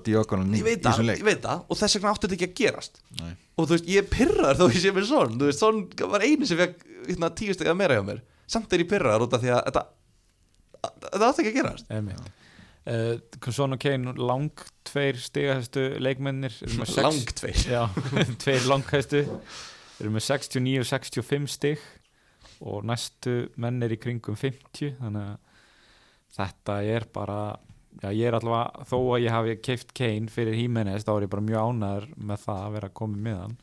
ég 0.59 0.67
veit 0.67 0.77
í 0.77 0.85
þessum 0.85 1.07
leik. 1.07 1.21
ég 1.21 1.27
veit 1.27 1.41
það 1.41 1.63
og 1.65 1.79
þess 1.79 1.97
vegna 1.97 2.11
átti 2.11 2.27
þetta 2.27 2.37
ekki 2.37 2.47
að 2.49 2.59
gerast. 2.61 3.01
Nei. 3.21 3.33
og 3.55 3.67
þú 3.67 3.75
veist, 3.75 3.89
ég 3.89 4.09
pyrrar 4.11 4.59
þó 4.59 4.65
ég 4.67 4.81
sé 4.83 4.93
með 4.93 5.07
Son. 5.09 5.35
Þú 5.39 5.49
veist, 5.49 5.63
Son 5.63 5.83
var 6.13 6.25
eini 6.25 6.49
sem 6.49 6.59
fekk 6.59 6.83
hérna, 7.07 7.31
tíu 7.39 7.55
stegið 7.55 7.77
meira 7.79 7.97
hjá 7.97 8.05
mér. 8.05 8.23
Samt 8.45 8.73
er 8.75 8.83
ég 8.83 8.89
pyrrar 8.91 9.23
út 9.25 9.33
af 9.33 9.43
því 9.43 9.53
að 9.55 9.61
þetta 9.69 9.85
þetta 10.85 11.29
átti 11.29 11.45
ekki 11.45 11.53
að 11.53 11.59
gerast. 11.61 11.87
Einmitt. 11.89 12.33
Uh, 12.85 13.17
Son 13.49 13.73
og 13.73 13.81
Kane 13.81 14.13
lang 14.13 14.51
tveir 14.85 15.17
stigahæstu 15.17 15.95
leikmennir 15.97 16.53
langt 17.01 17.31
tveir 17.39 17.61
Já, 17.65 17.87
tveir 18.43 18.67
langhæstu 18.69 19.23
eru 19.25 20.11
með 20.13 20.27
69 20.27 20.83
og 20.83 20.85
65 20.91 21.47
stig 21.55 21.81
og 22.61 22.85
næstu 22.85 23.47
menn 23.57 23.81
er 23.81 23.95
í 23.95 23.97
kringum 23.97 24.37
50 24.37 24.99
þannig 24.99 25.31
að 25.31 25.39
þetta 26.35 26.77
er 26.93 27.07
bara 27.15 27.39
já, 28.03 28.09
ég 28.11 28.27
er 28.29 28.37
allavega, 28.37 28.85
þó 28.85 28.97
að 28.99 29.25
ég 29.25 29.33
hafi 29.33 29.57
keift 29.65 29.93
Kane 29.97 30.29
fyrir 30.31 30.57
Jimenez, 30.59 31.07
þá 31.07 31.15
er 31.15 31.25
ég 31.25 31.33
bara 31.33 31.47
mjög 31.49 31.71
ánæður 31.71 32.07
með 32.21 32.43
það 32.45 32.63
að 32.67 32.77
vera 32.77 32.91
komið 33.01 33.25
með 33.29 33.39
hann 33.41 33.57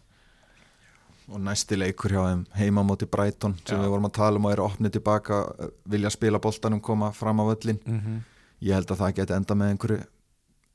og 1.33 1.41
næsti 1.47 1.79
leikur 1.79 2.13
hjá 2.13 2.23
þeim 2.27 2.43
heima 2.59 2.83
móti 2.85 3.07
Brighton 3.09 3.55
sem 3.63 3.79
Já. 3.79 3.85
við 3.85 3.95
vorum 3.95 4.09
að 4.09 4.17
tala 4.19 4.41
um 4.41 4.49
og 4.49 4.55
eru 4.57 4.67
opnið 4.67 4.97
tilbaka 4.99 5.41
vilja 5.95 6.11
spila 6.13 6.41
boltanum, 6.43 6.83
koma 6.83 7.13
fram 7.15 7.41
á 7.41 7.45
völlin 7.53 7.79
mm 7.87 8.01
-hmm. 8.01 8.21
Ég 8.63 8.77
held 8.77 8.91
að 8.93 9.03
það 9.03 9.15
geti 9.19 9.37
enda 9.37 9.59
með 9.59 9.75
einhverju 9.75 10.01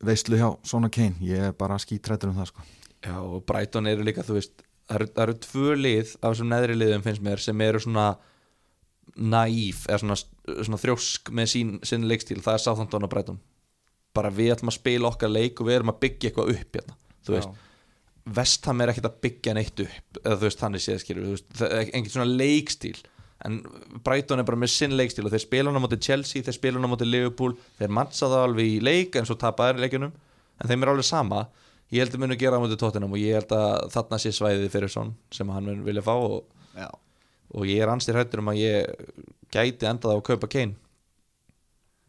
veistlu 0.07 0.37
hjá 0.37 0.47
svona 0.67 0.91
Kane, 0.93 1.17
ég 1.25 1.49
er 1.49 1.57
bara 1.57 1.79
skítrættur 1.81 2.31
um 2.31 2.37
það 2.37 2.51
sko. 2.51 2.65
Já, 3.05 3.15
og 3.17 3.43
Brighton 3.49 3.89
eru 3.89 4.05
líka, 4.05 4.25
þú 4.25 4.37
veist 4.37 4.63
það 4.87 4.99
eru, 4.99 5.09
það 5.15 5.23
eru 5.25 5.37
tvö 5.47 5.75
lið 5.77 6.15
af 6.19 6.31
þessum 6.31 6.51
neðri 6.51 6.77
liðum 6.77 7.05
finnst 7.05 7.25
mér 7.25 7.43
sem 7.43 7.63
eru 7.65 7.81
svona 7.83 8.07
naíf, 9.17 9.85
eða 9.87 10.01
svona, 10.03 10.17
svona 10.67 10.79
þrjósk 10.81 11.31
með 11.33 11.51
sín, 11.53 11.75
sín 11.87 12.05
leikstíl, 12.09 12.41
það 12.43 12.59
er 12.59 12.63
Southampton 12.65 13.07
og 13.07 13.11
Brighton. 13.13 13.41
Bara 14.17 14.29
við 14.33 14.53
ætlum 14.55 14.73
að 14.73 14.77
spila 14.79 15.09
okkar 15.09 15.31
leik 15.31 15.61
og 15.61 15.69
við 15.69 15.79
erum 15.79 15.93
að 15.93 16.01
byggja 16.03 16.29
eitthvað 16.29 16.53
upp 16.53 16.79
hérna 16.79 16.97
þú 17.27 17.35
veist, 17.35 17.63
Vestham 18.37 18.83
er 18.83 18.91
ekkert 18.91 19.07
að 19.07 19.19
byggja 19.23 19.53
neitt 19.55 19.83
upp 19.85 20.19
eða 20.23 20.39
þú 20.41 20.47
veist, 20.49 20.63
það 21.55 21.77
er 21.77 21.91
engin 21.95 22.11
svona 22.11 22.39
leikstíl 22.41 22.97
en 23.47 23.59
Brighton 24.03 24.41
er 24.41 24.47
bara 24.47 24.59
með 24.59 24.71
sinn 24.73 24.95
leikstíl 24.99 25.25
og 25.27 25.31
þeir 25.33 25.43
spila 25.45 25.71
hann 25.71 25.79
á 25.79 25.83
móti 25.85 25.99
Chelsea, 26.03 26.43
þeir 26.43 26.55
spila 26.57 26.79
hann 26.79 26.87
á 26.87 26.91
móti 26.91 27.07
Liverpool 27.07 27.53
þeir 27.79 27.93
matcha 27.95 28.27
það 28.27 28.43
alveg 28.47 28.73
í 28.73 28.79
leik 28.83 29.15
en 29.19 29.27
svo 29.29 29.37
tapa 29.39 29.69
þær 29.69 29.79
í 29.79 29.85
leikunum, 29.85 30.11
en 30.59 30.71
þeim 30.71 30.83
er 30.85 30.91
alveg 30.93 31.07
sama. 31.07 31.45
Ég 31.93 32.03
held 32.03 32.17
að 32.17 32.23
munu 32.25 32.35
gera 32.41 32.59
á 32.59 32.63
móti 32.63 32.75
tóttinum 32.81 33.13
og 33.15 33.21
ég 33.21 33.37
held 33.39 33.53
að 33.55 33.85
þarna 33.93 34.19
sé 34.19 34.33
svæðið 34.35 34.67
fyrir 34.73 34.91
svon 34.91 35.13
sem 35.31 35.53
hann 35.55 35.69
mun 35.69 35.85
vilja 35.87 36.03
fá 36.03 36.11
og, 36.17 36.41
og 37.55 37.69
ég 37.69 37.79
er 37.85 37.93
anstir 37.93 38.17
hættur 38.19 38.43
um 38.43 38.51
að 38.51 38.59
ég 38.59 39.07
gæti 39.55 39.87
endað 39.87 40.11
á 40.11 40.15
að 40.19 40.25
kaupa 40.27 40.49
Kane. 40.51 40.75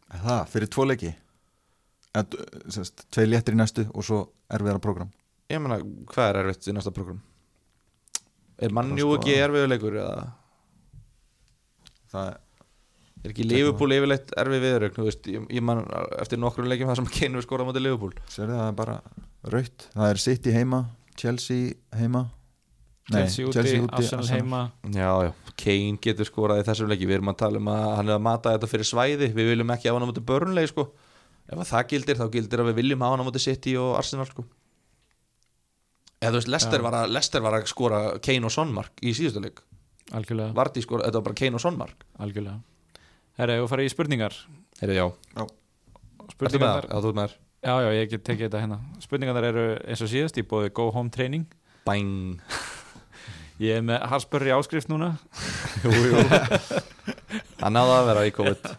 Það, 0.09 0.41
fyrir 0.51 0.71
tvo 0.75 0.87
leiki? 0.89 1.13
Tvei 2.19 3.25
léttir 3.29 3.55
í 3.55 3.61
næstu 3.61 3.85
og 3.93 4.03
svo 4.03 4.19
erfiðara 4.51 4.81
program 4.83 5.13
ég 5.49 5.61
meina, 5.61 5.79
hvað 6.11 6.27
er 6.29 6.37
erfitt 6.43 6.67
í 6.69 6.73
næsta 6.75 6.91
program? 6.93 7.21
Er 8.61 8.73
mannjú 8.75 9.07
sko- 9.07 9.15
ekki 9.17 9.37
erfiðuleikur 9.41 9.95
eða 10.01 10.27
það 12.13 12.31
er 13.23 13.33
ekki 13.33 13.45
Liverpool 13.47 13.93
yfirleitt 13.95 14.33
erfið 14.39 14.65
viðraugn 14.65 15.07
ég, 15.09 15.47
ég 15.59 15.63
man 15.65 15.83
eftir 16.21 16.39
nokkru 16.41 16.67
leikjum 16.67 16.91
það 16.91 17.01
sem 17.01 17.09
Kane 17.17 17.39
við 17.39 17.47
skorað 17.47 17.67
á 17.67 17.69
móti 17.69 17.83
Liverpool. 17.83 18.13
Sérðu 18.31 18.57
það 18.59 18.67
er 18.67 18.75
bara 18.79 18.97
raut 19.55 19.87
Það 19.93 20.11
er 20.13 20.21
City 20.25 20.55
heima, 20.55 20.83
Chelsea 21.19 21.73
heima. 21.99 22.25
Nei, 23.09 23.23
Chelsea 23.25 23.81
úti, 23.81 23.97
Arsenal 23.97 24.27
heima. 24.29 24.63
Já, 24.93 25.09
já, 25.25 25.31
Kane 25.57 25.99
getur 26.03 26.29
skorað 26.29 26.61
í 26.61 26.65
þessum 26.67 26.91
leiki. 26.91 27.09
Við 27.09 27.19
erum 27.19 27.31
að 27.33 27.39
tala 27.41 27.61
um 27.61 27.71
að 27.73 27.85
hann 27.97 28.11
er 28.11 28.19
að 28.19 28.25
mata 28.27 28.53
þetta 28.53 28.69
fyrir 28.69 28.89
svæði. 28.91 29.31
Við 29.33 29.49
viljum 29.55 29.73
ekki 29.73 29.89
hafa 29.89 29.99
hann 29.99 30.05
á 30.05 30.11
móti 30.11 30.25
börnlegi 30.29 30.71
sko. 30.71 30.85
ef 31.49 31.57
að 31.57 31.71
það 31.71 31.87
gildir, 31.89 32.19
þá 32.19 32.27
gildir 32.35 32.61
að 32.61 32.69
við 32.69 32.79
viljum 32.83 33.03
hafa 33.03 33.15
hann 33.17 33.25
á 33.25 33.27
móti 33.27 33.41
City 33.41 33.73
og 33.81 33.95
Arsenal 33.97 34.27
sko. 34.29 34.45
eða 36.21 36.35
þú 36.35 36.37
veist, 36.37 36.51
Lester 36.53 36.81
var, 36.83 36.99
að, 36.99 37.11
Lester 37.15 37.41
var 37.41 37.55
að 37.57 37.65
skora 37.71 37.99
Kane 38.21 38.45
og 38.45 38.53
Son 38.53 38.73
mark 38.75 39.01
í 39.01 39.15
síðustu 39.15 39.41
leik 39.41 39.63
algjörlega, 40.15 40.55
Vardí 40.57 40.81
skora, 40.85 41.05
þetta 41.07 41.21
var 41.21 41.27
bara 41.29 41.39
Kane 41.41 41.59
og 41.59 41.63
Son 41.63 41.77
mark 41.79 42.07
algjörlega. 42.19 42.59
Herra, 43.39 43.55
ég 43.55 43.63
var 43.63 43.69
að 43.69 43.73
fara 43.75 43.85
í 43.85 43.91
spurningar? 43.93 44.39
Heyrðu, 44.79 44.97
já, 44.97 45.05
ertu 45.39 45.45
með 45.45 46.33
Spurningar 46.33 46.87
það? 46.87 46.89
Já, 46.89 46.99
þú 47.03 47.11
ert 47.11 47.19
með 47.19 47.29
þar 47.29 47.37
Já, 47.59 47.73
já, 47.83 47.89
ég 47.91 48.11
get 48.13 48.21
tekið 48.23 48.45
þetta 48.45 48.59
hérna. 48.63 48.77
Spurningar 49.03 49.45
eru 49.49 49.63
eins 49.83 50.01
og 50.05 50.07
síðast 50.07 50.37
í 50.39 50.45
bóði 50.47 50.69
Go 50.71 50.85
Home 50.95 51.11
Training. 51.11 51.43
Bang. 51.83 52.39
Ég 53.59 53.75
er 53.75 53.83
með 53.83 54.05
Harsburri 54.07 54.53
áskrift 54.55 54.87
núna. 54.87 55.09
Jú, 55.83 55.91
jú. 55.91 56.21
Það 57.59 57.73
náði 57.75 57.95
að 57.97 58.05
vera 58.07 58.21
í 58.23 58.31
COVID. 58.37 58.69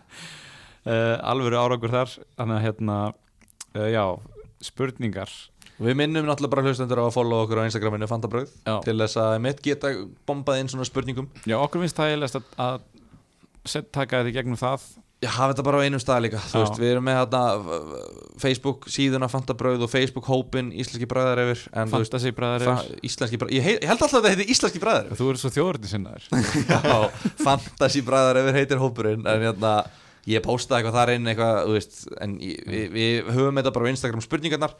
Uh, 0.88 1.16
Alvöru 1.34 1.58
árangur 1.60 1.92
þar. 1.92 2.14
Þannig 2.40 2.56
að 2.56 2.64
hérna 2.64 2.96
uh, 3.12 3.88
Já, 3.92 4.04
spurningar 4.64 5.34
Við 5.80 5.96
minnum 5.96 6.26
náttúrulega 6.28 6.52
bara 6.52 6.64
hlustendur 6.68 7.00
á 7.00 7.04
að 7.08 7.14
follow 7.16 7.44
okkur 7.46 7.62
á 7.64 7.68
Instagraminu 7.68 8.08
Fantabröð 8.10 8.50
til 8.84 8.96
þess 9.00 9.20
að 9.20 9.36
mitt 9.46 9.62
geta 9.64 9.92
bombað 10.28 10.60
inn 10.60 10.72
svona 10.72 10.88
spurningum. 10.88 11.30
Já 11.48 11.56
okkur 11.60 11.84
finnst 11.84 11.96
það 11.96 12.10
eiginlega 12.10 12.42
að, 12.60 12.82
taka 13.88 14.20
þetta 14.20 14.32
í 14.32 14.36
gegnum 14.36 14.60
það. 14.60 14.84
Já, 15.20 15.28
hafa 15.34 15.52
þetta 15.52 15.64
bara 15.66 15.80
á 15.80 15.84
einum 15.84 16.00
stað 16.00 16.22
líka 16.24 16.38
veist, 16.40 16.78
við 16.80 16.94
erum 16.94 17.04
með 17.04 17.18
þarna 17.18 17.96
Facebook 18.40 18.86
síðuna 18.88 19.26
Fantabröð 19.28 19.82
og 19.84 19.90
Facebook 19.92 20.24
hópin 20.32 20.70
Íslenski 20.72 21.08
bræðar 21.10 21.42
yfir 21.42 21.64
Fantasy 21.90 22.32
bræðar 22.32 22.64
bræðar 22.64 23.52
ég, 23.52 23.66
ég 23.68 23.84
held 23.84 23.98
alltaf 23.98 24.16
að 24.16 24.30
þetta 24.30 24.32
heiti 24.32 24.54
Íslenski 24.54 24.80
bræðar 24.80 25.10
Þú 25.18 25.26
eru 25.28 25.42
svo 25.42 25.50
þjóðurinn 25.52 25.90
sinnaður 25.90 26.30
Já, 26.72 27.26
Fantasy 27.42 28.00
bræðar 28.06 28.40
yfir 28.40 28.58
heitir 28.62 28.80
hópurinn 28.80 29.28
en 29.28 29.44
hérna, 29.44 29.74
ég 30.24 30.40
postaði 30.46 30.80
eitthvað 30.80 30.98
þar 31.02 31.14
inn 31.18 31.28
eitthvað, 31.34 31.60
þú 31.66 31.76
veist, 31.76 32.00
en 32.24 32.38
við, 32.40 32.88
við 32.96 33.30
höfum 33.36 33.60
þetta 33.60 33.74
bara 33.76 33.92
á 33.92 33.92
Instagram 33.92 34.24
spurningarnar 34.24 34.76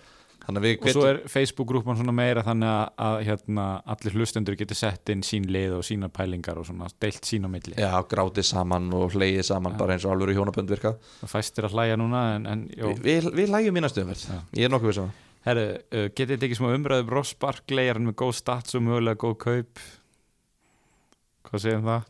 Og 0.59 0.90
svo 0.90 1.05
er 1.06 1.20
Facebook-grúpan 1.31 1.98
svona 2.01 2.14
meira 2.16 2.43
þannig 2.43 2.68
að, 2.72 2.90
að 3.06 3.16
hérna, 3.28 3.66
allir 3.94 4.16
hlustendur 4.18 4.59
getur 4.59 4.78
sett 4.78 5.12
inn 5.14 5.22
sín 5.27 5.47
lið 5.52 5.78
og 5.78 5.86
sína 5.86 6.10
pælingar 6.10 6.59
og 6.59 6.66
svona 6.66 6.90
deilt 7.02 7.28
sín 7.28 7.47
á 7.47 7.51
milli. 7.52 7.77
Já, 7.78 7.93
grátið 8.10 8.48
saman 8.51 8.90
og 8.97 9.14
hlegið 9.14 9.47
saman 9.52 9.78
bara 9.78 9.94
eins 9.97 10.06
og 10.09 10.16
alveg 10.16 10.35
í 10.35 10.39
hjónabönd 10.40 10.74
virka. 10.74 10.97
Það 11.22 11.35
fæstir 11.36 11.68
að 11.70 11.78
hlæja 11.78 12.01
núna 12.01 12.27
en, 12.35 12.51
en 12.51 12.66
Við, 13.01 13.31
við 13.36 13.55
lægjum 13.55 13.77
mína 13.78 13.90
stuðumverð 13.93 14.27
Já. 14.27 14.39
Ég 14.59 14.66
er 14.66 14.72
nokkuð 14.74 14.90
við 14.93 15.01
saman 15.01 15.18
Herru, 15.47 15.64
uh, 15.72 16.06
getið 16.12 16.35
þetta 16.35 16.47
ekki 16.51 16.59
smá 16.59 16.68
umræðu 16.74 17.06
um 17.06 17.12
Ross 17.14 17.32
Barkley, 17.40 17.89
er 17.89 17.97
hann 17.97 18.10
með 18.10 18.18
góð 18.20 18.35
stats 18.36 18.77
og 18.77 18.82
mögulega 18.85 19.16
góð 19.22 19.36
kaup? 19.40 19.81
Hvað 21.48 21.62
segir 21.64 21.78
um 21.81 21.89
það? 21.89 22.09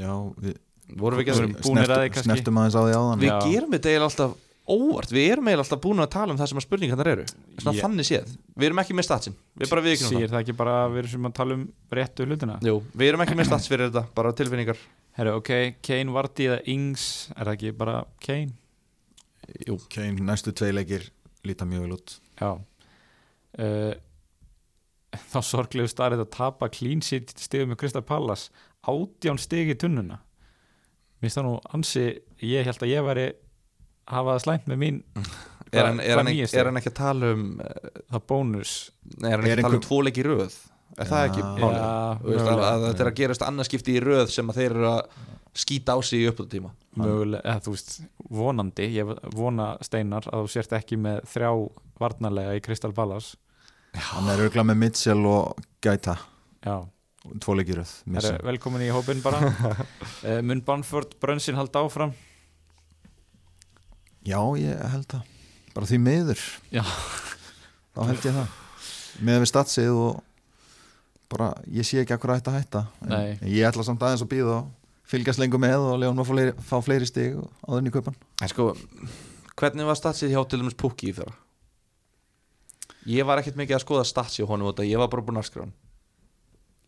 Já, 0.00 0.12
við 0.40 0.58
Vorum 0.98 1.20
við 1.20 1.22
ekki 1.24 1.34
að 1.34 1.40
Vorum- 1.40 1.56
búnir 1.62 1.92
að 1.92 2.00
því 2.00 2.12
kannski? 2.14 2.26
Snertum 2.26 2.60
aðeins 2.60 2.76
á 2.76 2.82
því 2.82 2.94
áðan? 2.96 3.20
Við 3.20 3.34
gerum 3.46 3.74
þetta 3.76 3.90
eiginlega 3.90 4.08
alltaf 4.08 4.32
óvart. 4.70 5.12
Við 5.12 5.26
erum 5.34 5.48
eiginlega 5.50 5.66
alltaf 5.66 5.82
búin 5.84 6.02
að 6.04 6.10
tala 6.14 6.34
um 6.34 6.38
það 6.40 6.50
sem 6.50 6.60
að 6.60 6.64
spurningarnar 6.66 7.10
eru. 7.12 7.26
Svona 7.60 7.74
Já. 7.76 7.82
þannig 7.84 8.08
séð. 8.08 8.32
Við 8.56 8.68
erum 8.68 8.82
ekki 8.82 8.96
með 8.96 9.06
statsin 9.08 9.36
Við 9.60 9.70
bara 9.72 9.84
við 9.84 9.96
ekki 9.96 10.08
Sýr 10.10 10.30
það 10.30 10.40
ekki 10.40 10.56
bara 10.58 10.74
að 10.84 10.94
við 10.94 11.02
erum 11.02 11.12
sem 11.14 11.28
að 11.28 11.36
tala 11.40 11.56
um 11.58 11.64
réttu 11.98 12.26
hlutina? 12.28 12.58
Jú, 12.66 12.74
við 12.94 13.12
erum 13.12 13.24
ekki 13.26 13.38
með 13.38 13.48
stats 13.50 13.70
fyrir 13.70 13.90
þetta 13.90 14.04
Bara 14.16 14.32
tilfinningar. 14.40 14.82
Herru, 15.18 15.36
ok, 15.40 15.50
Kane, 15.84 16.14
Vardy 16.14 16.46
eða 16.50 16.60
Ings, 16.70 17.06
er 17.36 17.42
það 17.50 17.56
ekki 17.56 17.72
bara 17.80 17.96
Kane? 18.24 18.54
Jú 19.66 19.78
Kane, 19.90 20.22
næstu 20.28 20.54
tvei 20.56 20.70
leikir 20.76 21.08
líta 21.48 21.66
mjög 21.68 21.86
vel 21.86 21.96
út. 21.96 22.16
Já. 22.40 22.50
Uh, 23.58 23.92
Þá 25.10 25.40
sorglegu 25.42 25.90
starrið 25.90 26.20
að 26.22 26.32
tapa 26.36 26.68
clean 26.70 27.00
sheet 27.02 27.32
stigum 27.34 27.72
með 27.72 27.80
Krista 27.82 28.02
Pallas 28.06 28.46
átján 28.86 29.40
stig 29.42 29.72
í 29.72 29.74
tunnuna. 29.74 30.20
Mér 31.18 31.26
finnst 31.26 31.40
það 31.40 31.46
nú 31.48 31.54
ansi 31.74 32.04
ég 32.46 32.68
held 32.68 32.84
að 32.84 32.92
ég 32.92 33.06
væri 33.08 33.24
hafa 34.10 34.34
það 34.36 34.42
slæmt 34.46 34.68
með 34.72 34.82
mín 34.84 35.00
Er 35.70 35.86
hann, 35.86 36.00
er, 36.02 36.18
hann, 36.18 36.26
ekki- 36.26 36.58
er 36.58 36.66
hann 36.66 36.78
ekki 36.80 36.90
að 36.90 36.96
tala 36.98 37.28
um 37.30 37.42
eh, 37.62 37.90
það 38.10 38.22
bónus? 38.26 38.70
Er 39.22 39.36
hann 39.38 39.44
ekki 39.46 39.52
Er 39.52 39.60
að 39.60 39.62
tala 39.62 39.68
um 39.68 39.76
einhver- 39.76 39.84
tvo 39.86 39.98
leiki 40.02 40.22
í 40.22 40.24
röð? 40.26 40.56
Er 40.98 41.06
það 41.06 41.26
ekki 41.28 41.42
málið? 41.62 41.84
Þetta 42.40 43.04
er 43.04 43.10
að 43.10 43.18
gerast 43.20 43.44
annarskipti 43.46 43.92
í 43.94 44.00
röð 44.02 44.32
sem 44.34 44.50
að 44.50 44.58
þeir 44.58 44.72
eru 44.74 44.88
að 44.90 45.20
skýta 45.60 45.94
á 45.94 45.98
sig 46.02 46.24
í 46.24 46.26
upptöðutíma 46.30 46.72
mögulega, 46.98 47.42
eða 47.46 47.62
þú 47.64 47.74
veist, 47.76 47.92
vonandi 48.40 48.88
ég 48.96 49.12
vona 49.38 49.68
Steinar 49.86 50.26
að 50.30 50.42
þú 50.44 50.50
sért 50.56 50.74
ekki 50.80 50.98
með 50.98 51.20
þrjá 51.30 51.50
varnarlega 52.02 52.56
í 52.58 52.62
Crystal 52.66 52.90
Palace. 52.96 53.36
Hann 54.10 54.26
er 54.30 54.42
auðvitað 54.42 54.66
með 54.72 54.80
Mitchell 54.82 55.22
og 55.30 55.62
Gæta 55.82 56.16
Já, 56.66 56.76
Tvo 57.42 57.54
leikir 57.58 57.78
röð 57.78 57.94
velkomin 58.46 58.82
í 58.86 58.90
hópin 58.94 59.22
bara. 59.22 59.40
Uh, 60.24 60.40
Mun 60.46 60.62
Bamford 60.66 61.14
Brönsin 61.22 61.58
halda 61.58 61.82
áfram 61.86 62.14
Já, 64.26 64.40
ég 64.60 64.82
held 64.92 65.06
það 65.10 65.36
Bara 65.74 65.86
því 65.86 65.98
miður 66.02 66.42
Já. 66.74 66.82
Þá 67.94 68.00
held 68.10 68.26
ég 68.26 68.36
það 68.36 68.58
Með 69.26 69.40
við 69.42 69.50
statsið 69.50 69.90
og 69.94 70.20
bara, 71.30 71.50
ég 71.70 71.86
sé 71.86 72.00
ekki 72.02 72.14
akkur 72.16 72.32
að 72.34 72.56
hætta 72.56 72.84
en 73.04 73.12
Nei. 73.12 73.38
ég 73.52 73.66
ætla 73.68 73.84
samt 73.86 74.02
aðeins 74.02 74.24
að 74.24 74.32
býða 74.32 74.56
og 74.56 74.70
fylgjast 75.10 75.38
lengur 75.42 75.62
með 75.62 75.84
og 75.84 76.00
lega 76.00 76.10
hún 76.10 76.22
að 76.22 76.26
fá 76.26 76.32
fleiri, 76.32 76.54
fá 76.66 76.76
fleiri 76.82 77.06
stig 77.06 77.36
og 77.38 77.86
í 77.86 77.92
kaupan 77.94 78.16
En 78.42 78.50
sko, 78.50 78.72
hvernig 79.60 79.86
var 79.86 79.98
statsið 79.98 80.34
hjá 80.34 80.40
til 80.50 80.62
dæmis 80.62 80.78
Pukki 80.78 81.12
í 81.12 81.14
fyrra? 81.14 81.36
Ég 83.10 83.28
var 83.28 83.40
ekkert 83.40 83.60
mikið 83.60 83.78
að 83.78 83.84
skoða 83.84 84.08
statsið 84.08 84.50
honum 84.50 84.72
út 84.72 84.82
að 84.82 84.90
ég 84.90 84.98
var 85.00 85.10
bara 85.12 85.24
búin 85.26 85.38
að 85.40 85.46
skrifa 85.52 85.68
hann 85.68 85.76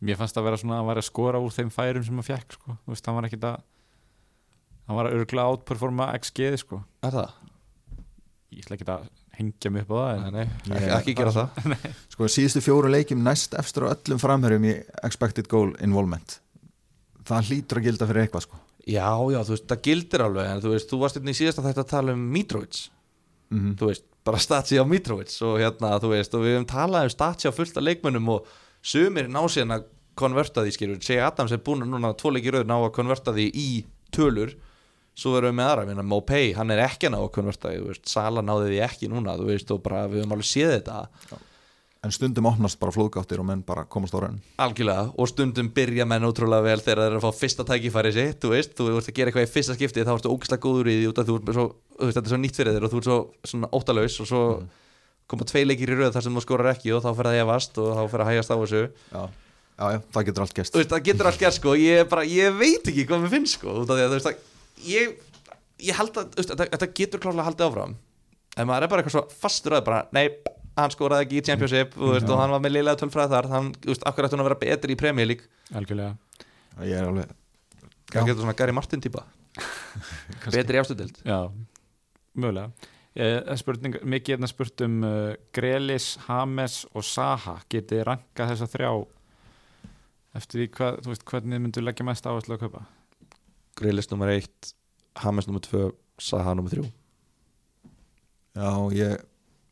mér 0.02 0.18
fannst 0.18 0.38
að 0.38 0.48
vera 0.48 0.59
svona 0.59 0.80
að 0.80 0.88
vera 0.90 1.02
að 1.02 1.06
skora 1.09 1.40
úr 1.42 1.54
þeim 1.54 1.70
færum 1.70 2.04
sem 2.06 2.18
hann 2.18 2.26
fekk 2.26 2.56
sko. 2.56 2.76
Hann 2.90 3.16
var 3.18 3.28
ekkit 3.28 3.44
að 3.46 3.60
hann 4.86 4.98
var 4.98 5.10
að 5.12 5.40
outperforma 5.46 6.10
XG 6.18 6.52
sko. 6.62 6.82
Er 7.02 7.14
það? 7.14 7.38
ég 8.52 8.64
ætla 8.66 8.76
ekki 8.76 8.88
að 8.92 9.04
hengja 9.38 9.70
mig 9.72 9.84
upp 9.86 9.92
á 9.92 9.96
það 9.96 10.10
en 10.12 10.34
Nei, 10.36 10.46
nei, 10.68 10.76
ekki, 10.76 10.90
ekki 10.98 11.14
gera 11.16 11.32
það. 11.34 11.76
Sko 12.12 12.28
síðustu 12.30 12.62
fjóru 12.64 12.90
leikjum 12.92 13.22
næst 13.24 13.56
efstur 13.59 13.88
á 13.88 13.92
öllum 13.94 14.20
framherjum 14.20 14.66
í 14.68 14.74
expected 15.06 15.48
goal 15.50 15.72
involvement. 15.84 16.36
Það 17.28 17.48
hlýtur 17.48 17.80
að 17.80 17.86
gilda 17.88 18.09
fyrir 18.10 18.26
eitthvað 18.26 18.44
sko. 18.46 18.60
Já, 18.82 19.09
já, 19.30 19.38
þú 19.46 19.54
veist, 19.54 19.68
það 19.70 19.84
gildir 19.86 20.24
alveg 20.26 20.50
en 20.50 20.62
þú 20.64 20.72
veist, 20.74 20.90
þú 20.90 20.98
varst 21.00 21.18
hérna 21.18 21.32
í 21.32 21.38
síðasta 21.38 21.64
þetta 21.64 21.84
að 21.84 21.92
tala 21.94 22.16
um 22.16 22.26
Mitrovic. 22.34 22.82
Mm 23.52 23.76
þú 23.78 23.88
veist, 23.92 24.04
bara 24.26 24.40
statsi 24.42 24.80
á 24.80 24.84
Mitrovic 24.86 25.32
og 25.46 25.56
hérna, 25.62 25.94
þú 26.02 26.12
veist, 26.12 26.34
og 26.36 26.44
við 26.44 26.56
hefum 26.56 26.68
talað 26.72 27.09
um 27.09 27.14
statsi 27.14 27.48
á 27.48 27.52
fullt 27.54 27.78
af 27.78 27.86
leikmönnum 27.86 28.30
og 28.34 28.50
sumir 28.82 29.30
ná 29.30 29.40
síðan 29.46 29.78
að 29.78 29.86
konverta 30.18 30.64
því, 30.66 30.74
skilur, 30.76 31.00
segja 31.04 31.30
Adams 31.30 31.54
er 31.54 31.62
búin 31.64 31.86
að 31.86 31.94
núna 31.94 32.12
tvo 32.18 32.34
leikir 32.34 32.59
rauð 32.59 32.68
ná 32.68 32.74
að 32.80 32.92
konverta 32.98 33.32
því 33.36 33.46
í 33.54 33.68
tölur, 34.12 34.52
svo 35.14 35.36
erum 35.39 35.52
við 35.52 35.59
með 35.60 35.70
aðra 35.70 35.86
minna, 35.89 36.05
Mopay, 36.09 36.52
hann 36.56 36.72
er 36.72 36.82
ekki 36.86 37.09
að 37.09 37.14
ná 37.14 37.20
að 37.20 37.32
konverta 37.36 37.70
því, 37.70 37.80
þú 37.82 37.89
veist, 37.93 38.05
Sala 38.09 38.43
náði 38.44 38.70
því 38.70 38.82
ekki 38.86 39.10
núna 39.12 39.39
þú 39.39 39.48
veist, 39.51 39.72
og 39.74 39.82
bara 39.84 40.05
við 40.09 40.22
höfum 40.22 40.36
alveg 40.36 40.48
séð 40.48 40.76
þetta. 40.78 41.40
En 42.02 42.10
stundum 42.10 42.48
opnast 42.51 42.80
bara 42.82 42.90
flóðgáttir 42.90 43.39
og 43.39 43.47
menn 43.47 43.60
bara 43.62 43.84
komast 43.86 44.16
á 44.16 44.18
raun 44.24 44.40
algjörlega, 44.59 45.12
og 45.14 45.28
stundum 45.30 45.68
byrja 45.70 46.02
menn 46.10 46.26
ótrúlega 46.26 46.64
vel 46.66 46.80
þegar 46.82 46.98
þeir 46.98 47.12
eru 47.12 47.20
að 47.20 47.26
fá 47.28 47.39
fyrsta 47.39 47.66
tækifæri 47.68 48.10
sitt, 48.16 48.40
þú 48.43 48.51
veist, 48.56 48.72
þú 48.74 48.89
ert 48.90 49.10
að 49.12 49.18
gera 49.20 49.30
eitthvað 49.30 49.47
í 49.47 49.52
fyrsta 49.52 49.76
skipti 49.76 50.06
þá 50.09 50.10
ertu 50.16 50.32
ógislega 50.32 50.64
góður 50.64 50.90
í 50.90 50.97
því 50.98 51.12
út 51.12 51.20
af 51.22 51.28
þú 51.28 51.36
ert 51.39 51.55
svo, 51.55 51.66
þú 52.01 52.09
veist, 52.09 52.16
þetta 52.18 52.26
er 52.26 52.34
svo 52.34 52.40
nýtt 52.43 52.59
fyrir 52.59 52.74
þér 52.74 52.89
og 52.89 52.90
þú 52.90 52.98
ert 52.98 53.09
svo 53.09 53.18
svona 53.52 53.70
óttalaus 53.78 54.18
og 54.18 54.30
svo 54.32 54.43
koma 55.30 55.47
tvei 55.47 55.62
leikir 55.62 55.94
í 55.94 56.01
röð 56.01 56.16
þar 56.16 56.26
sem 56.26 56.34
þú 56.40 56.43
skorar 56.43 56.72
ekki 56.74 56.90
og 56.97 57.05
þá 57.06 57.10
fer 57.20 57.30
það 57.30 57.43
efast 57.44 57.78
og 57.78 57.93
þá 57.94 58.02
fer 58.10 58.24
að 58.24 58.32
hægast 58.32 58.51
á 58.51 58.56
þessu. 58.59 58.82
Já, 59.14 59.22
já, 59.78 59.86
já 59.94 59.98
það 60.16 60.26
getur 60.26 60.44
allt 60.48 60.56
gæst 60.59 60.80
það 60.82 61.05
getur 61.06 61.30
allt 61.30 61.44
gert 61.47 61.60
sko, 61.60 61.76
ég, 61.78 62.02
bara, 62.10 62.26
ég 62.26 62.59
veit 62.59 62.90
ekki 62.90 63.06
hvað 63.06 63.22
mér 63.22 63.32
finnst 63.39 63.60
sko, 63.60 63.78
að 64.76 64.82
að 64.82 64.88
ég, 64.92 65.20
ég 65.88 65.98
held 65.98 66.16
að, 66.22 66.32
þetta, 66.40 66.70
þetta 66.74 66.90
getur 67.00 67.22
klárlega 67.22 67.48
haldið 67.50 67.68
áfram. 67.68 67.94
En 68.56 68.68
maður 68.68 68.86
er 68.86 68.92
bara 68.92 69.02
eitthvað 69.02 69.16
svo 69.16 69.40
fastur 69.42 69.76
að 69.78 69.84
bara, 69.86 70.00
nei, 70.12 70.26
hann 70.76 70.92
skoraði 70.92 71.26
ekki 71.26 71.38
í 71.40 71.44
Championship 71.46 71.94
þú 71.96 72.14
veist, 72.14 72.28
og 72.28 72.40
hann 72.40 72.52
var 72.52 72.62
með 72.64 72.74
liðlega 72.76 73.00
tölfræð 73.00 73.34
þar 73.36 73.50
hann, 73.52 73.70
þú 73.80 73.92
veist, 73.92 74.06
akkur 74.08 74.28
ætti 74.28 74.36
hann 74.36 74.44
að 74.44 74.50
vera 74.50 74.60
betri 74.62 74.96
í 74.96 75.00
Premier 75.00 75.28
League? 75.28 75.48
Algjörlega. 75.76 76.16
Ég 76.88 76.96
er 76.96 77.08
alveg 77.08 77.38
hvað 78.12 78.28
getur 78.28 78.44
svona 78.44 78.56
Gary 78.56 78.74
Martin 78.76 79.02
típa. 79.04 79.24
Betri 80.52 80.76
í 80.76 80.80
afstudeld 80.80 81.20
já, 81.24 81.38
mögulega. 82.36 82.90
Eh, 83.12 83.50
spurning, 83.60 83.98
mikið 84.08 84.36
hérna 84.36 84.48
spurt 84.48 84.84
um 84.86 85.02
uh, 85.04 85.34
Grelis, 85.52 86.14
Hames 86.28 86.82
og 86.96 87.04
Saha. 87.04 87.58
Getið 87.72 87.98
þið 87.98 88.06
rankað 88.08 88.52
þessa 88.54 88.68
þrjá? 88.72 88.92
Eftir 90.40 90.62
því 90.62 90.68
hvað, 90.78 91.00
veist, 91.10 91.24
hvernig 91.28 91.60
myndu 91.60 91.84
leggja 91.84 92.06
mest 92.08 92.28
áherslu 92.28 92.56
að 92.56 92.64
kaupa 92.64 92.86
Grillis 93.82 94.10
nummer 94.12 94.32
1 94.32 94.72
Hames 95.22 95.48
nummer 95.48 95.62
2 95.64 95.90
Saha 96.22 96.54
nummer 96.56 96.72
3 96.72 96.86
Já, 98.52 98.70
ég, 98.96 99.22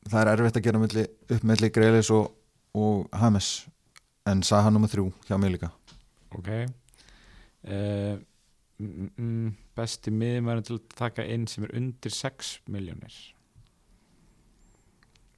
það 0.08 0.20
er 0.20 0.32
erfitt 0.34 0.58
að 0.60 0.66
gera 0.66 0.80
milli, 0.80 1.04
upp 1.36 1.42
melli 1.44 1.68
Greilis 1.74 2.10
og, 2.16 2.30
og 2.72 3.10
Hames 3.20 3.50
en 4.30 4.40
Saha 4.46 4.70
nummer 4.72 4.88
þrjú 4.88 5.10
hjá 5.28 5.36
mig 5.40 5.52
líka. 5.52 5.68
Ok. 6.36 6.48
Uh, 7.68 8.16
besti 9.76 10.12
miðumæður 10.14 10.64
til 10.64 10.78
að 10.78 10.96
taka 10.96 11.26
inn 11.28 11.44
sem 11.50 11.66
er 11.66 11.74
undir 11.76 12.14
6 12.16 12.54
miljónir 12.72 13.18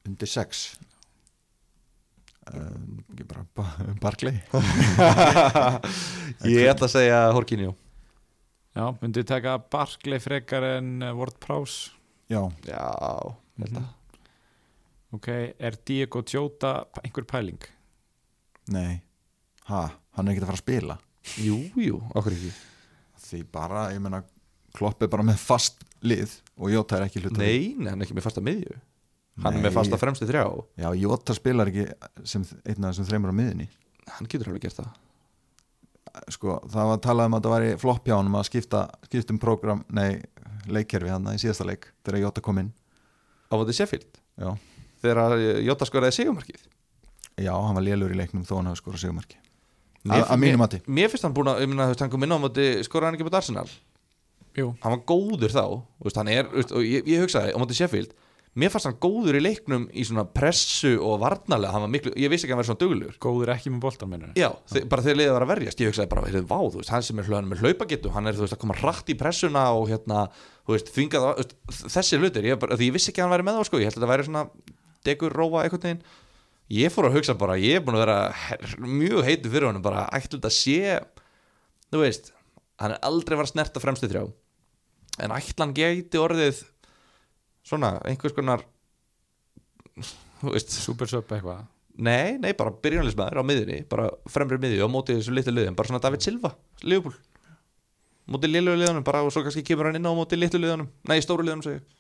undir 0.07 0.31
sex? 0.31 0.77
Um, 2.53 3.03
ekki 3.13 3.27
bara 3.31 3.45
ba 3.55 3.67
Barkley 4.03 4.35
ég 6.51 6.71
ætla 6.71 6.89
að 6.89 6.95
segja 6.95 7.21
Horkinjó 7.35 7.75
já, 8.77 8.85
myndu 9.03 9.23
þið 9.23 9.29
taka 9.31 9.57
Barkley 9.73 10.21
frekar 10.23 10.67
en 10.79 10.93
uh, 11.03 11.13
Ward 11.19 11.39
Prowse? 11.43 11.93
Já, 12.33 12.41
já, 12.67 12.83
þetta 13.61 13.83
ok, 15.13 15.29
er 15.61 15.77
Diego 15.87 16.23
Jota 16.25 16.75
einhver 17.03 17.27
pæling? 17.29 17.61
nei. 18.73 19.01
Ha, 19.69 19.83
hann 20.17 20.27
er 20.27 20.33
ekki 20.35 20.43
að 20.43 20.49
fara 20.49 20.59
að 20.59 20.63
spila? 20.65 20.95
Jú, 21.39 21.57
jú, 21.79 21.99
okkur 22.19 22.35
ekki. 22.35 22.49
Því 23.23 23.43
bara, 23.55 23.85
ég 23.95 24.01
meina 24.03 24.25
Klopp 24.75 25.05
er 25.05 25.11
bara 25.13 25.23
með 25.23 25.37
fast 25.39 25.85
lið 26.03 26.33
og 26.57 26.73
Jota 26.73 26.97
er 26.99 27.05
ekki 27.07 27.23
hluta 27.23 27.39
nei, 27.39 27.77
nei, 27.79 27.93
hann 27.93 28.01
er 28.01 28.07
ekki 28.09 28.17
með 28.17 28.27
fasta 28.27 28.43
miðju. 28.43 28.75
Hann 29.45 29.55
er 29.55 29.61
Nei. 29.61 29.67
með 29.69 29.77
fasta 29.77 29.97
fremstu 30.01 30.27
þrjá. 30.29 30.43
Já, 30.83 30.89
Jota 30.99 31.37
spilar 31.37 31.71
ekki 31.71 31.87
sem 32.29 32.43
einn 32.67 32.83
af 32.85 32.91
þessum 32.91 33.07
þreymur 33.09 33.33
á 33.33 33.37
miðinni 33.39 33.69
hann 34.17 34.29
getur 34.29 34.51
alveg 34.51 34.67
gert 34.67 34.81
það 34.81 34.91
sko, 36.33 36.59
það 36.69 36.89
var 36.91 36.97
að 36.99 37.05
tala 37.07 37.27
um 37.29 37.37
að 37.39 37.47
það 37.47 37.55
væri 37.57 37.73
flopp 37.83 38.09
hjá 38.09 38.17
hann 38.19 38.35
að 38.39 38.49
skipta, 38.51 38.83
skipta 39.09 39.35
um 39.35 39.41
program, 39.43 39.85
nei, 39.95 40.23
leikkerfi 40.69 41.11
hann 41.13 41.31
í 41.33 41.39
síðasta 41.43 41.67
leik, 41.69 41.89
þegar 42.07 42.21
Jota 42.27 42.41
kom 42.45 42.59
inn. 42.63 42.73
Á 43.49 43.55
móti 43.59 43.75
Sheffield? 43.77 44.21
Já, 44.41 44.51
þegar 45.05 45.37
Jota 45.67 45.89
skoraði 45.89 46.19
sigumarkið 46.21 46.69
já 47.43 47.53
hann 47.57 47.75
var 47.75 47.83
lélur 47.87 48.13
í 48.13 48.17
leiknum 48.19 48.43
þó 48.45 48.59
hann 48.59 48.67
hafi 48.69 48.83
skorað 48.83 49.01
sigumarki 49.07 49.39
Mér- 50.05 50.27
að 50.29 50.39
mínu 50.43 50.59
mati. 50.61 50.79
mér 50.87 51.09
finnst 51.09 51.25
hann 51.25 51.33
búin 51.35 51.49
að, 51.49 51.63
þú 51.65 51.77
veist, 51.79 52.01
hann 52.05 52.11
kom 52.13 52.25
inn 52.27 52.35
á 52.35 52.39
móti 52.43 52.67
skoraði 52.85 53.07
hann 53.09 53.17
ekki 53.17 53.27
með 53.29 53.37
Arsenal? 53.39 53.69
Jú, 54.59 54.67
hann 54.83 54.93
var 54.97 55.03
góður 55.09 55.55
þá 55.55 55.63
veist, 56.05 56.19
hann 56.21 56.29
er, 56.29 56.49
veist, 56.53 56.73
og 56.77 56.85
ég, 56.85 57.07
ég 57.09 57.23
hugsaði 57.25 57.55
á 57.55 57.59
móti 57.63 57.77
Sheffield 57.79 58.13
mér 58.59 58.69
fannst 58.73 58.85
hann 58.89 58.99
góður 59.01 59.39
í 59.39 59.41
leiknum 59.41 59.85
í 59.97 60.03
svona 60.05 60.27
pressu 60.29 60.91
og 61.01 61.21
varnalega 61.23 61.73
hann 61.73 61.85
var 61.87 61.93
miklu, 61.95 62.13
ég 62.21 62.29
vissi 62.33 62.45
ekki 62.45 62.53
að 62.53 62.59
hann 62.59 62.61
verið 62.63 62.71
svona 62.73 62.83
duglegur. 62.83 63.15
Góður 63.25 63.53
ekki 63.55 63.71
með 63.73 63.81
boltan 63.87 64.11
mennur 64.13 64.35
Já, 64.37 64.49
þe 64.69 64.83
bara 64.93 65.05
þegar 65.07 65.19
liðið 65.21 65.33
var 65.37 65.47
að 65.47 65.53
verjast. 65.55 65.81
Ég 65.81 65.93
hugsaði 65.93 66.11
bara, 66.13 66.25
heyrðu, 66.29 66.43
vá, 66.51 66.59
þú 66.67 66.83
veist, 66.83 66.93
hann 66.93 67.07
sem 67.07 67.23
er 67.23 67.31
hlöðan 67.31 67.49
með 67.49 67.63
hlaupagetu 67.65 68.13
hann 68.13 68.29
er, 68.29 68.37
veist, 68.43 68.57
að 68.57 68.61
koma 68.67 68.77
hratt 68.83 69.09
í 69.09 69.17
pressuna 69.23 69.63
og 69.79 69.89
hérna, 69.89 70.27
veist, 70.69 70.93
þvingað 70.93 71.47
þessi 71.97 72.21
hlutir, 72.21 72.51
ég, 72.53 72.61
bara, 72.61 72.77
því 72.77 72.91
ég 72.91 72.97
vissi 72.99 73.13
ekki 73.15 73.23
að 73.25 73.29
hann 73.31 73.35
væri 73.39 73.49
með 73.49 73.57
þá 73.63 73.71
sko, 73.71 73.81
ég 73.81 73.89
held 73.89 73.97
að 73.97 74.03
þetta 74.03 74.13
væri 74.13 74.29
svona 74.29 74.45
degur 75.09 75.35
rófa 75.41 75.65
einhvern 75.65 75.83
veginn, 75.89 76.05
ég 76.77 76.93
fór 76.95 77.09
að 77.09 77.17
hugsa 77.17 77.35
bara 77.41 77.57
ég 77.61 77.81
er 77.81 77.83
búin 77.85 77.97
að 77.99 78.05
vera 78.05 78.19
her- 78.45 78.77
mjög 78.85 79.25
heitu 79.27 79.51
fyrir 79.51 79.67
honum 79.71 79.83
bara 79.85 80.05
ætla 80.15 80.37
þetta 80.39 80.53
sé 80.55 81.01
þú 81.93 82.05
veist, 82.05 82.31
hann 82.81 82.95
er 82.95 83.03
aldrei 83.09 83.37
var 83.41 83.49
að 83.49 83.55
snerta 83.57 83.83
fremstu 83.83 84.09
þrjá. 84.13 84.23
En 85.21 85.35
ætla 85.35 85.67
hann 85.67 85.75
geti 85.77 86.21
orðið 86.21 86.63
svona, 87.73 87.97
einhvers 88.09 88.37
konar 88.37 88.65
þú 90.43 90.53
veist, 90.55 90.75
Super 90.83 91.11
sub 91.11 91.33
eitthvað. 91.33 91.65
Nei, 92.03 92.39
nei, 92.41 92.53
bara 92.57 92.73
byrjunalismæður 92.85 93.43
á 93.43 93.45
miðunni 93.45 93.83
bara 93.91 94.07
fremri 94.33 94.57
miðju 94.61 94.87
á 94.87 94.89
móti 94.89 95.19
þessu 95.19 95.35
litlu 95.37 95.53
liðum 95.53 95.77
bara 95.77 95.91
svona 95.91 96.01
David 96.05 96.25
Silva, 96.25 96.55
Liverpool. 96.85 97.19
Móti 98.33 98.49
liðlu 98.49 98.79
liðunum, 98.79 99.05
bara 99.05 99.25
og 99.27 99.33
svo 99.35 99.43
kannski 99.45 99.65
kemur 99.67 99.91
hann 99.91 99.99
inn 99.99 100.07
á 100.09 100.15
móti 100.15 100.39
litlu 100.39 100.61
liðunum, 100.63 100.89
nei, 101.11 101.19
stóru 101.25 101.45
liðunum 101.45 101.67
segi 101.67 101.81
ég. 101.81 101.91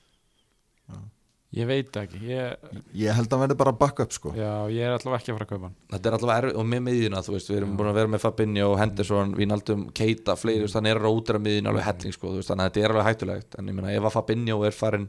Ég 1.52 1.66
veit 1.68 1.96
ekki, 2.00 2.16
ég, 2.30 2.62
ég 2.96 3.12
held 3.12 3.26
að 3.26 3.34
hann 3.34 3.42
verði 3.42 3.56
bara 3.60 3.72
backup 3.76 4.14
sko. 4.16 4.30
Já, 4.32 4.70
ég 4.72 4.86
er 4.86 4.94
allavega 4.94 5.18
ekki 5.18 5.34
að 5.34 5.36
fara 5.36 5.44
að 5.44 5.50
kaupa 5.50 5.66
hann. 5.66 5.74
Þetta 5.92 6.08
er 6.08 6.14
allavega 6.16 6.40
erfið, 6.40 6.54
og 6.62 6.68
með 6.70 6.80
miðjuna, 6.86 7.20
þú 7.26 7.34
veist 7.34 7.50
við 7.50 7.58
erum 7.58 7.74
búin 7.76 7.90
að 7.90 7.98
vera 7.98 8.12
með 8.14 8.22
Fabinho, 8.22 8.68
Henderson 8.80 9.34
Vínaldum, 9.36 9.82
Keita, 9.92 10.36
fleiri, 10.40 10.70
hann 10.72 10.88
er 10.88 11.00
að 11.02 11.18
útera 11.18 11.42
miðjuna 11.44 11.74
alveg 11.74 11.84
helling, 11.90 12.16
sko, 12.16 12.32
þannig 12.38 12.64
að 12.64 12.70
þetta 12.70 12.80
er 12.86 12.94
alveg 12.94 13.08
hættulegt. 13.10 13.58
En 13.60 13.68
ég 13.68 13.76
meina, 13.76 13.92
ef 13.92 14.08
að 14.08 14.16
Fabinho 14.16 14.56
er 14.64 14.78
farin 14.78 15.04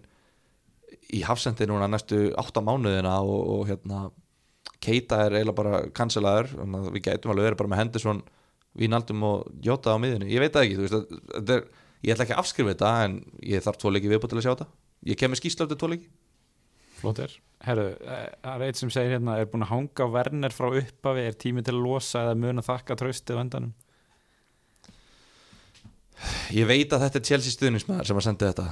í 1.14 1.22
hafsendi 1.28 1.68
núna 1.70 1.88
næstu 1.92 2.30
átta 2.40 2.62
mánuðina 2.64 3.18
og, 3.22 3.42
og 3.58 3.68
hérna 3.72 4.06
Keita 4.84 5.22
er 5.26 5.38
eiginlega 5.38 5.56
bara 5.56 5.78
að 5.84 6.92
við 6.92 7.04
gætum 7.06 7.32
alveg 7.32 7.46
verið 7.50 7.60
bara 7.62 7.72
með 7.72 7.80
Henderson 7.84 8.24
Vínaldum 8.76 9.22
og 9.24 9.52
Jota 9.64 9.94
á 9.96 9.98
miðjunni. 10.02 10.28
Ég 10.34 10.42
veit 10.42 10.52
það 10.56 10.64
ekki, 10.66 10.76
þú 10.80 10.84
veist, 10.88 10.96
að- 10.98 11.22
þetta 11.38 11.54
er 11.56 11.64
ég 12.04 12.14
ætla 12.16 12.26
ekki 12.26 12.34
að 12.36 12.42
afskrifa 12.42 12.74
þetta 12.74 12.92
en 13.06 13.14
ég 13.54 13.64
þarf 13.64 13.78
tvo 13.80 13.92
leiki 13.94 14.10
viðbútt 14.12 14.34
til 14.34 14.40
að 14.40 14.46
sjá 14.48 14.52
þetta. 14.56 14.68
Ég 15.08 15.20
kem 15.20 15.32
með 15.32 15.40
skýrsla 15.44 15.68
eftir 15.68 15.80
tvo 15.84 15.90
leiki. 15.94 16.10
Flottir 17.00 17.38
Herru, 17.64 17.86
eh, 18.04 18.26
það 18.44 18.56
er 18.58 18.66
eitt 18.68 18.76
sem 18.82 18.90
segir 18.92 19.14
hérna 19.16 19.38
er 19.40 19.46
búin 19.48 19.64
að 19.64 19.72
hanga 19.72 20.04
á 20.04 20.14
Werner 20.18 20.52
frá 20.52 20.68
uppafi 20.82 21.24
er 21.30 21.38
tími 21.40 21.64
til 21.64 21.76
að 21.78 21.84
losa 21.86 22.26
eða 22.26 22.36
mun 22.44 22.60
að 22.60 22.68
þakka 22.68 22.98
tröstið 23.00 23.40
á 23.40 23.44
endanum? 23.46 23.74
Ég 26.56 26.68
veit 26.70 26.92
að 26.94 27.06
þetta 27.08 27.20
er 27.20 27.26
Chelsea 27.30 27.52
stuðnismæður 27.56 28.10
sem 28.10 28.20
að 28.20 28.26
senda 28.28 28.50
þetta. 28.52 28.66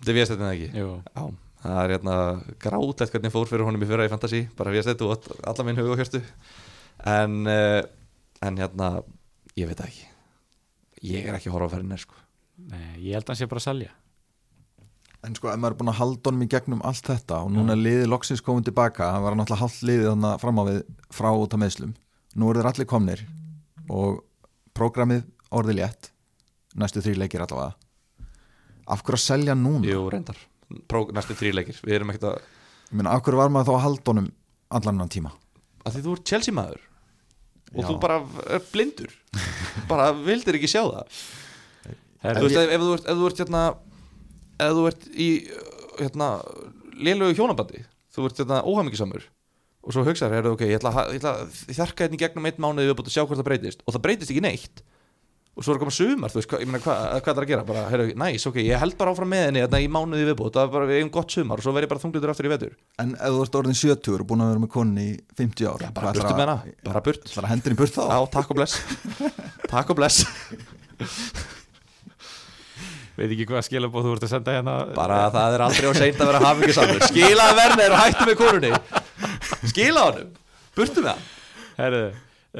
Þetta 0.00 0.10
er 0.12 0.16
við 0.18 0.24
að 0.26 0.32
þetta 0.32 0.50
ekki? 0.52 0.68
Jú, 0.80 0.88
Já, 1.06 1.24
það 1.70 1.82
er 1.82 1.94
hérna 1.96 2.16
grátlegt 2.62 3.14
hvernig 3.14 3.34
fór 3.34 3.50
fyrir 3.50 3.66
honum 3.66 3.82
í 3.82 3.88
fyrra 3.88 4.06
í 4.06 4.12
Fantasí 4.12 4.42
bara 4.58 4.72
við 4.74 4.84
að 4.84 4.88
setja 4.90 5.10
út 5.10 5.28
alla 5.42 5.66
minn 5.66 5.80
hug 5.80 5.92
og 5.94 6.00
hjörtu. 6.00 6.22
En, 7.12 7.38
uh, 7.48 7.82
en 8.46 8.60
hérna 8.60 8.90
ég 9.56 9.68
veit 9.68 9.78
það 9.78 9.90
ekki. 9.90 10.08
Ég 11.06 11.28
er 11.28 11.38
ekki 11.38 11.50
að 11.50 11.56
horfa 11.58 11.70
að 11.70 11.76
ferja 11.76 11.90
nær 11.90 12.02
sko. 12.02 12.18
Nei, 12.72 12.90
ég 13.04 13.16
held 13.16 13.26
að 13.26 13.32
hann 13.32 13.40
sé 13.40 13.48
bara 13.50 13.62
að 13.62 13.68
selja. 13.68 13.94
En 15.26 15.34
sko, 15.34 15.50
ef 15.50 15.58
maður 15.58 15.74
er 15.74 15.78
búin 15.80 15.90
að 15.90 15.98
halda 16.00 16.30
honum 16.30 16.44
í 16.44 16.50
gegnum 16.52 16.82
allt 16.86 17.08
þetta 17.08 17.40
og 17.44 17.48
núna 17.52 17.74
er 17.74 17.80
liðið 17.82 18.10
loksins 18.12 18.42
komið 18.46 18.68
tilbaka 18.68 19.08
hann 19.10 19.24
var 19.24 19.34
náttúrulega 19.34 19.64
haldt 19.64 19.86
liðið 19.88 20.10
þannig 20.12 20.42
fram 20.42 20.60
á 20.60 20.64
við 20.68 20.78
frá 21.16 21.28
út 21.32 21.56
af 21.56 21.62
meðslum, 21.62 21.94
nú 22.36 22.50
eru 22.50 22.62
þeir 22.62 22.68
allir 22.70 22.88
komnir 22.92 23.22
og 23.90 24.20
prógramið 24.76 25.24
orðið 25.56 25.80
létt 25.80 26.10
næstu 26.78 27.02
þrý 27.02 27.16
leikir 27.24 27.42
allavega. 27.42 27.74
Af 28.86 29.02
hverju 29.02 29.18
að 29.18 29.24
selja 29.24 29.56
núna? 29.58 29.88
Jú, 29.88 30.04
reyndar, 30.12 30.38
næstu 31.16 31.36
þrý 31.38 31.52
leikir. 31.60 31.80
Við 31.86 31.94
erum 31.98 32.10
ekkert 32.12 32.28
að, 32.32 32.40
Ég 32.90 32.98
meina, 33.00 33.16
hverju 33.20 33.38
var 33.40 33.50
maður 33.54 33.68
þá 33.70 33.74
að 33.76 33.84
halda 33.86 34.12
honum 34.12 34.28
allan 34.70 34.94
annan 34.94 35.10
tíma? 35.12 35.32
að 35.86 35.94
því 35.96 36.00
þú 36.02 36.12
ert 36.16 36.24
Chelsea 36.30 36.54
maður. 36.54 36.80
Og 37.76 37.82
Já. 37.82 37.86
þú 37.88 37.94
bara 38.02 38.16
er 38.56 38.62
blindur. 38.72 39.12
Bara 39.90 40.06
vildir 40.14 40.56
ekki 40.58 40.70
sjá 40.70 40.82
það. 40.86 41.20
Herðu, 42.24 42.40
þú 42.40 42.46
veist, 42.48 42.58
ef, 42.58 42.72
ef 42.74 42.80
þú 42.82 42.92
ert, 42.96 43.06
ef 43.12 43.18
þú 43.20 43.26
ert 43.30 43.40
hérna 43.42 43.62
ef 44.66 44.72
þú 44.78 44.84
ert 44.90 45.06
í 45.14 45.28
hérna, 46.00 46.28
lélögu 46.96 47.36
hjónabandi 47.38 47.82
þú 48.16 48.24
ert 48.30 48.38
hérna 48.40 48.60
óhæmingisamur 48.66 49.26
og 49.86 49.94
svo 49.94 50.02
hugsaður, 50.06 50.38
er 50.40 50.48
ok, 50.50 50.62
ég 50.66 50.80
ætla, 50.80 50.90
að- 51.20 51.58
þjarka 51.76 52.06
hérna 52.06 52.16
í 52.18 52.22
gegnum 52.24 52.48
einn 52.48 52.62
mánuði 52.64 52.88
við 52.90 52.96
búin 52.98 53.10
að 53.10 53.14
sjá 53.14 53.22
hvort 53.26 53.38
það 53.38 53.46
breytist. 53.50 53.84
Og 53.86 53.94
það 53.94 54.02
breytist 54.08 54.32
ekki 54.32 54.42
neitt 54.42 54.82
og 55.56 55.64
svo 55.64 55.72
er 55.72 55.78
að 55.78 55.82
koma 55.86 55.94
sumar, 55.96 56.32
þú 56.32 56.36
veist, 56.36 56.48
hvað, 56.50 56.60
ég 56.62 56.68
meina, 56.68 56.80
hvað, 56.84 56.98
hvað 57.24 57.30
er 57.32 57.36
það 57.36 57.42
að 57.42 57.50
gera? 57.50 57.62
Bara, 57.70 57.82
heyrðu, 57.88 58.14
næs, 58.20 58.44
ok, 58.50 58.56
ég 58.60 58.82
held 58.82 58.96
bara 59.00 59.12
áfram 59.14 59.30
með 59.32 59.44
henni 59.46 59.62
hérna 59.62 59.80
í 59.80 59.86
mánuði 59.88 60.26
viðbútt, 60.28 60.52
það 60.58 60.66
er 60.66 60.72
bara, 60.74 60.88
við 60.90 60.98
eigum 61.00 61.12
gott 61.16 61.32
sumar 61.32 61.62
og 61.62 61.64
svo 61.64 61.72
verð 61.72 61.86
ég 61.86 61.92
bara 61.94 62.02
þunglitur 62.04 62.32
aftur 62.34 62.48
í 62.48 62.52
vetur. 62.52 62.74
En 63.00 63.14
ef 63.16 63.32
þú 63.32 63.40
ert 63.46 63.56
orðin 63.62 63.78
70 63.80 64.18
og 64.20 64.26
búin 64.28 64.44
að 64.44 64.50
vera 64.52 64.62
með 64.66 64.72
konni 64.76 65.06
í 65.06 65.16
50 65.40 65.70
ár 65.72 65.86
Já, 65.86 65.90
bara 65.96 66.12
burtu 66.12 66.28
með 66.28 66.36
að- 66.36 66.44
hana, 66.44 66.76
bara 66.90 67.02
burt. 67.08 67.24
Ætlarðu 67.24 67.46
að 67.48 67.52
hendin 67.54 67.72
í 67.72 67.80
burt 67.80 67.96
þá? 67.96 68.02
Já, 68.12 68.18
takk 68.36 68.52
og 68.52 68.60
bless. 68.60 68.76
Takk 69.72 69.90
og 69.90 69.96
bless. 69.98 70.20
Veit 73.16 73.30
ekki 73.32 73.46
hvað 73.48 73.64
skilabóð 73.64 74.04
þú 74.06 74.14
ert 74.18 74.24
að 74.26 74.32
senda 74.34 74.54
hérna. 74.58 74.72
Bara 74.96 75.22
að 75.30 75.36
það 75.38 75.54
er 75.56 75.62
aldrei 75.66 75.88
á 75.88 75.94
seint 75.96 76.18
að 76.20 76.28
vera 76.30 76.40
hafingisamur 76.44 77.04
Skilaði 77.08 77.54
verðin 77.62 77.94
og 77.96 78.00
hættu 78.02 78.26
með 78.28 78.36
konunni. 78.42 78.72
Skila 79.72 80.02
honum. 80.10 80.34
Burtu 80.76 81.04
með 81.06 81.14
hann. 81.14 81.22
Herðu, 81.80 82.02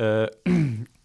uh, 0.01 0.47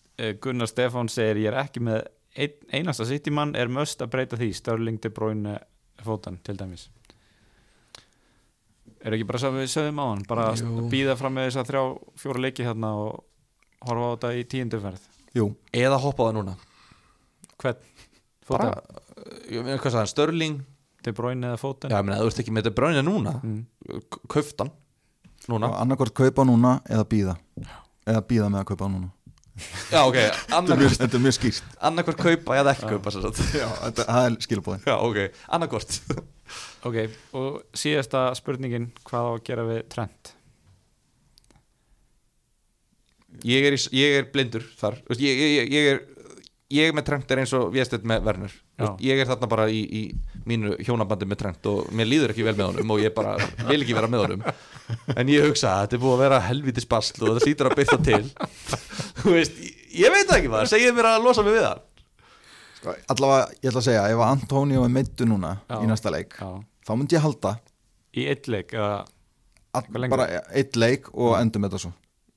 Gunnar 0.41 0.67
Stefán 0.69 1.09
segir 1.09 1.39
ég 1.45 1.51
er 1.51 1.59
ekki 1.63 1.81
með 1.83 2.03
ein, 2.37 2.53
einasta 2.71 3.05
sittimann 3.07 3.55
er 3.57 3.71
möst 3.71 4.01
að 4.03 4.11
breyta 4.15 4.37
því 4.39 4.49
Störling, 4.55 4.99
De 5.01 5.09
Bruyne, 5.13 5.57
Fótan 6.01 6.37
til 6.43 6.57
dæmis. 6.57 6.87
Er 9.01 9.15
ekki 9.17 9.25
bara 9.29 9.41
sem 9.41 9.55
við 9.57 9.69
sögum 9.73 9.99
á 10.01 10.05
hann 10.11 10.23
bara 10.29 10.47
Jú. 10.57 10.85
býða 10.91 11.15
fram 11.17 11.33
með 11.37 11.47
þess 11.49 11.59
að 11.63 11.69
þrjá, 11.71 11.81
fjóra 12.21 12.41
leiki 12.45 12.65
hérna 12.67 12.91
og 13.01 13.23
horfa 13.87 14.03
á 14.05 14.11
þetta 14.13 14.31
í 14.37 14.43
tíunduferð 14.51 15.07
Jú, 15.33 15.45
Eða 15.73 15.97
hoppa 16.03 16.21
á 16.21 16.27
það 16.27 16.35
núna. 16.37 16.53
Hvern? 17.61 17.87
Bara, 18.51 18.67
Fótan, 18.69 19.01
ég 19.49 19.63
meina 19.65 19.79
hvað 19.79 19.93
sagði 19.95 20.01
hann, 20.03 20.11
Störling 20.11 20.59
De 21.01 21.13
Bruyne 21.17 21.49
eða 21.49 21.61
Fótan 21.61 21.89
Já, 21.93 21.97
ég 21.97 22.05
meina, 22.05 22.19
þú 22.21 22.29
ert 22.29 22.41
ekki 22.43 22.53
með 22.53 22.67
þetta 22.67 22.77
brönja 22.77 23.03
núna. 23.05 23.33
Mm. 23.41 24.03
Kauftan 24.29 24.69
Núna. 25.49 25.71
Annarkvort 25.81 26.13
kaupa 26.13 26.43
núna 26.45 26.75
eða 26.85 27.05
býða 27.09 27.33
eða 28.05 28.21
býða 28.29 28.51
með 28.53 28.59
að 28.61 28.67
kaupa 28.69 28.89
núna 28.93 29.09
Já, 29.91 30.01
ok, 30.01 30.17
Þetta 30.17 30.21
er 30.21 30.27
mjög, 30.27 30.57
annarkvort 30.57 31.01
þetta 31.01 31.17
er 31.17 31.23
mjög 31.25 31.37
skýrt. 31.37 31.71
Annarkvort 31.89 32.21
kaupa 32.25 32.59
eða 32.59 32.75
ekki 32.75 32.91
kaupa 32.91 33.13
sem 33.15 33.25
sagt. 33.25 33.41
Já, 33.55 33.67
þetta 33.85 34.05
það 34.09 34.27
er 34.27 34.37
skilabóðin 34.45 34.85
Já, 34.87 34.95
ok, 35.07 35.41
annarkvort 35.57 35.97
Ok, 36.89 36.97
og 37.37 37.59
síðasta 37.77 38.23
spurningin 38.37 38.89
hvað 39.07 39.27
á 39.27 39.31
að 39.31 39.43
gera 39.47 39.65
við 39.67 39.81
Trent? 39.93 40.33
Ég 43.47 43.65
er, 43.69 43.77
í, 43.77 43.83
ég 43.95 44.17
er 44.19 44.25
blindur 44.33 44.65
þar. 44.77 44.97
Ég, 45.15 45.21
ég, 45.23 45.53
ég, 45.55 45.69
ég 45.71 45.91
er 45.93 46.01
ég 46.71 46.89
er 46.89 46.95
með 46.97 47.05
Trent 47.09 47.31
er 47.33 47.41
eins 47.43 47.51
og 47.57 47.69
Viestedt 47.73 48.05
með 48.07 48.23
Werner. 48.27 48.53
Þú 48.79 48.85
veist, 48.85 49.03
ég 49.05 49.19
er 49.23 49.29
þarna 49.29 49.49
bara 49.51 49.65
í, 49.71 49.81
í 49.83 50.01
mínu 50.49 50.73
hjónabandi 50.85 51.27
með 51.29 51.39
Trent 51.43 51.69
og 51.71 51.91
mér 51.97 52.09
líður 52.09 52.33
ekki 52.33 52.45
vel 52.47 52.55
með 52.57 52.71
honum 52.71 52.93
og 52.95 53.01
ég 53.03 53.13
bara 53.15 53.35
vil 53.69 53.79
ekki 53.83 53.95
vera 53.97 54.09
með 54.11 54.25
honum. 54.25 54.43
En 55.15 55.31
ég 55.31 55.45
hugsa 55.47 55.75
að 55.75 55.85
þetta 55.85 55.97
er 55.99 56.03
búið 56.03 56.15
að 56.17 56.23
vera 56.25 56.39
helvitis 56.47 56.87
basl 56.91 57.21
og 57.23 57.35
það 57.37 57.45
hlýtur 57.47 57.69
að 57.71 57.77
byrta 57.81 57.99
til. 58.07 58.23
Þú 59.21 59.35
veist, 59.37 59.61
ég, 59.61 59.79
ég 60.01 60.15
veit 60.17 60.33
ekki 60.37 60.51
maður. 60.51 60.71
Segið 60.73 60.97
mér 60.97 61.09
að 61.13 61.25
losa 61.27 61.45
mig 61.47 61.55
við 61.59 61.65
það. 61.67 61.81
Sko, 62.81 62.95
Allavega, 63.13 63.47
ég 63.61 63.69
ætla 63.71 63.81
að 63.83 63.87
segja, 63.91 64.05
ef 64.09 64.21
að 64.25 64.31
Antonio 64.35 64.83
er 64.87 64.93
meittu 64.95 65.27
núna 65.29 65.51
Já. 65.69 65.75
í 65.83 65.89
næsta 65.91 66.11
leik 66.13 66.33
Já. 66.39 66.49
þá 66.87 66.91
myndi 66.97 67.17
ég 67.19 67.25
halda. 67.27 67.51
Í 68.17 68.23
eitt 68.31 68.47
leik 68.51 68.73
eða 68.73 68.93
all, 69.77 69.83
Hvað 69.85 69.99
lengi? 70.01 70.11
bara 70.15 70.41
eitt 70.57 70.75
leik 70.81 71.11
og 71.13 71.35
endum 71.37 71.67
þetta 71.67 71.79
svo 71.85 71.91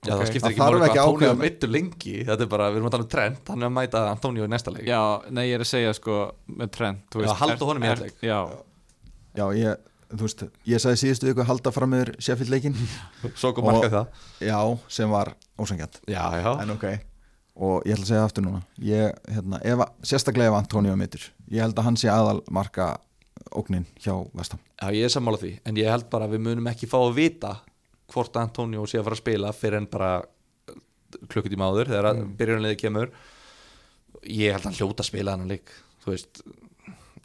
Já, 0.05 0.13
Ok. 0.13 0.21
það 0.21 0.29
skiptir 0.31 0.51
ekki 0.51 0.61
ekki 0.61 0.61
hvað 0.61 0.99
Antonio 1.05 1.31
er 1.31 1.39
meittur 1.41 1.71
lengi. 1.73 2.15
Þetta 2.29 2.45
er 2.45 2.51
bara, 2.53 2.69
við 2.71 2.77
erum 2.81 2.89
að 2.91 2.95
tala 2.95 3.05
um 3.07 3.11
Trent 3.15 3.49
hann 3.49 3.63
er 3.63 3.69
að 3.71 3.75
mæta 3.79 4.03
Antonio 4.11 4.45
í 4.45 4.51
næsta 4.53 4.73
leik. 4.75 4.85
Já, 4.89 5.01
nei 5.31 5.45
ég 5.49 5.55
er 5.57 5.65
að 5.65 5.71
segja 5.71 5.95
sko 5.97 6.19
með 6.61 6.71
Trent 6.77 7.01
þú 7.11 7.23
Já, 7.23 7.27
veist, 7.27 7.41
halda 7.41 7.69
honum 7.71 7.83
í 7.87 7.91
einn 7.93 8.03
leik. 8.05 8.15
Já, 8.23 8.39
Já, 9.35 9.45
ég, 9.59 9.77
þú 10.15 10.21
veist, 10.29 10.45
ég 10.71 10.79
sagði 10.85 11.01
síðustu 11.05 11.27
viku 11.31 11.47
halda 11.49 11.73
fram 11.75 11.91
meður 11.91 12.13
Sheffield 12.23 12.53
leikin 12.53 12.77
svo 13.41 13.53
kom 13.57 13.65
markað 13.71 13.97
það. 13.97 14.07
Já, 14.47 14.59
sem 14.89 15.11
var 15.11 15.33
ósangjant 15.59 16.01
já, 16.07 16.23
já, 16.43 16.53
En 16.63 16.71
ok. 16.77 16.87
Og 17.55 17.85
ég 17.87 17.95
ætla 17.95 18.03
að 18.05 18.09
segja 18.11 18.25
aftur 18.27 18.43
núna. 18.43 18.61
Ég, 18.83 19.13
hérna, 19.31 19.61
ef, 19.63 19.79
að- 19.79 19.93
Sérstaklega 20.11 20.51
ef 20.51 20.57
Antonio 20.59 20.91
er 20.93 20.97
meittur 20.99 21.23
Ég 21.51 21.61
held 21.63 21.77
að 21.79 21.85
hann 21.87 21.97
sé 21.97 22.09
aðal 22.11 22.41
marka 22.51 22.97
ógnin 23.55 23.85
hjá 24.03 24.15
Vestam 24.35 24.59
Já, 24.83 24.89
ég 24.91 25.05
er 25.07 25.13
sammála 25.15 25.39
því, 25.39 25.53
en 25.65 25.77
ég 25.79 25.87
held 25.91 26.09
bara 26.11 26.27
að 26.27 26.35
við 26.35 26.43
munum 26.49 26.67
ekki 26.71 26.89
fá 26.91 26.99
að 26.99 27.15
vita 27.15 27.53
hvort 28.13 28.37
Antonio 28.41 28.85
sé 28.89 29.01
að 29.01 29.09
fara 29.09 29.19
að 29.19 29.23
spila 29.23 29.55
fyrir 29.57 29.81
en 29.81 29.89
bara 29.91 30.11
uh, 30.21 30.77
klukkutíma 31.31 31.71
áður 31.71 31.93
þegar 31.95 32.11
mm. 32.13 32.35
byrjunarliði 32.41 32.81
kemur. 32.81 33.15
Ég 34.25 34.55
held 34.55 34.63
að 34.63 34.71
hann 34.71 34.79
hljóta 34.79 35.05
að 35.05 35.11
spila 35.11 35.37
hann 35.37 35.51
lík 35.51 35.73
þú 36.05 36.13
veist. 36.13 36.43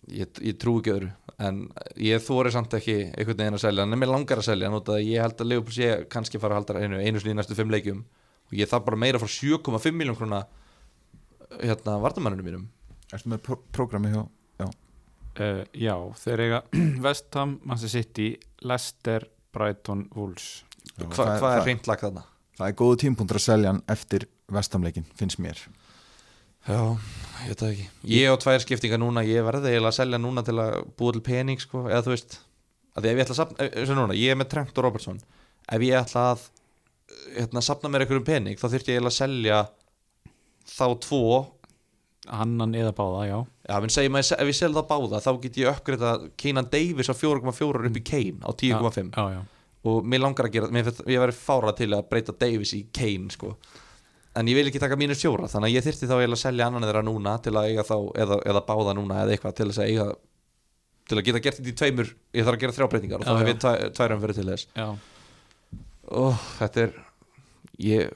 Ég, 0.10 0.40
ég 0.42 0.56
trú 0.58 0.80
ekki 0.80 0.96
öðru 0.96 1.12
en 1.40 1.60
ég 2.02 2.24
þóri 2.24 2.52
samt 2.52 2.74
ekki 2.76 2.96
einhvern 3.14 3.38
veginn 3.44 3.58
að 3.60 3.62
selja 3.64 3.84
hann 3.86 3.96
en 3.96 4.02
mér 4.02 4.10
langar 4.12 4.42
að 4.42 4.50
selja 4.50 4.68
hann 4.68 4.80
út 4.80 4.90
að 4.92 5.04
ég 5.06 5.22
held 5.24 5.44
að 5.44 5.52
Leopold 5.52 5.76
sé 5.76 5.92
kannski 6.12 6.42
fara 6.42 6.58
að 6.58 6.64
halda 6.64 6.82
einu, 6.82 7.00
einu 7.00 7.22
sinni 7.22 7.36
í 7.36 7.38
næstu 7.38 7.56
fimm 7.58 7.72
leikjum. 7.72 8.02
Og 8.50 8.58
ég 8.58 8.70
þarf 8.72 8.88
bara 8.88 9.00
meira 9.00 9.22
frá 9.22 9.30
7,5 9.30 9.94
miljón 9.96 10.18
krona 10.18 10.42
hérna 11.62 12.00
vardamanninu 12.02 12.46
mínum. 12.46 12.66
Erstu 13.14 13.32
með 13.32 13.44
pró 13.46 13.60
prógrami 13.74 14.12
hjá 14.14 14.24
Já, 14.60 14.68
uh, 14.68 15.62
já 15.74 15.96
þeir 16.24 16.44
eiga 16.46 16.64
Vestham, 17.06 17.60
Manchester 17.64 17.94
City 18.02 18.30
Leicester, 18.66 19.30
Brighton, 19.56 20.08
Wolves 20.16 20.66
Já, 20.98 21.06
Hva, 21.06 21.16
það, 21.16 21.34
hvað 21.40 21.58
er 21.60 21.66
reynd 21.70 21.88
lag 21.92 22.04
þarna? 22.04 22.24
það 22.60 22.68
er 22.72 22.78
góðu 22.82 22.98
tímpuntur 23.06 23.40
að 23.40 23.46
selja 23.46 23.72
hann 23.72 23.82
eftir 23.88 24.26
Vestamleikin, 24.52 25.06
finnst 25.16 25.40
mér. 25.40 25.60
Já, 26.68 26.80
ég 27.46 27.48
veit 27.54 27.62
það 27.62 27.70
ekki. 27.72 27.86
Ég 28.12 28.34
og 28.34 28.40
tvær 28.44 28.60
skiptingar 28.66 29.00
núna, 29.00 29.24
ég 29.24 29.46
verði 29.48 29.72
eiginlega 29.72 29.94
að 29.94 30.00
selja 30.02 30.20
núna 30.20 30.44
til 30.44 30.58
að 30.60 30.74
búa 31.00 31.14
til 31.16 31.22
pening 31.24 31.62
sko, 31.62 31.86
eða 31.88 32.02
þú 32.04 32.12
veist 32.16 32.40
að 32.98 33.06
því 33.06 33.12
ef 33.14 33.16
ég 33.16 33.24
ætla 33.24 33.36
að 33.36 33.40
sapna, 33.40 33.68
eh, 33.70 33.86
sem 33.88 33.96
núna, 33.96 34.18
ég 34.18 34.34
er 34.34 34.40
með 34.42 34.50
Trent 34.52 34.78
og 34.82 34.84
Robertson. 34.84 35.22
Ef 35.72 35.86
ég 35.86 35.96
ætla 36.02 36.26
að 36.34 36.44
hérna, 37.38 37.64
sapna 37.64 37.90
mér 37.94 38.04
einhverjum 38.04 38.26
pening, 38.28 38.60
þá 38.60 38.68
þyrfti 38.74 38.92
ég 38.92 39.00
eiginlega 39.00 39.14
að 39.14 39.20
selja 39.22 39.62
þá 40.70 40.86
tvo. 41.06 41.24
Annan 42.30 42.76
eða 42.78 42.92
báða, 42.94 43.22
já. 43.30 43.38
Já, 43.70 43.76
menn 43.82 43.94
segjum 43.94 44.18
að 44.20 44.34
ef 44.36 44.50
ég 44.52 44.58
selja 44.60 44.82
það 44.82 44.90
báða 44.92 45.22
þá 45.24 45.30
get 45.46 45.58
ég 45.62 45.72
uppgreita 45.72 46.12
Keinan 46.38 46.68
Davis 46.70 47.10
á 47.10 47.16
4,4 47.16 47.88
upp 47.90 47.98
í 47.98 48.04
Kane 48.06 48.44
á 48.44 48.52
10,5 48.54 49.16
Já, 49.16 49.24
já, 49.34 49.42
og 49.88 50.04
mér 50.04 50.20
langar 50.26 50.50
að 50.50 50.56
gera, 50.58 50.68
mér 50.76 50.84
finnst, 50.90 51.04
ég 51.08 51.22
væri 51.24 51.36
fára 51.38 51.72
til 51.78 51.92
að 51.96 52.08
breyta 52.10 52.34
Davis 52.40 52.74
í 52.76 52.82
Kane 52.94 53.30
sko. 53.32 53.54
En 54.40 54.48
ég 54.48 54.56
vil 54.60 54.68
ekki 54.70 54.80
taka 54.82 54.98
mínus 55.00 55.22
fjóra 55.24 55.48
þannig 55.50 55.72
að 55.72 55.76
ég 55.78 55.86
þyrfti 55.88 56.08
þá 56.10 56.16
eiginlega 56.20 56.38
að 56.38 56.44
selja 56.44 56.68
annan 56.70 56.86
þeirra 56.86 57.02
núna 57.08 57.38
til 57.44 57.54
að 57.58 57.70
eiga 57.72 57.86
þá, 57.88 57.96
eða, 58.24 58.38
eða 58.52 58.62
báða 58.68 58.94
núna 59.00 59.22
eða 59.24 59.34
eitthvað 59.38 59.56
til 59.58 59.70
þess 59.72 59.82
að 59.84 59.90
eiga 59.94 60.06
til 61.10 61.18
að 61.18 61.26
geta 61.26 61.42
gert 61.48 61.58
þetta 61.58 61.72
í 61.72 61.78
tveimur 61.80 62.12
ég 62.38 62.46
þarf 62.46 62.56
að 62.58 62.62
gera 62.62 62.76
þrjá 62.78 62.88
breytingar 62.92 63.24
og 63.24 63.26
þá 63.26 63.40
hef 63.42 63.50
ég 63.50 63.62
tvæ- 63.64 63.94
tvær 63.98 64.14
umfyrir 64.16 64.38
til 64.38 64.48
þess. 64.52 64.68
Oh, 66.10 66.44
þetta 66.60 66.84
er 66.88 66.94
ég, 67.86 68.12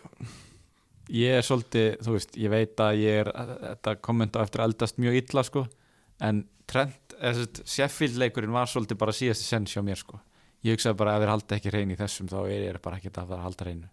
Ég 1.14 1.36
er 1.38 1.44
svolítið, 1.46 1.88
þú 2.06 2.14
veist, 2.16 2.38
ég 2.40 2.50
veit 2.54 2.80
að 2.82 3.00
ég 3.02 3.18
er 3.26 3.30
þetta 3.34 3.96
kommenta 4.06 4.42
eftir 4.46 4.62
að 4.64 4.70
eldast 4.72 5.02
mjög 5.04 5.18
illa 5.20 5.44
sko, 5.44 5.66
en 6.24 6.44
Trent 6.70 7.16
eða 7.20 7.34
sett, 7.42 7.60
Sheffield 7.68 8.16
leikurinn 8.22 8.54
var 8.56 8.70
svolítið 8.72 8.98
bara 9.02 9.12
síðasti 9.14 9.44
senn 9.50 9.66
hjá 9.68 9.82
mér 9.84 10.00
sko 10.00 10.22
ég 10.64 10.78
hugsaði 10.78 11.00
bara 11.00 11.16
að 11.16 11.24
þeir 11.24 11.34
halda 11.34 11.58
ekki 11.58 11.74
hrein 11.74 11.94
í 11.94 12.00
þessum 12.00 12.30
þá 12.32 12.38
er 12.44 12.66
ég 12.68 12.82
bara 12.84 13.00
ekki 13.00 13.12
að 13.12 13.20
fara 13.22 13.40
að 13.40 13.48
halda 13.48 13.68
hreinu. 13.68 13.90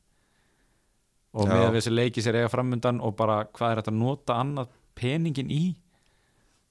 Og 1.31 1.47
Já. 1.47 1.53
með 1.53 1.65
að 1.65 1.77
þessi 1.79 1.93
leiki 1.95 2.25
sér 2.25 2.41
eiga 2.41 2.51
framundan 2.51 3.01
og 3.07 3.15
bara 3.19 3.41
hvað 3.47 3.73
er 3.73 3.81
þetta 3.81 3.93
að 3.95 4.01
nota 4.01 4.37
annað 4.43 4.77
peningin 4.99 5.51
í 5.55 5.63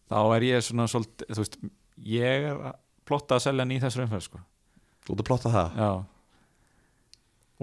þá 0.10 0.20
er 0.36 0.46
ég 0.50 0.66
svona 0.66 0.88
svolítið, 0.92 1.30
þú 1.32 1.44
veist 1.44 1.60
ég 2.10 2.48
er 2.50 2.64
að 2.72 2.80
plotta 3.10 3.38
að 3.38 3.46
selja 3.46 3.66
hann 3.66 3.76
í 3.76 3.82
þessar 3.82 4.06
umferð 4.06 4.26
sko. 4.28 4.42
Þú 5.06 5.14
ert 5.14 5.24
að 5.24 5.30
plotta 5.30 5.54
það? 5.54 5.80
Já. 5.80 5.92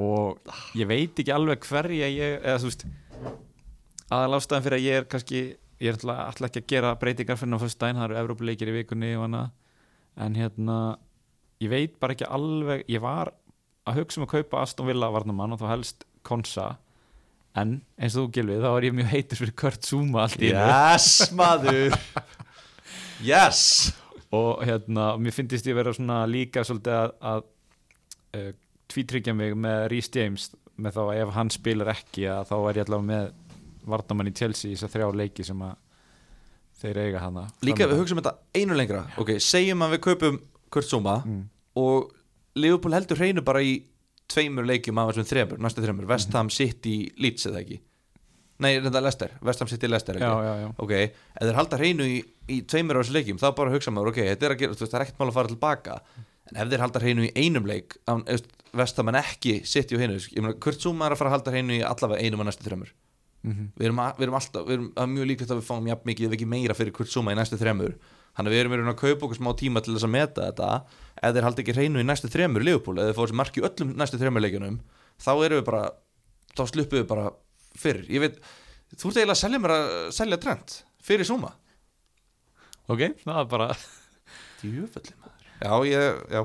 Og 0.06 0.56
ég 0.76 0.88
veit 0.90 1.20
ekki 1.22 1.32
alveg 1.32 1.68
hverja 1.68 2.08
ég 2.12 2.40
eða 2.42 2.60
þú 2.60 2.70
veist 2.70 2.86
aðal 4.12 4.38
ástæðan 4.38 4.66
fyrir 4.66 4.78
að 4.78 4.86
ég 4.86 5.00
er 5.00 5.08
kannski 5.10 5.40
ég 5.82 5.92
er 5.92 5.98
alltaf, 5.98 6.42
ekki 6.48 6.62
að 6.62 6.68
gera 6.72 6.94
breytingar 7.00 7.38
fyrir 7.40 7.58
á 7.58 7.62
fyrst 7.62 7.80
dæn, 7.80 7.98
það 7.98 8.06
eru 8.08 8.18
Evrópuleikir 8.22 8.70
í 8.70 8.76
vikunni 8.78 9.12
og 9.18 9.26
annað. 9.26 9.50
En 10.16 10.36
hérna 10.38 10.76
ég 11.62 11.72
veit 11.72 11.94
bara 12.00 12.16
ekki 12.16 12.28
alveg 12.28 12.84
ég 12.90 13.02
var 13.04 13.32
að 13.86 14.00
hugsa 14.00 14.20
um 14.20 14.26
að 14.26 14.34
kaupa 14.38 14.64
Aston 14.64 14.88
Villa 14.90 15.10
varnamann 15.14 15.54
og 15.54 15.62
þá 15.62 15.70
helst 15.72 16.06
Konsa 16.26 16.74
en 17.56 17.78
eins 17.96 18.16
og 18.18 18.26
þú 18.26 18.32
Gilvið 18.36 18.66
þá 18.66 18.70
er 18.72 18.88
ég 18.88 18.96
mjög 18.96 19.12
heitur 19.12 19.40
fyrir 19.40 19.56
Kurt 19.62 19.86
Zuma 19.86 20.26
allt 20.26 20.42
í 20.42 20.50
einu. 20.50 20.64
Yes 20.66 21.30
maður. 21.36 21.96
Yes. 23.24 23.62
Og 24.34 24.60
hérna, 24.66 25.14
mér 25.22 25.32
finnst 25.32 25.64
ég 25.64 25.76
vera 25.78 25.94
svona 25.96 26.24
líka 26.28 26.64
svolítið 26.66 26.96
að, 26.98 27.14
að 27.30 27.46
uh, 28.36 28.50
tvítryggja 28.92 29.34
mig 29.36 29.54
með 29.56 29.86
Rhys 29.92 30.10
James 30.12 30.50
með 30.76 30.98
þá 30.98 31.02
að 31.06 31.20
ef 31.22 31.32
hann 31.38 31.52
spilar 31.54 31.92
ekki 31.94 32.26
að 32.28 32.50
þá 32.50 32.56
er 32.58 32.80
ég 32.80 32.86
allavega 32.86 33.08
með 33.08 33.30
varnamann 33.86 34.28
í 34.28 34.34
Chelsea 34.36 34.72
í 34.72 34.74
þess 34.74 34.88
að 34.88 34.96
þrjá 34.96 35.20
leiki 35.22 35.46
sem 35.46 35.62
að 35.64 35.78
þeir 36.82 37.00
eiga 37.06 37.22
hana. 37.22 37.46
Líka 37.64 37.88
við 37.88 38.02
hugsaum 38.02 38.20
þetta 38.20 38.34
einu 38.58 38.76
lengra. 38.76 39.06
Ok, 39.22 39.36
segjum 39.40 39.86
að 39.86 39.96
við 39.96 40.02
kaupum 40.10 40.40
Kurt 40.72 40.88
Zuma 40.88 41.20
mm. 41.24 41.42
og 41.82 42.12
Liverpool 42.56 42.96
heldur 42.96 43.20
hreinu 43.20 43.44
bara 43.46 43.62
í 43.64 43.78
tveimur 44.32 44.66
leikjum 44.66 44.98
af 44.98 45.12
þessum 45.12 45.28
þremur, 45.30 45.60
næstu 45.62 45.84
þremur. 45.84 46.08
Vestham 46.10 46.50
City 46.50 46.96
Leeds 47.22 47.46
eða 47.50 47.62
ekki? 47.62 47.80
Nei, 48.64 48.70
þetta 48.80 48.98
er 48.98 49.04
Leicester, 49.04 49.34
Vestham 49.44 49.68
City 49.68 49.88
Leicester 49.90 50.16
já, 50.16 50.30
já, 50.46 50.52
já, 50.62 50.68
Ok, 50.80 50.92
ef 50.96 51.42
þeir 51.42 51.58
halda 51.58 51.78
hreinu 51.80 52.06
í, 52.08 52.16
í 52.48 52.62
tveimur 52.64 52.96
af 52.96 53.04
þessu 53.04 53.16
leikjum, 53.18 53.40
þá 53.42 53.50
bara 53.58 53.74
hugsa 53.74 53.92
maður 53.92 54.14
ok, 54.14 54.22
þetta 54.30 54.48
er, 54.48 54.54
að 54.54 54.62
gera, 54.62 54.78
það 54.80 54.96
er 54.96 55.04
ekkert 55.04 55.20
mál 55.20 55.28
að 55.28 55.36
fara 55.36 55.52
tilbaka. 55.52 55.98
En 56.46 56.60
ef 56.62 56.70
þeir 56.70 56.84
halda 56.84 57.02
hreinu 57.02 57.26
í 57.26 57.32
einum 57.36 57.66
leik 57.68 57.98
Vestham 58.76 59.10
en 59.12 59.18
ekki 59.20 59.58
City 59.68 59.96
og 59.96 60.02
hinu 60.02 60.16
ég 60.16 60.40
meina, 60.40 60.56
Kurt 60.62 60.80
Zuma 60.80 61.08
er 61.08 61.16
að 61.16 61.20
fara 61.20 61.32
að 61.32 61.36
halda 61.36 61.52
hreinu 61.52 61.76
í 61.76 61.84
allavega 61.84 62.24
einum 62.24 62.44
af 62.44 62.50
næstu 62.50 62.66
þremur. 62.66 62.94
Mhm. 63.46 63.66
við 63.78 63.86
erum, 63.86 64.00
að, 64.02 64.16
við 64.16 64.24
erum 64.26 64.36
alltaf, 64.40 64.62
við 64.66 64.74
erum 64.74 64.86
er 64.98 65.10
mjög 65.12 65.28
líklegt 65.30 65.50
að 65.52 65.58
við 65.60 65.66
fáum 65.68 65.84
jafn 65.86 66.08
mikið 66.08 66.26
ef 66.26 66.32
ekki 66.34 66.48
meira 66.50 66.74
fyrir 66.74 66.94
Kurt 66.96 67.12
Zuma 67.12 67.34
í 67.34 67.36
næstu 67.38 67.58
þremur 67.60 67.92
þannig 68.36 68.50
að 68.50 68.54
við 68.54 68.62
erum 68.62 68.76
raun 68.76 68.92
að 68.92 69.00
kaupa 69.00 69.26
okkur 69.26 69.38
smá 69.40 69.50
tíma 69.56 69.82
til 69.82 69.96
þess 69.96 70.06
að 70.06 70.14
meta 70.14 70.46
þetta. 70.50 70.70
Ef 71.16 71.34
þeir 71.36 71.46
haldi 71.48 71.64
ekki 71.64 71.76
hreinu 71.76 72.02
í 72.02 72.06
næstu 72.06 72.30
þremur 72.32 72.64
Liverpool, 72.66 72.98
ef 73.00 73.08
þeir 73.08 73.16
fá 73.16 73.22
þessi 73.24 73.38
marki 73.40 73.64
öllum 73.64 73.94
næstu 73.96 74.20
þremur 74.20 74.44
leikjunum 74.44 74.80
þá 75.22 75.30
erum 75.32 75.60
við 75.60 75.66
bara 75.68 75.82
þá 76.56 76.62
sluppum 76.70 77.00
við 77.00 77.06
bara 77.10 77.30
fyrir. 77.76 78.04
Ég 78.12 78.24
veit, 78.24 78.40
þú 78.92 79.10
ert 79.10 79.20
eiginlega 79.20 79.36
að 79.36 79.42
selja 79.42 79.62
mér 79.62 79.74
að 79.76 79.88
selja 80.16 80.40
trend 80.42 80.76
fyrir 81.06 81.28
Zuma. 81.28 81.52
Ok, 82.86 83.02
það 83.24 83.40
er 83.40 83.50
bara 83.50 83.68
djúfalli 84.60 85.16
maður. 85.20 85.44
Já, 85.56 85.72
ég, 85.88 86.18
já, 86.30 86.42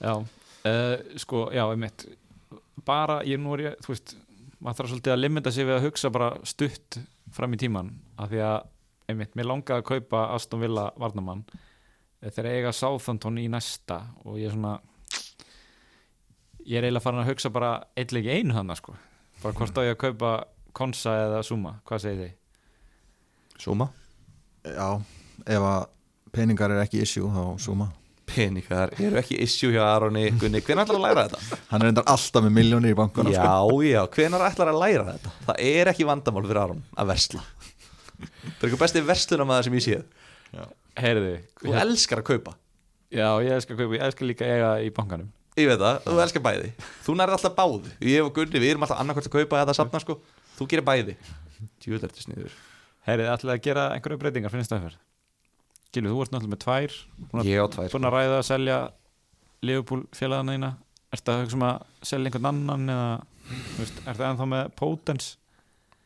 já, 0.00 0.14
uh, 0.16 1.16
sko, 1.20 1.48
já, 1.54 1.64
einmitt. 1.68 2.06
Bara, 2.84 3.20
ég 3.28 3.40
nú 3.40 3.54
er 3.56 3.66
ég, 3.68 3.82
þú 3.84 3.92
veist 3.92 4.16
maður 4.64 4.80
þarf 4.80 4.92
svolítið 4.94 5.14
að 5.14 5.20
limita 5.20 5.52
sig 5.52 5.68
við 5.68 5.76
að 5.76 5.86
hugsa 5.88 6.10
bara 6.12 6.30
stutt 6.48 6.98
fram 7.34 7.54
í 7.54 7.60
tíman 7.60 7.92
af 8.20 8.30
því 8.32 8.40
að, 8.46 8.70
einmitt, 9.10 9.34
mér 9.36 9.48
langaði 9.50 9.82
að 9.82 9.88
kaupa 9.92 10.26
Aston 10.34 10.62
Villa 10.64 10.88
varnamann 11.00 11.44
eh, 11.50 12.30
þegar 12.30 12.50
eiga 12.52 12.74
Southampton 12.76 13.40
í 13.42 13.48
næsta 13.52 14.00
og 14.24 14.38
ég 14.40 14.50
er 14.50 14.56
svona 14.56 14.78
ég 16.64 16.78
er 16.78 16.86
eiginlega 16.86 17.04
farin 17.04 17.24
að 17.24 17.32
hugsa 17.32 17.52
bara 17.52 17.74
eitthvað 17.94 18.22
ekki 18.22 18.38
einu 18.38 18.56
þannig, 18.56 18.80
sko 18.80 18.96
bara 19.42 19.58
hvort 19.58 19.80
á 19.80 19.82
ég 19.84 19.96
að 19.96 20.02
kaupa 20.06 20.34
Konsa 20.74 21.12
eða 21.28 21.42
Suma, 21.46 21.76
hvað 21.86 22.00
segir 22.02 22.22
þið? 22.24 22.32
Zuma 23.62 23.90
Já, 24.64 24.88
ef 25.46 25.66
að 25.68 25.84
peningar 26.34 26.72
er 26.74 26.80
ekki 26.82 27.04
issue 27.04 27.28
þá 27.30 27.60
Zuma 27.62 27.92
peningar 28.26 28.94
eru 28.98 29.20
ekki 29.20 29.36
issue 29.44 29.74
hjá 29.74 29.84
Aroni 29.84 30.24
Gunni, 30.40 30.62
hvernig 30.64 30.86
ætlar 30.86 30.98
að 30.98 31.04
læra 31.04 31.24
þetta? 31.28 31.58
Hann 31.70 31.84
er 31.84 31.92
endar 31.92 32.06
alltaf 32.10 32.44
með 32.46 32.54
miljónir 32.56 32.94
í 32.94 32.98
bankunum 32.98 33.34
sko. 33.36 33.44
Já, 33.44 33.90
já, 33.92 34.00
hvenær 34.16 34.46
ætlar 34.48 34.72
að 34.72 34.80
læra 34.80 35.04
þetta? 35.12 35.34
Það 35.44 35.60
er 35.68 35.90
ekki 35.92 36.08
vandamál 36.08 36.44
fyrir 36.46 36.62
Aron 36.64 36.82
að 36.96 37.10
versla 37.12 37.44
Það 38.24 38.64
er 38.64 38.68
eitthvað 38.68 38.82
besti 38.84 39.02
verslunamaður 39.08 39.68
sem 39.68 39.78
ég 39.78 39.84
séð. 39.88 40.04
Heyrðu, 41.00 41.32
Þú 41.62 41.72
elskar 41.82 42.20
að 42.22 42.28
kaupa. 42.30 42.52
Já, 43.14 43.28
ég 43.44 43.54
elskar 43.56 43.78
kaupa, 43.78 43.96
ég 43.98 44.04
elskar 44.06 44.28
líka 44.28 44.46
eiga 44.48 44.70
í 44.84 44.90
bankanum. 44.94 45.30
Ég 45.58 45.68
veit 45.70 45.78
það, 45.78 45.98
þú 46.06 46.20
elskar 46.24 46.42
bæði. 46.42 46.70
Þú 47.06 47.14
nærið 47.18 47.36
alltaf 47.36 47.52
báð 47.54 47.88
Ég 48.02 48.26
og 48.26 48.32
Gunni, 48.34 48.58
við 48.62 48.72
erum 48.72 48.86
alltaf 48.86 49.00
annarkvæmt 49.02 49.28
að 49.28 49.34
kaupa 49.36 49.60
eða 49.62 49.74
safna 49.78 50.00
sko. 50.02 50.16
Þú 50.58 50.66
gerir 50.70 50.86
bæði. 50.86 51.14
Djúvel 51.82 52.00
er 52.00 52.08
þetta 52.08 52.24
sniður. 52.24 52.56
Heyrðu, 53.06 53.28
ætlaði 53.34 53.54
að 53.58 53.62
gera 53.68 53.84
einhverju 53.94 54.18
breytingar 54.22 54.50
fyrir 54.54 54.64
næsta 54.64 54.78
umferð? 54.80 54.98
Gilvi, 55.94 56.10
þú 56.10 56.24
ert 56.24 56.34
náttúrulega 56.34 56.54
með 56.56 56.62
tvær. 56.64 56.96
Búin 57.30 57.42
að, 57.42 57.50
Ég 57.52 57.62
á 57.62 57.66
tvær. 57.74 57.90
búin 57.94 58.08
að 58.08 58.14
ræða 58.16 58.38
að 58.40 58.46
selja 58.48 58.78
Liverpool 59.62 60.02
félagana 60.16 60.56
þína. 60.56 60.70
Ertu 61.14 61.30
að 61.34 61.42
hugsa 61.44 61.58
um 61.60 61.66
að 61.68 61.84
selja 62.10 62.30
einhvern 62.32 62.50
annan 62.50 62.94
eða 62.94 63.10
þú 63.54 63.82
veist, 63.84 64.00
ertu 64.10 64.26
ennþá 64.26 64.48
með 64.50 64.72
Potens 64.80 65.28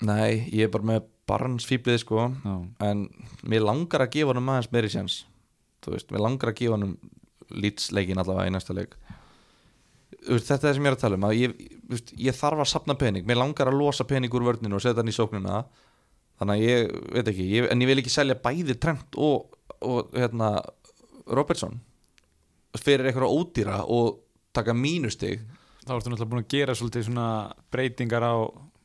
Nei, 0.06 0.44
ég 0.54 0.68
er 0.68 0.72
bara 0.72 0.86
með 0.92 1.06
barnsfýblið 1.28 2.02
sko 2.04 2.28
Já, 2.30 2.52
En 2.86 3.08
mér 3.42 3.64
langar 3.66 4.04
að 4.04 4.12
gefa 4.14 4.30
honum 4.30 4.52
aðeins 4.52 4.70
meiri 4.74 4.90
sjans 4.92 5.16
Þú 5.84 5.94
veist, 5.94 6.12
mér 6.14 6.22
langar 6.22 6.52
að 6.52 6.60
gefa 6.60 6.76
honum 6.76 6.94
lýtsleikin 7.48 8.20
allavega 8.20 8.50
í 8.50 8.52
næsta 8.52 8.74
leik. 8.76 8.96
Veist, 10.28 10.48
Þetta 10.48 10.58
er 10.58 10.64
það 10.64 10.74
sem 10.76 10.86
ég 10.86 10.90
er 10.90 10.96
að 10.96 11.02
tala 11.04 11.18
um 11.18 11.26
að 11.28 11.36
ég, 11.38 11.60
veist, 11.88 12.10
ég 12.20 12.36
þarf 12.36 12.64
að 12.64 12.70
sapna 12.72 12.96
pening. 12.98 13.26
Mér 13.28 13.40
langar 13.40 13.70
að 13.70 13.78
losa 13.80 14.06
pening 14.08 14.34
úr 14.34 14.46
vörninu 14.50 14.76
og 14.78 14.84
setja 14.84 15.00
hann 15.00 15.12
í 15.12 15.14
sóknina. 15.16 15.62
Þannig 16.38 16.58
að 16.58 16.66
ég, 16.66 16.96
veit 17.16 17.30
ekki 17.32 17.46
ég, 17.50 17.68
En 17.72 17.82
ég 17.82 17.90
vil 17.90 18.00
ekki 18.02 18.12
selja 18.12 18.36
bæði 18.42 18.76
Trent 18.78 19.16
og, 19.18 19.56
og 19.82 20.12
hérna, 20.14 20.52
Robertson 21.26 21.80
Fyrir 22.78 23.08
eitthvað 23.08 23.32
ódýra 23.32 23.80
og 23.90 24.20
taka 24.54 24.74
mínustig. 24.76 25.40
Þá 25.86 25.94
ertu 25.96 26.12
náttúrulega 26.12 26.30
búin 26.30 26.44
að 26.44 26.52
gera 26.52 26.76
svolítið 26.76 27.08
svona 27.08 27.28
breytingar 27.72 28.26
á 28.28 28.34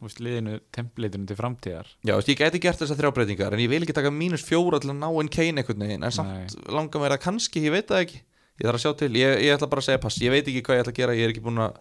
veist, 0.05 0.19
liðinu, 0.23 0.57
templateinu 0.75 1.25
til 1.29 1.37
framtíðar. 1.39 1.89
Já, 2.05 2.13
veist, 2.17 2.29
ég 2.31 2.39
gæti 2.39 2.61
gert 2.63 2.79
þessar 2.83 2.99
þrjá 2.99 3.11
breytingar 3.17 3.55
En 3.55 3.63
ég 3.63 3.71
vil 3.71 3.81
ekki 3.85 3.95
taka 3.97 4.11
mínus 4.13 4.43
fjóra 4.47 4.79
til 4.83 4.91
að 4.93 4.99
ná 5.01 5.09
inn 5.21 5.31
Kane 5.33 5.63
einhvern 5.63 5.83
veginn 5.87 6.05
En 6.07 6.13
samt 6.13 6.55
langar 6.69 7.03
mér 7.03 7.15
að 7.17 7.23
kannski, 7.25 7.63
ég 7.65 7.73
veit 7.75 7.87
það 7.89 8.03
ekki. 8.05 8.21
Ég 8.61 8.67
þarf 8.67 8.79
að 8.79 8.83
sjá 8.85 8.93
til, 9.01 9.11
ég, 9.17 9.35
ég 9.47 9.55
ætla 9.57 9.69
bara 9.71 9.81
að 9.83 9.87
segja 9.89 10.01
pass 10.03 10.19
Ég 10.21 10.33
veit 10.33 10.45
ekki 10.47 10.61
hvað 10.67 10.77
ég 10.77 10.83
ætla 10.85 10.93
að 10.93 10.99
gera, 11.01 11.15
ég 11.17 11.25
er 11.27 11.33
ekki 11.33 11.43
búin 11.45 11.61
að 11.63 11.77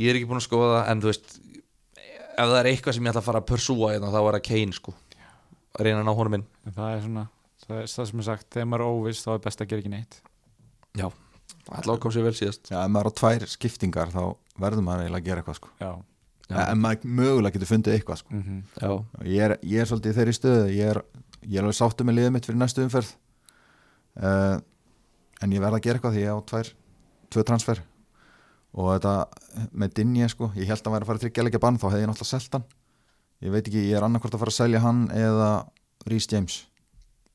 Ég 0.00 0.08
er 0.12 0.18
ekki 0.20 0.28
búin 0.30 0.40
að 0.40 0.46
skoða 0.46 0.82
En 0.88 1.02
þú 1.04 1.10
veist, 1.10 1.34
ef 2.32 2.46
það 2.48 2.58
er 2.62 2.68
eitthvað 2.72 2.96
sem 2.96 3.04
ég 3.08 3.12
ætla 3.12 3.22
að 3.22 3.28
fara 3.28 3.42
að 3.42 3.48
pursúa 3.52 3.90
hérna, 3.92 4.12
Þá 4.14 4.20
er 4.22 4.36
það 4.38 4.44
Kane 4.48 4.76
sko. 4.78 4.94
Að 5.72 5.86
reyna 5.86 6.02
að 6.02 6.08
ná 6.08 6.12
honum 6.16 6.34
inn. 6.38 6.46
En 6.68 6.74
það 6.76 6.94
er 6.94 7.02
svona, 7.06 7.24
það 7.64 7.76
er 7.82 7.90
það 7.92 8.08
sem 8.10 8.22
er 8.22 8.26
sagt 8.28 8.48
þegar 8.52 8.66
maður 8.68 8.82
er 8.84 8.96
óviss 8.96 9.22
þá 9.24 9.30
er 9.32 9.42
best 9.46 9.62
að 9.64 9.70
gera 9.70 9.82
ekki 9.82 9.92
neitt. 9.92 10.16
Já, 11.00 11.06
ætla 11.72 11.94
að 11.94 12.00
koma 12.04 12.16
sér 12.16 12.26
vel 12.26 12.34
síðast. 12.36 12.68
Já, 12.68 12.76
ef 12.82 12.90
maður 12.92 13.08
á 13.08 13.12
tvær 13.22 13.46
skiptingar 13.48 14.12
þá 14.12 14.20
verður 14.60 14.84
maður 14.84 15.06
eiginlega 15.06 15.22
að 15.22 15.28
gera 15.30 15.40
eitthvað 15.44 15.58
sko. 15.60 15.70
Já, 15.80 15.90
ja. 16.52 16.66
En 16.68 16.82
maður 16.82 17.14
mögulega 17.20 17.56
getur 17.56 17.70
fundið 17.72 17.96
eitthvað 17.98 18.20
sko. 18.22 18.34
mm 18.36 18.60
Já, 18.78 18.90
ég, 19.24 19.40
er, 19.46 19.56
ég 19.62 19.82
er 19.82 19.88
svolítið 19.90 20.12
í 20.12 20.18
þeirri 20.20 20.36
stöðu 20.36 20.68
ég 20.76 20.92
er, 20.94 21.02
ég 21.46 21.56
er 21.58 21.64
alveg 21.66 21.78
sáttu 21.80 22.06
með 22.06 22.18
liðið 22.18 22.36
mitt 22.36 22.48
fyrir 22.48 22.60
næstu 22.62 22.84
umferð. 22.86 23.14
Uh, 24.12 24.60
En 25.42 25.50
ég 25.50 25.62
verð 25.62 25.80
að 25.80 25.86
gera 25.86 25.98
eitthvað 25.98 26.14
því 26.16 26.22
ég 26.22 26.36
á 26.38 26.38
tvær 26.46 26.68
tvö 27.32 27.44
transfer. 27.48 27.80
Og 28.72 28.90
þetta 28.94 29.14
með 29.76 29.94
Dinje 29.98 30.28
sko, 30.32 30.48
ég 30.56 30.68
held 30.70 30.80
að 30.80 30.86
hann 30.86 30.94
væri 30.94 31.04
að 31.04 31.10
fara 31.10 31.18
að 31.18 31.24
tryggja 31.26 31.44
leikja 31.46 31.60
bann 31.62 31.78
þá 31.80 31.86
hefði 31.88 32.02
ég 32.04 32.10
náttúrulega 32.10 32.30
selt 32.30 32.56
hann. 32.56 32.66
Ég 33.42 33.54
veit 33.54 33.66
ekki, 33.66 33.82
ég 33.90 33.98
er 33.98 34.06
annarkvort 34.06 34.36
að 34.36 34.44
fara 34.44 34.54
að 34.54 34.58
selja 34.60 34.82
hann 34.84 35.00
eða 35.18 35.48
Rhys 36.06 36.28
James 36.30 36.60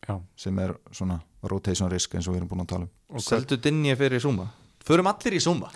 já. 0.07 0.15
sem 0.39 0.61
er 0.63 0.73
svona 0.95 1.19
rotation 1.51 1.91
risk 1.91 2.15
eins 2.15 2.29
og 2.29 2.35
við 2.35 2.41
erum 2.41 2.51
búin 2.53 2.63
að 2.63 2.71
tala 2.71 2.87
um. 2.87 2.93
Og 3.11 3.25
seldu 3.25 3.59
dinni 3.59 3.91
fyrir 3.99 4.23
Zuma? 4.23 4.47
Förum 4.87 5.11
allir 5.11 5.35
í 5.35 5.43
Zuma? 5.43 5.69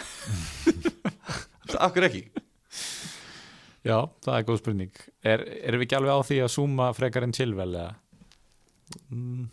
Akkur 1.85 2.07
ekki 2.07 2.23
Já, 3.81 3.97
það 4.21 4.35
er 4.37 4.43
góð 4.45 4.59
spurning. 4.61 4.91
Er, 5.25 5.41
Erum 5.65 5.81
við 5.81 5.87
ekki 5.87 5.97
alveg 5.97 6.13
á 6.13 6.19
því 6.27 6.37
að 6.45 6.51
zooma 6.53 6.89
frekar 6.93 7.23
en 7.25 7.33
chillvel 7.33 7.71
eða? 7.73 7.95
mm, 9.09 9.45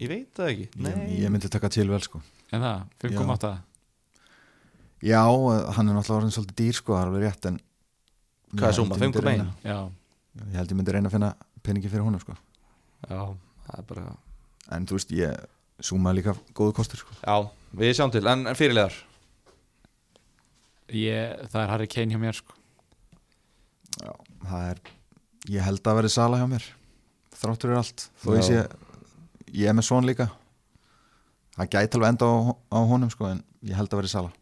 Ég 0.00 0.08
veit 0.12 0.30
það 0.36 0.50
ekki. 0.52 0.66
Ég, 0.86 1.02
ég 1.24 1.32
myndi 1.32 1.48
taka 1.52 1.68
til 1.72 1.88
vel 1.90 2.00
sko. 2.04 2.20
En 2.54 2.60
það, 2.64 2.82
5.8 3.04 3.50
Já, 5.04 5.20
eh, 5.20 5.72
hann 5.76 5.88
er 5.90 5.96
náttúrulega 5.98 6.20
orðin 6.22 6.32
svolítið 6.36 6.56
dýr 6.62 6.76
sko, 6.78 6.94
það 6.96 7.02
er 7.02 7.10
alveg 7.10 7.24
rétt 7.26 7.48
en 7.50 7.58
Hvað 8.56 8.68
er 8.70 8.86
myndi 8.86 9.00
5,1? 9.02 9.26
reyna- 9.26 9.54
Já, 9.64 9.78
Ég 10.46 10.56
held 10.56 10.70
ég 10.72 10.76
myndi 10.78 10.92
reyna 10.94 11.08
að 11.08 11.12
finna 11.16 11.30
peningi 11.64 11.88
fyrir 11.92 12.04
honum 12.04 12.20
sko. 12.20 12.36
Já, 13.08 13.20
það 13.66 13.78
er 13.78 13.86
bara 13.90 14.16
en 14.72 14.86
þú 14.86 14.96
veist, 14.96 15.10
ég 15.12 15.28
er 15.32 16.14
líka 16.16 16.34
góðu 16.54 16.72
kostur 16.76 16.96
sko. 17.02 17.12
Já, 17.24 17.50
við 17.76 17.92
sjáum 17.96 18.12
til, 18.12 18.26
en, 18.26 18.46
en 18.46 18.54
fyrirlegar 18.54 18.92
ég, 20.92 21.48
það 21.50 21.62
er 21.62 21.68
Harry 21.72 21.86
Kane 21.90 22.12
hjá 22.14 22.20
mér 22.20 22.36
sko. 22.38 22.54
Já, 24.02 24.12
það 24.48 24.72
er 24.72 24.82
ég 25.56 25.64
held 25.64 25.86
að 25.86 26.00
verði 26.00 26.12
sala 26.16 26.40
hjá 26.40 26.48
mér 26.50 26.66
þráttur 27.36 27.72
er 27.72 27.80
allt. 27.80 28.08
Þó 28.22 28.30
ég 28.36 28.46
sé, 28.46 28.64
ég 29.52 29.70
er 29.70 29.76
með 29.76 29.88
svon 29.88 30.08
líka. 30.08 30.28
Það 31.56 31.70
gæti 31.72 31.98
alveg 31.98 32.12
enda 32.12 32.28
á, 32.28 32.34
á 32.52 32.78
honum 32.90 33.12
sko 33.12 33.30
en 33.30 33.40
ég 33.66 33.78
held 33.78 33.92
að 33.92 34.02
verði 34.02 34.12
sala. 34.12 34.32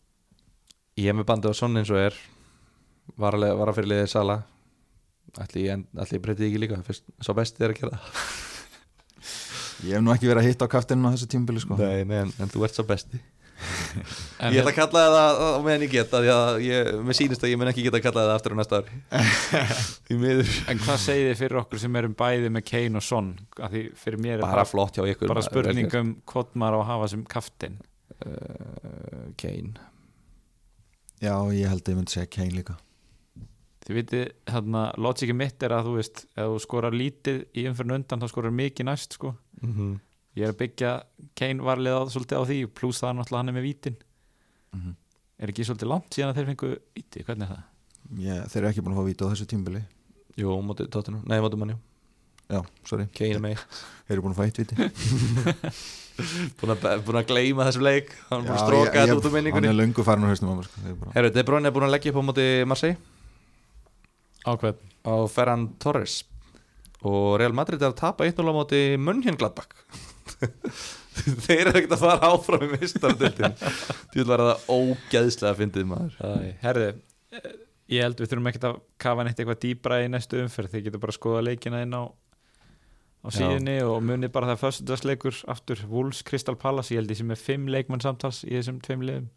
Ég 0.99 1.11
er 1.11 1.17
með 1.19 1.29
bandið 1.31 1.55
á 1.55 1.59
sonn 1.59 1.79
eins 1.81 1.91
og 1.91 2.01
er 2.01 2.19
varafyrirliðið 3.19 4.11
Sala. 4.11 4.41
Ætli 5.43 5.67
ég, 5.67 5.83
ég 5.99 6.23
breytið 6.23 6.47
ekki 6.47 6.61
líka 6.63 6.77
Fyrst, 6.87 7.09
Sá 7.25 7.33
besti 7.35 7.65
er 7.65 7.73
að 7.73 7.81
gera 7.81 7.99
ég 9.89 9.97
hef 9.97 10.03
nú 10.05 10.13
ekki 10.15 10.29
verið 10.31 10.45
að 10.45 10.47
hitta 10.53 10.69
á 10.71 10.75
kaftinu 10.77 11.11
á 11.11 11.15
þessu 11.17 11.27
tímabili 11.33 11.63
sko. 11.65 11.79
Nei, 11.81 12.05
nei, 12.07 12.21
en, 12.23 12.31
en 12.39 12.53
þú 12.53 12.63
ert 12.67 12.79
sá 12.79 12.85
besti. 12.87 13.19
En 13.19 13.44
Ég 14.45 14.59
ætla 14.61 14.73
að 14.73 14.77
kalla 14.77 15.03
það 15.15 15.39
á 15.41 15.49
meðan 15.65 15.85
ég 15.87 15.93
geta 15.95 16.21
Því 16.21 16.31
að 16.35 16.59
ég, 16.65 16.91
mér 17.07 17.19
sýnist 17.19 17.45
að 17.47 17.53
ég 17.53 17.61
mun 17.61 17.71
ekki 17.71 17.85
geta 17.87 18.01
að 18.01 18.05
kalla 18.07 18.25
það 18.27 18.35
aftur 18.35 18.55
á 18.55 18.57
næsta 18.61 18.81
ári 18.81 18.93
En 20.73 20.83
hvað 20.83 21.03
segið 21.05 21.29
þið 21.31 21.41
fyrir 21.41 21.61
okkur 21.63 21.83
sem 21.85 21.99
erum 22.01 22.17
bæði 22.19 22.53
með 22.55 22.67
Kane 22.71 23.01
og 23.01 23.07
Son? 23.07 23.33
Af 23.59 23.75
Því 23.75 23.85
fyrir 24.03 24.23
mér 24.27 24.37
er 24.39 24.45
Bara 24.47 24.67
flott 24.69 24.99
hjá 24.99 25.05
ykkur 25.07 25.31
bara 25.31 25.41
maður, 25.41 25.51
spurning 25.51 25.89
vel 25.89 25.93
gert. 25.93 26.01
um 26.03 26.15
hvort 26.33 26.57
maður 26.61 26.77
á 26.77 26.81
að 26.81 26.89
hafa 26.93 27.11
sem 27.15 27.27
kaftin 27.35 27.77
uh, 28.27 29.29
Kane 29.41 29.75
já, 31.23 31.37
ég 31.55 31.71
held 31.71 31.85
að 31.85 31.95
ég 31.95 32.01
myndi 32.01 32.17
segja 32.17 32.33
Kane 32.39 32.59
líka 32.59 32.79
Þið 33.85 33.99
vitið, 33.99 34.29
þarna, 34.49 34.83
logiki 34.97 35.35
mitt 35.37 35.65
er 35.67 35.75
að 35.77 35.89
þú 35.91 35.99
veist 35.99 36.23
ef 36.33 36.47
þú 36.49 36.61
skorar 36.65 36.95
lítið 36.97 37.43
í 37.53 37.67
umfyrin 37.69 37.99
undan 37.99 38.23
þá 38.23 38.31
skorar 38.33 38.55
mikið 38.57 38.89
næst 38.89 39.19
sko 39.19 39.35
mm 39.61 39.73
-hmm. 39.75 39.95
Ég 40.35 40.49
er 40.49 40.51
að 40.51 40.61
byggja 40.65 40.93
Kane 41.39 41.63
varlega 41.63 42.03
á, 42.03 42.11
svolítið 42.11 42.41
á 42.41 42.45
því 42.49 42.59
pluss 42.75 43.03
það 43.03 43.11
er 43.13 43.19
náttúrulega 43.21 43.41
hann 43.43 43.53
er 43.53 43.57
með 43.59 43.67
vítin. 43.69 43.97
Mhm. 44.75 44.95
Er 45.39 45.51
ekki 45.51 45.67
svolítið 45.67 45.91
langt 45.91 46.15
síðan 46.15 46.31
að 46.33 46.39
þeir 46.39 46.49
fengu 46.51 46.71
víti? 46.95 47.25
Hvernig 47.27 47.49
er 47.49 47.55
það? 47.55 47.65
ég, 48.21 48.47
þeir 48.53 48.61
eru 48.61 48.71
ekki 48.71 48.85
búin 48.85 48.95
að 48.95 49.01
fá 49.01 49.09
víta 49.09 49.27
á 49.27 49.31
þessu 49.33 49.49
tímabili. 49.51 49.83
Jú, 50.39 50.55
mótið 50.67 50.89
tóttinu 50.91 51.21
Nei, 51.25 51.39
mótið 51.43 51.61
manni 51.63 51.77
já, 52.51 52.61
sorry, 52.85 53.07
Kane 53.15 53.39
er 53.39 53.43
með. 53.43 53.63
Þeir 54.07 54.17
eru 54.17 54.25
búin 54.25 54.35
að 54.35 54.41
fá 54.41 54.45
eitt 54.45 54.59
víti. 54.61 54.75
Búin 56.61 56.71
að, 56.71 56.85
búin 57.03 57.17
að 57.19 57.25
gleyma 57.27 57.65
þessum 57.67 57.83
leik. 57.83 58.13
Hann 58.29 58.45
er 58.45 58.47
búin 58.47 58.55
að 58.55 58.61
stróka 58.63 58.93
þetta 59.01 59.15
út 59.17 59.25
úr 59.25 59.25
Hann 59.25 59.35
minningunni 59.35 59.71
er 59.73 59.75
löngu 59.75 60.05
farin 60.07 60.29
hausnum 60.29 60.53
á 60.53 60.57
mér 60.61 60.69
sko. 60.69 60.83
Er 60.85 61.17
Herru, 61.17 61.31
De 61.35 61.43
Bruyne 61.49 61.67
er 61.67 61.75
búin 61.75 61.87
að 61.89 61.95
leggja 61.97 62.13
upp 62.13 62.21
á 62.23 62.29
móti 62.29 62.45
Marseille. 62.71 62.99
Ákveð 64.47 64.79
á 65.11 65.15
Ferran 65.35 65.65
Torres. 65.83 66.21
Og 67.03 67.35
Real 67.43 67.57
Madrid 67.57 67.83
er 67.83 67.91
að 67.91 67.99
tapa 67.99 68.29
1-0 68.31 68.47
á 68.47 68.55
móti 68.55 68.83
Mönchengladbach 68.95 69.75
þeir 71.45 71.61
eru 71.61 71.75
ekkert 71.79 71.97
að 71.97 72.05
fara 72.07 72.31
áfram 72.33 72.65
í 72.67 72.71
mistardildin 72.75 73.59
því 74.15 74.27
var 74.31 74.47
það 74.49 74.73
ógeðslega 74.79 75.59
fyndið 75.61 75.87
maður. 75.93 76.33
Herði 76.65 76.89
ég 77.93 78.05
held 78.05 78.21
við 78.21 78.31
þurfum 78.33 78.51
ekkert 78.51 78.69
að 78.69 78.77
kafa 79.03 79.25
neitt 79.27 79.41
eitthvað 79.41 79.63
dýbra 79.65 80.03
í 80.05 80.11
næstu 80.13 80.41
umferð. 80.43 80.73
Þið 80.75 80.87
getur 80.89 81.03
bara 81.03 81.15
að 81.15 81.19
skoða 81.19 81.47
leikina 81.49 81.83
inn 81.85 81.97
á 81.97 82.03
á 83.25 83.29
Já. 83.33 83.37
síðunni 83.39 83.79
og 83.89 84.03
muni 84.05 84.29
bara 84.33 84.53
það 84.53 84.63
föstudagsleikur 84.67 85.41
aftur 85.53 85.81
Wolves 85.89 86.23
Crystal 86.27 86.57
Palace. 86.61 86.93
Ég 86.93 87.01
held 87.01 87.15
ég 87.15 87.21
sem 87.21 87.33
er 87.33 87.41
fimm 87.41 87.69
leikmann 87.73 88.05
samtals 88.05 88.43
í 88.45 88.53
þessum 88.57 88.81
tveim 88.85 89.05
liðum. 89.05 89.31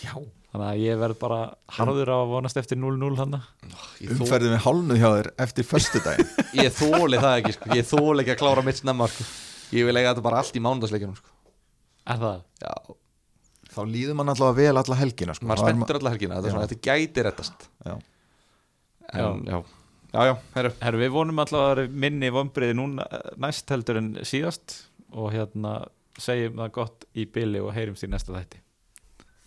Já. 0.00 0.14
Þannig 0.48 0.64
að 0.64 0.78
ég 0.80 1.00
verð 1.00 1.18
bara 1.20 1.38
harður 1.76 2.08
á 2.08 2.16
að 2.22 2.30
vonast 2.30 2.56
eftir 2.56 2.78
0-0 2.80 3.18
hann 3.18 3.36
Ég, 4.00 4.14
þó, 4.14 4.22
Umferðið 4.24 4.54
með 4.54 4.62
hálnuð 4.64 5.00
hjá 5.02 5.08
þér 5.10 5.28
eftir 5.44 5.66
föstudaginn. 5.68 6.30
Ég 6.56 6.72
þóli 6.72 7.20
það 7.20 7.34
ekki 7.34 7.52
sko. 7.56 7.68
ég 7.76 7.88
þóli 7.90 8.24
ekki 8.24 8.32
að 8.32 8.40
klára 8.40 8.64
mitt 8.64 8.80
snemma 8.80 9.10
sko. 9.12 9.26
Ég 9.74 9.84
vil 9.88 9.96
eiga 9.96 10.12
þetta 10.14 10.24
bara 10.24 10.40
allt 10.42 10.56
í 10.56 10.62
mánudagsleikinum 10.64 11.16
sko. 11.18 11.34
er 12.08 12.22
það? 12.22 12.40
Já, 12.64 12.74
Þá 13.68 13.80
líður 13.84 14.16
mann 14.18 14.32
alltaf 14.32 14.54
vel 14.56 14.72
alla 14.80 14.96
helgina 14.96 15.34
sko. 15.36 15.46
er 15.52 15.60
spenntur 15.60 15.98
alla 16.00 16.10
helgina 16.14 16.38
þetta, 16.38 16.48
er 16.48 16.54
svona, 16.56 16.68
þetta 16.70 16.86
gæti 16.88 17.24
rettast 17.26 17.66
Já. 17.84 17.92
en, 19.12 19.42
já. 19.46 19.58
já, 20.12 20.22
já, 20.30 20.34
herru 20.56 20.72
Herru, 20.80 21.02
við 21.04 21.12
vonum 21.14 21.42
alltaf 21.44 21.66
að 21.76 21.82
minni 22.06 22.30
vombriði 22.34 22.74
núna 22.78 23.04
eh, 23.12 23.28
næst 23.44 23.70
heldur 23.70 24.00
en 24.00 24.08
síðast 24.26 24.78
og 25.12 25.30
hérna 25.36 25.76
segjum 26.18 26.58
það 26.58 26.72
gott 26.80 27.04
í 27.14 27.26
byli 27.30 27.60
og 27.62 27.70
heyrumst 27.76 28.04
í 28.04 28.10
næsta 28.10 28.34
þætti 28.34 28.60